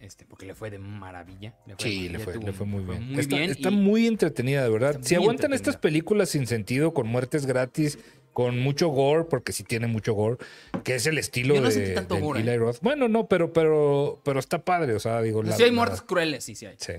Este, 0.00 0.24
porque 0.24 0.46
le 0.46 0.54
fue 0.54 0.70
de 0.70 0.78
maravilla. 0.78 1.54
Le 1.66 1.74
Sí, 1.78 2.08
le 2.08 2.18
maravilla, 2.18 2.24
fue, 2.24 2.32
tuvo- 2.34 2.46
le 2.46 2.52
fue 2.54 2.66
muy 2.66 2.82
bien. 2.84 3.10
muy 3.12 3.20
está 3.20 3.36
bien 3.36 3.50
está 3.50 3.68
y- 3.70 3.76
muy 3.76 4.06
entretenida, 4.06 4.62
de 4.64 4.70
verdad. 4.70 4.98
Si 5.02 5.14
aguantan 5.14 5.52
estas 5.52 5.76
películas 5.76 6.30
sin 6.30 6.46
sentido, 6.46 6.94
con 6.94 7.06
muertes 7.06 7.44
gratis, 7.46 7.98
con 8.32 8.58
mucho 8.60 8.88
gore, 8.88 9.24
porque 9.24 9.52
sí 9.52 9.62
tiene 9.62 9.86
mucho 9.88 10.14
gore, 10.14 10.38
que 10.84 10.94
es 10.94 11.06
el 11.06 11.18
estilo 11.18 11.54
Yo 11.54 11.60
no 11.60 11.66
de, 11.68 11.74
sentí 11.74 11.94
tanto 11.94 12.14
del 12.14 12.24
gore. 12.24 12.40
Eli 12.40 12.56
Roth. 12.56 12.78
Bueno, 12.80 13.08
no, 13.08 13.26
pero, 13.28 13.52
pero, 13.52 14.20
pero 14.24 14.40
está 14.40 14.64
padre, 14.64 14.94
o 14.94 15.00
sea, 15.00 15.20
digo. 15.20 15.42
la- 15.42 15.54
sí 15.56 15.64
hay 15.64 15.70
la- 15.70 15.76
muertes 15.76 16.00
crueles, 16.00 16.44
sí, 16.44 16.54
sí 16.54 16.64
hay. 16.64 16.76
Sí, 16.78 16.94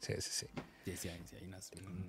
sí, 0.00 0.14
sí, 0.18 0.30
sí. 0.30 0.46
Sí, 0.86 0.96
sí 0.96 1.08
hay, 1.08 1.20
sí 1.26 1.34
hay 1.34 1.46
unas 1.48 1.68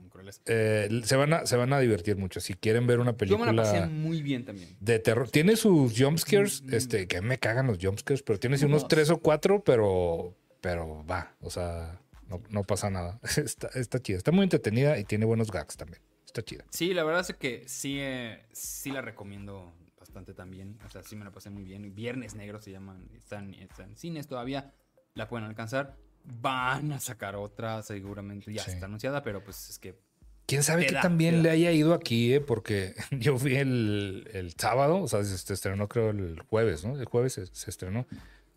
crueles. 0.09 0.39
Eh, 0.45 1.01
se, 1.03 1.15
van 1.15 1.34
a, 1.34 1.45
se 1.47 1.57
van 1.57 1.73
a 1.73 1.80
divertir 1.80 2.15
mucho. 2.15 2.39
Si 2.39 2.53
quieren 2.53 2.86
ver 2.86 2.99
una 2.99 3.17
Yo 3.17 3.39
me 3.39 3.51
la 3.51 3.63
pasé 3.63 3.80
película 3.80 3.88
muy 3.91 4.21
bien 4.21 4.45
también. 4.45 4.78
de 4.80 4.99
terror, 4.99 5.30
tiene 5.32 5.55
sus 5.55 5.99
jumpscares, 5.99 6.61
Mm, 6.61 6.73
este, 6.75 7.07
que 7.07 7.21
me 7.21 7.39
cagan 7.39 7.65
los 7.65 7.80
jumpscares, 7.82 8.21
pero 8.21 8.39
tiene 8.39 8.63
Unos. 8.63 8.88
tres 8.88 9.09
o 9.09 9.17
cuatro, 9.17 9.63
pero, 9.63 10.36
pero 10.61 11.03
va, 11.07 11.36
o 11.41 11.49
sea, 11.49 11.99
no, 12.30 12.39
no 12.51 12.61
pasa 12.63 12.91
nada. 12.91 13.19
Está, 13.38 13.67
está 13.73 13.99
chida, 13.99 14.17
está 14.17 14.32
muy 14.32 14.43
entretenida 14.43 14.99
y 14.99 15.05
tiene 15.05 15.25
buenos 15.25 15.49
gags 15.49 15.75
también. 15.75 16.01
Está 16.23 16.43
chida. 16.43 16.63
Sí, 16.69 16.93
la 16.93 17.03
verdad 17.03 17.25
es 17.28 17.36
que 17.36 17.63
sí, 17.67 17.97
eh, 17.99 18.45
sí 18.51 18.91
la 18.91 19.01
recomiendo 19.01 19.73
bastante 19.99 20.36
también. 20.36 20.78
O 20.86 20.89
sea, 20.91 21.01
sí 21.01 21.15
me 21.15 21.25
la 21.25 21.32
pasé 21.32 21.49
muy 21.49 21.63
bien. 21.63 21.95
Viernes 21.95 22.36
Negro 22.36 22.61
se 22.61 22.69
llaman. 22.69 23.09
Están, 23.15 23.55
están 23.55 23.89
en 23.89 23.97
cines 23.97 24.28
todavía. 24.28 24.71
La 25.15 25.28
pueden 25.30 25.47
alcanzar. 25.47 25.95
Van 26.30 26.91
a 26.91 26.99
sacar 26.99 27.36
otra 27.36 27.82
seguramente. 27.84 28.53
Ya 28.53 28.63
Sí. 28.63 28.71
está 28.71 28.86
anunciada, 28.86 29.23
pero 29.23 29.43
pues 29.43 29.69
es 29.69 29.80
que... 29.80 29.95
Quién 30.45 30.63
sabe 30.63 30.86
que 30.86 30.93
da, 30.93 31.01
también 31.01 31.43
le 31.43 31.49
haya 31.49 31.71
ido 31.71 31.93
aquí, 31.93 32.34
eh? 32.34 32.41
porque 32.41 32.95
yo 33.11 33.38
fui 33.38 33.55
el, 33.55 34.30
el 34.34 34.53
sábado, 34.53 35.01
o 35.01 35.07
sea, 35.07 35.23
se, 35.23 35.53
estrenó 35.53 35.88
creo 35.89 36.11
el 36.11 36.39
jueves, 36.49 36.86
¿no? 36.86 36.97
El 36.97 37.05
jueves 37.05 37.34
se, 37.34 37.47
se 37.47 37.69
estrenó. 37.69 38.05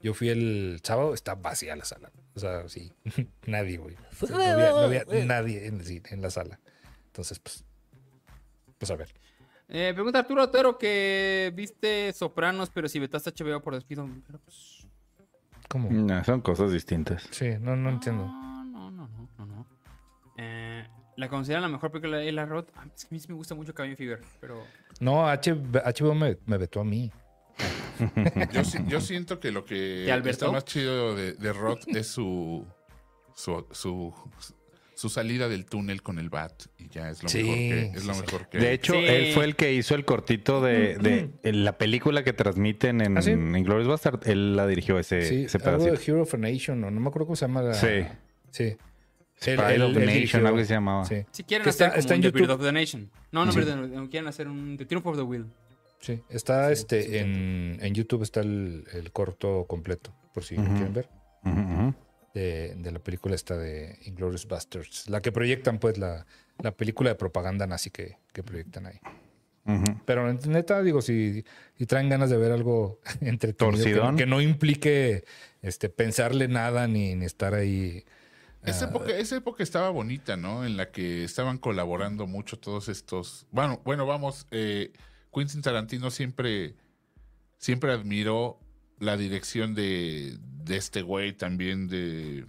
Yo 0.02 0.14
fui 0.14 0.28
el 0.30 0.80
sábado, 0.82 1.14
está 1.14 1.34
vacía 1.34 1.76
la 1.76 1.84
sala. 1.84 2.10
O 2.34 2.40
sea, 2.40 2.68
sí, 2.68 2.92
nadie, 3.46 3.78
güey. 3.78 3.96
O 4.22 4.26
sea, 4.26 4.36
no, 4.36 4.42
había, 4.42 4.70
no 4.70 4.78
había 4.78 5.04
nadie 5.24 5.66
en 5.66 6.22
la 6.22 6.30
sala. 6.30 6.60
Entonces, 7.06 7.38
pues, 7.40 7.64
pues 8.78 8.90
a 8.90 8.96
ver. 8.96 9.12
Eh, 9.68 9.92
pregunta 9.94 10.18
Arturo 10.18 10.42
Otero 10.44 10.78
que 10.78 11.52
viste 11.54 12.12
Sopranos, 12.12 12.70
pero 12.70 12.88
si 12.88 12.98
vetaste 12.98 13.30
HBO 13.32 13.60
por 13.62 13.74
despido. 13.74 14.08
Pero 14.26 14.38
pues... 14.40 14.79
¿Cómo? 15.70 15.88
No, 15.90 16.24
son 16.24 16.40
cosas 16.40 16.72
distintas. 16.72 17.22
Sí, 17.30 17.50
no, 17.60 17.76
no 17.76 17.90
entiendo. 17.90 18.24
No, 18.26 18.64
no, 18.64 18.90
no, 18.90 19.08
no, 19.08 19.28
no, 19.38 19.46
no. 19.46 19.66
Eh, 20.36 20.84
¿La 21.16 21.28
consideran 21.28 21.62
la 21.62 21.68
mejor 21.68 21.92
película 21.92 22.16
de 22.18 22.28
Ella 22.28 22.44
Roth? 22.44 22.68
Ah, 22.74 22.84
es 22.94 23.04
que 23.04 23.08
a 23.08 23.14
mí 23.14 23.20
sí 23.20 23.28
me 23.28 23.34
gusta 23.34 23.54
mucho 23.54 23.72
Cabin 23.72 23.96
Fever, 23.96 24.20
pero... 24.40 24.66
No, 24.98 25.28
H- 25.28 25.52
HBO 25.54 26.14
me, 26.14 26.38
me 26.46 26.58
vetó 26.58 26.80
a 26.80 26.84
mí. 26.84 27.10
Yo, 28.52 28.64
si- 28.64 28.78
yo 28.86 29.00
siento 29.00 29.38
que 29.38 29.52
lo 29.52 29.64
que 29.64 30.06
está 30.24 30.50
más 30.50 30.64
chido 30.64 31.14
de, 31.14 31.34
de 31.34 31.52
Roth 31.52 31.86
es 31.88 32.06
su, 32.08 32.66
su, 33.34 33.66
su, 33.70 34.14
su 35.00 35.08
salida 35.08 35.48
del 35.48 35.64
túnel 35.64 36.02
con 36.02 36.18
el 36.18 36.28
bat. 36.28 36.52
Y 36.78 36.88
ya 36.88 37.08
es 37.10 37.22
lo 37.22 37.28
Sí, 37.28 37.42
mejor 37.42 37.56
que 37.56 37.82
es 37.98 38.04
lo 38.04 38.14
mejor 38.14 38.48
que 38.48 38.58
De 38.58 38.72
hecho, 38.72 38.92
Sí. 38.92 38.98
él 39.06 39.32
fue 39.32 39.44
el 39.46 39.56
que 39.56 39.72
hizo 39.72 39.94
el 39.94 40.04
cortito 40.04 40.60
de, 40.60 40.96
de 40.98 41.30
en 41.42 41.64
la 41.64 41.78
película 41.78 42.22
que 42.22 42.32
transmiten 42.32 43.00
en, 43.00 43.16
¿Ah, 43.16 43.22
sí? 43.22 43.32
Glorious 43.34 43.88
Bastard. 43.88 44.28
Él 44.28 44.56
la 44.56 44.66
dirigió 44.66 44.98
ese, 44.98 45.22
Sí, 45.26 45.44
ese 45.44 45.56
algo 45.66 45.84
de. 45.84 45.98
Hero 46.06 46.22
of 46.22 46.34
a 46.34 46.36
Nation, 46.36 46.84
o 46.84 46.90
no 46.90 47.00
me 47.00 47.08
acuerdo 47.08 47.26
cómo 47.26 47.36
se 47.36 47.46
llama. 47.46 47.62
La... 47.62 47.74
Sí. 47.74 48.04
Sí. 48.50 48.76
Pride 49.42 49.74
Él- 49.76 49.82
of 49.82 49.94
the 49.94 50.04
Nation, 50.04 50.44
algo 50.44 50.58
que 50.58 50.66
se 50.66 50.74
llamaba. 50.74 51.04
Sí. 51.06 51.24
Si 51.30 51.44
quieren 51.44 51.64
Que 51.64 51.70
hacer 51.70 51.86
está- 51.86 51.90
como 51.92 52.00
está 52.00 52.14
en 52.14 52.18
un 52.18 52.22
The 52.22 52.26
YouTube. 52.28 52.40
Bird 52.42 52.50
of 52.50 52.62
the 52.62 52.72
Nation. 52.72 53.10
No, 53.32 53.46
no, 53.46 53.52
Sí. 53.52 53.58
perdón, 53.60 54.08
quieren 54.08 54.28
hacer 54.28 54.48
un 54.48 54.76
The 54.76 54.84
Triumph 54.84 55.06
of 55.06 55.16
the 55.16 55.22
Will. 55.22 55.46
Sí, 56.00 56.20
está 56.28 56.66
Sí, 56.66 56.72
este 56.74 57.02
sí, 57.04 57.16
en, 57.16 57.78
en 57.80 57.94
YouTube 57.94 58.22
está 58.22 58.40
el, 58.40 58.84
el 58.92 59.12
corto 59.12 59.64
completo, 59.66 60.12
por 60.34 60.44
si 60.44 60.56
lo 60.56 60.64
quieren 60.64 60.92
ver. 60.92 61.08
De, 62.34 62.74
de 62.76 62.92
la 62.92 62.98
película 62.98 63.34
esta 63.34 63.56
de 63.56 63.98
Inglourious 64.04 64.46
Basterds. 64.46 65.08
La 65.08 65.20
que 65.20 65.32
proyectan, 65.32 65.78
pues, 65.78 65.98
la, 65.98 66.26
la 66.58 66.72
película 66.72 67.10
de 67.10 67.16
propaganda 67.16 67.66
nazi 67.66 67.90
que, 67.90 68.18
que 68.32 68.42
proyectan 68.42 68.86
ahí. 68.86 69.00
Ujú. 69.66 70.00
Pero 70.04 70.32
neta, 70.32 70.82
digo, 70.82 71.02
si, 71.02 71.44
si 71.76 71.86
traen 71.86 72.08
ganas 72.08 72.30
de 72.30 72.36
ver 72.36 72.52
algo 72.52 73.00
entretenido, 73.20 73.76
que, 73.76 73.82
Torcidón. 73.82 74.16
que 74.16 74.26
no 74.26 74.40
implique 74.40 75.24
este, 75.62 75.88
pensarle 75.88 76.48
nada 76.48 76.88
ni, 76.88 77.14
ni 77.14 77.24
estar 77.24 77.54
ahí. 77.54 78.04
Esa 78.64 78.86
ah, 78.86 78.88
época, 78.88 79.16
esa 79.16 79.36
época 79.36 79.62
estaba 79.62 79.90
bonita, 79.90 80.36
¿no? 80.36 80.64
En 80.64 80.76
la 80.76 80.90
que 80.90 81.24
estaban 81.24 81.58
colaborando 81.58 82.26
mucho 82.26 82.58
todos 82.58 82.88
estos. 82.88 83.46
Bueno, 83.50 83.80
bueno, 83.84 84.06
vamos. 84.06 84.46
Eh, 84.50 84.92
Quentin 85.32 85.62
Tarantino 85.62 86.10
siempre, 86.10 86.74
siempre 87.58 87.92
admiró 87.92 88.58
la 89.00 89.16
dirección 89.16 89.74
de, 89.74 90.38
de 90.40 90.76
este 90.76 91.02
güey 91.02 91.32
también 91.32 91.88
de. 91.88 92.46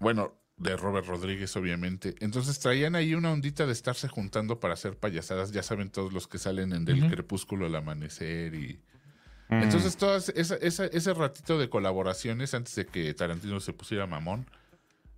Bueno, 0.00 0.34
de 0.56 0.76
Robert 0.76 1.06
Rodríguez, 1.06 1.54
obviamente. 1.56 2.14
Entonces 2.20 2.58
traían 2.58 2.94
ahí 2.94 3.14
una 3.14 3.32
ondita 3.32 3.66
de 3.66 3.72
estarse 3.72 4.08
juntando 4.08 4.58
para 4.60 4.74
hacer 4.74 4.96
payasadas. 4.96 5.52
Ya 5.52 5.62
saben 5.62 5.90
todos 5.90 6.12
los 6.12 6.26
que 6.26 6.38
salen 6.38 6.72
en 6.72 6.84
Del 6.84 7.08
Crepúsculo 7.10 7.66
al 7.66 7.74
Amanecer 7.76 8.54
y... 8.54 8.80
Mm. 9.50 9.62
Entonces, 9.62 9.96
todas 9.96 10.28
esa, 10.30 10.56
esa- 10.56 10.86
ese 10.86 11.14
ratito 11.14 11.58
de 11.58 11.70
colaboraciones 11.70 12.52
antes 12.54 12.74
de 12.74 12.86
que 12.86 13.14
Tarantino 13.14 13.60
se 13.60 13.72
pusiera 13.72 14.06
mamón, 14.06 14.46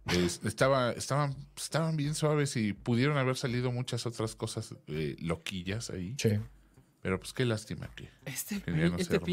es- 0.07 0.41
estaba, 0.45 0.93
estaban, 0.93 1.35
estaban 1.57 1.97
bien 1.97 2.15
suaves 2.15 2.57
y 2.57 2.73
pudieron 2.73 3.19
haber 3.19 3.37
salido 3.37 3.73
muchas 3.73 4.07
otras 4.07 4.37
cosas 4.37 4.75
eh, 4.87 5.17
loquillas 5.21 5.91
ahí. 5.91 6.15
Sí. 6.19 6.39
Pero 7.03 7.19
pues 7.19 7.33
qué 7.33 7.45
lástima 7.45 7.91
que. 7.97 8.09
Este, 8.27 8.61
Que 8.61 8.71
ya 8.73 8.89
no 8.91 8.97
se 8.99 9.03
este 9.03 9.17
armó. 9.17 9.27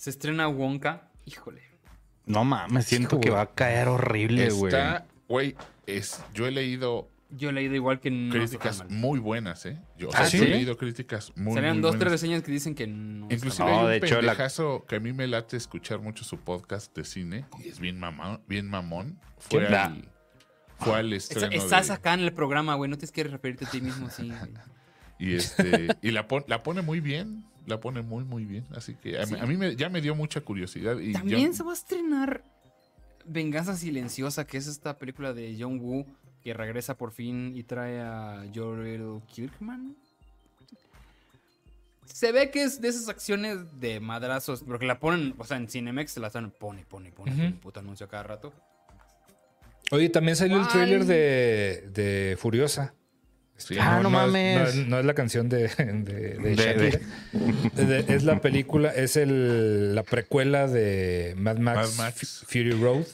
Se 0.00 0.08
estrena 0.08 0.48
Wonka. 0.48 1.10
Híjole. 1.26 1.60
No 2.24 2.42
mames, 2.44 2.86
siento 2.86 3.16
Hijo, 3.16 3.20
que 3.20 3.30
va 3.30 3.42
a 3.42 3.54
caer 3.54 3.88
horrible, 3.88 4.48
güey. 4.50 4.72
Está, 4.72 5.06
güey, 5.28 5.56
es, 5.86 6.22
yo 6.32 6.46
he 6.46 6.50
leído 6.50 7.10
Yo 7.30 7.50
he 7.50 7.52
leído 7.52 7.74
igual 7.74 8.00
que 8.00 8.10
no 8.10 8.32
críticas 8.32 8.88
muy 8.88 9.18
buenas, 9.18 9.66
¿eh? 9.66 9.78
Yo, 9.98 10.08
o 10.08 10.12
¿Ah, 10.14 10.24
sea, 10.24 10.26
sí? 10.26 10.38
he 10.38 10.48
leído 10.48 10.76
críticas 10.78 11.32
muy, 11.36 11.52
Salían 11.54 11.74
muy 11.74 11.82
dos, 11.82 11.90
tres 11.92 11.98
buenas. 12.04 12.12
reseñas 12.12 12.42
que 12.42 12.50
dicen 12.52 12.74
que 12.74 12.86
no. 12.86 13.26
Inclusive. 13.30 13.68
No, 13.68 13.78
hay 13.78 13.84
un 13.84 13.90
de 13.90 13.96
hecho, 13.98 14.22
la- 14.22 14.82
que 14.88 14.96
a 14.96 15.00
mí 15.00 15.12
me 15.12 15.26
late 15.26 15.56
escuchar 15.58 15.98
mucho 16.00 16.24
su 16.24 16.38
podcast 16.38 16.96
de 16.96 17.04
cine 17.04 17.44
y 17.62 17.68
es 17.68 17.78
bien 17.78 17.98
mamón, 18.00 18.40
bien 18.48 18.68
mamón. 18.70 19.18
Fue 19.38 19.66
al, 19.66 20.08
fue 20.78 20.94
al 20.96 21.12
Está- 21.12 21.34
estreno 21.34 21.62
Estás 21.62 21.88
de- 21.88 21.94
acá 21.94 22.14
en 22.14 22.20
el 22.20 22.32
programa, 22.32 22.74
güey. 22.76 22.88
No 22.88 22.96
tienes 22.96 23.12
que 23.12 23.22
referirte 23.24 23.66
a 23.66 23.70
ti 23.70 23.80
mismo 23.82 24.06
así. 24.06 24.28
güey. 24.30 24.50
y 25.18 25.34
este 25.34 25.88
y 26.00 26.10
la, 26.12 26.26
pon- 26.26 26.44
la 26.46 26.62
pone 26.62 26.80
muy 26.82 27.00
bien, 27.00 27.44
la 27.66 27.80
pone 27.80 28.02
muy 28.02 28.24
muy 28.24 28.44
bien, 28.44 28.66
así 28.74 28.94
que 28.94 29.18
a, 29.18 29.26
mí- 29.26 29.34
Sí. 29.34 29.40
a 29.40 29.46
mí 29.46 29.56
me- 29.56 29.76
ya 29.76 29.88
me 29.88 30.00
dio 30.00 30.14
mucha 30.14 30.40
curiosidad 30.40 30.98
y 30.98 31.12
También 31.12 31.54
se 31.54 31.62
va 31.62 31.70
a 31.70 31.74
estrenar 31.74 32.42
Venganza 33.26 33.76
Silenciosa, 33.76 34.46
que 34.46 34.56
es 34.58 34.66
esta 34.66 34.96
película 34.98 35.32
de 35.32 35.56
John 35.58 35.78
Woo 35.80 36.06
que 36.42 36.54
regresa 36.54 36.96
por 36.96 37.12
fin 37.12 37.52
y 37.54 37.62
trae 37.62 38.00
a 38.00 38.44
Joel 38.54 39.20
Kirkman. 39.32 39.94
Se 42.04 42.32
ve 42.32 42.50
que 42.50 42.62
es 42.64 42.80
de 42.80 42.88
esas 42.88 43.08
acciones 43.08 43.78
de 43.80 44.00
madrazos, 44.00 44.62
porque 44.64 44.84
la 44.86 44.98
ponen, 44.98 45.34
o 45.38 45.44
sea, 45.44 45.56
en 45.58 45.68
Cinemex 45.68 46.10
se 46.12 46.20
la 46.20 46.26
están 46.26 46.50
pone, 46.50 46.84
pone, 46.84 47.12
pone, 47.12 47.30
Ujú. 47.30 47.40
pone, 47.40 47.52
puto 47.52 47.80
anuncio 47.80 48.08
cada 48.08 48.24
rato. 48.24 48.52
Oye, 49.92 50.08
también 50.08 50.36
salió 50.36 50.58
el 50.60 50.66
tráiler 50.68 51.04
de, 51.04 51.88
de 51.92 52.36
Furiosa. 52.38 52.94
Sí. 53.60 53.76
Ah, 53.80 54.00
no 54.02 54.08
es- 54.08 54.12
mames. 54.12 54.58
No, 54.58 54.64
es- 54.82 54.88
no 54.88 54.98
es 54.98 55.04
la 55.04 55.14
canción 55.14 55.48
de, 55.48 55.68
de, 55.68 55.84
de 55.84 56.38
De- 56.38 56.54
Shakira. 56.56 57.00
De- 57.86 58.04
es 58.14 58.24
la 58.24 58.40
película, 58.40 58.90
es 58.90 59.16
el, 59.16 59.94
la 59.94 60.02
precuela 60.02 60.66
de 60.66 61.34
Mad 61.36 61.58
Max, 61.58 61.96
Mad 61.96 62.04
Max. 62.06 62.40
Fu- 62.40 62.46
Fury 62.46 62.72
Road. 62.72 63.04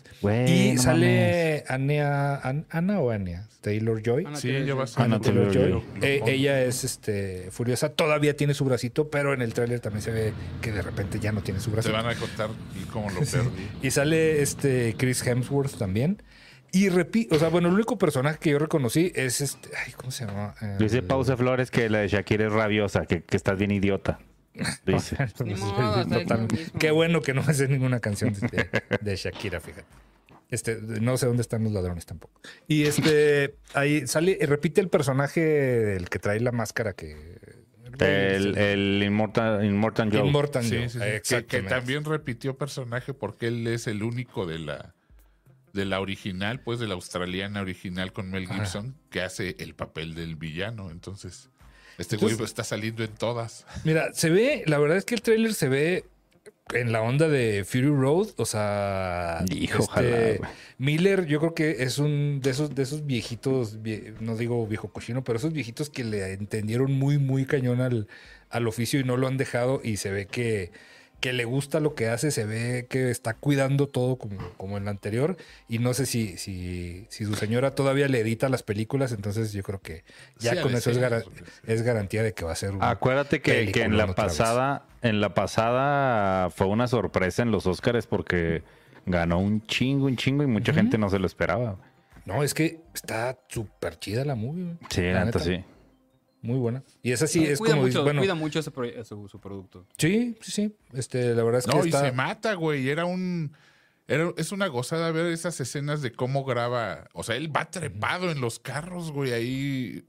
Y 0.49 0.73
no 0.75 0.83
sale 0.83 1.65
Anya, 1.69 2.37
An- 2.37 2.67
Ana 2.71 3.01
o 3.01 3.11
Anya, 3.11 3.47
Taylor 3.61 4.01
Joy. 4.03 4.25
Ana 4.27 4.37
Sí, 4.37 4.49
Taylor 4.49 4.67
ya 4.67 4.75
va 4.75 4.83
a 4.85 4.87
Joy. 4.87 4.95
ser. 4.95 5.03
Anya 5.05 5.21
Taylor 5.21 5.53
Taylor-Joy. 5.53 5.71
Lo- 5.71 6.01
lo 6.01 6.07
Eh, 6.07 6.23
ella 6.27 6.63
es 6.63 6.85
este 6.85 7.49
furiosa, 7.51 7.91
todavía 7.91 8.37
tiene 8.37 8.55
su 8.55 8.65
bracito, 8.65 9.09
pero 9.11 9.35
en 9.35 9.43
el 9.43 9.53
tráiler 9.53 9.81
también 9.81 10.03
se 10.03 10.11
ve 10.13 10.33
que 10.63 10.73
de 10.73 10.83
repente 10.83 11.19
ya 11.21 11.33
no 11.33 11.43
tiene 11.43 11.61
su 11.61 11.67
Te 11.71 11.73
bracito. 11.75 11.95
van 11.95 12.07
a 12.07 12.15
contar 12.15 12.51
cómo 12.93 13.11
lo 13.11 13.21
perdí. 13.21 13.69
Y 13.83 13.91
sale 13.91 14.43
este 14.43 14.95
Chris 14.97 15.27
Hemsworth 15.27 15.77
también. 15.77 16.23
Y 16.73 16.89
repito, 16.89 17.35
o 17.37 17.39
sea, 17.39 17.49
bueno, 17.49 17.69
el 17.69 17.75
único 17.75 17.97
personaje 17.99 18.39
que 18.39 18.51
yo 18.51 18.59
reconocí 18.59 19.12
es 19.14 19.41
este, 19.41 19.71
ay, 19.87 19.93
¿cómo 19.93 20.11
se 20.11 20.27
llama? 20.27 20.55
El- 20.61 20.79
Dice 20.79 21.03
Pause 21.03 21.37
Flores 21.37 21.71
que 21.71 21.89
la 21.89 22.01
de 22.01 22.09
Shakira 22.09 22.47
es 22.47 22.53
rabiosa, 22.53 23.07
que, 23.07 23.23
que 23.23 23.37
estás 23.37 23.59
bien 23.59 23.71
idiota. 23.71 24.19
Dice. 24.87 25.17
Modo, 25.45 26.07
Total-. 26.07 26.49
Qué 26.79 26.91
bueno 26.91 27.21
que 27.23 27.35
no 27.35 27.43
me 27.43 27.55
sé 27.55 27.69
ninguna 27.69 28.01
canción 28.01 28.33
de, 28.35 28.69
de 29.01 29.17
Shakira, 29.17 29.61
fíjate. 29.61 29.87
Este, 30.49 30.79
no 30.81 31.17
sé 31.17 31.27
dónde 31.27 31.43
están 31.43 31.64
los 31.64 31.73
ladrones 31.73 32.07
tampoco. 32.07 32.41
Y 32.69 32.85
este, 32.85 33.57
ahí 33.75 34.07
sale, 34.07 34.39
repite 34.43 34.81
el 34.81 34.89
personaje, 34.89 35.97
el 35.97 36.09
que 36.09 36.19
trae 36.19 36.41
la 36.41 36.53
máscara 36.53 36.93
que. 36.93 37.17
El, 37.99 38.57
el 38.59 39.03
Immortal, 39.03 39.64
Immortal 39.64 40.11
Joe. 40.12 40.27
Immortal 40.29 40.64
Sí, 40.64 40.77
Joe, 40.77 40.89
sí, 40.89 40.99
sí. 41.23 41.37
Que- 41.37 41.47
Que, 41.47 41.62
también 41.62 42.05
repitió 42.05 42.57
personaje 42.59 43.14
porque 43.14 43.47
él 43.49 43.67
es 43.69 43.87
el 43.87 44.03
único 44.03 44.45
de 44.47 44.59
la 44.59 44.95
de 45.77 45.85
la 45.85 46.01
original, 46.01 46.59
pues 46.61 46.81
de 46.81 46.89
la 46.89 46.95
australiana 46.95 47.61
original 47.61 48.12
con 48.12 48.31
Mel 48.33 48.49
Gibson, 48.49 48.97
que 49.11 49.20
hace 49.22 49.55
el 49.61 49.74
papel 49.77 50.14
del 50.16 50.35
villano. 50.35 50.91
Entonces, 50.91 51.51
este 51.99 52.16
güey 52.16 52.35
está 52.43 52.64
saliendo 52.64 53.05
en 53.05 53.14
todas. 53.14 53.64
Mira, 53.85 54.12
se 54.12 54.31
ve, 54.31 54.64
la 54.66 54.79
verdad 54.79 54.97
es 54.97 55.05
que 55.05 55.14
el 55.14 55.22
tráiler 55.22 55.55
se 55.55 55.68
ve 55.68 56.05
en 56.74 56.91
la 56.91 57.01
onda 57.01 57.29
de 57.29 57.64
Fury 57.64 57.87
Road, 57.87 58.31
o 58.39 58.45
sea, 58.45 59.39
este, 59.45 59.57
Hijo, 59.57 59.85
ojalá, 59.85 60.09
güey. 60.39 60.51
Miller, 60.79 61.24
yo 61.27 61.39
creo 61.39 61.55
que 61.55 61.85
es 61.85 61.99
un 61.99 62.41
de 62.43 62.51
esos 62.51 62.74
de 62.74 62.83
esos 62.83 63.07
viejitos, 63.07 63.81
vie- 63.83 64.14
no 64.20 64.37
digo 64.37 64.66
viejo 64.66 64.89
cochino, 64.93 65.22
pero 65.22 65.39
esos 65.39 65.53
viejitos 65.53 65.91
que 65.91 66.03
le 66.03 66.33
entendieron 66.33 66.91
muy 66.93 67.18
muy 67.18 67.47
cañón 67.47 67.81
al, 67.81 68.09
al 68.51 68.66
oficio 68.66 68.99
y 68.99 69.05
no 69.05 69.16
lo 69.16 69.29
han 69.29 69.37
dejado 69.37 69.81
y 69.85 69.97
se 69.99 70.11
ve 70.11 70.27
que 70.27 70.72
que 71.21 71.33
le 71.33 71.45
gusta 71.45 71.81
lo 71.81 71.95
que 71.95 72.09
hace, 72.09 72.31
se 72.31 72.45
ve 72.45 72.87
que 72.89 73.11
está 73.11 73.35
cuidando 73.35 73.89
todo 73.89 74.17
como, 74.17 74.37
como 74.57 74.77
en 74.77 74.85
la 74.85 74.91
anterior 74.91 75.37
y 75.69 75.79
no 75.79 75.95
sé 75.95 76.07
si, 76.07 76.37
si, 76.37 77.07
si 77.09 77.25
su 77.25 77.35
señora 77.35 77.75
todavía 77.75 78.07
le 78.09 78.21
edita 78.21 78.49
las 78.49 78.62
películas, 78.62 79.12
entonces 79.12 79.53
yo 79.53 79.62
creo 79.62 79.81
que 79.81 80.05
ya 80.39 80.55
Sí, 80.55 80.61
con 80.61 80.75
eso 80.75 80.91
es, 80.91 81.83
garantía 81.83 82.23
de 82.23 82.33
que 82.35 82.45
va 82.45 82.53
a 82.53 82.57
ser 82.57 82.73
un, 82.73 82.83
Acuérdate 82.83 83.41
que, 83.41 83.73
que 83.73 83.83
en 83.83 83.97
la 83.97 84.07
vez. 84.07 84.14
pasada, 84.14 84.87
en 85.03 85.21
la 85.21 85.35
pasada 85.35 86.51
fue 86.51 86.67
una 86.67 86.87
sorpresa 86.87 87.43
en 87.43 87.51
los 87.51 87.67
Oscars 87.67 88.07
porque 88.07 88.62
ganó 89.07 89.39
un 89.39 89.67
chingo, 89.67 90.07
un 90.07 90.17
chingo 90.17 90.43
y 90.43 90.47
mucha 90.47 90.73
gente 90.75 90.99
no 90.99 91.09
se 91.09 91.19
lo 91.19 91.27
esperaba. 91.27 91.77
No, 92.25 92.43
es 92.43 92.55
que 92.55 92.81
está 92.93 93.39
súper 93.49 93.99
chida 93.99 94.25
la 94.25 94.35
movie. 94.35 94.77
Sí, 94.91 95.03
La 95.03 95.12
la 95.12 95.25
neta, 95.27 95.39
neta, 95.39 95.41
sí. 95.41 95.64
Muy 96.47 96.59
buena. 96.59 96.83
Y 97.03 97.13
esa 97.13 97.27
sí 97.27 97.45
es 97.45 97.59
cuida, 97.59 97.73
como, 97.75 97.87
mucho, 97.87 98.03
bueno, 98.05 98.21
cuida 98.21 98.35
mucho 98.35 98.61
ese 98.61 98.71
pro- 98.71 99.05
su, 99.05 99.29
su 99.29 99.41
producto. 99.41 99.85
sí, 99.99 100.37
sí, 100.41 100.51
sí. 100.53 100.77
Este, 100.95 101.35
la 101.35 101.43
verdad 101.43 101.59
es 101.61 101.67
que 101.67 101.77
No, 101.77 101.85
y 101.85 101.91
se 101.93 102.13
mata, 102.13 102.55
güey. 102.55 102.89
Era 102.89 103.05
un. 103.05 103.53
Era, 104.09 104.31
es 104.37 104.53
una 104.53 104.69
gozada 104.69 105.11
ver 105.11 105.27
esas 105.33 105.61
escenas 105.61 106.01
de 106.01 106.13
cómo 106.13 106.45
graba. 106.45 107.09
O 107.13 107.25
sea, 107.25 107.35
él 107.35 107.55
va 107.55 107.69
trepado 107.69 108.31
en 108.31 108.41
los 108.41 108.61
carros, 108.61 109.11
güey, 109.11 109.33
ahí. 109.33 110.05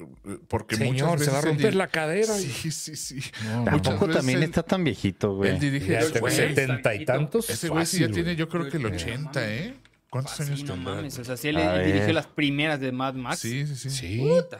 Porque 0.48 0.76
muchas 0.78 0.92
Señor, 0.92 1.12
veces. 1.14 1.26
se 1.26 1.32
va 1.32 1.38
a 1.40 1.42
romper 1.42 1.74
la 1.74 1.88
cadera. 1.88 2.36
Sí, 2.36 2.70
sí, 2.70 2.96
sí. 2.96 3.16
No, 3.46 3.62
Muchas 3.62 3.82
Tampoco 3.82 4.06
veces 4.06 4.18
también 4.20 4.38
él- 4.38 4.44
está 4.44 4.62
tan 4.62 4.84
viejito, 4.84 5.34
güey. 5.36 5.50
Él 5.50 5.60
dirige. 5.60 5.94
ya 5.94 6.20
güey, 6.20 6.36
setenta 6.36 6.94
y 6.94 7.06
tantos. 7.06 7.50
ese 7.50 7.70
güey 7.70 7.88
sí 7.88 8.00
ya 8.02 8.10
tiene, 8.12 8.36
yo 8.36 8.48
creo 8.48 8.70
que 8.70 8.78
el 8.78 8.84
Güey, 8.84 8.94
80, 8.94 9.52
¿eh? 9.56 9.74
¿Cuántos 10.12 10.34
Fácil, 10.38 10.54
años 10.54 10.64
no 10.66 10.74
tendrá? 10.76 10.94
mames. 10.96 11.18
O 11.18 11.24
sea, 11.26 11.36
si 11.36 11.48
él 11.48 11.58
él 11.58 11.86
dirigió 11.86 12.14
las 12.14 12.28
primeras 12.28 12.80
de 12.80 12.92
Mad 12.92 13.16
Max. 13.16 13.40
Sí, 13.40 13.66
sí, 13.66 13.76
sí. 13.76 13.90
Sí. 13.90 14.18
Puta. 14.20 14.60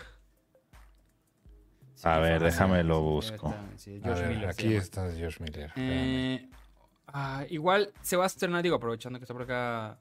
A 2.16 2.20
ver, 2.20 2.42
déjame 2.44 2.84
lo 2.84 3.02
busco. 3.02 3.54
sí, 3.76 4.00
A 4.04 4.10
ver, 4.12 4.28
Miller 4.30 4.50
aquí 4.50 4.74
está 4.76 5.10
George 5.16 5.44
Miller. 5.44 5.72
Eh, 5.76 6.50
ah, 7.08 7.46
igual 7.50 7.92
se 8.02 8.16
va 8.18 8.24
a 8.24 8.28
estrenar, 8.28 8.64
digo, 8.64 8.76
aprovechando 8.76 9.20
que 9.20 9.24
está 9.26 9.34
por 9.34 9.44
acá 9.44 9.98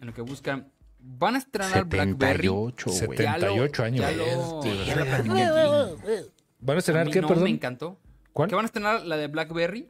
en 0.00 0.06
lo 0.06 0.14
que 0.14 0.22
buscan. 0.22 0.70
Van 1.02 1.34
a 1.34 1.38
estrenar 1.38 1.84
Blackberry. 1.86 2.48
78, 2.48 2.90
güey. 3.06 3.18
Ya 3.18 3.38
lo- 3.38 3.46
78 3.46 3.84
años. 3.84 4.00
Ya 4.00 4.10
lo, 4.12 4.24
Este, 4.64 4.84
ya 4.84 4.96
lo. 5.64 5.96
¿Van 6.60 6.74
a 6.74 6.76
A 6.76 6.78
estrenar 6.78 7.06
mí 7.06 7.12
qué, 7.12 7.20
no 7.22 7.28
perdón? 7.28 7.44
me 7.44 7.50
encantó. 7.50 7.98
¿Cuál? 8.34 8.48
Que 8.50 8.54
van 8.54 8.64
a 8.64 8.66
estrenar 8.66 9.06
la 9.06 9.16
de 9.16 9.28
Blackberry. 9.28 9.88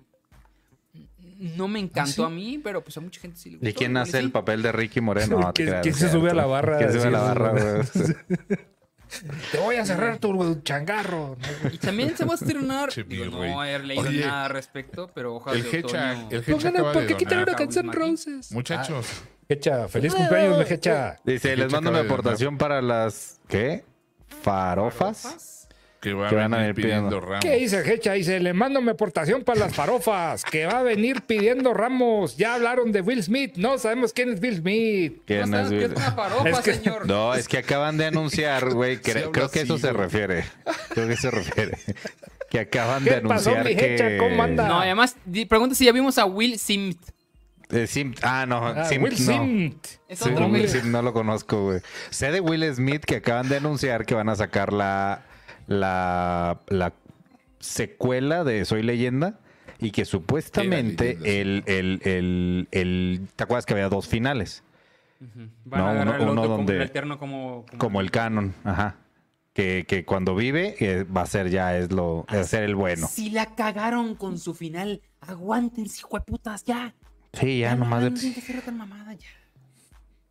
No 1.39 1.69
me 1.69 1.81
encantó 1.81 2.25
¿Ah, 2.25 2.27
a 2.27 2.31
mí, 2.31 2.61
pero 2.63 2.85
pues 2.85 2.97
a 2.99 3.01
mucha 3.01 3.19
gente 3.21 3.39
sí 3.39 3.49
le 3.51 3.57
gustó. 3.57 3.65
¿De 3.67 3.75
quién 3.75 3.97
hace 3.97 4.19
el 4.19 4.31
papel 4.31 4.63
de 4.63 4.73
Ricky 4.73 5.01
Moreno? 5.01 5.41
No, 5.41 5.53
te 5.55 5.81
¿Quién- 5.81 5.95
se 5.95 6.11
sube 6.11 6.31
a 6.31 6.35
la 6.35 6.47
barra 6.47 6.77
a 6.77 6.79
¿Quién 6.79 6.93
se 6.93 6.99
sube 7.01 7.09
a 7.09 7.11
la 7.11 7.21
barra? 7.21 7.83
Te 9.53 9.59
voy 9.59 9.77
a 9.77 9.85
cerrar 9.85 10.19
tu 10.19 10.61
changarro. 10.63 11.37
Y 11.73 11.79
también 11.79 12.17
se 12.17 12.25
va 12.25 12.33
a 12.33 12.37
estrenar. 12.37 12.91
Digo, 13.07 13.27
no 13.27 13.65
he 13.65 13.79
leído 13.79 14.03
Oye, 14.09 14.25
nada 14.25 14.45
al 14.47 14.51
respecto, 14.51 15.11
pero 15.15 15.35
hojas 15.37 15.55
El 15.57 15.63
de 15.63 15.79
Hecha, 15.79 16.13
otoño. 16.13 16.29
el 16.31 16.39
Hecha 16.47 16.69
acaba 16.69 16.93
de 16.93 17.15
donar. 17.15 17.49
una 17.49 17.57
canción 17.57 17.93
Roses. 17.93 18.53
Muchachos, 18.53 19.07
Hecha, 19.49 19.89
feliz 19.89 20.15
cumpleaños, 20.15 20.59
mi 20.59 20.75
Hecha. 20.75 21.17
Dice, 21.25 21.51
¿Qué 21.51 21.57
les 21.57 21.73
mando 21.73 21.91
una 21.91 22.01
aportación 22.01 22.57
para 22.57 22.81
las... 22.81 23.41
¿Qué? 23.49 23.85
¿Farofas? 24.43 25.60
Que 26.01 26.15
va 26.15 26.29
Que 26.31 26.35
a 26.37 26.39
van 26.39 26.55
a 26.55 26.59
venir 26.59 26.75
pidiendo. 26.75 27.21
ramos. 27.21 27.41
¿Qué 27.45 27.57
dice 27.57 27.83
Hecha? 27.93 28.15
Dice, 28.15 28.41
le 28.41 28.55
mando 28.55 28.81
mi 28.81 28.91
aportación 28.91 29.43
para 29.43 29.61
las 29.61 29.75
farofas, 29.75 30.45
que 30.45 30.65
va 30.67 30.79
a 30.79 30.83
venir 30.83 31.23
pidiendo 31.23 31.75
ramos. 31.75 32.37
Ya 32.39 32.55
hablaron 32.55 32.91
de 32.91 33.03
Will 33.03 33.23
Smith, 33.23 33.57
no 33.57 33.77
sabemos 33.79 34.13
quién 34.15 34.31
es 34.33 34.41
Will 34.41 34.57
Smith. 34.57 35.19
¿Quién 35.27 35.51
No, 35.51 35.61
es? 35.61 35.69
¿qué 35.69 35.85
es 35.85 35.91
una 35.91 36.13
farofa, 36.13 36.49
Es 36.49 36.59
que- 36.61 36.75
señor? 36.75 37.07
No, 37.07 37.35
es 37.35 37.49
que 37.49 37.59
acaban 37.59 37.99
de 37.99 38.07
anunciar, 38.07 38.71
güey. 38.73 38.97
Creo 39.03 39.31
que 39.31 39.41
eso 39.61 39.75
así, 39.75 39.83
se 39.83 39.93
güey. 39.93 40.03
refiere. 40.05 40.45
Creo 40.89 41.07
que 41.07 41.17
se 41.17 41.31
refiere. 41.31 41.79
Que 42.49 42.61
acaban 42.61 43.05
de 43.05 43.11
¿Qué 43.11 43.21
pasó, 43.21 43.51
anunciar 43.51 43.65
mi 43.65 43.77
que... 43.77 43.95
Hecha? 43.95 44.17
¿Cómo 44.19 44.43
anda? 44.43 44.67
No, 44.67 44.81
además, 44.81 45.17
pregunta 45.49 45.75
si 45.75 45.85
ya 45.85 45.93
vimos 45.93 46.17
a 46.19 46.25
Will 46.25 46.59
Smith. 46.59 46.99
Eh, 47.71 47.87
Sim- 47.87 48.15
Ah, 48.23 48.47
no. 48.49 48.57
Ah, 48.67 48.89
Will 48.91 49.01
no. 49.03 49.17
Sí, 49.17 50.31
Will 50.31 50.51
Will. 50.51 50.69
Smith 50.69 50.85
no 50.85 51.03
lo 51.03 51.13
conozco, 51.13 51.63
güey. 51.67 51.81
Sé 52.11 52.33
de 52.33 52.41
Will 52.41 52.65
Smith 52.75 53.05
que 53.05 53.17
acaban 53.17 53.49
de 53.49 53.59
anunciar 53.59 54.05
que 54.07 54.15
van 54.15 54.29
a 54.29 54.35
sacar 54.35 54.73
la, 54.73 55.23
la, 55.71 56.61
la 56.69 56.93
secuela 57.61 58.43
de 58.45 58.65
Soy 58.65 58.83
Leyenda 58.83 59.39
y 59.79 59.93
que 59.93 60.05
supuestamente 60.05 61.13
el, 61.41 61.63
el, 61.67 62.01
el, 62.05 62.69
el- 62.73 63.29
¿Te 63.37 63.45
acuerdas 63.45 63.67
que 63.67 63.75
había 63.75 63.89
dos 63.89 64.09
finales? 64.09 64.65
Van 65.65 65.81
No, 65.81 65.87
a 65.89 65.93
uno- 65.93 66.15
el 66.17 66.21
uno 66.23 66.31
otro 66.33 66.43
como 66.43 66.57
donde- 66.57 66.77
el 66.77 66.83
alterno 66.83 67.19
como... 67.19 67.65
Como 67.79 68.01
el 68.01 68.11
canon, 68.11 68.53
ajá. 68.65 68.97
Que, 69.53 69.85
que 69.87 70.05
cuando 70.05 70.35
vive 70.35 70.75
eh, 70.81 71.05
va 71.05 71.23
a 71.23 71.27
ser 71.27 71.51
ya 71.51 71.77
es 71.77 71.91
lo 71.93 72.25
va 72.33 72.41
a 72.41 72.45
ser 72.45 72.63
el 72.65 72.75
bueno. 72.75 73.07
Si 73.07 73.31
la 73.31 73.55
cagaron 73.55 74.15
con 74.17 74.39
su 74.39 74.55
final, 74.55 75.03
aguántense, 75.21 75.99
hijo 76.01 76.19
de 76.19 76.25
putas, 76.25 76.65
ya. 76.65 76.95
Sí, 77.33 77.61
ya 77.61 77.75
nomás 77.77 78.03
no 78.03 78.11
de, 78.11 78.33
que 78.35 78.59
otra 78.59 78.73
mamada 78.73 79.13
ya. 79.15 79.29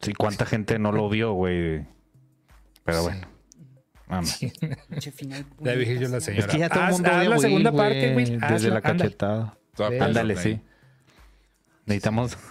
sí, 0.01 0.13
cuánta 0.13 0.45
gente 0.45 0.79
no 0.79 0.91
lo 0.91 1.07
vio, 1.09 1.33
güey. 1.33 1.85
Pero 2.83 2.99
Sí. 2.99 3.03
bueno. 3.07 3.27
Vamos. 4.09 4.37
Pinche 4.89 5.11
final. 5.11 5.45
Ya 5.61 5.75
dije 5.75 5.97
yo 5.99 6.07
la 6.09 6.19
señora. 6.19 6.45
Es 6.45 6.51
que 6.51 6.57
ya 6.59 6.67
todo 6.69 6.79
el 6.81 6.85
Haz- 6.87 6.91
mundo 6.93 7.09
haz 7.09 7.15
a 7.15 7.23
la 7.23 7.29
Will, 7.29 7.39
segunda 7.41 7.71
parte, 7.71 8.15
Will. 8.15 8.29
Desde 8.39 8.45
Hazla, 8.45 8.69
la 8.69 8.75
ándale. 8.77 8.97
cachetada. 9.03 9.57
Ándale, 9.77 10.33
persona 10.33 10.55
sí. 10.57 10.61
Necesitamos. 11.85 12.37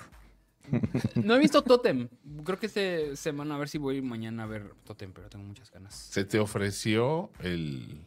No 1.15 1.35
he 1.35 1.39
visto 1.39 1.63
Totem. 1.63 2.09
Creo 2.45 2.59
que 2.59 2.67
esta 2.67 3.17
semana 3.17 3.55
a 3.55 3.59
ver 3.59 3.71
si 3.71 3.79
voy 3.79 4.03
mañana 4.03 4.43
a 4.43 4.47
ver 4.47 4.75
Totem, 4.85 5.13
pero 5.13 5.29
tengo 5.31 5.45
muchas 5.47 5.71
ganas. 5.71 5.95
Se 5.95 6.25
te 6.27 6.39
ofreció 6.39 7.31
el, 7.41 8.03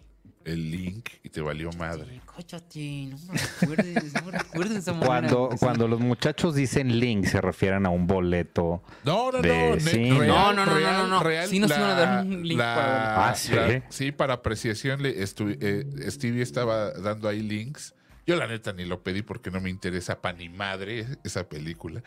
el 0.45 0.71
link 0.71 1.09
y 1.23 1.29
te 1.29 1.41
valió 1.41 1.69
madre. 1.73 2.21
Cállate, 2.35 3.07
no 3.09 3.17
me 3.33 3.39
recuerdes, 3.39 4.13
no 4.13 4.21
me 4.31 4.37
recuerdes 4.37 4.77
esa. 4.77 4.93
Cuando, 4.93 5.49
cuando 5.59 5.87
los 5.87 5.99
muchachos 5.99 6.55
dicen 6.55 6.99
link, 6.99 7.25
se 7.25 7.41
refieren 7.41 7.85
a 7.85 7.89
un 7.89 8.07
boleto. 8.07 8.83
No, 9.03 9.31
no, 9.31 9.41
De- 9.41 9.69
no. 9.69 9.75
ne- 9.75 9.79
sí, 9.81 10.11
real, 10.11 10.27
no, 10.27 10.53
no, 10.53 10.65
no, 10.65 10.73
real, 10.75 10.93
no, 10.97 11.03
no, 11.03 11.07
no. 11.17 11.23
real, 11.23 11.47
Sí 11.49 11.59
nos 11.59 11.69
la- 11.69 11.77
iban 11.77 11.89
a 11.89 11.93
dar 11.95 12.25
un 12.25 12.47
link 12.47 12.57
la- 12.59 12.75
para. 12.75 13.29
Ah, 13.29 13.35
¿sí? 13.35 13.53
la- 13.53 13.83
sí, 13.89 14.11
para 14.11 14.33
apreciación. 14.35 15.01
Le 15.01 15.17
estu- 15.23 15.57
eh, 15.61 15.85
Stevie 16.11 16.41
estaba 16.41 16.91
dando 16.91 17.27
ahí 17.27 17.41
links. 17.41 17.93
Yo, 18.27 18.35
la 18.35 18.47
neta, 18.47 18.71
ni 18.73 18.85
lo 18.85 19.01
pedí 19.03 19.23
porque 19.23 19.51
no 19.51 19.59
me 19.61 19.69
interesa 19.69 20.21
pa' 20.21 20.31
ni 20.33 20.47
madre 20.47 21.05
esa 21.23 21.49
película. 21.49 22.03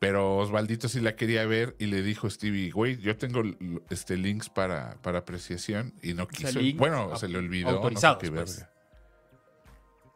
Pero 0.00 0.38
Osvaldito 0.38 0.88
sí 0.88 0.98
la 1.00 1.14
quería 1.14 1.44
ver 1.46 1.76
y 1.78 1.84
le 1.86 2.00
dijo 2.02 2.28
Stevie, 2.30 2.70
güey, 2.70 2.96
yo 2.96 3.16
tengo 3.18 3.42
este 3.90 4.16
links 4.16 4.48
para, 4.48 4.96
para 5.02 5.18
apreciación 5.18 5.92
y 6.02 6.14
no 6.14 6.26
quiso. 6.26 6.58
bueno, 6.76 7.14
se 7.16 7.28
le 7.28 7.36
olvidó. 7.38 7.66
no 7.66 7.70
sé 7.72 7.76
autorizados, 7.76 8.18
qué 8.18 8.32
pues. 8.32 8.66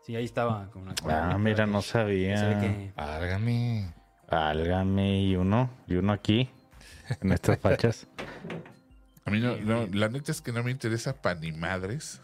Sí, 0.07 0.16
ahí 0.16 0.24
estaba. 0.24 0.70
Con 0.70 0.82
una, 0.82 0.95
Ah, 1.07 1.37
mira, 1.39 1.66
no 1.66 1.82
sabía. 1.82 2.59
que- 2.61 2.93
Válgame. 2.97 3.93
Válgame, 4.30 5.20
y 5.22 5.37
uno, 5.37 5.70
y 5.87 5.95
uno 5.97 6.12
aquí, 6.14 6.49
en 7.20 7.32
estas 7.32 7.59
fachas. 7.61 8.07
A 9.26 9.30
mí 9.30 9.41
no, 9.41 9.57
no, 9.57 9.87
la 9.93 10.09
neta 10.09 10.32
es 10.32 10.41
que 10.43 10.53
no 10.53 10.62
me 10.62 10.70
interesa 10.70 11.20
pa' 11.22 11.35
ni 11.35 11.53
madres. 11.53 12.20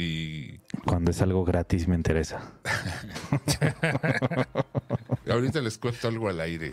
Y 0.00 0.60
Cuando 0.86 1.10
es 1.10 1.20
algo 1.20 1.44
gratis 1.44 1.86
me 1.86 1.94
interesa. 1.94 2.54
ahorita 5.28 5.60
les 5.60 5.76
cuento 5.76 6.08
algo 6.08 6.30
al 6.30 6.40
aire. 6.40 6.72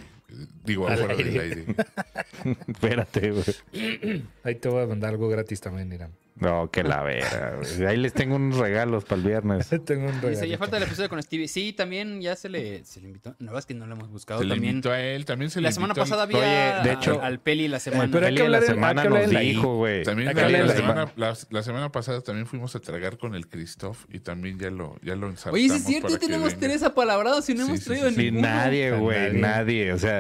Digo, 0.66 0.88
Al 0.88 0.94
afuera 0.96 1.16
del 1.16 1.40
aire. 1.40 1.66
Espérate, 2.68 3.32
güey. 3.32 4.24
Ahí 4.44 4.56
te 4.56 4.68
voy 4.70 4.84
a 4.84 4.88
mandar 4.88 5.12
algo 5.12 5.30
gratis 5.30 5.62
también, 5.62 5.92
Irán. 5.92 6.12
No, 6.40 6.70
que 6.70 6.84
la 6.84 7.02
vera. 7.02 7.56
güey. 7.58 7.86
Ahí 7.88 7.98
les 7.98 8.14
tengo 8.14 8.36
unos 8.36 8.60
regalos 8.60 9.06
para 9.06 9.20
el 9.22 9.28
viernes. 9.28 9.70
Tengo 9.86 10.08
un 10.08 10.22
Dice, 10.22 10.48
ya 10.48 10.60
falta 10.60 10.78
el 10.78 10.84
episodio 10.84 11.10
con 11.10 11.20
Stevie. 11.24 11.48
Sí, 11.48 11.74
también 11.74 12.22
ya 12.22 12.36
se 12.36 12.48
le, 12.48 12.86
se 12.86 13.02
le 13.02 13.08
invitó. 13.08 13.36
Verdad 13.40 13.58
es 13.58 13.66
que 13.66 13.74
no 13.74 13.88
lo 13.88 13.96
hemos 13.96 14.12
buscado 14.12 14.40
Se 14.42 14.46
le 14.46 14.54
también. 14.54 14.76
invitó 14.76 14.92
a 14.92 15.02
él, 15.02 15.26
también 15.26 15.50
se 15.50 15.62
le 15.62 15.70
La 15.70 15.72
semana 15.72 15.94
invitó 15.94 16.02
pasada 16.04 16.24
había 16.24 16.38
Oye, 16.84 16.90
de 16.90 16.94
hecho- 16.94 17.14
al, 17.22 17.26
al 17.26 17.40
Peli 17.40 17.68
la 17.68 17.80
semana. 17.80 18.10
pero 18.12 18.28
hay 18.28 18.36
que 18.36 18.50
la 18.50 18.62
semana 18.62 19.02
hay 19.02 19.08
que 19.10 19.14
nos 19.16 19.30
dijo, 19.32 19.78
güey. 19.78 20.04
También 20.04 20.28
la, 20.36 20.50
la 20.64 20.76
semana, 20.76 21.12
la, 21.16 21.36
la 21.50 21.64
semana 21.64 21.92
pasada 21.92 22.22
también 22.22 22.46
fuimos 22.46 22.76
a 22.76 22.82
tragar 22.82 23.18
con 23.18 23.34
el 23.34 23.48
Christoph 23.48 24.06
y 24.10 24.20
también 24.20 24.60
ya 24.60 24.70
lo, 24.70 24.96
ya 25.02 25.16
lo 25.16 25.30
ensartamos. 25.30 25.56
Oye, 25.56 25.70
sí 25.70 25.76
es 25.78 25.84
cierto, 25.86 26.10
ya 26.10 26.20
tenemos 26.20 26.56
tres 26.60 26.84
apalabrados 26.84 27.50
y 27.50 27.56
no 27.56 27.64
Sí, 27.66 27.70
hemos 27.72 27.84
traído 27.84 28.10
sí, 28.10 28.16
sí. 28.16 28.20
Ni 28.22 28.26
ninguno. 28.26 28.48
nadie, 28.48 28.92
güey, 28.92 29.18
Nadie. 29.34 29.42
nadie. 29.42 29.94
O 29.94 29.98
sea, 29.98 30.16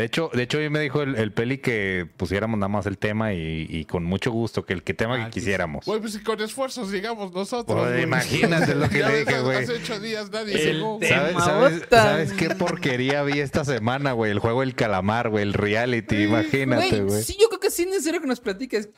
de 0.00 0.06
hecho, 0.06 0.30
de 0.32 0.42
hecho, 0.42 0.58
hoy 0.58 0.70
me 0.70 0.80
dijo 0.80 1.02
el, 1.02 1.14
el 1.16 1.32
peli 1.32 1.58
que 1.58 2.08
pusiéramos 2.16 2.58
nada 2.58 2.68
más 2.68 2.86
el 2.86 2.98
tema 2.98 3.32
y, 3.34 3.66
y 3.68 3.84
con 3.84 4.02
mucho 4.04 4.30
gusto, 4.32 4.64
que 4.64 4.72
el 4.72 4.82
que 4.82 4.94
tema 4.94 5.14
Ah, 5.14 5.18
que 5.18 5.24
que- 5.26 5.30
quisiéramos. 5.40 5.84
Güey, 5.84 6.00
pues 6.00 6.14
si 6.14 6.22
con 6.22 6.40
esfuerzos 6.40 6.90
llegamos 6.90 7.32
nosotros. 7.32 7.78
Pues, 7.78 7.90
güey. 7.92 8.02
imagínate 8.04 8.74
lo 8.74 8.88
que 8.88 9.02
le 9.02 9.24
dije, 9.24 9.40
güey. 9.40 9.58
Hace 9.58 9.72
ocho 9.74 10.00
días 10.00 10.30
nadie 10.30 10.54
El 10.70 10.76
llegó. 10.78 10.98
tema. 10.98 11.40
¿Sabes, 11.40 11.82
sabes, 11.90 12.32
qué 12.32 12.50
porquería 12.50 13.22
vi 13.22 13.38
esta 13.40 13.64
semana, 13.64 14.12
güey? 14.12 14.30
El 14.32 14.38
juego 14.38 14.60
del 14.62 14.74
calamar, 14.74 15.28
güey, 15.28 15.42
el 15.44 15.52
reality, 15.52 16.24
imagínate, 16.24 17.02
güey. 17.02 17.22
Sí, 17.22 17.36
yo 17.40 17.48
creo 17.48 17.60
que 17.60 17.70
sí 17.70 17.82
es 17.82 17.88
necesario 17.88 18.20
que 18.20 18.26
nos 18.26 18.40
platiques 18.40 18.88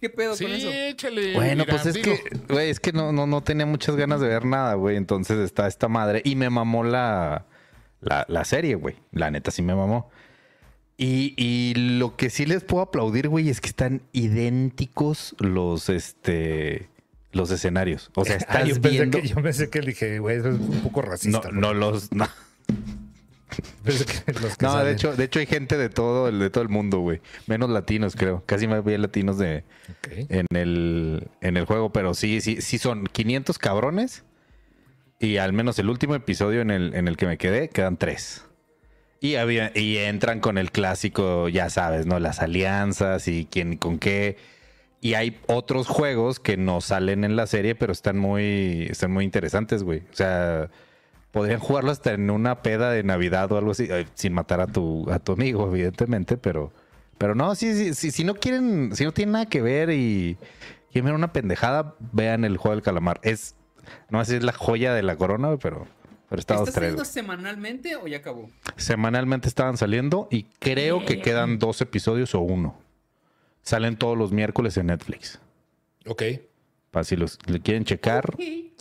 qué 0.00 0.10
pedo 0.10 0.34
Sí, 0.36 0.44
con 0.44 0.52
eso. 0.52 0.68
échale. 0.70 1.34
Bueno, 1.34 1.64
mira, 1.64 1.72
pues 1.76 1.86
es 1.86 1.94
digo, 1.94 2.12
que, 2.12 2.36
güey, 2.52 2.70
es 2.70 2.80
que 2.80 2.92
no, 2.92 3.12
no, 3.12 3.26
no 3.26 3.42
tenía 3.42 3.66
muchas 3.66 3.96
ganas 3.96 4.20
de 4.20 4.28
ver 4.28 4.44
nada, 4.44 4.74
güey. 4.74 4.96
Entonces 4.96 5.38
está 5.38 5.66
esta 5.66 5.88
madre. 5.88 6.22
Y 6.24 6.34
me 6.36 6.50
mamó 6.50 6.82
la, 6.84 7.46
la, 8.00 8.24
la 8.28 8.44
serie, 8.44 8.74
güey. 8.74 8.96
La 9.12 9.30
neta 9.30 9.50
sí 9.50 9.62
me 9.62 9.74
mamó. 9.74 10.10
Y, 11.04 11.34
y 11.36 11.74
lo 11.74 12.16
que 12.16 12.30
sí 12.30 12.46
les 12.46 12.62
puedo 12.62 12.82
aplaudir, 12.82 13.28
güey, 13.28 13.48
es 13.48 13.60
que 13.60 13.68
están 13.68 14.02
idénticos 14.12 15.34
los, 15.40 15.88
este, 15.88 16.88
los 17.32 17.50
escenarios. 17.50 18.10
O 18.14 18.24
sea, 18.24 18.34
Ah, 18.48 18.60
estás 18.60 18.68
yo, 18.68 18.74
pensé 18.80 18.88
viendo... 18.98 19.20
que, 19.20 19.26
yo 19.28 19.34
pensé 19.42 19.68
que 19.70 19.80
dije, 19.80 20.18
güey, 20.20 20.38
eso 20.38 20.50
es 20.50 20.60
un 20.60 20.80
poco 20.82 21.02
No, 21.02 21.08
racista. 21.08 21.50
no 21.52 21.74
los... 21.74 22.12
No, 22.12 22.28
Pensé 23.84 24.04
que 24.06 24.32
los 24.40 24.56
que 24.56 24.64
No, 24.64 24.82
de 24.84 24.92
hecho, 24.92 25.14
de 25.16 25.24
hecho 25.24 25.38
hay 25.40 25.46
gente 25.46 25.76
de 25.76 25.88
todo, 25.90 26.28
el- 26.28 26.38
de 26.38 26.50
todo 26.50 26.62
el 26.62 26.70
mundo, 26.70 27.00
güey. 27.00 27.20
Menos 27.46 27.68
latinos, 27.68 28.14
creo. 28.16 28.42
Casi 28.46 28.66
me 28.66 28.74
había 28.76 28.96
latinos 28.96 29.38
de, 29.38 29.64
en 30.08 30.46
el, 30.54 31.28
en 31.40 31.56
el 31.56 31.64
juego, 31.66 31.92
pero 31.92 32.14
sí, 32.14 32.40
sí, 32.40 32.60
sí 32.62 32.78
son 32.78 33.06
500 33.06 33.58
cabrones. 33.58 34.24
Y 35.18 35.36
al 35.36 35.52
menos 35.52 35.78
el 35.78 35.90
último 35.90 36.14
episodio 36.14 36.62
en 36.62 36.70
el, 36.70 36.94
en 36.94 37.08
el 37.08 37.16
que 37.16 37.26
me 37.26 37.36
quedé, 37.38 37.68
quedan 37.68 37.96
tres. 37.96 38.44
Y, 39.22 39.36
había, 39.36 39.70
y 39.72 39.98
entran 39.98 40.40
con 40.40 40.58
el 40.58 40.72
clásico, 40.72 41.48
ya 41.48 41.70
sabes, 41.70 42.06
¿no? 42.06 42.18
Las 42.18 42.40
alianzas 42.40 43.28
y 43.28 43.46
quién 43.48 43.76
con 43.76 44.00
qué. 44.00 44.36
Y 45.00 45.14
hay 45.14 45.38
otros 45.46 45.86
juegos 45.86 46.40
que 46.40 46.56
no 46.56 46.80
salen 46.80 47.22
en 47.22 47.36
la 47.36 47.46
serie, 47.46 47.76
pero 47.76 47.92
están 47.92 48.18
muy, 48.18 48.88
están 48.90 49.12
muy 49.12 49.24
interesantes, 49.24 49.84
güey. 49.84 50.00
O 50.00 50.16
sea, 50.16 50.70
podrían 51.30 51.60
jugarlo 51.60 51.92
hasta 51.92 52.14
en 52.14 52.30
una 52.30 52.62
peda 52.62 52.90
de 52.90 53.04
Navidad 53.04 53.52
o 53.52 53.58
algo 53.58 53.70
así, 53.70 53.88
sin 54.14 54.32
matar 54.32 54.60
a 54.60 54.66
tu, 54.66 55.08
a 55.08 55.20
tu 55.20 55.34
amigo, 55.34 55.68
evidentemente, 55.68 56.36
pero, 56.36 56.72
pero 57.16 57.36
no, 57.36 57.54
sí, 57.54 57.94
si 57.94 58.24
no 58.24 58.34
quieren, 58.34 58.90
si 58.96 59.04
no 59.04 59.12
tienen 59.12 59.34
nada 59.34 59.46
que 59.46 59.62
ver 59.62 59.90
y 59.90 60.36
quieren 60.90 61.06
ver 61.06 61.14
una 61.14 61.32
pendejada, 61.32 61.94
vean 62.10 62.44
el 62.44 62.56
juego 62.56 62.74
del 62.74 62.82
calamar. 62.82 63.20
Es, 63.22 63.54
no 64.10 64.24
sé 64.24 64.32
si 64.32 64.36
es 64.38 64.42
la 64.42 64.52
joya 64.52 64.94
de 64.94 65.04
la 65.04 65.14
corona, 65.14 65.46
güey, 65.46 65.58
pero, 66.32 66.40
está 66.40 66.54
dos, 66.54 66.68
¿Estás 66.68 66.74
tres. 66.74 66.90
saliendo 66.90 67.04
semanalmente 67.04 67.96
o 67.96 68.06
ya 68.08 68.18
acabó? 68.18 68.50
Semanalmente 68.76 69.48
estaban 69.48 69.76
saliendo 69.76 70.28
y 70.30 70.44
creo 70.58 71.04
que 71.04 71.20
quedan 71.20 71.58
dos 71.58 71.80
episodios 71.80 72.34
o 72.34 72.40
uno. 72.40 72.76
Salen 73.62 73.96
todos 73.96 74.18
los 74.18 74.32
miércoles 74.32 74.76
en 74.76 74.86
Netflix. 74.86 75.38
Ok. 76.06 76.22
Para 76.90 77.04
si 77.04 77.16
los 77.16 77.38
le 77.46 77.60
quieren 77.60 77.84
checar. 77.84 78.34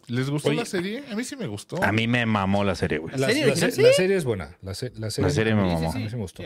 ¿Les 0.08 0.30
gustó 0.30 0.50
Oye. 0.50 0.58
la 0.58 0.66
serie? 0.66 1.04
A 1.12 1.16
mí 1.16 1.24
sí 1.24 1.36
me 1.38 1.48
gustó. 1.48 1.82
A 1.82 1.92
mí 1.92 2.08
me 2.08 2.26
mamó 2.26 2.64
la 2.64 2.76
serie, 2.76 2.98
güey. 2.98 3.16
La, 3.18 3.28
serie 3.28 3.46
la 3.46 3.52
original? 3.52 3.72
se- 3.72 3.82
la 3.82 3.88
¿Sí? 3.90 3.94
serie 3.96 4.16
es 4.18 4.26
buena. 4.26 4.58
La, 4.62 4.74
se- 4.74 4.92
la 4.96 5.10
serie, 5.12 5.28
La 5.30 5.34
serie 5.34 5.56
me 5.56 5.62
a 5.62 5.64
mí- 5.66 5.72
mamó. 5.74 5.92
A 5.92 5.96
mí 5.96 6.10
sí 6.10 6.16
me 6.16 6.22
gustó. 6.22 6.44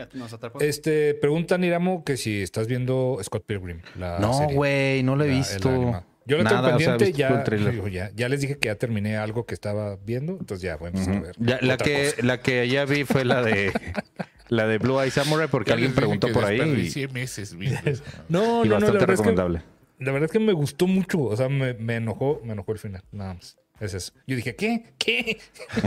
Este, 0.59 1.13
preguntan, 1.15 1.63
Iramo, 1.63 2.03
que 2.03 2.17
si 2.17 2.41
estás 2.43 2.67
viendo 2.67 3.17
Scott 3.23 3.45
Pilgrim. 3.45 3.79
La 3.97 4.19
No, 4.19 4.47
güey, 4.49 5.01
no 5.03 5.15
lo 5.15 5.23
he 5.23 5.27
La- 5.27 5.33
el 5.33 5.39
visto. 5.39 6.03
Yo 6.27 6.37
lo 6.37 6.43
Nada, 6.43 6.61
tengo 6.61 6.77
o 6.77 6.79
sea, 6.79 6.95
he 6.95 6.97
pendiente, 6.97 7.17
ya, 7.17 7.27
el 7.29 7.43
tráiler. 7.43 7.73
digo, 7.73 7.87
ya, 7.87 8.11
ya 8.15 8.29
les 8.29 8.41
dije 8.41 8.57
que 8.57 8.67
ya 8.67 8.75
terminé 8.75 9.17
algo 9.17 9.45
que 9.45 9.53
estaba 9.53 9.95
viendo, 9.97 10.33
entonces 10.33 10.61
ya 10.61 10.75
voy 10.77 10.87
a 10.87 10.89
empezar 10.89 11.15
a 11.17 11.19
ver. 11.19 11.35
Ya, 11.37 11.59
la, 11.61 11.77
que, 11.77 12.11
cosa. 12.11 12.25
la 12.25 12.39
que 12.41 12.67
ya 12.67 12.85
vi 12.85 13.03
fue 13.03 13.25
la 13.25 13.43
de 13.43 13.71
la 14.49 14.65
de 14.65 14.77
Blue 14.79 14.99
Eye 14.99 15.11
Samurai 15.11 15.47
porque 15.47 15.73
alguien 15.73 15.93
preguntó 15.93 16.31
por 16.31 16.45
ahí 16.45 16.59
y, 16.95 17.07
meses. 17.09 17.55
No, 18.29 18.65
y 18.65 18.69
no, 18.69 18.79
no, 18.79 18.87
la 18.87 18.91
bastante 18.91 18.91
verdad, 18.91 19.01
es 19.01 19.05
que, 19.05 19.11
recomendable. 19.11 19.61
la 19.99 20.11
verdad 20.11 20.25
es 20.25 20.31
que 20.31 20.39
me 20.39 20.53
gustó 20.53 20.87
mucho, 20.87 21.21
o 21.21 21.37
sea, 21.37 21.47
me, 21.47 21.75
me 21.75 21.97
enojó, 21.97 22.41
me 22.43 22.53
enojó 22.53 22.71
el 22.71 22.79
final, 22.79 23.03
nada 23.11 23.35
más. 23.35 23.57
Es 23.79 23.93
eso. 23.93 24.13
Yo 24.25 24.37
dije, 24.37 24.55
¿qué? 24.55 24.93
¿Qué? 24.97 25.37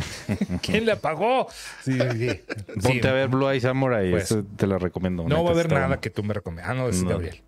¿Quién 0.62 0.84
le 0.84 0.92
apagó? 0.92 1.48
Sí, 1.82 1.98
sí. 2.12 2.28
sí. 2.28 2.40
Ponte 2.82 3.08
a 3.08 3.12
ver 3.12 3.28
Blue 3.28 3.48
Eye 3.48 3.60
Samurai, 3.60 4.10
Pues. 4.10 4.24
eso 4.24 4.44
te 4.56 4.66
lo 4.66 4.78
recomiendo. 4.78 5.22
No 5.22 5.28
neta, 5.30 5.40
va 5.42 5.48
a 5.48 5.52
haber 5.52 5.72
nada 5.72 6.00
que 6.00 6.10
tú 6.10 6.22
me 6.22 6.34
recomiendas. 6.34 6.70
Ah, 6.70 6.74
no, 6.74 6.88
es 6.88 7.02
No. 7.02 7.10
Gabriel. 7.10 7.42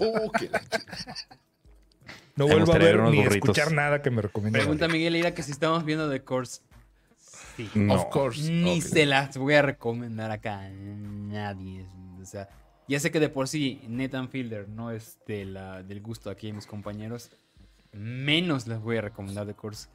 Oh, 0.00 0.30
la 0.40 0.60
No 2.36 2.46
vuelvo 2.46 2.72
a 2.72 2.78
ver 2.78 3.00
ni 3.00 3.18
burritos. 3.18 3.36
escuchar 3.36 3.72
nada 3.72 4.02
que 4.02 4.10
me 4.10 4.22
recomiende. 4.22 4.58
Pregunta. 4.58 4.88
Miguel 4.88 5.16
Ira 5.16 5.34
que 5.34 5.42
si 5.42 5.52
estamos 5.52 5.84
viendo 5.84 6.10
The 6.10 6.22
Course. 6.22 6.62
Sí. 7.56 7.70
No. 7.74 7.94
Of 7.94 8.06
course. 8.06 8.50
Ni 8.50 8.80
se 8.80 9.06
las 9.06 9.36
voy 9.36 9.54
a 9.54 9.62
recomendar 9.62 10.30
acá 10.30 10.60
a 10.60 10.68
nadie. 10.70 11.86
O 12.20 12.24
sea, 12.24 12.48
ya 12.88 12.98
sé 12.98 13.10
que 13.10 13.20
de 13.20 13.28
por 13.28 13.46
sí 13.46 13.80
Nathan 13.88 14.28
Fielder 14.28 14.68
no 14.68 14.90
es 14.90 15.18
de 15.26 15.44
la, 15.44 15.82
del 15.82 16.00
gusto 16.00 16.30
aquí 16.30 16.48
de 16.48 16.54
mis 16.54 16.66
compañeros. 16.66 17.30
Menos 17.92 18.66
les 18.66 18.80
voy 18.80 18.96
a 18.96 19.02
recomendar 19.02 19.46
The 19.46 19.54
Course, 19.54 19.88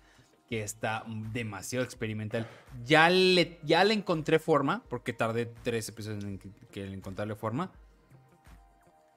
que 0.48 0.64
está 0.64 1.04
demasiado 1.34 1.84
experimental. 1.84 2.48
Ya 2.86 3.10
le, 3.10 3.60
ya 3.64 3.84
le 3.84 3.94
encontré 3.94 4.40
forma, 4.40 4.84
porque 4.88 5.12
tardé 5.12 5.46
tres 5.46 5.90
episodios 5.90 6.24
en 6.24 6.40
que, 6.40 6.50
que 6.72 6.86
en 6.86 6.94
encontrarle 6.94 7.36
forma. 7.36 7.74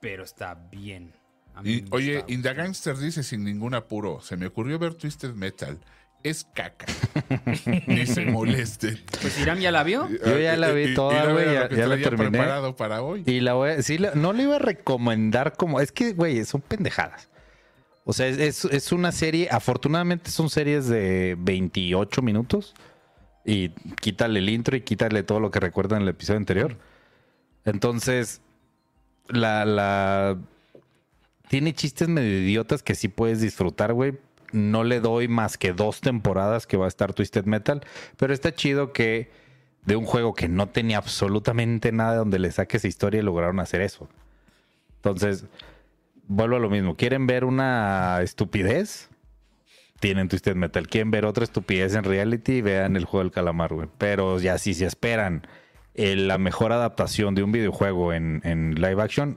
Pero 0.01 0.25
está 0.25 0.55
bien. 0.55 1.13
Y, 1.65 1.85
oye, 1.91 2.19
está- 2.19 2.33
Inda 2.33 2.53
Gangster 2.55 2.97
dice 2.97 3.23
sin 3.23 3.45
ningún 3.45 3.75
apuro, 3.75 4.21
se 4.21 4.37
me 4.37 4.47
ocurrió 4.47 4.79
ver 4.79 4.95
Twisted 4.95 5.35
Metal 5.35 5.79
es 6.25 6.45
caca. 6.55 6.87
Ni 7.89 8.07
se 8.07 8.25
molesten. 8.27 9.01
Pues 9.21 9.39
Iram 9.41 9.59
ya 9.59 9.73
la 9.73 9.83
vio. 9.83 10.09
Yo 10.25 10.39
ya 10.39 10.57
la 10.57 10.71
vi 10.71 10.95
toda, 10.95 11.33
güey, 11.33 11.47
ya- 11.47 11.69
la 11.69 11.97
terminé. 11.99 12.31
preparado 12.31 12.77
para 12.77 13.03
hoy. 13.03 13.25
Y 13.27 13.41
la 13.41 13.55
voy 13.55 13.71
a, 13.71 13.83
sí, 13.83 13.99
la- 13.99 14.15
no 14.15 14.33
le 14.33 14.45
iba 14.45 14.57
a 14.57 14.59
recomendar 14.61 15.57
como. 15.57 15.81
Es 15.81 15.91
que, 15.91 16.13
güey, 16.13 16.45
son 16.45 16.61
pendejadas. 16.61 17.29
O 18.05 18.13
sea, 18.13 18.29
es, 18.29 18.39
es- 18.39 18.65
es 18.67 18.93
una 18.93 19.11
serie. 19.11 19.49
Afortunadamente 19.51 20.31
son 20.31 20.49
series 20.49 20.87
de 20.87 21.37
28 21.41 22.23
minutos. 22.23 22.75
Y 23.45 23.71
quítale 24.01 24.39
el 24.39 24.49
intro 24.49 24.77
y 24.77 24.83
quítale 24.83 25.25
todo 25.25 25.41
lo 25.41 25.51
que 25.51 25.59
recuerdan 25.59 25.99
en 25.99 26.03
el 26.05 26.11
episodio 26.11 26.39
anterior. 26.39 26.77
Entonces, 27.65 28.41
la, 29.29 29.65
la. 29.65 30.39
Tiene 31.53 31.75
chistes 31.75 32.09
medio 32.09 32.39
idiotas 32.39 32.83
que 32.83 32.95
sí 32.95 33.09
puedes 33.09 33.43
disfrutar, 33.43 33.93
güey. 33.93 34.15
No 34.53 34.85
le 34.85 35.01
doy 35.01 35.29
más 35.29 35.59
que 35.59 35.75
dos 35.75 36.01
temporadas 36.01 36.67
que 36.67 36.79
va 36.79 36.87
a 36.87 36.89
estar 36.89 37.13
Twisted 37.13 37.45
Metal. 37.45 37.85
Pero 38.17 38.33
está 38.33 38.55
chido 38.55 38.95
que 38.95 39.31
de 39.85 39.97
un 39.97 40.07
juego 40.07 40.33
que 40.33 40.49
no 40.49 40.71
tenía 40.71 40.97
absolutamente 40.97 41.93
nada 41.93 42.17
donde 42.17 42.39
le 42.39 42.51
saques 42.53 42.87
historia 42.87 43.21
y 43.21 43.23
lograron 43.23 43.61
hacer 43.61 43.83
eso. 43.83 44.09
Entonces, 44.97 45.45
vuelvo 46.27 46.57
a 46.57 46.59
lo 46.59 46.71
mismo. 46.71 46.97
¿Quieren 46.97 47.27
ver 47.27 47.45
una 47.45 48.21
estupidez? 48.23 49.11
Tienen 50.01 50.31
Twisted 50.31 50.57
Metal. 50.57 50.89
¿Quieren 50.89 51.11
ver 51.11 51.27
otra 51.27 51.45
estupidez 51.45 51.95
en 51.95 52.05
reality? 52.05 52.63
Vean 52.63 52.97
el 52.97 53.05
juego 53.05 53.25
del 53.25 53.31
calamar, 53.31 53.75
güey. 53.75 53.91
Pero 53.99 54.41
ya 54.41 54.57
si 54.57 54.73
se 54.73 54.87
esperan 54.87 55.47
eh, 55.93 56.17
la 56.17 56.39
mejor 56.39 56.73
adaptación 56.73 57.35
de 57.35 57.43
un 57.43 57.53
videojuego 57.53 58.15
en, 58.15 58.41
en 58.43 58.77
live 58.77 59.03
action, 59.03 59.37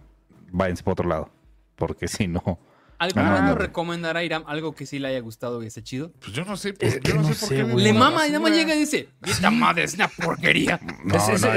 váyanse 0.54 0.82
para 0.82 0.94
otro 0.94 1.10
lado. 1.10 1.36
Porque 1.76 2.08
si 2.08 2.28
no... 2.28 2.60
¿Alguna 2.98 3.36
Ah, 3.40 3.42
nos 3.50 3.58
recomendará 3.58 4.24
Iram 4.24 4.46
algo 4.48 4.74
que 4.74 4.86
sí 4.86 5.00
le 5.00 5.10
haya 5.10 5.20
gustado 5.20 5.62
y 5.62 5.68
esté 5.68 5.84
chido? 5.84 6.12
Pues 6.22 6.32
yo 6.32 6.46
no 6.46 6.56
sé 6.56 6.72
por, 6.72 6.88
Es 6.88 7.02
yo 7.02 7.16
no 7.16 7.24
no 7.24 7.34
sé 7.34 7.64
por 7.66 7.76
qué 7.76 7.84
Le 7.84 7.92
mama 7.92 8.26
y 8.26 8.30
nada 8.32 8.40
más 8.40 8.54
llega 8.54 8.74
y 8.74 8.80
dice: 8.80 9.10
Esta 9.26 9.52
madre 9.52 9.84
es 9.84 9.96
una 9.96 10.08
porquería. 10.08 10.80
No, 11.04 11.16
Es- 11.18 11.42
no, 11.42 11.54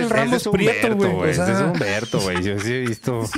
el 0.00 0.10
Ramos 0.10 0.46
Prieto, 0.52 0.88
Humberto, 0.88 0.96
güey, 0.98 1.12
o 1.16 1.24
Ese 1.24 1.46
sea. 1.46 1.54
es 1.54 1.60
Humberto, 1.62 2.20
güey. 2.20 2.42
Yo 2.42 2.58
sí 2.60 2.72
he 2.74 2.80
visto... 2.82 3.22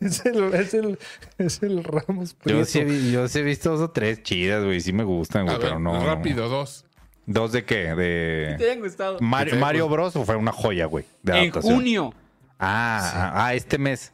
Es 0.00 0.24
el, 0.26 0.54
es 0.54 0.74
el, 0.74 0.98
es 1.38 1.62
el 1.62 1.82
Ramos 1.82 2.32
Yo 2.32 2.38
Prieto. 2.44 2.64
sí, 2.66 2.80
he, 2.80 3.10
yo 3.10 3.26
sí 3.28 3.38
he 3.38 3.42
visto 3.42 3.70
dos 3.72 3.80
o 3.80 3.90
tres 3.90 4.22
chidas, 4.22 4.62
güey. 4.62 4.80
Sí 4.80 4.92
me 4.92 5.04
gustan, 5.04 5.48
A 5.48 5.56
güey. 5.56 5.58
Pero 5.66 5.78
no... 5.80 5.94
no. 5.94 6.04
rápido, 6.06 6.48
dos. 6.48 6.84
¿Dos 7.24 7.50
de 7.52 7.64
qué? 7.64 7.86
¿Te 7.86 7.94
De... 7.96 8.56
hayan 8.60 8.80
gustado? 8.80 9.18
Mario, 9.20 9.54
Sí, 9.54 9.58
Mario 9.60 9.88
Bros. 9.88 10.14
o 10.14 10.24
fue 10.24 10.36
una 10.36 10.52
joya, 10.52 10.86
güey. 10.86 11.04
De 11.22 11.32
En 11.32 11.38
adaptación. 11.44 11.74
junio. 11.74 12.14
Ah, 12.58 13.10
ah, 13.14 13.32
ah, 13.46 13.54
este 13.54 13.78
mes. 13.78 14.12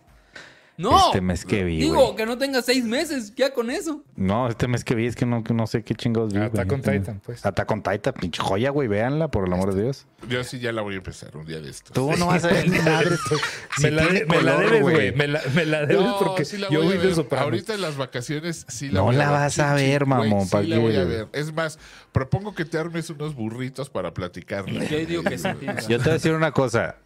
No. 0.83 1.07
Este 1.07 1.21
mes 1.21 1.45
que 1.45 1.65
vi, 1.65 1.79
Digo, 1.79 2.17
que 2.17 2.27
no 2.27 2.37
tenga 2.39 2.61
seis 2.63 2.85
meses. 2.85 3.33
Ya 3.37 3.55
con 3.55 3.71
eso. 3.71 4.03
No, 4.17 4.49
este 4.49 4.67
mes 4.69 4.85
que 4.85 4.95
vi 4.95 5.07
es 5.07 5.15
que 5.17 5.25
no, 5.27 5.45
que 5.45 5.55
no 5.55 5.67
sé 5.67 5.83
qué 5.85 5.95
chingados 5.95 6.33
vi. 6.33 6.39
güey. 6.39 6.49
Attack 6.51 6.73
on 6.73 6.83
Titan, 6.83 7.21
pues. 7.25 7.47
Attack 7.47 7.71
on 7.71 7.83
Titan, 7.83 8.15
pinche 8.15 8.43
joya, 8.43 8.71
güey. 8.71 8.89
Véanla, 8.89 9.29
por 9.31 9.47
el 9.47 9.53
amor 9.53 9.75
de 9.75 9.83
Dios. 9.85 10.07
Yo 10.29 10.43
sí 10.45 10.59
ya 10.59 10.73
la 10.73 10.83
voy 10.83 10.95
a 10.95 10.97
empezar 10.99 11.37
un 11.37 11.47
día 11.47 11.61
de 11.61 11.71
estos. 11.71 11.93
Tú 11.93 12.11
no 12.19 12.27
vas 12.27 12.45
a 12.45 12.49
ver 12.49 12.69
ni 12.69 12.79
madre. 12.81 13.17
me, 13.83 13.91
la, 13.91 14.03
tiene 14.09 14.27
me 14.27 14.43
la 14.43 14.55
color, 14.57 14.65
debes, 14.71 14.83
güey. 14.83 15.13
Me 15.15 15.29
la, 15.29 15.41
me 15.55 15.65
la 15.67 15.87
debes 15.87 16.05
No, 16.05 16.19
porque 16.19 16.45
sí 16.45 16.59
la 16.59 16.69
yo 16.69 16.83
voy 16.83 16.97
de 16.99 17.05
ver. 17.07 17.15
Sopranos. 17.15 17.45
Ahorita 17.45 17.75
en 17.75 17.81
las 17.81 17.97
vacaciones 17.97 18.65
sí 18.69 18.89
la 18.89 18.95
No 19.01 19.05
voy 19.05 19.15
a 19.15 19.19
la 19.19 19.31
ver. 19.31 19.41
vas 19.41 19.59
a 19.59 19.75
ver, 19.75 20.07
mamón, 20.07 20.45
Sí 20.47 20.51
¿pa' 20.53 20.63
la 20.63 20.79
voy 20.79 20.97
a 20.97 21.05
ver. 21.05 21.29
Es 21.33 21.53
más, 21.53 21.79
propongo 22.13 22.55
que 22.55 22.65
te 22.65 22.79
armes 22.79 23.09
unos 23.11 23.35
burritos 23.35 23.89
para 23.91 24.13
platicarla. 24.15 24.85
Yo 24.85 24.99
digo 25.07 25.23
que 25.23 25.39
sí. 25.39 25.49
tienes 25.61 25.87
Yo 25.89 25.99
te 25.99 26.05
voy 26.05 26.11
a 26.11 26.15
decir 26.15 26.33
una 26.35 26.53
cosa. 26.53 26.97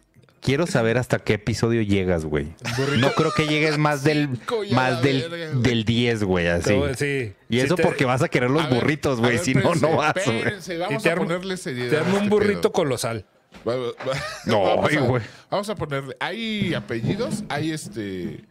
Quiero 0.41 0.67
saber 0.67 0.97
hasta 0.97 1.19
qué 1.19 1.33
episodio 1.33 1.81
llegas, 1.81 2.23
güey. 2.23 2.53
No 2.99 3.11
creo 3.13 3.31
que 3.33 3.47
llegues 3.47 3.77
más 3.77 4.03
del 4.03 4.29
más 4.71 5.01
del, 5.01 5.21
verga, 5.29 5.51
güey. 5.51 5.61
del 5.63 5.83
10, 5.83 6.23
güey, 6.23 6.47
así. 6.47 6.69
Todo- 6.69 6.93
sí. 6.93 7.33
Y 7.49 7.59
eso 7.59 7.75
te- 7.75 7.83
porque 7.83 8.05
vas 8.05 8.21
a 8.21 8.29
querer 8.29 8.49
los 8.51 8.63
A 8.63 8.67
ver, 8.67 8.75
burritos, 8.81 9.17
a 9.17 9.21
güey. 9.21 9.31
ver, 9.35 9.39
Si 9.43 9.53
no, 9.53 9.59
espérense, 9.73 9.87
no 9.89 9.97
vas, 9.97 10.13
güey. 10.25 10.37
espérense, 10.37 10.77
Vamos 10.77 11.01
Y 11.01 11.03
te 11.03 11.09
a 11.09 11.13
armo- 11.15 11.23
ponerle 11.25 11.57
seriedad. 11.57 11.89
Te 11.89 11.97
a 11.97 12.03
un 12.03 12.15
este 12.17 12.29
burrito 12.29 12.61
pedo. 12.61 12.71
colosal. 12.71 13.25
Va- 13.67 13.75
va- 13.75 13.87
va- 14.07 14.21
No, 14.45 14.61
vamos, 14.63 14.89
ay, 14.91 14.97
a, 14.97 15.01
güey. 15.01 15.23
vamos 15.49 15.69
a 15.69 15.75
ponerle. 15.75 16.15
Hay 16.19 16.73
apellidos, 16.75 17.43
hay 17.49 17.71
este. 17.71 18.43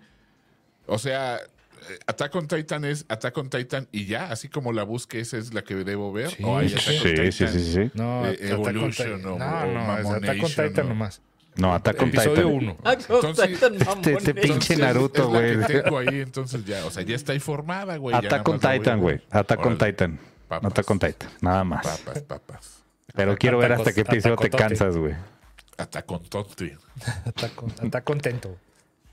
O 0.87 0.99
sea, 0.99 1.37
eh, 1.37 1.99
Attack 2.07 2.35
on 2.35 2.49
Titan 2.49 2.85
es 2.85 3.07
Attack 3.09 3.39
on 3.39 3.49
Titan 3.49 3.89
y 3.93 4.07
ya, 4.07 4.31
así 4.31 4.49
como 4.49 4.73
la 4.73 4.83
busque, 4.83 5.21
esa 5.21 5.39
es 5.39 5.55
la 5.55 5.63
que 5.63 5.75
debo 5.77 6.13
ver. 6.13 6.31
Sí, 6.31 6.43
o 6.45 6.59
hay 6.59 6.69
sí, 6.69 6.75
Attack 6.75 6.89
on 6.89 6.95
Sí, 7.03 7.09
Titan. 7.11 7.33
sí, 7.33 7.47
sí, 7.49 7.73
sí. 7.73 7.91
No, 7.95 8.27
Eh, 8.27 8.31
Attack 8.33 8.43
on 8.43 8.59
Evolution 8.77 8.91
Titan. 8.91 9.25
o- 9.33 9.39
No, 9.39 9.45
o 9.47 9.67
no, 9.67 9.99
es 9.99 10.07
Attack 10.07 10.07
on 10.07 10.21
Mamonation 10.27 10.69
Titan 10.69 10.87
o- 10.87 10.89
nomás. 10.89 11.23
No, 11.57 11.73
Attack 11.75 12.03
on 12.03 12.09
Episodio 12.09 12.35
Titan. 12.35 12.53
1. 12.53 12.77
Entonces- 12.85 13.63
Este, 13.63 14.13
este 14.13 14.35
pinche 14.35 14.77
Naruto, 14.77 15.29
güey. 15.29 15.57
tengo 15.67 15.99
ahí, 15.99 16.21
entonces 16.21 16.65
ya, 16.65 16.85
o 16.85 16.91
sea, 16.91 17.03
ya 17.03 17.17
está 17.17 17.35
informada, 17.35 17.97
güey. 17.97 18.15
Attack 18.15 18.49
on 18.49 18.57
a 18.57 18.73
Titan, 18.73 19.01
güey. 19.01 19.21
Attack 19.31 19.65
on. 19.67 19.79
Titan. 19.79 20.19
Papas. 20.49 20.71
Attack 20.73 20.91
on 20.91 20.99
Titan. 20.99 21.29
Nada 21.41 21.65
más. 21.65 21.87
Papas, 21.87 22.23
papas. 22.23 22.83
Pero 23.15 23.37
quiero 23.37 23.59
ver 23.59 23.73
hasta 23.73 23.93
qué 23.93 24.03
episodio 24.03 24.37
te 24.37 24.51
cansas, 24.51 24.97
güey. 24.97 25.15
Attack 25.79 26.11
on 26.13 26.23
Titan. 26.23 26.79
Attack 27.25 27.63
on- 27.63 27.73
Está 27.83 28.01
contento. 28.03 28.57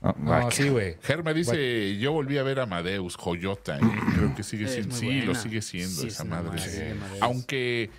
No, 0.00 0.14
No, 0.18 0.30
va, 0.32 0.50
sí, 0.50 0.68
güey. 0.68 0.96
Ger 1.02 1.24
me 1.24 1.32
dice, 1.32 1.96
yo 1.96 2.12
volví 2.12 2.36
a 2.36 2.42
ver 2.42 2.60
Amadeus, 2.60 3.16
Joyota, 3.16 3.78
y 3.78 4.14
creo 4.14 4.34
que 4.34 4.42
sigue 4.42 4.68
siendo, 4.68 4.94
sí, 4.94 5.22
lo 5.22 5.34
sigue 5.34 5.62
siendo 5.62 6.02
Sí, 6.02 6.08
esa 6.08 6.24
madre. 6.24 6.60
Aunque, 7.22 7.90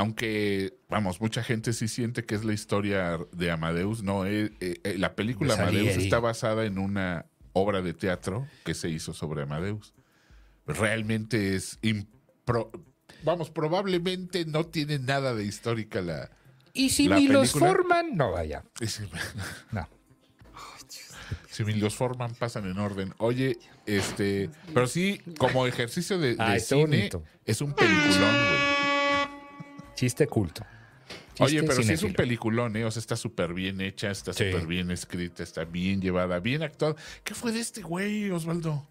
aunque, 0.00 0.78
vamos, 0.88 1.20
mucha 1.20 1.42
gente 1.42 1.74
sí 1.74 1.86
siente 1.86 2.24
que 2.24 2.34
es 2.34 2.42
la 2.42 2.54
historia 2.54 3.18
de 3.32 3.50
Amadeus, 3.50 4.02
no, 4.02 4.24
eh, 4.24 4.50
eh, 4.60 4.80
eh, 4.82 4.94
la 4.98 5.14
película 5.14 5.56
De 5.56 5.62
Amadeus 5.62 5.96
está 5.98 6.20
basada 6.20 6.64
en 6.64 6.78
una 6.78 7.26
obra 7.52 7.82
de 7.82 7.92
teatro 7.92 8.48
que 8.64 8.72
se 8.72 8.88
hizo 8.88 9.12
sobre 9.12 9.42
Amadeus. 9.42 9.92
Realmente 10.66 11.54
es, 11.54 11.78
impro- 11.82 12.70
vamos, 13.24 13.50
probablemente 13.50 14.46
no 14.46 14.64
tiene 14.64 14.98
nada 14.98 15.34
de 15.34 15.44
histórica 15.44 16.00
la... 16.00 16.30
Y 16.72 16.88
si 16.90 17.06
La 17.08 17.16
ni 17.16 17.28
los 17.28 17.52
forman, 17.52 18.16
no 18.16 18.32
vaya. 18.32 18.64
No. 19.72 19.86
Si 21.50 21.62
los 21.64 21.94
forman, 21.94 22.34
pasan 22.36 22.64
en 22.70 22.78
orden. 22.78 23.12
Oye, 23.18 23.58
este, 23.84 24.48
pero 24.72 24.86
sí, 24.86 25.20
como 25.36 25.66
ejercicio 25.66 26.18
de, 26.18 26.36
de 26.36 26.42
Ah, 26.42 26.58
cine, 26.58 26.80
bonito. 26.86 27.22
es 27.44 27.60
un 27.60 27.74
peliculón, 27.74 28.30
güey. 28.30 28.69
Chiste 30.00 30.26
culto. 30.26 30.64
Oye, 31.40 31.62
pero 31.62 31.82
sí 31.82 31.92
es 31.92 32.02
un 32.02 32.14
peliculón, 32.14 32.74
¿eh? 32.76 32.86
O 32.86 32.90
sea, 32.90 33.00
está 33.00 33.16
súper 33.16 33.52
bien 33.52 33.80
hecha, 33.82 34.10
está 34.10 34.32
Sí. 34.32 34.50
súper 34.50 34.66
bien 34.66 34.90
escrita, 34.90 35.42
está 35.42 35.64
bien 35.64 36.00
llevada, 36.00 36.38
bien 36.40 36.62
actuada. 36.62 36.94
¿Qué 37.22 37.34
fue 37.34 37.52
de 37.52 37.60
este 37.60 37.82
güey, 37.82 38.30
Osvaldo? 38.30 38.86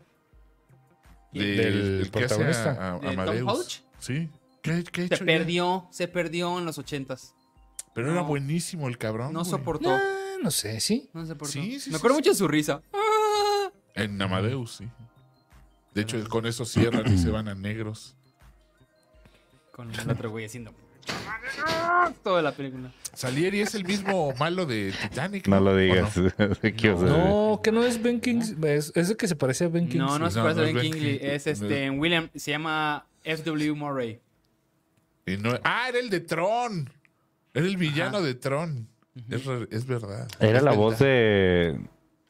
De- 1.32 1.43
¿Del 1.55 2.01
el 2.01 2.10
protagonista? 2.12 2.72
a- 2.72 2.89
a- 2.89 2.93
¿De 2.99 2.99
Tom 3.07 3.10
Amadeus. 3.20 3.51
Hodge? 3.51 3.82
Sí. 3.99 4.30
¿Qué, 4.62 4.84
qué 4.84 5.07
Se 5.07 5.16
hecho 5.16 5.26
ya? 5.26 5.26
perdió, 5.26 5.88
se 5.91 6.07
perdió 6.07 6.60
en 6.60 6.66
los 6.66 6.78
ochentas. 6.78 7.34
Pero 7.95 8.12
era 8.12 8.22
buenísimo 8.22 8.88
el 8.88 8.99
cabrón. 8.99 9.34
No 9.34 9.39
güey. 9.39 9.49
soportó. 9.51 9.89
Ah, 9.91 10.01
no 10.43 10.51
sé, 10.51 10.80
sí. 10.80 11.10
No 11.14 11.26
soportó. 11.26 11.51
Sí, 11.53 11.80
sí, 11.80 11.89
Me 11.89 11.95
sí, 11.95 11.97
acuerdo 11.97 12.18
sí. 12.18 12.22
mucho 12.22 12.30
de 12.32 12.36
su 12.36 12.47
risa. 12.47 12.82
Ah. 12.93 13.72
En 13.95 14.22
Amadeus, 14.22 14.76
sí. 14.78 14.88
De 15.95 16.01
hecho, 16.01 16.24
con 16.30 16.45
eso 16.45 16.66
cierran 16.66 17.12
y 17.12 17.18
se 17.18 17.30
van 17.32 17.47
a 17.47 17.55
negros. 17.55 18.16
Con 19.72 19.91
el 19.93 20.10
otro 20.10 20.30
güey 20.30 20.45
haciendo. 20.45 20.72
Toda 22.24 22.41
la 22.41 22.51
película. 22.51 22.91
Salieri 23.14 23.62
es 23.62 23.76
el 23.76 23.86
mismo 23.86 24.34
malo 24.39 24.66
de 24.66 24.93
Titanic. 25.01 25.47
No 25.47 25.60
lo 25.60 25.72
¿O 25.72 25.76
digas. 25.76 26.14
¿Qué 26.78 26.91
os- 26.91 27.01
No, 27.01 27.60
que 27.64 27.72
no 27.72 27.84
es 27.84 28.01
Ben 28.01 28.20
Kingsley. 28.22 28.72
Es, 28.74 28.91
es 28.95 29.10
el 29.10 29.18
que 29.18 29.28
se 29.28 29.36
parece 29.36 29.66
a 29.66 29.68
Ben 29.68 29.88
Kingsley. 29.89 30.07
No, 30.07 30.20
no 30.20 30.30
se 30.30 30.38
No, 30.39 30.43
parece 30.45 30.62
no 30.62 30.66
a 30.66 30.70
es 30.70 30.74
Ben 30.74 30.84
Ben 30.84 30.91
Kingsley. 30.91 31.12
Kingsley. 31.20 31.36
Es 31.36 31.47
este, 31.47 31.89
William, 31.89 32.30
se 32.36 32.51
llama 32.51 33.05
F.W. 33.24 33.74
Murray. 33.74 34.22
Y 35.26 35.38
no- 35.38 35.60
ah, 35.64 35.88
era 35.89 35.99
el 35.99 36.10
de 36.10 36.22
Tron. 36.22 36.89
Era 37.53 37.66
el 37.66 37.78
villano 37.78 38.22
de 38.22 38.36
Tron. 38.36 38.88
es, 39.30 39.41
es 39.72 39.86
verdad. 39.86 40.28
Era 40.39 40.57
Es 40.60 40.64
la 40.64 40.72
verdad. 40.72 40.78
voz 40.78 40.99
de. 40.99 41.80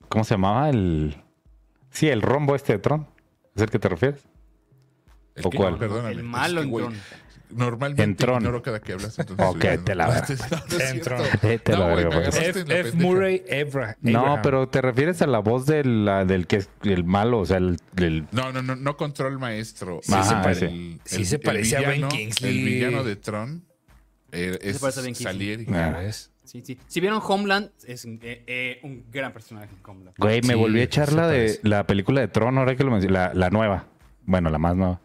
¿Cómo 0.08 0.24
se 0.24 0.34
llamaba? 0.34 0.70
El. 0.70 1.22
Sí, 1.92 2.08
el 2.10 2.22
rombo 2.22 2.56
este 2.56 2.74
de 2.74 2.80
Tron. 2.80 3.08
¿Es 3.56 3.62
el 3.62 3.70
que 3.70 3.80
te 3.80 3.90
refieres? 3.90 4.22
¿El 5.36 5.46
¿O 5.46 5.50
qué? 5.50 5.58
cuál? 5.58 5.78
Perdóname. 5.78 6.12
El 6.12 6.24
malo 6.24 6.62
Es 6.62 6.68
que, 6.68 6.72
en 6.74 6.78
Tron. 6.80 6.94
Normalmente 7.50 8.04
En 8.04 8.16
Tron. 8.16 8.42
ignoro 8.42 8.62
cada 8.62 8.80
que 8.80 8.94
hablas. 8.94 9.18
Entonces, 9.18 9.46
Ok, 9.46 9.84
te 9.84 9.96
la 9.96 10.06
no, 10.08 10.12
a 10.12 10.16
la 10.16 10.20
F, 10.20 10.36
la. 12.66 12.92
Murray 12.94 13.44
Abra- 13.50 13.98
No, 14.02 14.20
Abraham. 14.20 14.40
pero 14.44 14.70
te 14.70 14.82
refieres 14.82 15.22
a 15.22 15.28
la 15.28 15.40
voz 15.40 15.66
de 15.66 15.84
la- 15.84 16.26
del 16.26 16.48
que 16.48 16.58
es 16.58 16.70
el 16.84 17.04
malo, 17.04 17.40
o 17.40 17.46
sea, 17.46 17.58
el, 17.58 17.78
el- 17.98 18.28
No, 18.32 18.52
no, 18.52 18.62
no, 18.62 18.76
no 18.76 18.98
control 18.98 19.40
maestro. 19.40 20.00
Sí, 20.04 20.14
El- 20.14 20.24
se 20.24 20.34
parece. 20.36 20.66
el- 20.68 21.02
Sí 21.06 21.26
se 21.26 21.40
parece 21.40 21.78
a 21.78 21.82
Ben 21.90 22.08
Kingsley. 22.08 22.60
El 22.60 22.66
villano 22.66 23.04
de 23.04 23.16
Tron 23.16 23.64
eh, 24.32 24.60
es 24.62 24.80
parece 24.80 25.00
a 25.00 25.04
Ben 25.04 25.14
Kingsley. 25.14 25.34
Salieri. 25.34 25.66
Ves. 25.66 26.32
Sí, 26.44 26.62
sí. 26.66 26.80
Si 26.88 27.00
vieron 27.00 27.22
Homeland, 27.24 27.70
es 27.88 28.06
un, 28.06 28.20
eh, 28.24 28.44
eh, 28.48 28.80
un 28.84 29.06
gran 29.12 29.32
personaje 29.34 29.70
en 29.72 29.78
Homeland. 29.88 30.16
Güey, 30.18 30.42
me 30.42 30.54
Sí, 30.54 30.60
volví 30.60 30.80
a 30.80 30.84
echar 30.84 31.10
se 31.10 31.16
la 31.16 31.28
de 31.28 31.38
parece. 31.38 31.60
la 31.68 31.86
película 31.86 32.22
de 32.22 32.28
Tron, 32.28 32.58
ahora 32.58 32.76
que 32.76 32.84
lo 32.84 32.90
mencioné, 32.92 33.14
la, 33.14 33.34
la 33.36 33.50
nueva. 33.52 33.86
Bueno, 34.26 34.50
la 34.50 34.58
más 34.58 34.76
nueva. 34.76 35.00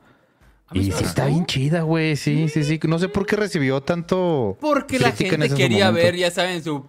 Y 0.73 0.85
sí 0.85 0.91
está 0.91 1.03
gustó. 1.03 1.27
bien 1.27 1.47
chida, 1.47 1.83
güey. 1.83 2.17
Sí, 2.17 2.49
sí, 2.49 2.65
sí. 2.65 2.81
No 2.89 2.99
sé 2.99 3.09
por 3.09 3.27
qué 3.27 3.37
recibió 3.37 3.81
tanto. 3.83 4.57
Porque 4.61 4.99
la 4.99 5.12
gente 5.12 5.51
quería 5.51 5.91
ver, 5.91 6.17
ya 6.17 6.31
saben, 6.31 6.62
su 6.65 6.87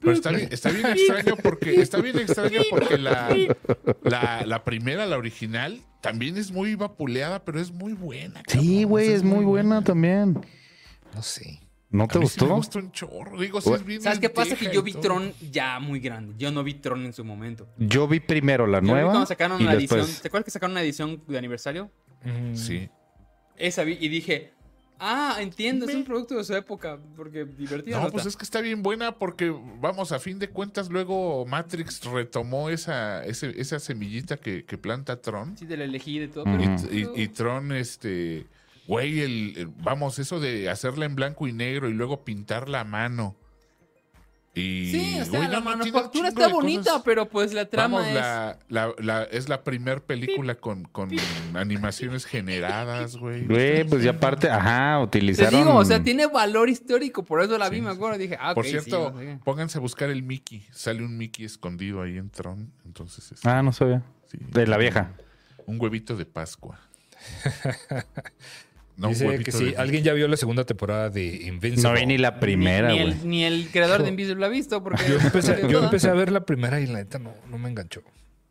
Pero 0.00 0.12
está 0.12 0.30
bien, 0.30 0.48
está 0.52 0.70
bien 0.70 0.86
extraño 0.86 1.36
porque 1.42 1.80
está 1.80 2.00
bien 2.00 2.18
extraño 2.18 2.60
porque 2.70 2.98
la, 2.98 3.34
la, 4.04 4.46
la 4.46 4.64
primera, 4.64 5.06
la 5.06 5.16
original, 5.18 5.80
también 6.00 6.36
es 6.36 6.52
muy 6.52 6.76
vapuleada, 6.76 7.44
pero 7.44 7.60
es 7.60 7.72
muy 7.72 7.94
buena. 7.94 8.42
Sí, 8.46 8.84
güey, 8.84 9.10
es 9.12 9.24
muy 9.24 9.44
buena 9.44 9.82
también. 9.82 10.38
No 11.14 11.22
sé. 11.22 11.60
¿No 11.90 12.06
te 12.06 12.18
A 12.18 12.20
mí 12.20 12.28
sí 12.28 12.44
me 12.44 12.50
gustó? 12.52 12.78
un 12.80 12.92
chorro. 12.92 13.40
Digo, 13.40 13.60
sí 13.62 13.72
es 13.72 13.84
bien 13.84 14.02
¿Sabes 14.02 14.18
qué 14.18 14.28
pasa? 14.28 14.54
Que 14.54 14.70
yo 14.72 14.82
vi. 14.82 14.92
Tron 14.92 15.32
ya 15.50 15.80
muy 15.80 16.00
grande. 16.00 16.34
Yo 16.36 16.52
no 16.52 16.62
vi 16.62 16.74
Tron 16.74 17.04
en 17.06 17.14
su 17.14 17.24
momento. 17.24 17.66
Yo 17.78 18.06
vi 18.06 18.20
primero 18.20 18.66
la 18.66 18.78
Yo 18.78 18.82
vi 18.82 18.88
nueva 18.90 19.10
cuando 19.10 19.26
sacaron 19.26 19.58
y 19.60 19.64
una 19.64 19.74
después... 19.74 20.02
edición. 20.04 20.22
¿Te 20.22 20.28
acuerdas 20.28 20.44
que 20.44 20.50
sacaron 20.50 20.72
una 20.72 20.82
edición 20.82 21.22
de 21.26 21.38
aniversario? 21.38 21.90
Sí. 22.54 22.88
Esa 23.56 23.82
vi 23.84 23.96
y 24.00 24.08
dije, 24.08 24.52
ah, 24.98 25.36
entiendo, 25.40 25.86
es 25.86 25.94
un 25.94 26.04
producto 26.04 26.36
de 26.36 26.44
su 26.44 26.54
época. 26.54 26.98
Porque 27.16 27.44
divertido. 27.44 27.98
No, 27.98 28.04
no 28.04 28.10
pues 28.10 28.22
está. 28.22 28.28
es 28.30 28.36
que 28.36 28.44
está 28.44 28.60
bien 28.60 28.82
buena 28.82 29.18
porque, 29.18 29.50
vamos, 29.80 30.12
a 30.12 30.18
fin 30.18 30.38
de 30.38 30.48
cuentas, 30.48 30.88
luego 30.90 31.44
Matrix 31.46 32.04
retomó 32.04 32.70
esa, 32.70 33.24
ese- 33.24 33.60
esa 33.60 33.78
semillita 33.80 34.36
que, 34.36 34.64
que 34.64 34.78
planta 34.78 35.20
Tron. 35.20 35.56
Sí, 35.56 35.66
de 35.66 35.76
la 35.76 35.84
elegí 35.84 36.18
de 36.18 36.28
todo. 36.28 36.44
Pero- 36.44 36.62
Y, 37.16 37.22
y 37.22 37.28
Tron, 37.28 37.72
este, 37.72 38.46
güey, 38.86 39.20
el, 39.20 39.54
el- 39.56 39.66
vamos, 39.68 40.18
eso 40.18 40.38
de 40.40 40.68
hacerla 40.70 41.06
en 41.06 41.14
blanco 41.14 41.46
y 41.48 41.52
negro 41.52 41.88
y 41.88 41.94
luego 41.94 42.24
pintarla 42.24 42.80
a 42.80 42.84
mano. 42.84 43.36
Y, 44.58 44.90
Sí, 44.90 45.20
o 45.20 45.24
sea, 45.24 45.38
güey, 45.38 45.50
la 45.50 45.58
no, 45.60 45.64
manufactura 45.64 46.28
está 46.28 46.48
bonita, 46.48 46.82
cosas. 46.90 47.02
pero 47.04 47.28
pues 47.28 47.52
la 47.54 47.66
trama 47.66 47.96
Vamos, 47.98 48.08
es. 48.08 48.14
la, 48.14 48.58
la, 48.68 48.92
la- 48.98 49.22
es 49.24 49.48
la 49.48 49.62
primer 49.64 50.02
película 50.02 50.54
con, 50.56 50.84
con 50.84 51.10
animaciones 51.54 52.24
generadas, 52.24 53.16
güey. 53.16 53.44
Güey, 53.46 53.84
pues 53.84 54.02
ya 54.02 54.10
aparte, 54.12 54.50
ajá, 54.50 54.98
Te 54.98 55.04
utilizaron... 55.18 55.60
digo, 55.60 55.74
o 55.76 55.84
sea, 55.84 56.02
tiene 56.02 56.26
valor 56.26 56.68
histórico, 56.68 57.22
por 57.24 57.42
eso 57.42 57.56
la 57.58 57.68
vi, 57.68 57.76
Sí, 57.76 57.82
me 57.82 57.90
sí, 57.90 57.96
acuerdo. 57.96 58.18
Dije, 58.18 58.36
ah, 58.40 58.54
Por 58.54 58.64
sí, 58.64 58.70
cierto, 58.72 59.10
no 59.12 59.18
qué. 59.18 59.38
pónganse 59.44 59.78
a 59.78 59.80
buscar 59.80 60.10
el 60.10 60.22
Mickey. 60.22 60.66
Sale 60.72 61.02
un 61.04 61.16
Mickey 61.16 61.44
escondido 61.44 62.02
ahí 62.02 62.16
en 62.18 62.30
Tron. 62.30 62.72
Entonces, 62.84 63.30
este, 63.32 63.48
Ah, 63.48 63.62
no 63.62 63.72
sabía. 63.72 64.02
sí. 64.26 64.38
De 64.50 64.66
la 64.66 64.76
vieja. 64.78 65.12
Un 65.66 65.80
huevito 65.80 66.16
de 66.16 66.24
Pascua. 66.24 66.78
No, 68.98 69.08
Dice 69.08 69.38
que 69.44 69.52
sí. 69.52 69.64
de- 69.66 69.76
¿Alguien 69.76 70.02
ya 70.02 70.12
vio 70.12 70.26
la 70.26 70.36
segunda 70.36 70.64
temporada 70.64 71.08
de 71.08 71.24
Invincible? 71.24 71.88
No 71.88 71.94
vi 71.94 72.04
ni 72.04 72.18
la 72.18 72.40
primera, 72.40 72.88
ni, 72.88 73.00
güey. 73.00 73.12
el, 73.12 73.28
ni 73.28 73.44
el 73.44 73.68
creador 73.70 74.02
de 74.02 74.08
Invisible 74.08 74.40
la 74.40 74.46
ha 74.46 74.50
visto, 74.50 74.82
porque. 74.82 75.04
Yo 75.08 75.20
empecé, 75.20 75.62
yo 75.70 75.84
empecé 75.84 76.10
a 76.10 76.14
ver 76.14 76.32
la 76.32 76.44
primera 76.44 76.80
y 76.80 76.86
la 76.88 76.98
neta 76.98 77.20
no, 77.20 77.32
no 77.48 77.58
me 77.58 77.68
enganchó. 77.68 78.02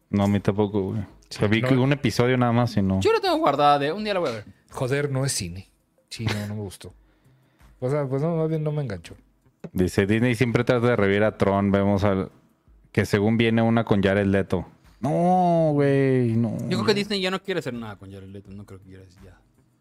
No, 0.10 0.24
a 0.24 0.28
mí 0.28 0.39
tampoco, 0.39 0.82
güey. 0.84 1.02
O 1.02 1.06
sea, 1.30 1.50
vi 1.50 1.62
no. 1.62 1.84
un 1.84 1.91
episodio 1.91 2.38
nada 2.38 2.54
más 2.54 2.78
y 2.78 2.82
no. 2.82 3.02
Yo 3.02 3.12
la 3.12 3.20
tengo 3.20 3.36
guardada 3.38 3.78
de 3.78 3.91
un 3.91 4.06
día 4.06 4.14
la 4.14 4.22
voy 4.22 4.30
a 4.30 4.34
ver. 4.36 4.45
Joder, 4.72 5.12
no 5.12 5.26
es 5.26 5.34
cine. 5.34 5.68
Sí, 6.08 6.26
no, 6.26 6.48
no 6.48 6.56
me 6.56 6.62
gustó. 6.62 6.93
O 7.82 7.89
sea, 7.89 8.06
pues 8.06 8.22
no, 8.22 8.34
más 8.38 8.48
bien 8.48 8.64
no 8.64 8.72
me 8.72 8.82
enganchó. 8.82 9.16
Dice, 9.74 10.06
Disney 10.06 10.34
siempre 10.36 10.64
trata 10.64 10.88
de 10.88 10.95
revivir 10.95 11.24
a 11.24 11.38
Tron. 11.38 11.72
Vemos 11.72 12.06
al... 12.06 12.32
Que 12.93 13.06
según 13.06 13.38
viene 13.38 13.62
una 13.62 13.84
con 13.84 14.02
Jared 14.02 14.28
Leto. 14.28 14.66
No, 15.02 15.72
güey, 15.74 16.38
no. 16.38 16.58
Yo 16.70 16.78
creo 16.78 16.86
que 16.86 16.93
Disney 16.93 17.20
ya 17.20 17.32
no 17.32 17.43
quiere 17.43 17.60
hacer 17.60 17.74
nada 17.74 17.98
con 17.98 18.12
Jared 18.12 18.30
Leto. 18.30 18.50
No 18.52 18.66
creo 18.66 18.80
que 18.80 18.86
quiera 18.86 19.04
ya 19.26 19.38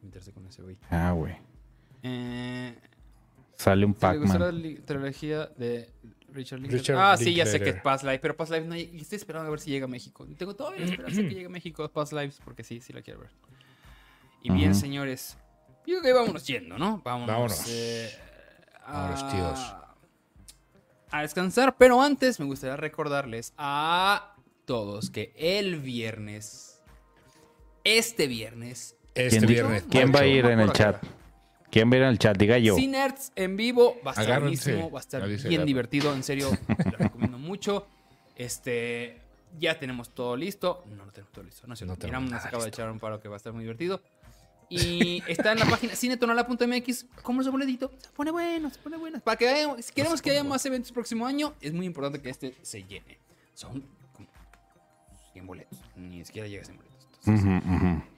meterse 0.07 0.33
con 0.33 0.47
ese 0.47 0.63
güey. 0.63 0.77
Ah, 0.91 1.13
güey. 1.13 1.37
Eh, 2.03 2.75
Sale 3.57 3.85
un 3.87 3.95
¿te 3.95 4.07
gustó 4.19 4.39
la 4.39 4.47
Pac-Man. 4.47 4.63
li- 4.63 4.77
trilogía 4.81 5.47
de 5.57 5.91
Richard 6.33 6.59
Linklater? 6.61 6.79
Richard 6.81 6.97
ah, 6.99 7.17
sí, 7.17 7.35
ya 7.35 7.47
sé 7.47 7.59
que 7.61 7.71
es. 7.71 7.83
Past 7.83 8.05
Life, 8.05 8.19
pero 8.21 8.37
Past 8.37 8.53
Life 8.53 8.67
no 8.67 8.77
y 8.77 8.99
estoy 9.01 9.17
esperando 9.17 9.47
a 9.49 9.51
ver 9.51 9.61
si 9.61 9.71
llega 9.71 9.87
a 9.87 9.89
México. 9.89 10.27
Tengo 10.39 10.55
todavía 10.55 10.81
la 10.85 10.93
esperanza 10.93 11.23
de 11.23 11.29
que 11.29 11.35
llegue 11.35 11.47
a 11.47 11.51
México 11.51 11.89
Past 11.91 12.13
Lives 12.13 12.41
porque 12.45 12.63
sí, 12.65 12.81
sí 12.81 12.93
la 12.93 13.03
quiero 13.03 13.21
ver. 13.21 13.31
Y 14.43 14.51
bien, 14.51 14.75
señores, 14.75 15.37
yo 15.87 15.99
creo 15.99 16.03
que 16.03 16.13
vámonos 16.13 16.47
yendo, 16.47 16.79
¿no? 16.79 17.01
Vámonos. 17.05 17.27
Vámonos. 17.35 17.65
eh, 17.69 18.11
Vámonos, 18.87 19.23
a- 19.23 19.31
tíos. 19.33 19.75
A 21.11 21.23
descansar, 21.23 21.77
pero 21.79 22.03
antes 22.03 22.39
me 22.39 22.47
gustaría 22.47 22.77
recordarles 22.77 23.55
a 23.57 24.35
todos 24.67 25.09
que 25.11 25.33
el 25.37 25.81
viernes, 25.81 26.83
este 27.85 28.27
viernes, 28.27 28.97
Este 29.17 29.39
¿Quién, 29.39 29.47
viernes. 29.49 29.85
¿Quién 29.91 30.13
va 30.15 30.21
a 30.21 30.27
ir 30.27 30.45
en 30.47 30.61
el 30.61 30.73
chat? 30.73 31.03
¿Quién 31.71 31.91
va 31.91 31.95
a 31.95 31.97
ir 31.99 32.03
en 32.05 32.09
el 32.11 32.19
chat? 32.19 32.37
Diga 32.37 32.59
yo. 32.59 32.77
Cinerts 32.77 33.33
en 33.35 33.57
vivo 33.57 33.97
va 34.07 34.11
a 34.11 34.15
estar 34.15 34.25
Agárrense. 34.27 34.71
buenísimo, 34.73 34.91
va 34.93 34.99
a 34.99 35.03
estar 35.03 35.39
se 35.39 35.49
bien 35.49 35.65
divertido, 35.67 36.15
en 36.15 36.23
serio, 36.23 36.51
lo 36.93 36.99
recomiendo 36.99 37.39
mucho. 37.39 37.87
Este, 38.37 39.19
ya 39.59 39.79
tenemos 39.79 40.11
todo 40.15 40.37
listo. 40.37 40.85
No, 40.97 41.05
no 41.07 41.13
tenemos 41.13 41.33
todo 41.33 41.45
listo, 41.45 41.67
no 41.67 41.73
es 41.75 41.79
cierto. 41.79 41.95
No 41.95 41.99
tenemos 41.99 42.23
nos 42.25 42.31
nada 42.33 42.47
acaba 42.47 42.63
de 42.63 42.69
listo. 42.69 42.83
echar 42.83 42.91
un 42.93 42.99
paro 43.01 43.21
que 43.21 43.29
va 43.29 43.37
a 43.37 43.39
estar 43.39 43.53
muy 43.53 43.65
divertido. 43.65 44.03
Y 44.69 45.23
está 45.29 45.53
en 45.53 45.61
la 45.61 45.67
página 45.67 45.95
cinetonala.mx. 45.95 47.07
Como 47.23 47.43
su 47.43 47.53
boletito, 47.53 47.93
se 47.99 48.11
pone 48.11 48.31
bueno, 48.33 48.69
se 48.71 48.79
pone 48.81 48.97
bueno. 48.97 49.21
Para 49.21 49.37
que 49.37 49.49
haya- 49.49 49.81
si 49.83 49.93
queremos 49.93 50.21
que 50.21 50.33
haya 50.33 50.43
más 50.45 50.65
eventos 50.67 50.91
el 50.91 50.95
próximo 50.95 51.25
año, 51.27 51.55
es 51.61 51.73
muy 51.73 51.87
importante 51.87 52.21
que 52.21 52.31
este 52.31 52.55
se 52.63 52.83
llene. 52.83 53.19
Son 53.55 53.81
como 54.13 54.29
100 55.33 55.47
boletos, 55.47 55.79
ni 55.95 56.25
siquiera 56.25 56.49
llega 56.49 56.63
a 56.63 56.65
100 56.65 56.77
boletos. 56.79 56.96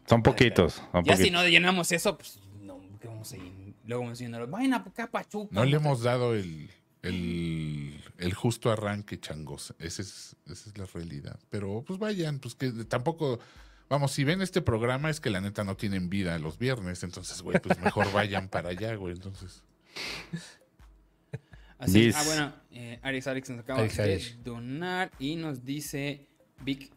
Son 0.07 0.23
poquitos. 0.23 0.83
son 0.93 1.05
ya 1.05 1.17
si 1.17 1.31
no 1.31 1.47
llenamos 1.47 1.93
eso, 1.93 2.17
pues 2.17 2.41
no, 2.63 2.81
¿qué 3.01 3.09
vamos 3.09 3.33
a 3.33 3.37
ir? 3.37 3.75
Luego 3.85 4.05
vamos 4.05 4.21
a 4.21 4.47
vayan 4.47 4.75
a 4.75 4.77
acá, 4.77 5.11
Pachuca. 5.11 5.49
No 5.51 5.65
le 5.65 5.77
hemos 5.77 6.03
dado 6.03 6.35
el, 6.35 6.71
el, 7.03 8.03
el 8.19 8.35
justo 8.35 8.71
arranque, 8.71 9.19
changos. 9.19 9.75
Esa 9.79 10.03
es, 10.03 10.37
esa 10.47 10.71
es 10.71 10.79
la 10.79 10.85
realidad. 10.87 11.39
Pero 11.51 11.83
pues 11.87 11.99
vayan, 11.99 12.39
pues 12.39 12.55
que 12.55 12.71
tampoco... 12.85 13.39
Vamos, 13.89 14.13
si 14.13 14.23
ven 14.25 14.43
este 14.43 14.61
programa 14.61 15.09
es 15.09 15.19
que 15.19 15.31
la 15.31 15.41
neta 15.41 15.65
no 15.65 15.75
tienen 15.75 16.11
vida 16.11 16.39
los 16.39 16.59
viernes, 16.59 17.03
entonces, 17.03 17.41
güey, 17.41 17.59
pues 17.59 17.81
mejor 17.81 18.13
vayan 18.13 18.49
para 18.51 18.69
allá, 18.69 18.95
güey. 18.97 19.15
Entonces, 19.15 19.63
Así, 21.79 22.11
ah, 22.15 22.23
bueno, 22.27 22.53
eh, 22.73 22.99
Alex 23.03 23.27
Alex 23.29 23.51
nos 23.51 23.61
acaba 23.61 23.79
Alex 23.81 23.97
de 23.97 24.03
Alex. 24.03 24.45
donar 24.45 25.13
y 25.19 25.37
nos 25.37 25.65
dice, 25.65 26.27
Vic, 26.63 26.93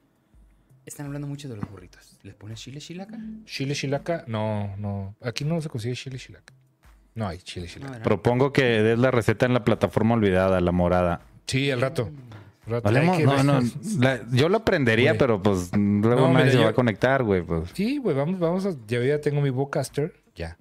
están 0.86 1.06
hablando 1.08 1.28
mucho 1.28 1.48
de 1.50 1.56
los 1.56 1.70
burritos. 1.70 2.18
¿Les 2.24 2.34
pones 2.36 2.60
chile 2.60 2.80
chilaca? 2.80 3.18
Chile 3.46 3.74
chilaca, 3.76 4.24
no, 4.28 4.76
no. 4.78 5.16
Aquí 5.22 5.44
no 5.46 5.62
se 5.62 5.70
consigue 5.70 5.96
chile 5.96 6.18
chilaca. 6.18 6.54
No 7.16 7.28
hay 7.28 7.40
chile 7.40 7.68
chilaca. 7.68 7.92
¿verdad? 7.92 8.04
Propongo 8.06 8.52
que 8.54 8.64
des 8.64 8.98
la 8.98 9.12
receta 9.12 9.46
en 9.46 9.54
la 9.54 9.64
plataforma 9.64 10.16
olvidada, 10.16 10.62
la 10.62 10.72
morada. 10.72 11.22
Sí, 11.48 11.70
al 11.72 11.82
rato. 11.82 12.10
Rato. 12.68 12.84
Valemos- 12.90 13.20
no, 13.24 13.44
no, 13.44 13.60
la- 14.00 14.22
yo 14.32 14.48
lo 14.48 14.58
aprendería, 14.58 15.12
Güey. 15.12 15.20
pero 15.20 15.42
pues 15.42 15.72
luego 15.76 16.28
No, 16.28 16.34
nadie 16.34 16.46
mira, 16.46 16.52
se 16.52 16.58
va 16.60 16.64
yo- 16.66 16.70
a 16.70 16.74
conectar, 16.74 17.24
güey. 17.24 17.42
Pues. 17.42 17.70
Sí, 17.74 17.98
güey, 17.98 18.16
vamos, 18.16 18.40
vamos 18.40 18.66
a. 18.66 18.72
Ya, 18.88 19.04
ya 19.04 19.20
tengo 19.20 19.42
mi 19.42 19.50
Bocaster. 19.50 20.14
Ya. 20.36 20.58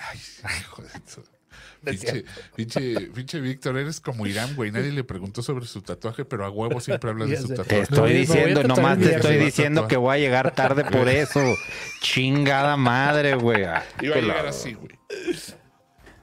ay, 0.00 0.18
hijo 0.60 0.82
de 0.82 0.88
su- 1.06 1.22
Pinche, 1.86 2.24
pinche, 2.54 3.00
pinche 3.14 3.40
Víctor, 3.40 3.78
eres 3.78 4.00
como 4.00 4.26
Irán, 4.26 4.54
güey. 4.56 4.70
Nadie 4.70 4.92
le 4.92 5.04
preguntó 5.04 5.42
sobre 5.42 5.66
su 5.66 5.82
tatuaje, 5.82 6.24
pero 6.24 6.44
a 6.44 6.50
huevo 6.50 6.80
siempre 6.80 7.10
hablas 7.10 7.30
de 7.30 7.36
su 7.36 7.46
sé. 7.48 7.54
Te 7.54 7.62
tatuaje. 7.62 7.82
estoy 7.82 8.12
diciendo, 8.12 8.60
tatuar 8.62 8.78
nomás 8.78 8.98
te 8.98 9.14
estoy 9.14 9.36
diciendo 9.36 9.88
que 9.88 9.96
voy 9.96 10.16
a 10.16 10.18
llegar 10.18 10.54
tarde 10.54 10.84
por 10.84 11.08
eso. 11.08 11.40
Chingada 12.00 12.76
madre, 12.76 13.34
güey. 13.34 13.64
Ah, 13.64 13.84
Iba 14.00 14.16
a 14.16 14.20
llegar 14.20 14.46
así, 14.46 14.74
güey. 14.74 14.98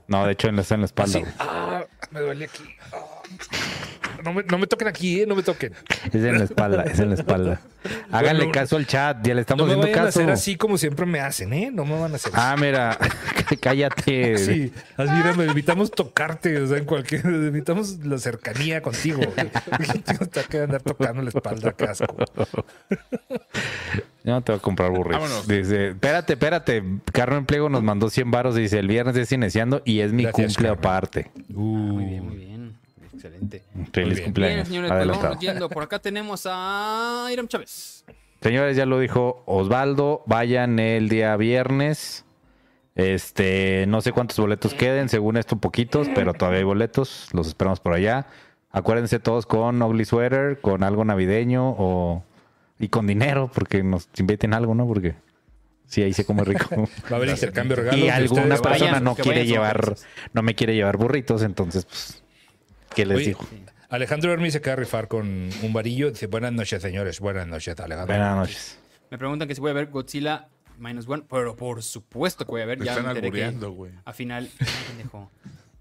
No, 0.07 0.25
de 0.25 0.33
hecho, 0.33 0.49
en 0.49 0.57
la, 0.57 0.61
está 0.61 0.75
en 0.75 0.81
la 0.81 0.85
espalda. 0.85 1.21
Ah, 1.39 1.85
me 2.11 2.19
duele 2.19 2.45
aquí. 2.45 2.63
Ah. 2.91 2.99
No, 4.23 4.33
me, 4.33 4.43
no 4.43 4.57
me 4.57 4.67
toquen 4.67 4.87
aquí, 4.87 5.21
¿eh? 5.21 5.25
No 5.27 5.35
me 5.35 5.43
toquen. 5.43 5.73
Es 6.07 6.15
en 6.15 6.37
la 6.37 6.43
espalda, 6.45 6.83
es 6.83 6.99
en 6.99 7.09
la 7.09 7.15
espalda. 7.15 7.59
Háganle 8.11 8.45
Bueno, 8.45 8.51
caso 8.53 8.77
al 8.77 8.87
chat, 8.87 9.17
ya 9.25 9.29
le 9.33 9.35
No 9.35 9.41
estamos 9.41 9.65
me 9.67 9.73
haciendo 9.73 9.87
vayan 9.87 9.99
a 9.99 10.05
caso. 10.05 10.19
hacer 10.21 10.31
así 10.31 10.55
como 10.55 10.77
siempre 10.77 11.05
me 11.05 11.19
hacen, 11.19 11.51
¿eh? 11.51 11.69
No 11.73 11.83
me 11.83 11.99
van 11.99 12.13
a 12.13 12.15
hacer 12.15 12.31
Ah, 12.35 12.55
mira, 12.57 12.97
cállate. 13.61 14.37
Sí, 14.37 14.71
así 14.95 15.11
mira, 15.11 15.33
me 15.33 15.45
evitamos 15.45 15.91
tocarte, 15.91 16.57
o 16.61 16.67
sea, 16.67 16.77
en 16.77 16.85
cualquier, 16.85 17.25
evitamos 17.25 17.99
la 18.05 18.17
cercanía 18.19 18.81
contigo. 18.81 19.19
Tengo 20.05 20.29
que 20.49 20.59
andar 20.59 20.81
tocando 20.81 21.21
la 21.23 21.29
espalda, 21.29 21.73
qué 21.73 21.83
asco. 21.85 22.15
Yo 24.25 24.31
no 24.31 24.41
te 24.41 24.53
voy 24.53 24.59
a 24.59 24.61
comprar 24.61 24.89
burritos. 24.89 25.21
Vámonos. 25.21 25.47
Dice, 25.47 25.89
espérate, 25.89 26.33
espérate. 26.33 26.83
Carmen 27.11 27.45
Pliego 27.45 27.67
nos 27.67 27.83
mandó 27.83 28.09
100 28.09 28.31
varos 28.31 28.57
y 28.57 28.61
dice, 28.61 28.79
el 28.79 28.87
viernes 28.87 29.17
es 29.17 29.27
cineciando 29.27 29.81
y 29.83 29.99
es 29.99 30.13
mi 30.13 30.23
Gracias, 30.23 30.53
cumple 30.53 30.69
Carmen. 30.69 30.79
aparte. 30.79 31.31
Muy 31.49 32.05
bien, 32.05 32.25
muy 32.25 32.37
bien. 32.37 32.52
Excelente. 33.23 33.63
Feliz 33.93 34.15
bien. 34.15 34.23
cumpleaños. 34.25 34.69
Bien, 34.69 34.85
señores, 34.85 35.17
pues 35.17 35.39
yendo. 35.39 35.69
Por 35.69 35.83
acá 35.83 35.99
tenemos 35.99 36.45
a 36.45 37.29
Iram 37.31 37.47
Chávez. 37.47 38.03
Señores, 38.41 38.75
ya 38.75 38.85
lo 38.85 38.99
dijo 38.99 39.43
Osvaldo. 39.45 40.23
Vayan 40.25 40.77
el 40.77 41.07
día 41.07 41.37
viernes. 41.37 42.25
Este, 42.95 43.85
no 43.87 44.01
sé 44.01 44.11
cuántos 44.11 44.37
boletos 44.37 44.73
queden, 44.73 45.07
según 45.07 45.37
esto 45.37 45.55
poquitos, 45.55 46.09
pero 46.13 46.33
todavía 46.33 46.59
hay 46.59 46.65
boletos. 46.65 47.29
Los 47.31 47.47
esperamos 47.47 47.79
por 47.79 47.93
allá. 47.93 48.27
Acuérdense 48.71 49.19
todos 49.19 49.45
con 49.45 49.81
Ugly 49.81 50.03
Sweater, 50.03 50.59
con 50.59 50.83
algo 50.83 51.05
navideño 51.05 51.75
o 51.77 52.23
y 52.77 52.89
con 52.89 53.07
dinero, 53.07 53.49
porque 53.53 53.83
nos 53.83 54.09
inviten 54.17 54.53
algo, 54.53 54.75
¿no? 54.75 54.85
Porque 54.85 55.15
sí, 55.85 56.03
ahí 56.03 56.11
se 56.11 56.25
come 56.25 56.43
rico. 56.43 56.67
Va 57.11 57.11
a 57.11 57.15
haber 57.15 57.29
intercambio 57.29 57.77
de 57.77 57.83
regalos. 57.83 58.05
y 58.05 58.09
alguna 58.09 58.57
persona 58.57 58.91
vayan, 58.91 59.03
no 59.03 59.15
quiere 59.15 59.45
llevar, 59.45 59.95
no 60.33 60.41
me 60.41 60.55
quiere 60.55 60.75
llevar 60.75 60.97
burritos, 60.97 61.43
entonces, 61.43 61.85
pues, 61.85 62.22
¿qué 62.95 63.05
les 63.05 63.17
Oye, 63.17 63.25
digo? 63.27 63.47
Alejandro 63.89 64.31
Hermi 64.33 64.51
se 64.51 64.61
queda 64.61 64.73
a 64.73 64.77
rifar 64.77 65.07
con 65.07 65.49
un 65.61 65.73
varillo. 65.73 66.09
Dice, 66.11 66.27
buenas 66.27 66.53
noches, 66.53 66.81
señores. 66.81 67.19
Buenas 67.19 67.47
noches, 67.47 67.79
Alejandro. 67.79 68.15
Buenas 68.15 68.35
noches. 68.37 68.77
Me 69.11 69.17
preguntan 69.17 69.47
que 69.47 69.55
si 69.55 69.61
voy 69.61 69.71
a 69.71 69.73
ver 69.73 69.87
Godzilla 69.87 70.47
Minus 70.79 71.07
One, 71.07 71.23
pero 71.29 71.55
por 71.55 71.83
supuesto 71.83 72.45
que 72.45 72.51
voy 72.51 72.61
a 72.61 72.65
ver. 72.65 72.79
Me 72.79 72.85
Ya 72.85 72.93
están 72.95 73.13
me 73.13 73.21
que 73.21 73.51
güey. 73.67 73.91
a 74.05 74.13
final, 74.13 74.49
pendejo. 74.87 75.31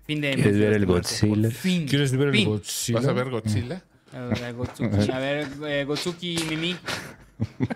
Fin 0.05 0.21
de 0.21 0.35
¿Quieres 0.35 0.59
ver 0.59 0.73
el 0.73 0.87
Godzilla? 0.87 1.51
Fin. 1.51 1.87
¿Quieres 1.89 2.17
ver 2.17 2.29
el. 2.35 2.45
Godzilla? 2.45 2.99
¿Vas 2.99 3.09
a 3.09 3.13
ver 3.13 3.31
Godzilla? 3.31 3.83
A 4.13 5.19
ver, 5.19 5.49
eh, 5.67 5.85
Gotsuki 5.85 6.37
Mimi. 6.51 6.77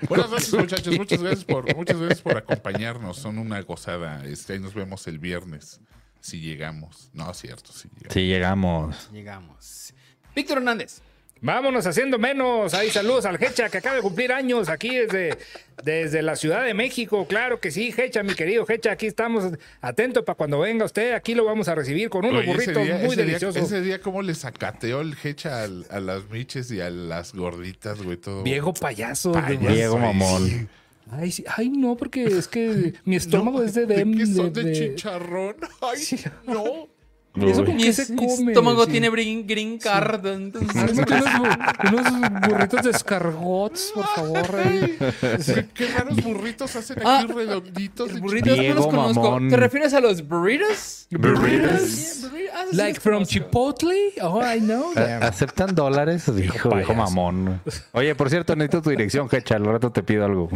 Buenas 0.09 0.31
noches, 0.31 0.53
muchachos. 0.53 0.97
Muchas 0.97 1.23
gracias 1.23 1.45
por, 1.45 1.75
muchas 1.75 1.99
gracias 1.99 2.21
por 2.21 2.37
acompañarnos. 2.37 3.17
Son 3.17 3.39
una 3.39 3.61
gozada. 3.63 4.25
Este, 4.27 4.53
ahí 4.55 4.61
nos 4.61 4.75
vemos 4.75 5.07
el 5.07 5.19
viernes. 5.19 5.81
Si 6.21 6.41
llegamos. 6.41 7.11
No, 7.13 7.31
es 7.31 7.39
cierto, 7.39 7.73
si 7.73 7.89
llegamos. 7.89 8.15
Llegamos. 8.17 9.11
Llegamos. 9.13 9.95
Víctor 10.35 10.59
Hernández. 10.59 11.01
Vámonos 11.43 11.87
haciendo 11.87 12.19
menos. 12.19 12.73
Ahí 12.73 12.91
saludos 12.91 13.27
al 13.27 13.37
Hecha 13.43 13.69
que 13.69 13.79
acaba 13.79 13.97
de 13.97 14.03
cumplir 14.03 14.33
años 14.33 14.71
aquí 14.71 14.97
desde, 14.97 15.37
desde 15.85 16.23
la 16.23 16.35
Ciudad 16.35 16.65
de 16.65 16.73
México. 16.73 17.27
Claro 17.29 17.61
que 17.61 17.71
sí, 17.71 17.95
Hecha, 17.97 18.23
mi 18.23 18.35
querido 18.35 18.65
Hecha. 18.67 18.93
Aquí 18.93 19.07
estamos 19.07 19.53
atentos 19.83 20.25
para 20.25 20.35
cuando 20.35 20.59
venga 20.61 20.87
usted. 20.87 21.13
Aquí 21.13 21.35
lo 21.35 21.45
vamos 21.45 21.69
a 21.69 21.75
recibir 21.75 22.09
con 22.09 22.25
unos 22.25 22.41
Oye, 22.41 22.47
burritos 22.53 22.83
día- 22.83 22.97
muy 22.97 23.07
ese 23.09 23.17
día- 23.17 23.25
deliciosos. 23.27 23.63
ese 23.63 23.83
día, 23.83 24.01
¿cómo 24.01 24.23
le 24.23 24.35
sacateó 24.35 25.03
el 25.03 25.15
hecha 25.23 25.63
al- 25.63 25.87
a, 25.91 26.01
las 26.01 26.29
miches 26.31 26.71
y 26.73 26.81
a 26.81 26.89
las 26.89 27.35
gorditas, 27.35 28.03
güey? 28.03 28.17
Todo. 28.17 28.43
Viejo 28.43 28.73
payaso. 28.73 29.33
Güey. 29.33 29.59
Mamón. 29.89 30.69
Ay, 31.11 31.31
sí. 31.31 31.45
Ay, 31.57 31.69
no, 31.69 31.97
porque 31.97 32.25
es 32.25 32.49
que 32.49 32.95
mi 33.05 33.17
estómago 33.17 33.63
es 33.63 33.75
de... 33.75 33.87
¿De 33.87 34.05
de- 34.05 34.05
¿De, 34.51 34.65
de- 34.65 34.73
chicharrón? 34.73 35.57
Ay, 35.81 35.99
no. 36.47 36.89
¿Eso 37.37 37.65
con 37.65 37.75
Uy. 37.75 37.81
qué 37.83 37.87
Mi 37.87 37.93
se 37.93 38.15
come? 38.15 38.53
estómago 38.53 38.85
Sí. 38.87 38.91
tiene 38.93 39.11
green, 39.11 39.47
green 39.47 39.79
card. 39.79 40.25
entonces- 40.27 40.77
Házmete 40.77 41.15
unos, 41.15 42.07
unos 42.09 42.31
burritos 42.49 42.83
de 42.83 42.91
escargots, 42.91 43.93
por 43.95 44.07
favor. 44.07 44.57
ahí. 44.65 44.97
¿Qué, 45.21 45.67
qué 45.75 45.87
raros 45.89 46.23
burritos 46.23 46.75
hacen 46.77 46.99
aquí 46.99 47.07
Ah, 47.09 47.27
redonditos. 47.29 48.21
Burritos 48.21 48.57
no 48.57 48.63
Diego 48.63 48.75
los 48.77 48.87
conozco. 48.87 49.23
Mamón. 49.23 49.49
¿Te 49.49 49.57
refieres 49.57 49.93
a 49.95 50.01
los 50.01 50.27
burritos? 50.27 51.07
Burritos. 51.11 51.81
Sí, 51.83 52.27
burritos. 52.27 52.55
Ah, 52.55 52.65
sí 52.71 52.77
Like 52.77 53.01
from 53.01 53.15
conozco. 53.17 53.33
Chipotle? 53.33 54.13
Oh, 54.23 54.41
I 54.43 54.61
know 54.61 54.93
them. 54.95 55.23
¿Aceptan 55.23 55.75
dólares? 55.75 56.25
Dijo, 56.35 56.71
mamón. 56.95 57.61
Oye, 57.93 58.15
por 58.15 58.31
cierto, 58.31 58.57
necesito 58.57 58.83
tu 58.83 58.91
dirección, 58.91 59.29
Hecha. 59.31 59.57
Al 59.57 59.65
rato 59.65 59.91
te 59.93 60.03
pido 60.03 60.25
algo. 60.25 60.49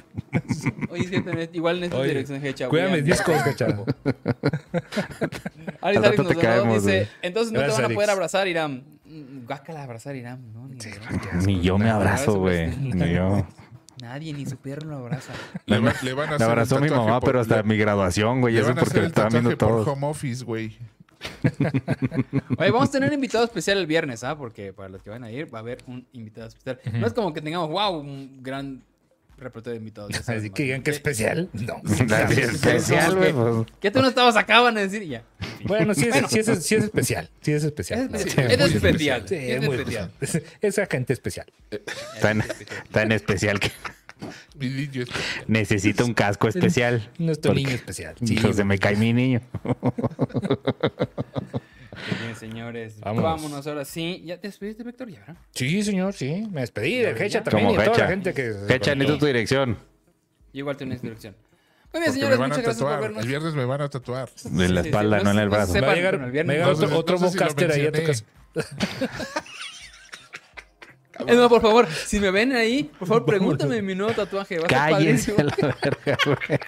Oye, 0.90 1.02
es 1.04 1.10
que 1.10 1.50
igual 1.52 1.76
necesito 1.80 1.98
Oye, 2.00 2.08
dirección 2.08 2.44
hecha. 2.44 2.68
Cuídame 2.68 3.02
discos, 3.02 3.34
Hecha. 3.46 3.66
Alex 5.80 5.96
Al 6.04 6.10
rato 6.10 6.22
nos 6.24 6.32
te 6.32 6.38
caemos, 6.38 6.84
dice, 6.84 7.08
entonces 7.22 7.52
no 7.52 7.60
te 7.60 7.68
van 7.68 7.84
a 7.84 7.88
poder 7.88 7.98
Alex. 7.98 8.08
abrazar, 8.10 8.48
Irán. 8.48 8.84
Mm, 9.04 9.46
Guácala 9.46 9.82
abrazar 9.82 10.14
Irán, 10.16 10.52
¿no? 10.52 10.68
Ni 10.68 10.76
Ni 11.46 11.60
yo 11.62 11.78
me 11.78 11.90
abrazo, 11.90 12.38
güey. 12.38 12.68
Ni 12.76 13.12
yo. 13.14 13.46
Nadie, 14.02 14.32
ni 14.32 14.46
su 14.46 14.56
perro 14.56 14.88
lo 14.88 14.96
abraza. 14.96 15.32
Le, 15.66 15.78
va- 15.78 15.92
le 16.02 16.12
van 16.14 16.26
a 16.26 16.30
Me 16.30 16.34
hacer 16.36 16.46
el 16.46 16.50
abrazó 16.52 16.76
mi 16.76 16.88
tatuaje 16.88 17.06
mamá, 17.06 17.20
por- 17.20 17.28
pero 17.28 17.40
hasta 17.40 17.56
le- 17.58 17.62
mi 17.64 17.76
graduación, 17.76 18.40
güey. 18.40 18.54
Le 18.54 18.60
Eso 18.60 18.68
van 18.70 18.78
a 18.78 18.80
porque 18.80 18.90
hacer 18.90 19.00
lo 19.00 19.04
el 19.06 19.08
estaban 19.10 19.32
viendo 19.32 19.50
tatuaje 19.50 19.74
por 19.74 19.84
todos. 19.84 19.96
home 19.96 20.06
office, 20.06 20.44
güey. 20.44 20.78
Oye, 22.58 22.70
vamos 22.70 22.88
a 22.88 22.92
tener 22.92 23.08
un 23.10 23.14
invitado 23.14 23.44
especial 23.44 23.78
el 23.78 23.86
viernes, 23.86 24.24
¿ah? 24.24 24.36
Porque 24.38 24.72
para 24.72 24.88
los 24.88 25.02
que 25.02 25.10
van 25.10 25.24
a 25.24 25.30
ir 25.30 25.52
va 25.54 25.58
a 25.58 25.60
haber 25.62 25.78
un 25.86 26.06
invitado 26.12 26.48
especial. 26.48 26.80
No 26.94 27.06
es 27.06 27.12
como 27.12 27.32
que 27.34 27.40
tengamos, 27.42 27.68
wow, 27.70 27.98
un 27.98 28.42
gran 28.42 28.82
repertorio 29.40 29.72
de 29.74 29.78
invitados. 29.78 30.10
ya 30.14 30.22
sabes, 30.22 30.42
Así 30.42 30.50
que 30.50 30.62
digan 30.64 30.82
que 30.82 30.90
especial. 30.90 31.48
No. 31.54 31.80
Así 32.14 32.40
especial, 32.40 33.16
güey. 33.16 33.32
pues. 33.32 33.66
¿Qué 33.80 33.90
tú 33.90 34.00
no 34.02 34.08
estabas 34.08 34.36
acaban 34.36 34.74
de 34.74 34.82
decir 34.82 35.02
y 35.02 35.08
ya? 35.08 35.24
Bueno, 35.64 35.92
sí 35.94 36.08
es, 36.08 36.30
sí 36.30 36.38
es- 36.38 36.64
sí 36.64 36.74
es 36.76 36.84
especial. 36.84 37.28
Sí 37.42 37.52
es 37.52 37.64
especial. 37.64 38.08
Es 38.14 38.26
especial. 38.26 38.50
Es 38.50 38.74
especial. 38.74 39.24
Sí, 39.28 39.34
Es 39.34 39.50
es 39.60 39.66
muy 39.66 39.76
especial. 39.76 40.10
especial. 40.20 40.44
Esa 40.62 40.86
gente 40.86 41.12
especial. 41.12 41.46
Tan, 42.22 42.42
tan 42.92 43.12
especial 43.12 43.60
que 43.60 43.70
Mi 44.58 44.68
niño 44.68 45.02
es- 45.02 45.08
necesita 45.46 46.04
un 46.04 46.14
casco 46.14 46.48
especial. 46.48 47.10
Nuestro 47.18 47.52
niño 47.54 47.70
especial. 47.70 48.14
Sí, 48.24 48.38
se 48.38 48.64
me 48.64 48.78
cae 48.78 48.96
mi 48.96 49.12
niño. 49.12 49.40
Bien, 52.22 52.36
señores. 52.36 53.00
Vámonos. 53.00 53.22
Vámonos 53.42 53.66
ahora 53.66 53.84
sí. 53.84 54.22
¿Ya 54.24 54.38
te 54.40 54.48
despediste, 54.48 54.82
Víctor? 54.84 55.08
Ya, 55.10 55.20
¿verdad? 55.20 55.36
Sí, 55.52 55.82
señor, 55.82 56.12
sí. 56.14 56.46
Me 56.50 56.60
despedí 56.62 56.98
del 56.98 57.20
Hecha 57.20 57.42
también 57.42 57.68
Como 57.68 57.74
y 57.74 57.78
de 57.78 57.84
toda 57.84 57.96
Hecha. 57.96 58.04
la 58.04 58.10
gente 58.10 58.34
que... 58.34 58.54
Hecha, 58.74 58.94
necesito 58.94 59.18
tu 59.18 59.26
dirección. 59.26 59.74
Yo 60.52 60.58
igual 60.60 60.76
tengo 60.76 60.88
una 60.90 60.94
instrucción. 60.94 61.34
Muy 61.34 61.40
bien, 61.42 61.50
Porque 61.92 62.06
me 62.08 62.12
señores, 62.14 62.38
van 62.38 62.48
muchas 62.50 62.58
a 62.58 62.62
gracias 62.62 62.82
por 62.82 62.88
tatuar. 62.90 63.00
vernos. 63.00 63.22
El 63.22 63.28
viernes 63.28 63.54
me 63.54 63.64
van 63.64 63.80
a 63.80 63.88
tatuar. 63.88 64.28
En 64.44 64.74
la 64.74 64.82
sí, 64.82 64.88
espalda, 64.88 65.18
sí, 65.18 65.24
no 65.24 65.30
en 65.32 65.38
el 65.38 65.44
no 65.46 65.50
se 65.50 65.56
brazo. 65.56 65.72
sepan, 65.72 65.88
Va 65.88 65.92
a 65.92 65.96
llegar, 65.96 66.14
bueno, 66.14 66.26
el 66.26 66.32
viernes 66.32 66.56
va 66.56 66.64
a 66.64 66.72
llegar 66.74 66.88
no 66.90 66.96
otro, 66.98 67.18
no 67.18 67.26
sé 67.26 67.32
si 67.32 67.38
bocaster 67.38 67.72
ahí 67.72 67.86
a 67.86 67.92
tu 67.92 68.04
casa. 68.04 68.24
Es 71.26 71.36
más, 71.36 71.48
por 71.50 71.60
favor, 71.60 71.86
si 71.88 72.18
me 72.18 72.30
ven 72.30 72.52
ahí, 72.52 72.84
por 72.98 73.06
favor, 73.06 73.26
pregúntame 73.26 73.82
mi 73.82 73.94
nuevo 73.94 74.12
tatuaje. 74.14 74.58
Va 74.58 74.66
a 74.66 74.68
ser 74.68 74.78
Cállense 74.78 75.32
padrísimo. 75.32 75.62
a 75.62 75.66
la 75.66 75.76
verga, 75.82 76.18
güey. 76.24 76.58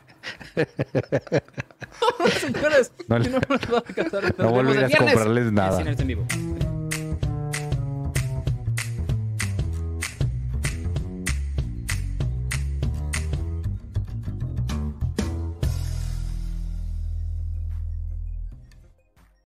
Señores, 2.40 2.92
No 3.08 3.18
no 3.18 3.38
nos 3.48 3.72
va 3.72 3.78
a 3.78 3.84
alcanzar. 3.86 4.22
Nos 4.24 4.38
no 4.38 4.48
el 4.48 4.52
volverás 4.66 4.94
a 4.94 4.98
comprarles 4.98 5.52
nada. 5.52 5.82